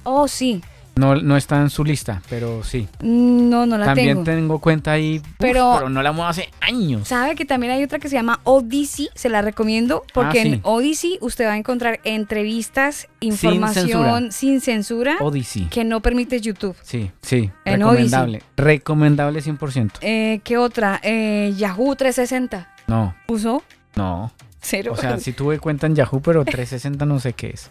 Oh, 0.04 0.26
sí. 0.30 0.62
No, 0.96 1.16
no 1.16 1.38
está 1.38 1.62
en 1.62 1.70
su 1.70 1.84
lista, 1.86 2.22
pero 2.30 2.64
sí. 2.64 2.88
No, 3.02 3.66
no 3.66 3.78
la 3.78 3.86
También 3.86 4.10
tengo. 4.10 4.24
tengo 4.24 4.60
cuenta 4.60 4.92
ahí, 4.92 5.20
uf, 5.20 5.28
Pero- 5.40 5.74
pero, 5.78 5.90
no 5.90 6.04
la 6.04 6.12
muevo 6.12 6.28
hace 6.30 6.50
años. 6.60 7.08
¿Sabe 7.08 7.36
que 7.36 7.46
también 7.46 7.72
hay 7.72 7.84
otra 7.84 7.98
que 7.98 8.10
se 8.10 8.16
llama 8.16 8.42
Odyssey? 8.44 9.10
Se 9.16 9.30
la 9.30 9.42
recomiendo 9.42 10.04
porque 10.14 10.40
Ah, 10.42 10.44
sí. 10.44 10.50
en 10.56 10.60
Odyssey 10.64 11.18
usted 11.22 11.46
va 11.48 11.54
a 11.54 11.58
encontrar 11.58 12.02
entrevistas, 12.04 13.08
información 13.22 13.88
censura. 13.88 14.32
sin 14.32 14.62
censura, 14.62 15.18
Odyssey. 15.22 15.68
que 15.70 15.84
no 15.86 16.02
permite 16.02 16.42
YouTube. 16.42 16.76
Sí, 16.84 17.10
sí, 17.22 17.50
En 17.66 17.80
recomendable. 17.80 18.44
Recomendable 18.58 19.42
100%. 19.42 19.94
Eh, 20.02 20.42
¿Qué 20.44 20.58
otra? 20.58 21.00
Eh, 21.04 21.54
Yahoo 21.58 21.96
360. 21.96 22.68
No, 22.88 23.16
¿Usó? 23.28 23.64
no. 23.96 24.32
Cero. 24.64 24.92
O 24.94 24.98
sea, 24.98 25.18
sí 25.18 25.32
tuve 25.34 25.58
cuenta 25.60 25.88
en 25.88 25.96
Yahoo, 25.96 26.22
pero 26.22 26.44
360 26.46 27.06
no 27.06 27.20
sé 27.20 27.34
qué 27.34 27.50
es. 27.52 27.70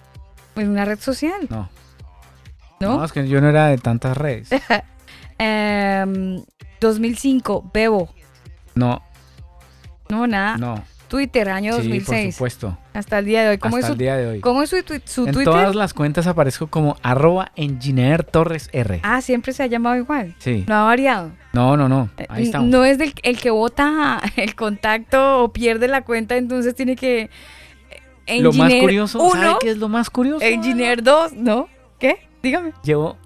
Pues 0.54 0.66
una 0.66 0.84
red 0.84 0.98
social, 0.98 1.40
No. 1.48 1.68
¿No? 2.80 2.96
No, 2.98 3.04
es 3.04 3.12
que 3.12 3.28
yo 3.28 3.40
no 3.40 3.48
era 3.48 3.66
de 3.68 3.78
tantas 3.78 4.16
redes. 4.16 4.48
Em, 5.38 6.42
2005, 6.80 7.70
Bebo. 7.72 8.12
No, 8.74 9.02
No, 10.08 10.26
nada. 10.26 10.56
no. 10.56 10.82
Twitter, 11.08 11.48
año 11.48 11.72
Sí, 11.72 11.78
por 11.78 11.88
2006. 11.88 12.34
supuesto. 12.36 12.78
Hasta 12.94 13.18
el 13.18 13.24
día 13.24 13.42
de 13.42 13.48
hoy. 13.50 13.58
¿Cómo 13.58 13.76
Hasta 13.76 13.86
es 13.88 13.90
el 13.90 13.96
su, 13.96 13.98
día 13.98 14.16
de 14.16 14.26
hoy. 14.28 14.40
¿cómo 14.40 14.62
es 14.62 14.70
su, 14.70 14.76
twi- 14.76 15.02
su 15.04 15.26
En 15.26 15.32
Twitter? 15.32 15.52
todas 15.52 15.74
las 15.74 15.92
cuentas 15.92 16.28
aparezco 16.28 16.68
como 16.68 16.96
arroba 17.02 17.50
engineer 17.56 18.22
torres 18.22 18.68
R. 18.72 19.00
Ah, 19.02 19.20
siempre 19.20 19.52
se 19.52 19.64
ha 19.64 19.66
llamado 19.66 19.96
igual. 19.96 20.36
Sí. 20.38 20.64
No 20.68 20.76
ha 20.76 20.84
variado. 20.84 21.32
No, 21.52 21.76
no, 21.76 21.88
no. 21.88 22.10
Ahí 22.28 22.42
N- 22.42 22.42
estamos. 22.42 22.68
No 22.70 22.84
es 22.84 22.96
del, 22.98 23.12
el 23.24 23.40
que 23.40 23.50
vota 23.50 24.20
el 24.36 24.54
contacto 24.54 25.42
o 25.42 25.52
pierde 25.52 25.88
la 25.88 26.02
cuenta, 26.02 26.36
entonces 26.36 26.76
tiene 26.76 26.94
que. 26.94 27.28
eh, 28.26 28.40
lo 28.40 28.52
más 28.52 28.60
Engineer 28.60 28.82
curioso, 28.82 29.30
¿sabe 29.32 29.46
uno, 29.48 29.58
qué 29.58 29.70
es 29.70 29.78
lo 29.78 29.88
más 29.88 30.10
curioso? 30.10 30.44
Engineer 30.44 31.02
2, 31.02 31.32
¿no? 31.32 31.68
¿Qué? 31.98 32.18
Dígame. 32.42 32.72
Llevo 32.82 33.16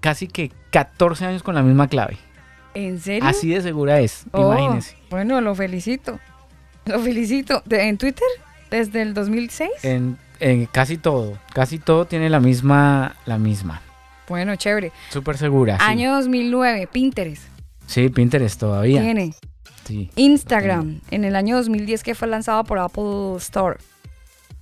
casi 0.00 0.26
que 0.28 0.50
14 0.70 1.26
años 1.26 1.42
con 1.42 1.54
la 1.54 1.62
misma 1.62 1.88
clave. 1.88 2.16
¿En 2.74 3.00
serio? 3.00 3.28
Así 3.28 3.48
de 3.50 3.60
segura 3.62 4.00
es, 4.00 4.24
Oh, 4.32 4.52
imagínense. 4.52 4.96
Bueno, 5.10 5.40
lo 5.40 5.54
felicito. 5.54 6.18
Lo 6.86 6.98
felicito. 7.00 7.62
¿De- 7.66 7.88
¿En 7.88 7.98
Twitter? 7.98 8.26
¿Desde 8.70 9.02
el 9.02 9.12
2006? 9.14 9.68
En, 9.82 10.16
en 10.38 10.66
casi 10.66 10.96
todo, 10.96 11.36
casi 11.52 11.78
todo 11.78 12.04
tiene 12.06 12.30
la 12.30 12.38
misma, 12.40 13.16
la 13.26 13.38
misma. 13.38 13.82
Bueno, 14.28 14.54
chévere. 14.54 14.92
Súper 15.10 15.36
segura, 15.36 15.76
sí. 15.78 15.84
Año 15.84 16.14
2009, 16.14 16.86
Pinterest. 16.92 17.42
Sí, 17.86 18.08
Pinterest 18.08 18.60
todavía. 18.60 19.00
Tiene. 19.02 19.34
Sí. 19.84 20.08
Instagram, 20.14 21.00
en 21.10 21.24
el 21.24 21.34
año 21.34 21.56
2010 21.56 22.04
que 22.04 22.14
fue 22.14 22.28
lanzado 22.28 22.62
por 22.62 22.78
Apple 22.78 23.34
Store. 23.38 23.78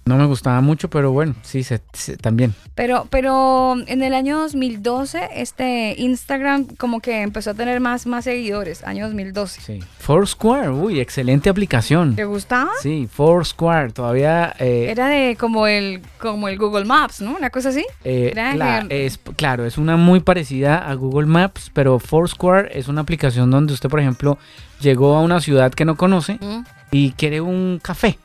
No 0.08 0.16
me 0.16 0.24
gustaba 0.26 0.60
mucho, 0.60 0.88
pero 0.90 1.12
bueno, 1.12 1.34
sí, 1.42 1.62
se- 1.62 1.80
se- 1.92 2.16
también. 2.16 2.54
Pero, 2.74 3.06
pero 3.10 3.76
en 3.86 4.02
el 4.02 4.14
año 4.14 4.38
2012, 4.38 5.28
este 5.34 5.94
Instagram 5.98 6.66
como 6.78 7.00
que 7.00 7.22
empezó 7.22 7.50
a 7.50 7.54
tener 7.54 7.78
más, 7.80 8.06
más 8.06 8.24
seguidores. 8.24 8.82
Año 8.84 9.04
2012. 9.06 9.60
Sí. 9.60 9.80
Foursquare, 9.98 10.70
uy, 10.70 11.00
excelente 11.00 11.50
aplicación. 11.50 12.16
¿Te 12.16 12.24
gustaba? 12.24 12.70
Sí, 12.82 13.08
Foursquare, 13.12 13.92
todavía... 13.92 14.54
eh, 14.58 14.86
Era 14.90 15.08
de 15.08 15.36
como 15.36 15.66
el, 15.66 16.00
como 16.18 16.48
el 16.48 16.56
Google 16.58 16.84
Maps, 16.86 17.20
¿no? 17.20 17.36
Una 17.36 17.50
cosa 17.50 17.68
así. 17.68 17.84
eh, 18.04 18.30
era 18.32 18.86
es, 18.88 19.18
claro, 19.36 19.66
es 19.66 19.76
una 19.78 19.96
muy 19.96 20.20
parecida 20.20 20.78
a 20.88 20.94
Google 20.94 21.26
Maps, 21.26 21.70
pero 21.74 21.98
Foursquare 21.98 22.70
es 22.78 22.88
una 22.88 23.02
aplicación 23.02 23.50
donde 23.50 23.74
usted, 23.74 23.88
por 23.88 24.00
ejemplo, 24.00 24.38
llegó 24.80 25.16
a 25.16 25.20
una 25.20 25.40
ciudad 25.40 25.72
que 25.72 25.84
no 25.84 25.96
conoce 25.96 26.38
Mm. 26.40 26.64
y 26.90 27.10
quiere 27.12 27.40
un 27.40 27.78
café, 27.82 28.18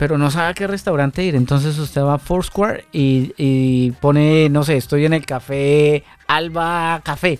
pero 0.00 0.16
no 0.16 0.30
sabe 0.30 0.48
a 0.48 0.54
qué 0.54 0.66
restaurante 0.66 1.22
ir. 1.22 1.34
Entonces 1.36 1.76
usted 1.76 2.00
va 2.00 2.14
a 2.14 2.18
Foursquare 2.18 2.86
y, 2.90 3.34
y 3.36 3.90
pone, 4.00 4.48
no 4.48 4.62
sé, 4.64 4.78
estoy 4.78 5.04
en 5.04 5.12
el 5.12 5.26
café 5.26 6.04
Alba 6.26 7.02
Café. 7.04 7.38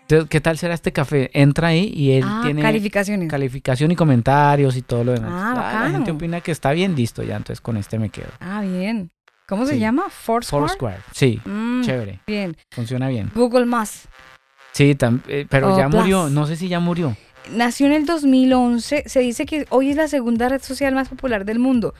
Entonces, 0.00 0.28
¿qué 0.28 0.40
tal 0.40 0.58
será 0.58 0.74
este 0.74 0.90
café? 0.92 1.30
Entra 1.32 1.68
ahí 1.68 1.92
y 1.94 2.10
él 2.10 2.24
Ah, 2.26 2.40
tiene 2.42 2.60
calificaciones. 2.60 3.30
calificación 3.30 3.92
y 3.92 3.94
comentarios 3.96 4.74
y 4.76 4.82
todo 4.82 5.04
lo 5.04 5.12
demás. 5.12 5.30
Ah, 5.32 5.52
la 5.54 5.62
bacano. 5.62 5.92
gente 5.92 6.10
opina 6.10 6.40
que 6.40 6.50
está 6.50 6.72
bien 6.72 6.96
listo 6.96 7.22
ya, 7.22 7.36
entonces 7.36 7.60
con 7.60 7.76
este 7.76 8.00
me 8.00 8.08
quedo. 8.10 8.30
ah, 8.40 8.62
bien. 8.62 9.12
¿Cómo 9.46 9.64
se 9.64 9.78
llama? 9.78 10.06
Foursquare. 10.10 10.60
Foursquare, 10.66 10.98
sí, 11.12 11.40
Mm, 11.44 11.82
chévere, 11.82 12.18
Bien. 12.26 12.56
funciona 12.72 13.06
bien. 13.08 13.30
Google 13.32 13.66
Maps. 13.66 14.08
Sí, 14.72 14.96
eh, 15.28 15.46
pero 15.48 15.72
Oh, 15.72 15.78
ya 15.78 15.88
Plus. 15.88 16.00
murió, 16.00 16.28
no 16.30 16.46
sé 16.46 16.56
si 16.56 16.66
ya 16.66 16.80
murió. 16.80 17.16
Nació 17.50 17.86
en 17.86 17.92
el 17.92 18.06
2011. 18.06 19.04
Se 19.06 19.20
dice 19.20 19.46
que 19.46 19.66
hoy 19.70 19.90
es 19.90 19.96
la 19.96 20.08
segunda 20.08 20.48
red 20.48 20.62
social 20.62 20.94
más 20.94 21.08
popular 21.08 21.44
del 21.44 21.58
mundo. 21.58 21.94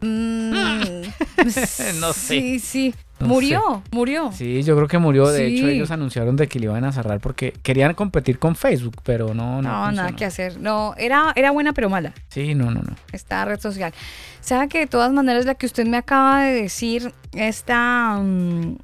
Mm, 0.00 0.50
No 2.00 2.12
sé. 2.12 2.40
Sí, 2.40 2.58
sí. 2.58 2.94
No 3.20 3.28
murió, 3.28 3.82
murió. 3.92 4.32
Sí, 4.32 4.62
yo 4.64 4.74
creo 4.74 4.88
que 4.88 4.98
murió. 4.98 5.28
De 5.28 5.46
hecho, 5.46 5.68
ellos 5.68 5.92
anunciaron 5.92 6.34
de 6.36 6.48
que 6.48 6.58
le 6.58 6.64
iban 6.66 6.84
a 6.84 6.90
cerrar 6.92 7.20
porque 7.20 7.52
querían 7.62 7.94
competir 7.94 8.38
con 8.40 8.56
Facebook, 8.56 8.96
pero 9.04 9.32
no, 9.32 9.62
no. 9.62 9.68
No, 9.70 9.92
nada 9.92 10.12
que 10.12 10.24
hacer. 10.24 10.58
No, 10.58 10.94
era, 10.98 11.32
era 11.36 11.52
buena 11.52 11.72
pero 11.72 11.88
mala 11.88 12.12
Sí, 12.28 12.54
no, 12.56 12.66
no, 12.72 12.82
no. 12.82 12.96
esta 13.12 13.44
red 13.44 13.60
social. 13.60 13.92
Sabe 14.40 14.68
que 14.68 14.80
de 14.80 14.86
todas 14.88 15.12
maneras 15.12 15.44
la 15.46 15.54
que 15.54 15.66
usted 15.66 15.86
me 15.86 15.96
acaba 15.98 16.42
de 16.42 16.62
decir, 16.62 17.12
esta 17.32 18.18
mm, 18.20 18.76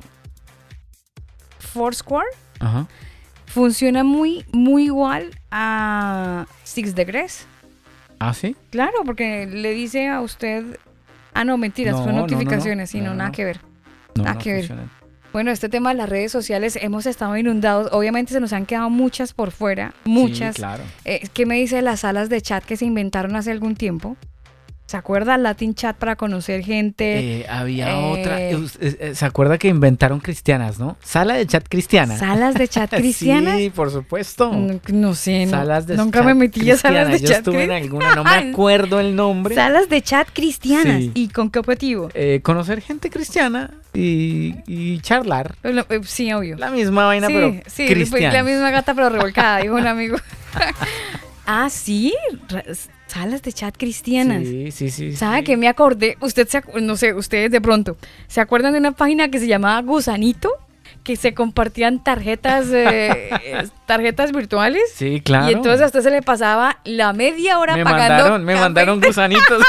Foursquare, 1.59 2.29
Ajá. 2.61 2.87
Funciona 3.49 4.05
muy, 4.05 4.45
muy 4.53 4.85
igual 4.85 5.31
a 5.51 6.47
Six 6.65 6.95
Degrees. 6.95 7.47
¿Ah, 8.21 8.35
sí? 8.35 8.57
Claro, 8.71 8.99
porque 9.05 9.47
le 9.47 9.73
dice 9.73 10.09
a 10.09 10.21
usted... 10.21 10.79
Ah, 11.35 11.45
no, 11.45 11.57
mentiras, 11.57 11.95
No, 11.95 12.07
no. 12.07 12.13
notificaciones, 12.13 12.95
No, 12.95 13.01
no, 13.03 13.09
no, 13.11 13.15
nada 13.17 13.33
que 13.33 13.45
ver. 13.45 13.61
Nada 14.17 14.39
que 14.39 14.53
ver. 14.53 14.73
Bueno, 15.33 15.51
este 15.51 15.69
tema 15.69 15.91
de 15.91 15.97
las 15.97 16.09
redes 16.09 16.33
sociales, 16.33 16.77
hemos 16.81 17.07
estado 17.07 17.37
inundados. 17.37 17.91
Obviamente 17.93 18.33
se 18.33 18.41
nos 18.41 18.53
han 18.53 18.67
quedado 18.67 18.91
muchas 18.91 19.35
por 19.35 19.51
fuera, 19.51 19.93
muchas. 20.05 20.57
Sí, 20.57 20.63
claro. 20.63 20.83
Eh, 21.05 21.29
¿Qué 21.33 21.47
me 21.47 21.57
dice 21.57 21.77
de 21.77 21.83
las 21.83 22.01
salas 22.01 22.29
de 22.29 22.41
chat 22.41 22.65
que 22.65 22.77
se 22.77 22.87
inventaron 22.87 23.37
hace 23.37 23.53
algún 23.53 23.77
tiempo? 23.77 24.17
¿Se 24.89 24.97
acuerda? 24.97 25.37
Latin 25.37 25.75
Chat 25.75 25.97
para 25.99 26.17
conocer 26.17 26.65
gente. 26.65 27.41
Eh, 27.41 27.47
había 27.47 27.91
eh, 27.91 28.05
otra. 28.21 28.41
eh, 28.41 28.59
eh, 28.81 29.13
¿Se 29.15 29.27
acuerda 29.27 29.59
que 29.59 29.69
inventaron 29.69 30.19
cristianas, 30.19 30.79
no? 30.79 30.97
Sala 31.05 31.35
de 31.35 31.47
chat 31.47 31.63
cristiana. 31.69 32.17
¿Salas 32.17 32.55
de 32.55 32.67
chat 32.69 32.89
cristianas? 32.97 33.59
sí, 33.59 33.69
por 33.69 33.91
supuesto. 33.91 34.51
No, 34.51 34.81
no 34.89 35.15
sé. 35.15 35.47
Salas 35.47 35.87
de 35.87 35.95
nunca 35.99 36.21
chat 36.21 36.27
me 36.29 36.33
metí 36.35 36.71
a 36.71 36.79
salas 36.79 37.07
cristiana. 37.07 37.11
de 37.11 37.19
Yo 37.21 37.29
chat 37.29 37.37
estuve 37.41 37.65
en 37.65 37.71
alguna, 37.73 38.15
no 38.15 38.25
me 38.25 38.31
acuerdo 38.31 38.99
el 38.99 39.15
nombre. 39.15 39.55
Salas 39.55 39.91
de 39.91 40.01
chat 40.01 40.27
cristianas. 40.33 41.01
Sí. 41.03 41.11
¿Y 41.13 41.29
con 41.29 41.51
qué 41.51 41.59
objetivo? 41.59 42.09
Eh, 42.15 42.41
conocer 42.43 42.81
gente 42.81 43.11
cristiana 43.11 43.71
y, 43.93 44.55
y 44.67 45.01
charlar. 45.01 45.57
Lo- 45.65 45.85
Sí, 46.07 46.33
obvio. 46.33 46.57
La 46.57 46.71
misma 46.71 47.05
vaina, 47.05 47.27
sí, 47.27 47.33
pero 47.35 47.53
sí, 47.67 47.87
cristiana. 47.89 48.33
la 48.33 48.43
misma 48.43 48.71
gata 48.71 48.95
pero 48.95 49.11
revolcada, 49.11 49.59
dijo 49.59 49.75
un 49.75 49.87
amigo. 49.87 50.17
ah, 51.47 51.69
sí, 51.69 52.15
salas 53.09 53.43
de 53.43 53.53
chat 53.53 53.77
cristianas. 53.77 54.45
Sí, 54.45 54.71
sí, 54.71 54.91
sí. 54.91 55.17
¿Sabe 55.17 55.39
sí. 55.39 55.45
que 55.45 55.57
me 55.57 55.69
acordé? 55.69 56.17
Usted 56.21 56.47
se 56.49 56.63
no 56.81 56.97
sé, 56.97 57.15
ustedes 57.15 57.51
de 57.51 57.61
pronto, 57.61 57.97
¿se 58.29 58.41
acuerdan 58.41 58.73
de 58.75 58.79
una 58.79 58.93
página 58.93 59.29
que 59.31 59.39
se 59.39 59.47
llamaba 59.47 59.81
Gusanito? 59.83 60.51
Que 61.05 61.17
se 61.17 61.33
compartían 61.33 62.03
tarjetas, 62.05 62.67
eh, 62.71 63.31
tarjetas 63.87 64.33
virtuales. 64.33 64.83
Sí, 64.95 65.21
claro. 65.23 65.49
Y 65.49 65.55
entonces 65.55 65.81
a 65.83 65.87
usted 65.87 66.03
se 66.03 66.11
le 66.11 66.21
pasaba 66.23 66.79
la 66.85 67.13
media 67.15 67.59
hora 67.59 67.77
me 67.77 67.85
pagando. 67.85 68.15
mandaron, 68.15 68.45
me 68.45 68.53
café- 68.55 68.61
mandaron 68.61 69.01
gusanitos. 69.01 69.63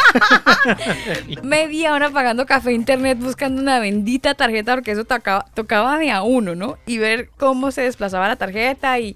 media 1.44 1.94
hora 1.94 2.10
pagando 2.10 2.46
café 2.46 2.74
internet 2.74 3.18
buscando 3.20 3.62
una 3.62 3.80
bendita 3.80 4.34
tarjeta 4.34 4.76
porque 4.76 4.92
eso 4.92 5.06
tocaba, 5.06 5.46
tocaba 5.54 5.98
de 5.98 6.12
a 6.12 6.24
uno, 6.24 6.56
¿no? 6.56 6.78
Y 6.86 6.98
ver 6.98 7.30
cómo 7.38 7.72
se 7.72 7.82
desplazaba 7.84 8.28
la 8.28 8.36
tarjeta 8.36 9.00
y, 9.00 9.16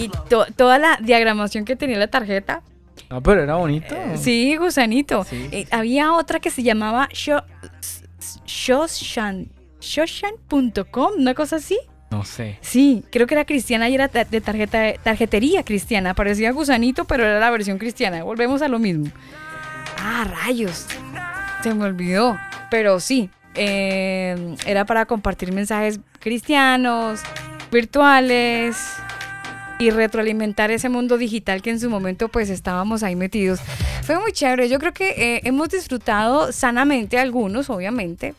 y 0.00 0.10
to- 0.28 0.46
toda 0.56 0.78
la 0.78 0.98
diagramación 1.02 1.64
que 1.64 1.76
tenía 1.76 1.98
la 1.98 2.08
tarjeta. 2.08 2.62
No, 3.10 3.22
pero 3.22 3.42
era 3.42 3.56
bonito. 3.56 3.94
Eh, 3.94 4.16
Sí, 4.18 4.56
gusanito. 4.56 5.24
Sí, 5.24 5.48
Eh, 5.52 5.66
había 5.70 6.12
otra 6.12 6.40
que 6.40 6.50
se 6.50 6.62
llamaba 6.62 7.08
Sho- 7.12 7.44
Shoshan. 8.46 9.48
Shoshan.com, 9.80 11.12
una 11.18 11.34
cosa 11.34 11.56
así. 11.56 11.78
No 12.10 12.24
sé. 12.24 12.58
Sí, 12.62 13.04
creo 13.12 13.26
que 13.26 13.34
era 13.34 13.44
cristiana 13.44 13.88
y 13.88 13.94
era 13.94 14.08
de 14.08 14.40
tarjeta, 14.40 14.94
tarjetería 15.02 15.62
cristiana. 15.62 16.14
Parecía 16.14 16.52
gusanito, 16.52 17.04
pero 17.04 17.24
era 17.24 17.38
la 17.38 17.50
versión 17.50 17.78
cristiana. 17.78 18.22
Volvemos 18.24 18.62
a 18.62 18.68
lo 18.68 18.78
mismo. 18.78 19.06
Ah, 19.98 20.24
rayos. 20.44 20.86
Se 21.62 21.74
me 21.74 21.84
olvidó. 21.84 22.36
Pero 22.70 22.98
sí, 23.00 23.30
eh, 23.54 24.56
era 24.66 24.84
para 24.86 25.04
compartir 25.06 25.52
mensajes 25.52 26.00
cristianos, 26.18 27.20
virtuales 27.70 28.76
y 29.78 29.90
retroalimentar 29.90 30.70
ese 30.70 30.88
mundo 30.88 31.18
digital 31.18 31.62
que 31.62 31.70
en 31.70 31.80
su 31.80 31.88
momento 31.88 32.28
pues 32.28 32.50
estábamos 32.50 33.02
ahí 33.02 33.14
metidos. 33.16 33.60
Fue 34.02 34.18
muy 34.18 34.32
chévere. 34.32 34.68
Yo 34.68 34.78
creo 34.78 34.92
que 34.92 35.10
eh, 35.10 35.40
hemos 35.44 35.68
disfrutado 35.68 36.52
sanamente 36.52 37.18
algunos, 37.18 37.70
obviamente. 37.70 38.34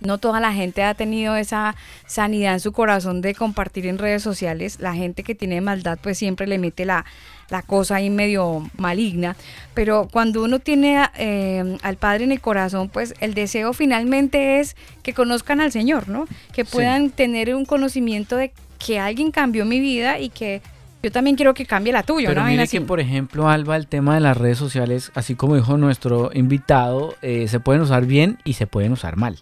No 0.00 0.18
toda 0.18 0.38
la 0.38 0.52
gente 0.52 0.84
ha 0.84 0.94
tenido 0.94 1.34
esa 1.34 1.74
sanidad 2.06 2.54
en 2.54 2.60
su 2.60 2.70
corazón 2.70 3.20
de 3.20 3.34
compartir 3.34 3.86
en 3.88 3.98
redes 3.98 4.22
sociales. 4.22 4.78
La 4.78 4.94
gente 4.94 5.24
que 5.24 5.34
tiene 5.34 5.60
maldad 5.60 5.98
pues 6.00 6.16
siempre 6.16 6.46
le 6.46 6.58
mete 6.58 6.84
la, 6.84 7.04
la 7.50 7.62
cosa 7.62 7.96
ahí 7.96 8.08
medio 8.08 8.70
maligna. 8.76 9.34
Pero 9.74 10.06
cuando 10.12 10.44
uno 10.44 10.60
tiene 10.60 11.04
eh, 11.16 11.76
al 11.82 11.96
Padre 11.96 12.22
en 12.24 12.30
el 12.30 12.40
corazón, 12.40 12.88
pues 12.88 13.14
el 13.18 13.34
deseo 13.34 13.72
finalmente 13.72 14.60
es 14.60 14.76
que 15.02 15.14
conozcan 15.14 15.60
al 15.60 15.72
Señor, 15.72 16.08
¿no? 16.08 16.28
Que 16.52 16.64
Sí. 16.64 16.70
puedan 16.70 17.10
tener 17.10 17.52
un 17.56 17.64
conocimiento 17.64 18.36
de 18.36 18.52
que 18.78 18.98
alguien 18.98 19.30
cambió 19.30 19.64
mi 19.64 19.80
vida 19.80 20.18
y 20.18 20.30
que 20.30 20.62
yo 21.02 21.12
también 21.12 21.36
quiero 21.36 21.54
que 21.54 21.64
cambie 21.64 21.92
la 21.92 22.02
tuya. 22.02 22.28
Pero 22.28 22.40
vaina 22.40 22.62
mire 22.62 22.70
que, 22.70 22.78
así. 22.78 22.86
por 22.86 23.00
ejemplo, 23.00 23.48
Alba, 23.48 23.76
el 23.76 23.86
tema 23.86 24.14
de 24.14 24.20
las 24.20 24.36
redes 24.36 24.58
sociales, 24.58 25.12
así 25.14 25.34
como 25.34 25.54
dijo 25.54 25.76
nuestro 25.76 26.30
invitado, 26.34 27.14
eh, 27.22 27.46
se 27.48 27.60
pueden 27.60 27.82
usar 27.82 28.06
bien 28.06 28.38
y 28.44 28.54
se 28.54 28.66
pueden 28.66 28.92
usar 28.92 29.16
mal. 29.16 29.38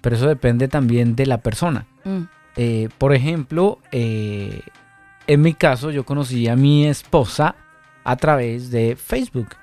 Pero 0.00 0.16
eso 0.16 0.28
depende 0.28 0.68
también 0.68 1.16
de 1.16 1.26
la 1.26 1.38
persona. 1.38 1.86
Mm. 2.04 2.22
Eh, 2.56 2.88
por 2.98 3.14
ejemplo, 3.14 3.78
eh, 3.92 4.60
en 5.26 5.40
mi 5.40 5.54
caso, 5.54 5.90
yo 5.90 6.04
conocí 6.04 6.48
a 6.48 6.56
mi 6.56 6.86
esposa 6.86 7.54
a 8.04 8.16
través 8.16 8.70
de 8.70 8.96
Facebook. 8.96 9.56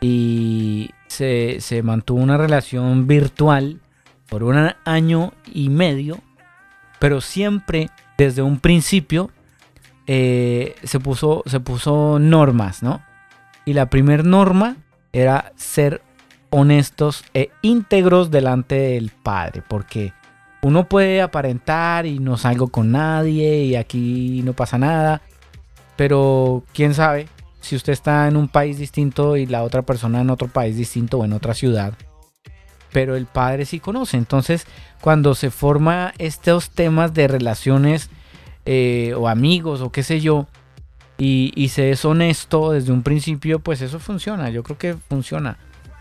y 0.00 0.90
se, 1.06 1.60
se 1.60 1.82
mantuvo 1.82 2.20
una 2.20 2.36
relación 2.36 3.06
virtual 3.06 3.80
por 4.28 4.42
un 4.42 4.70
año 4.84 5.32
y 5.52 5.70
medio, 5.70 6.18
pero 6.98 7.20
siempre 7.22 7.88
desde 8.18 8.42
un 8.42 8.58
principio 8.58 9.30
eh, 10.06 10.74
se, 10.82 11.00
puso, 11.00 11.42
se 11.46 11.60
puso 11.60 12.18
normas, 12.18 12.82
¿no? 12.82 13.02
Y 13.64 13.72
la 13.72 13.90
primera 13.90 14.22
norma 14.22 14.76
era 15.12 15.52
ser 15.56 16.02
honestos 16.50 17.24
e 17.34 17.50
íntegros 17.62 18.30
delante 18.30 18.74
del 18.74 19.10
Padre, 19.10 19.62
porque 19.66 20.12
uno 20.62 20.88
puede 20.88 21.20
aparentar 21.20 22.06
y 22.06 22.18
no 22.18 22.36
salgo 22.36 22.68
con 22.68 22.92
nadie 22.92 23.64
y 23.64 23.76
aquí 23.76 24.42
no 24.44 24.52
pasa 24.52 24.78
nada, 24.78 25.22
pero 25.96 26.64
quién 26.72 26.94
sabe 26.94 27.28
si 27.60 27.76
usted 27.76 27.92
está 27.92 28.28
en 28.28 28.36
un 28.36 28.48
país 28.48 28.78
distinto 28.78 29.36
y 29.36 29.46
la 29.46 29.62
otra 29.62 29.82
persona 29.82 30.20
en 30.20 30.30
otro 30.30 30.48
país 30.48 30.76
distinto 30.76 31.18
o 31.18 31.24
en 31.24 31.32
otra 31.32 31.54
ciudad. 31.54 31.94
Pero 32.94 33.16
el 33.16 33.26
padre 33.26 33.66
sí 33.66 33.80
conoce. 33.80 34.16
Entonces, 34.16 34.68
cuando 35.00 35.34
se 35.34 35.50
forma 35.50 36.14
estos 36.18 36.70
temas 36.70 37.12
de 37.12 37.26
relaciones 37.26 38.08
eh, 38.66 39.14
o 39.18 39.28
amigos 39.28 39.80
o 39.80 39.90
qué 39.90 40.04
sé 40.04 40.20
yo, 40.20 40.46
y, 41.18 41.68
se 41.70 41.90
es 41.90 42.04
honesto 42.04 42.70
desde 42.70 42.92
un 42.92 43.02
principio, 43.02 43.58
pues 43.58 43.80
eso 43.80 43.98
funciona. 43.98 44.48
Yo 44.50 44.62
creo 44.62 44.78
que 44.78 44.94
funciona. 45.08 45.58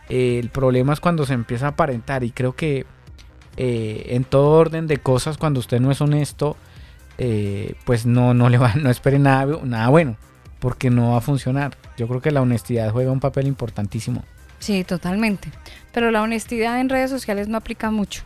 Eh, 0.07 0.38
el 0.40 0.49
problema 0.49 0.94
es 0.94 0.99
cuando 0.99 1.26
se 1.26 1.34
empieza 1.34 1.65
a 1.65 1.70
aparentar 1.70 2.24
y 2.24 2.30
creo 2.30 2.56
que 2.56 2.86
eh, 3.57 4.06
en 4.10 4.24
todo 4.24 4.52
orden 4.52 4.86
de 4.86 4.98
cosas, 4.98 5.40
cuando 5.40 5.61
usted 5.61 5.80
no 5.80 5.90
es 5.90 5.99
honesto, 5.99 6.57
pues 7.86 8.06
no, 8.06 8.36
no 8.36 8.49
le 8.49 8.60
va, 8.60 8.76
no 8.76 8.91
espere 8.91 9.18
nada, 9.18 9.57
nada 9.64 9.90
bueno, 9.90 10.15
porque 10.60 10.91
no 10.91 11.14
va 11.14 11.18
a 11.18 11.22
funcionar. 11.22 11.76
Yo 11.98 12.07
creo 12.07 12.22
que 12.22 12.30
la 12.30 12.44
honestidad 12.44 12.91
juega 12.91 13.11
un 13.11 13.20
papel 13.20 13.48
importantísimo. 13.48 14.24
Sí, 14.64 14.84
totalmente. 14.85 15.49
Pero 15.91 16.10
la 16.10 16.22
honestidad 16.22 16.80
en 16.80 16.88
redes 16.90 17.10
sociales 17.10 17.48
no 17.49 17.57
aplica 17.57 17.91
mucho. 17.91 18.23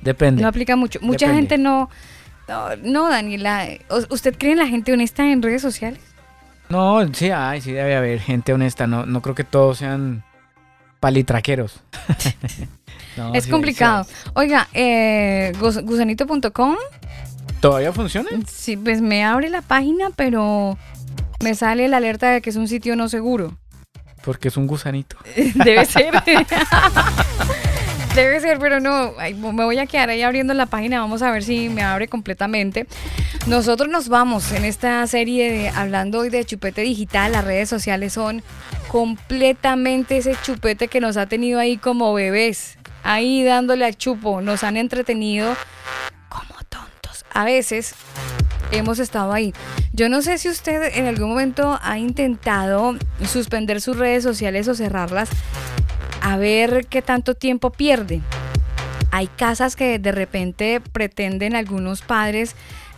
Depende. 0.00 0.40
No 0.42 0.48
aplica 0.48 0.76
mucho. 0.76 1.00
Mucha 1.02 1.26
Depende. 1.26 1.48
gente 1.48 1.58
no, 1.58 1.90
no. 2.48 2.76
No, 2.76 3.08
Daniela. 3.10 3.66
¿o- 3.90 4.14
¿Usted 4.14 4.36
cree 4.38 4.52
en 4.52 4.58
la 4.58 4.66
gente 4.68 4.92
honesta 4.92 5.28
en 5.30 5.42
redes 5.42 5.60
sociales? 5.62 6.00
No, 6.68 7.12
sí, 7.12 7.30
ay, 7.30 7.60
sí 7.60 7.72
debe 7.72 7.96
haber 7.96 8.20
gente 8.20 8.52
honesta. 8.52 8.86
No, 8.86 9.06
no 9.06 9.20
creo 9.22 9.34
que 9.34 9.44
todos 9.44 9.78
sean 9.78 10.22
palitraqueros. 11.00 11.80
No, 13.14 13.34
es 13.34 13.44
sí, 13.44 13.50
complicado. 13.50 14.06
Oiga, 14.32 14.68
eh, 14.72 15.52
gus- 15.60 15.82
gusanito.com. 15.84 16.76
¿Todavía 17.60 17.92
funciona? 17.92 18.30
sí, 18.48 18.74
pues 18.78 19.02
me 19.02 19.22
abre 19.22 19.50
la 19.50 19.60
página, 19.60 20.08
pero 20.16 20.78
me 21.42 21.54
sale 21.54 21.88
la 21.88 21.98
alerta 21.98 22.30
de 22.30 22.40
que 22.40 22.48
es 22.48 22.56
un 22.56 22.68
sitio 22.68 22.96
no 22.96 23.10
seguro. 23.10 23.58
Porque 24.24 24.48
es 24.48 24.56
un 24.56 24.66
gusanito. 24.66 25.16
Debe 25.54 25.84
ser. 25.84 26.14
Debe 28.14 28.40
ser, 28.40 28.58
pero 28.58 28.78
no, 28.78 29.14
me 29.52 29.64
voy 29.64 29.78
a 29.78 29.86
quedar 29.86 30.10
ahí 30.10 30.20
abriendo 30.20 30.52
la 30.52 30.66
página, 30.66 31.00
vamos 31.00 31.22
a 31.22 31.30
ver 31.30 31.42
si 31.42 31.70
me 31.70 31.82
abre 31.82 32.08
completamente. 32.08 32.86
Nosotros 33.46 33.88
nos 33.88 34.10
vamos 34.10 34.52
en 34.52 34.66
esta 34.66 35.06
serie 35.06 35.50
de, 35.50 35.68
hablando 35.70 36.18
hoy 36.18 36.28
de 36.28 36.44
chupete 36.44 36.82
digital, 36.82 37.32
las 37.32 37.44
redes 37.44 37.70
sociales 37.70 38.12
son 38.12 38.42
completamente 38.88 40.18
ese 40.18 40.36
chupete 40.42 40.88
que 40.88 41.00
nos 41.00 41.16
ha 41.16 41.24
tenido 41.24 41.58
ahí 41.58 41.78
como 41.78 42.12
bebés, 42.12 42.76
ahí 43.02 43.42
dándole 43.44 43.86
al 43.86 43.96
chupo, 43.96 44.42
nos 44.42 44.62
han 44.62 44.76
entretenido 44.76 45.56
como 46.28 46.60
tontos. 46.68 46.91
A 47.34 47.44
veces 47.44 47.94
hemos 48.70 48.98
estado 48.98 49.32
ahí. 49.32 49.54
Yo 49.92 50.08
no 50.08 50.22
sé 50.22 50.38
si 50.38 50.48
usted 50.48 50.96
en 50.96 51.06
algún 51.06 51.30
momento 51.30 51.78
ha 51.82 51.98
intentado 51.98 52.96
suspender 53.26 53.80
sus 53.80 53.98
redes 53.98 54.22
sociales 54.22 54.68
o 54.68 54.74
cerrarlas 54.74 55.28
a 56.20 56.36
ver 56.36 56.86
qué 56.86 57.02
tanto 57.02 57.34
tiempo 57.34 57.70
pierde. 57.70 58.20
Hay 59.10 59.26
casas 59.26 59.76
que 59.76 59.98
de 59.98 60.12
repente 60.12 60.80
pretenden 60.80 61.54
algunos 61.54 62.00
padres 62.02 62.54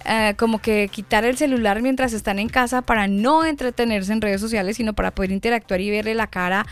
eh, 0.07 0.35
como 0.37 0.59
que 0.61 0.89
quitar 0.89 1.25
el 1.25 1.37
celular 1.37 1.81
mientras 1.83 2.13
están 2.13 2.39
en 2.39 2.49
casa 2.49 2.83
para 2.83 3.09
no 3.09 3.45
entretenerse 3.45 4.13
en 4.13 4.21
redes 4.21 4.41
sociales, 4.41 4.77
sino 4.77 4.93
para 4.93 5.11
poder 5.11 5.33
interactuar 5.33 5.81
y 5.81 5.91
verle 5.91 6.15
la 6.15 6.27
cara, 6.27 6.67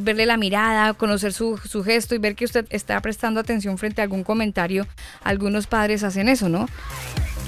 verle 0.00 0.26
la 0.26 0.36
mirada, 0.36 0.94
conocer 0.94 1.32
su, 1.32 1.58
su 1.58 1.84
gesto 1.84 2.14
y 2.14 2.18
ver 2.18 2.34
que 2.34 2.44
usted 2.44 2.66
está 2.70 3.00
prestando 3.00 3.40
atención 3.40 3.78
frente 3.78 4.00
a 4.00 4.04
algún 4.04 4.24
comentario. 4.24 4.86
Algunos 5.22 5.66
padres 5.66 6.02
hacen 6.02 6.28
eso, 6.28 6.48
¿no? 6.48 6.66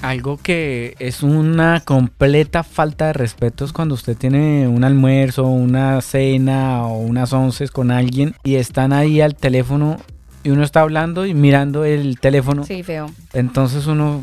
Algo 0.03 0.37
que 0.37 0.95
es 1.01 1.25
una 1.25 1.81
completa 1.81 2.63
falta 2.63 3.09
de 3.09 3.13
respeto 3.15 3.65
es 3.65 3.73
cuando 3.73 3.97
usted 3.97 4.17
tiene 4.17 4.69
un 4.69 4.85
almuerzo, 4.85 5.47
una 5.47 6.01
cena 6.01 6.87
o 6.87 6.99
unas 6.99 7.33
onces 7.33 7.73
con 7.73 7.91
alguien 7.91 8.35
y 8.45 8.55
están 8.55 8.93
ahí 8.93 9.21
al 9.21 9.35
teléfono 9.35 9.99
y 10.45 10.51
uno 10.51 10.63
está 10.63 10.83
hablando 10.83 11.27
y 11.27 11.35
mirando 11.35 11.85
el 11.85 12.21
teléfono. 12.21 12.65
Sí, 12.65 12.85
feo. 12.85 13.11
Entonces 13.33 13.87
uno 13.87 14.23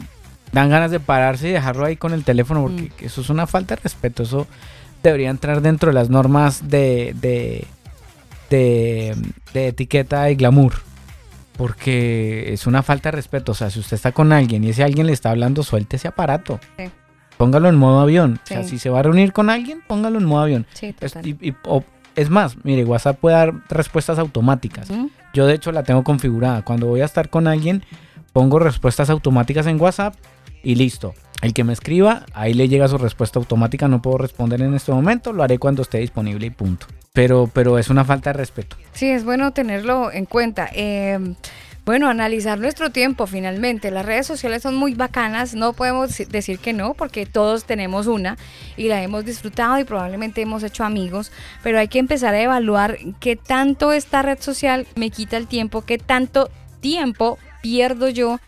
dan 0.55 0.69
ganas 0.69 0.89
de 0.89 0.99
pararse 0.99 1.49
y 1.49 1.51
dejarlo 1.51 1.85
ahí 1.85 1.95
con 1.97 2.13
el 2.13 2.23
teléfono 2.23 2.63
porque 2.63 2.91
eso 3.05 3.21
es 3.21 3.29
una 3.29 3.45
falta 3.45 3.75
de 3.75 3.81
respeto. 3.83 4.23
Eso 4.23 4.47
debería 5.03 5.29
entrar 5.29 5.61
dentro 5.61 5.89
de 5.89 5.93
las 5.93 6.09
normas 6.09 6.67
de, 6.69 7.13
de, 7.21 7.67
de, 8.49 9.15
de 9.53 9.67
etiqueta 9.67 10.29
y 10.31 10.35
glamour. 10.35 10.73
Porque 11.57 12.51
es 12.53 12.67
una 12.67 12.83
falta 12.83 13.09
de 13.09 13.15
respeto. 13.15 13.53
O 13.53 13.55
sea, 13.55 13.69
si 13.69 13.79
usted 13.79 13.95
está 13.95 14.11
con 14.11 14.33
alguien 14.33 14.63
y 14.63 14.69
ese 14.69 14.83
alguien 14.83 15.07
le 15.07 15.13
está 15.13 15.29
hablando, 15.31 15.63
suelte 15.63 15.95
ese 15.95 16.07
aparato. 16.07 16.59
Sí. 16.77 16.85
Póngalo 17.37 17.69
en 17.69 17.75
modo 17.75 17.99
avión. 18.01 18.39
O 18.43 18.47
sea, 18.47 18.63
si 18.63 18.77
se 18.79 18.89
va 18.89 18.99
a 18.99 19.03
reunir 19.03 19.31
con 19.33 19.49
alguien, 19.49 19.81
póngalo 19.87 20.17
en 20.19 20.25
modo 20.25 20.41
avión. 20.43 20.65
Sí, 20.73 20.95
Es, 20.99 21.13
total. 21.13 21.27
y- 21.27 21.37
y- 21.49 21.55
o- 21.65 21.83
es 22.15 22.29
más, 22.29 22.57
mire, 22.63 22.83
WhatsApp 22.85 23.19
puede 23.19 23.35
dar 23.35 23.53
respuestas 23.69 24.19
automáticas. 24.19 24.87
Yo 25.33 25.47
de 25.47 25.53
hecho 25.53 25.71
la 25.73 25.83
tengo 25.83 26.03
configurada. 26.03 26.61
Cuando 26.63 26.87
voy 26.87 27.01
a 27.01 27.05
estar 27.05 27.29
con 27.29 27.47
alguien, 27.47 27.83
pongo 28.31 28.57
respuestas 28.59 29.09
automáticas 29.09 29.65
en 29.67 29.79
WhatsApp 29.81 30.15
y 30.65 30.75
listo. 30.75 31.13
El 31.41 31.53
que 31.53 31.63
me 31.63 31.73
escriba, 31.73 32.25
ahí 32.33 32.53
le 32.53 32.67
llega 32.67 32.87
su 32.87 32.97
respuesta 32.97 33.39
automática. 33.39 33.87
No 33.87 34.01
puedo 34.01 34.17
responder 34.17 34.61
en 34.61 34.73
este 34.73 34.91
momento, 34.91 35.31
lo 35.31 35.43
haré 35.43 35.59
cuando 35.59 35.81
esté 35.83 35.99
disponible 35.99 36.47
y 36.47 36.49
punto. 36.49 36.87
Pero, 37.13 37.49
pero 37.53 37.77
es 37.77 37.89
una 37.89 38.03
falta 38.03 38.31
de 38.31 38.37
respeto. 38.39 38.75
Sí, 38.93 39.07
es 39.09 39.23
bueno 39.23 39.51
tenerlo 39.51 40.11
en 40.11 40.25
cuenta. 40.25 40.69
Eh, 40.73 41.19
bueno, 41.85 42.07
analizar 42.09 42.57
nuestro 42.57 42.89
tiempo 42.89 43.27
finalmente. 43.27 43.91
Las 43.91 44.07
redes 44.07 44.25
sociales 44.25 44.63
son 44.63 44.75
muy 44.75 44.95
bacanas, 44.95 45.53
no 45.53 45.73
podemos 45.73 46.09
deci- 46.09 46.25
decir 46.27 46.57
que 46.57 46.73
no, 46.73 46.95
porque 46.95 47.27
todos 47.27 47.65
tenemos 47.65 48.07
una 48.07 48.37
y 48.75 48.87
la 48.87 49.03
hemos 49.03 49.23
disfrutado 49.23 49.77
y 49.77 49.83
probablemente 49.83 50.41
hemos 50.41 50.63
hecho 50.63 50.83
amigos, 50.83 51.31
pero 51.61 51.77
hay 51.77 51.87
que 51.87 51.99
empezar 51.99 52.33
a 52.33 52.41
evaluar 52.41 52.97
qué 53.19 53.35
tanto 53.35 53.91
esta 53.91 54.23
red 54.23 54.39
social 54.41 54.87
me 54.95 55.11
quita 55.11 55.37
el 55.37 55.45
tiempo, 55.45 55.83
qué 55.83 55.99
tanto 55.99 56.49
tiempo 56.79 57.37
pierdo 57.61 58.09
yo 58.09 58.39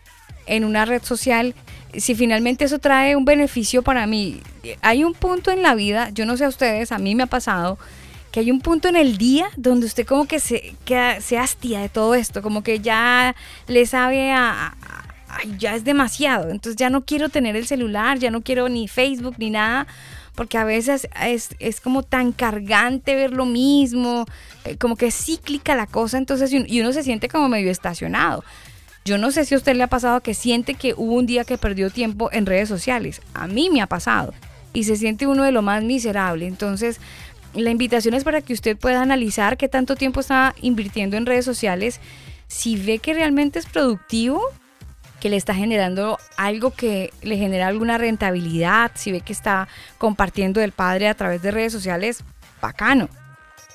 en 0.46 0.64
una 0.64 0.84
red 0.84 1.02
social, 1.04 1.54
si 1.94 2.14
finalmente 2.14 2.64
eso 2.64 2.78
trae 2.78 3.16
un 3.16 3.24
beneficio 3.24 3.82
para 3.82 4.06
mí. 4.06 4.40
Hay 4.82 5.04
un 5.04 5.14
punto 5.14 5.50
en 5.50 5.62
la 5.62 5.74
vida, 5.74 6.10
yo 6.10 6.26
no 6.26 6.36
sé 6.36 6.44
a 6.44 6.48
ustedes, 6.48 6.92
a 6.92 6.98
mí 6.98 7.14
me 7.14 7.24
ha 7.24 7.26
pasado, 7.26 7.78
que 8.30 8.40
hay 8.40 8.50
un 8.50 8.60
punto 8.60 8.88
en 8.88 8.96
el 8.96 9.16
día 9.16 9.48
donde 9.56 9.86
usted 9.86 10.06
como 10.06 10.26
que 10.26 10.40
se, 10.40 10.74
se 11.20 11.38
hastia 11.38 11.80
de 11.80 11.88
todo 11.88 12.14
esto, 12.14 12.42
como 12.42 12.62
que 12.62 12.80
ya 12.80 13.34
le 13.66 13.86
sabe 13.86 14.32
a... 14.32 14.76
ya 15.58 15.74
es 15.74 15.84
demasiado, 15.84 16.50
entonces 16.50 16.76
ya 16.76 16.90
no 16.90 17.04
quiero 17.04 17.30
tener 17.30 17.56
el 17.56 17.66
celular, 17.66 18.18
ya 18.18 18.30
no 18.30 18.42
quiero 18.42 18.68
ni 18.68 18.86
Facebook 18.86 19.36
ni 19.38 19.50
nada, 19.50 19.86
porque 20.34 20.58
a 20.58 20.64
veces 20.64 21.08
es, 21.22 21.50
es 21.58 21.80
como 21.80 22.02
tan 22.02 22.32
cargante 22.32 23.14
ver 23.14 23.32
lo 23.32 23.46
mismo, 23.46 24.26
eh, 24.64 24.76
como 24.76 24.94
que 24.96 25.06
es 25.06 25.14
cíclica 25.14 25.74
la 25.74 25.86
cosa, 25.86 26.18
entonces 26.18 26.52
y 26.52 26.80
uno 26.80 26.92
se 26.92 27.02
siente 27.02 27.28
como 27.28 27.48
medio 27.48 27.70
estacionado. 27.70 28.44
Yo 29.08 29.16
no 29.16 29.30
sé 29.30 29.46
si 29.46 29.54
a 29.54 29.56
usted 29.56 29.74
le 29.74 29.84
ha 29.84 29.86
pasado 29.86 30.20
que 30.20 30.34
siente 30.34 30.74
que 30.74 30.92
hubo 30.94 31.14
un 31.14 31.24
día 31.24 31.44
que 31.44 31.56
perdió 31.56 31.88
tiempo 31.88 32.28
en 32.30 32.44
redes 32.44 32.68
sociales. 32.68 33.22
A 33.32 33.46
mí 33.46 33.70
me 33.72 33.80
ha 33.80 33.86
pasado. 33.86 34.34
Y 34.74 34.84
se 34.84 34.96
siente 34.96 35.26
uno 35.26 35.44
de 35.44 35.50
lo 35.50 35.62
más 35.62 35.82
miserable. 35.82 36.46
Entonces, 36.46 37.00
la 37.54 37.70
invitación 37.70 38.12
es 38.12 38.22
para 38.22 38.42
que 38.42 38.52
usted 38.52 38.76
pueda 38.76 39.00
analizar 39.00 39.56
qué 39.56 39.66
tanto 39.66 39.96
tiempo 39.96 40.20
está 40.20 40.54
invirtiendo 40.60 41.16
en 41.16 41.24
redes 41.24 41.46
sociales. 41.46 42.02
Si 42.48 42.76
ve 42.76 42.98
que 42.98 43.14
realmente 43.14 43.58
es 43.58 43.64
productivo, 43.64 44.42
que 45.20 45.30
le 45.30 45.36
está 45.36 45.54
generando 45.54 46.18
algo 46.36 46.72
que 46.72 47.10
le 47.22 47.38
genera 47.38 47.66
alguna 47.66 47.96
rentabilidad, 47.96 48.90
si 48.94 49.10
ve 49.10 49.22
que 49.22 49.32
está 49.32 49.68
compartiendo 49.96 50.60
el 50.60 50.72
padre 50.72 51.08
a 51.08 51.14
través 51.14 51.40
de 51.40 51.50
redes 51.50 51.72
sociales, 51.72 52.24
bacano. 52.60 53.08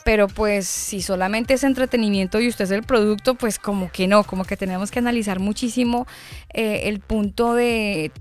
Pero 0.04 0.28
pues 0.28 0.68
si 0.68 1.02
solamente 1.02 1.54
es 1.54 1.64
entretenimiento 1.64 2.40
y 2.40 2.50
usted 2.50 2.66
es 2.66 2.72
el 2.72 2.84
producto, 2.84 3.36
pues 3.36 3.58
como 3.58 3.92
que 3.92 4.08
no, 4.08 4.24
como 4.24 4.44
que 4.44 4.58
tenemos 4.58 4.92
que 4.92 5.00
analizar 5.00 5.40
muchísimo 5.40 6.06
eh, 6.54 6.82
el 6.86 7.00
punto 7.00 7.54
de 7.54 8.12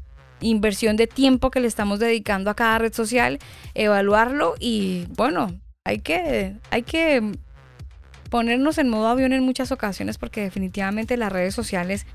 inversión 0.41 0.97
de 0.97 1.07
tiempo 1.07 1.51
que 1.51 1.61
le 1.61 1.69
estamos 1.69 1.99
dedicando 1.99 2.51
a 2.51 2.55
cada 2.55 2.79
red 2.79 2.93
social, 2.93 3.39
evaluarlo 3.75 4.55
y 4.59 5.07
bueno, 5.17 5.55
hay 5.85 5.99
que, 5.99 6.57
hay 6.71 6.83
que 6.83 7.33
ponernos 8.31 8.79
en 8.79 8.89
modo 8.89 9.09
avión 9.09 9.33
en 9.33 9.43
muchas 9.43 9.73
ocasiones 9.73 10.19
porque 10.19 10.43
definitivamente 10.43 11.17
las 11.17 11.33
redes 11.33 11.55
sociales 11.55 12.07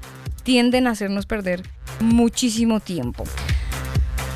tienden 0.43 0.87
a 0.87 0.91
hacernos 0.91 1.25
perder 1.25 1.63
muchísimo 1.99 2.79
tiempo. 2.79 3.23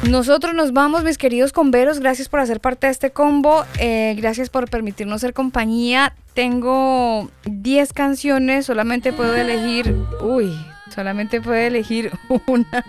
Nosotros 0.09 0.55
nos 0.55 0.73
vamos, 0.73 1.03
mis 1.03 1.17
queridos 1.17 1.53
comberos. 1.53 1.99
Gracias 1.99 2.27
por 2.27 2.39
hacer 2.39 2.59
parte 2.59 2.87
de 2.87 2.91
este 2.91 3.11
combo. 3.11 3.63
eh, 3.79 4.15
gracias 4.17 4.49
por 4.49 4.69
permitirnos 4.69 5.21
ser 5.21 5.33
compañía. 5.33 6.13
Tengo 6.33 7.29
10 7.45 7.93
canciones. 7.93 8.65
Solamente 8.65 9.13
puedo 9.13 9.35
elegir. 9.35 9.95
Uy, 10.21 10.53
solamente 10.93 11.39
puedo 11.39 11.57
elegir 11.57 12.11
una. 12.47 12.83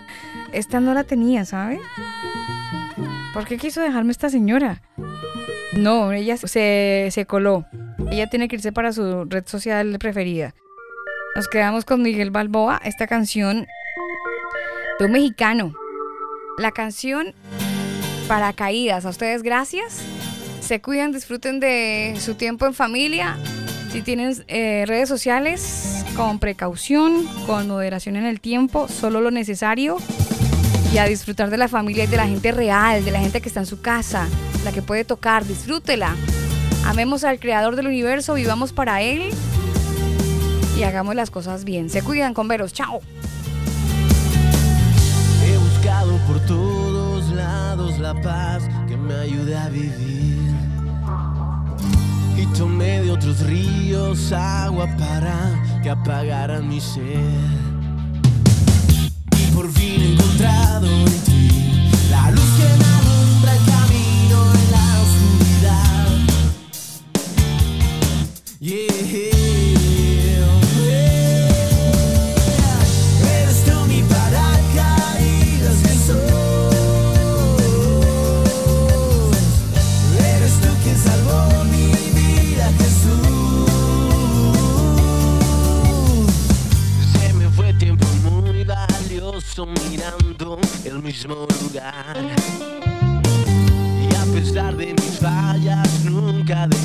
Esta 0.51 0.79
no 0.79 0.93
la 0.93 1.03
tenía, 1.03 1.45
¿sabe? 1.45 1.79
¿Por 3.33 3.45
qué 3.45 3.57
quiso 3.57 3.81
dejarme 3.81 4.11
esta 4.11 4.29
señora? 4.29 4.81
No, 5.73 6.11
ella 6.11 6.35
se, 6.37 7.09
se 7.11 7.25
coló. 7.25 7.65
Ella 8.11 8.27
tiene 8.27 8.47
que 8.47 8.55
irse 8.57 8.71
para 8.71 8.91
su 8.91 9.25
red 9.25 9.45
social 9.47 9.97
preferida. 9.99 10.53
Nos 11.35 11.47
quedamos 11.47 11.85
con 11.85 12.01
Miguel 12.01 12.31
Balboa. 12.31 12.81
Esta 12.83 13.07
canción 13.07 13.65
de 14.99 15.05
un 15.05 15.11
mexicano. 15.11 15.73
La 16.57 16.71
canción 16.71 17.33
Paracaídas. 18.27 19.05
A 19.05 19.09
ustedes 19.09 19.43
gracias. 19.43 20.01
Se 20.61 20.81
cuidan, 20.81 21.11
disfruten 21.11 21.59
de 21.59 22.15
su 22.19 22.35
tiempo 22.35 22.65
en 22.65 22.73
familia. 22.73 23.37
Si 23.91 24.01
tienen 24.01 24.35
eh, 24.47 24.85
redes 24.87 25.09
sociales, 25.09 26.05
con 26.15 26.39
precaución, 26.39 27.27
con 27.45 27.67
moderación 27.67 28.15
en 28.15 28.25
el 28.25 28.39
tiempo, 28.39 28.87
solo 28.87 29.19
lo 29.21 29.29
necesario. 29.29 29.97
Y 30.93 30.99
a 30.99 31.05
disfrutar 31.05 31.49
de 31.49 31.57
la 31.57 31.67
familia 31.67 32.05
y 32.05 32.07
de 32.07 32.17
la 32.17 32.27
gente 32.27 32.51
real, 32.51 33.03
de 33.03 33.11
la 33.11 33.19
gente 33.19 33.41
que 33.41 33.49
está 33.49 33.59
en 33.59 33.65
su 33.65 33.81
casa, 33.81 34.27
la 34.63 34.71
que 34.71 34.81
puede 34.81 35.03
tocar, 35.03 35.45
disfrútela. 35.45 36.15
Amemos 36.85 37.23
al 37.23 37.39
creador 37.39 37.75
del 37.75 37.87
universo, 37.87 38.35
vivamos 38.35 38.73
para 38.73 39.01
él 39.01 39.31
y 40.77 40.83
hagamos 40.83 41.15
las 41.15 41.31
cosas 41.31 41.63
bien. 41.65 41.89
Se 41.89 42.03
cuidan 42.03 42.33
con 42.33 42.47
veros. 42.47 42.73
Chao. 42.73 43.01
Paz 48.21 48.63
que 48.87 48.97
me 48.97 49.13
ayude 49.13 49.57
a 49.57 49.69
vivir. 49.69 50.53
Y 52.37 52.45
tomé 52.57 53.01
de 53.01 53.11
otros 53.11 53.41
ríos 53.41 54.31
agua 54.31 54.87
para 54.97 55.81
que 55.81 55.89
apagaran 55.89 56.67
mi 56.67 56.79
sed. 56.81 57.19
Y 59.37 59.51
por 59.53 59.71
fin 59.71 60.01
he 60.01 60.13
encontrado 60.13 60.87
en 60.87 61.19
ti 61.23 61.91
la 62.09 62.31
luz 62.31 62.49
que 62.57 62.67
me 62.79 62.85
alumbra 62.99 63.53
el 63.53 63.65
camino 63.65 64.37
en 64.59 64.71
la 64.71 64.85
oscuridad. 65.05 66.07
Yeah. 68.59 69.62
Y 91.83 91.85
a 94.15 94.25
pesar 94.33 94.77
de 94.77 94.93
mis 94.93 95.19
fallas, 95.19 96.05
nunca 96.05 96.65
dejaste 96.67 96.82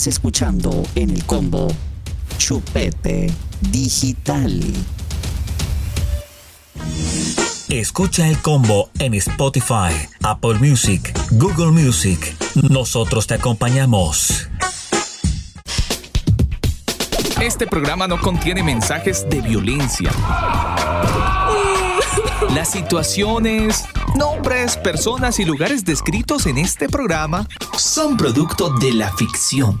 Estás 0.00 0.14
escuchando 0.14 0.82
en 0.94 1.10
el 1.10 1.26
combo 1.26 1.68
Chupete 2.38 3.30
Digital. 3.70 4.58
Escucha 7.68 8.26
el 8.26 8.38
combo 8.38 8.88
en 8.98 9.12
Spotify, 9.12 9.92
Apple 10.22 10.54
Music, 10.54 11.14
Google 11.32 11.72
Music. 11.72 12.34
Nosotros 12.70 13.26
te 13.26 13.34
acompañamos. 13.34 14.48
Este 17.42 17.66
programa 17.66 18.08
no 18.08 18.18
contiene 18.18 18.62
mensajes 18.62 19.28
de 19.28 19.42
violencia. 19.42 20.10
Las 22.54 22.70
situaciones, 22.70 23.84
nombres, 24.16 24.78
personas 24.78 25.38
y 25.40 25.44
lugares 25.44 25.84
descritos 25.84 26.46
en 26.46 26.58
este 26.58 26.88
programa 26.88 27.46
son 27.76 28.16
producto 28.16 28.70
de 28.74 28.92
la 28.92 29.12
ficción. 29.12 29.80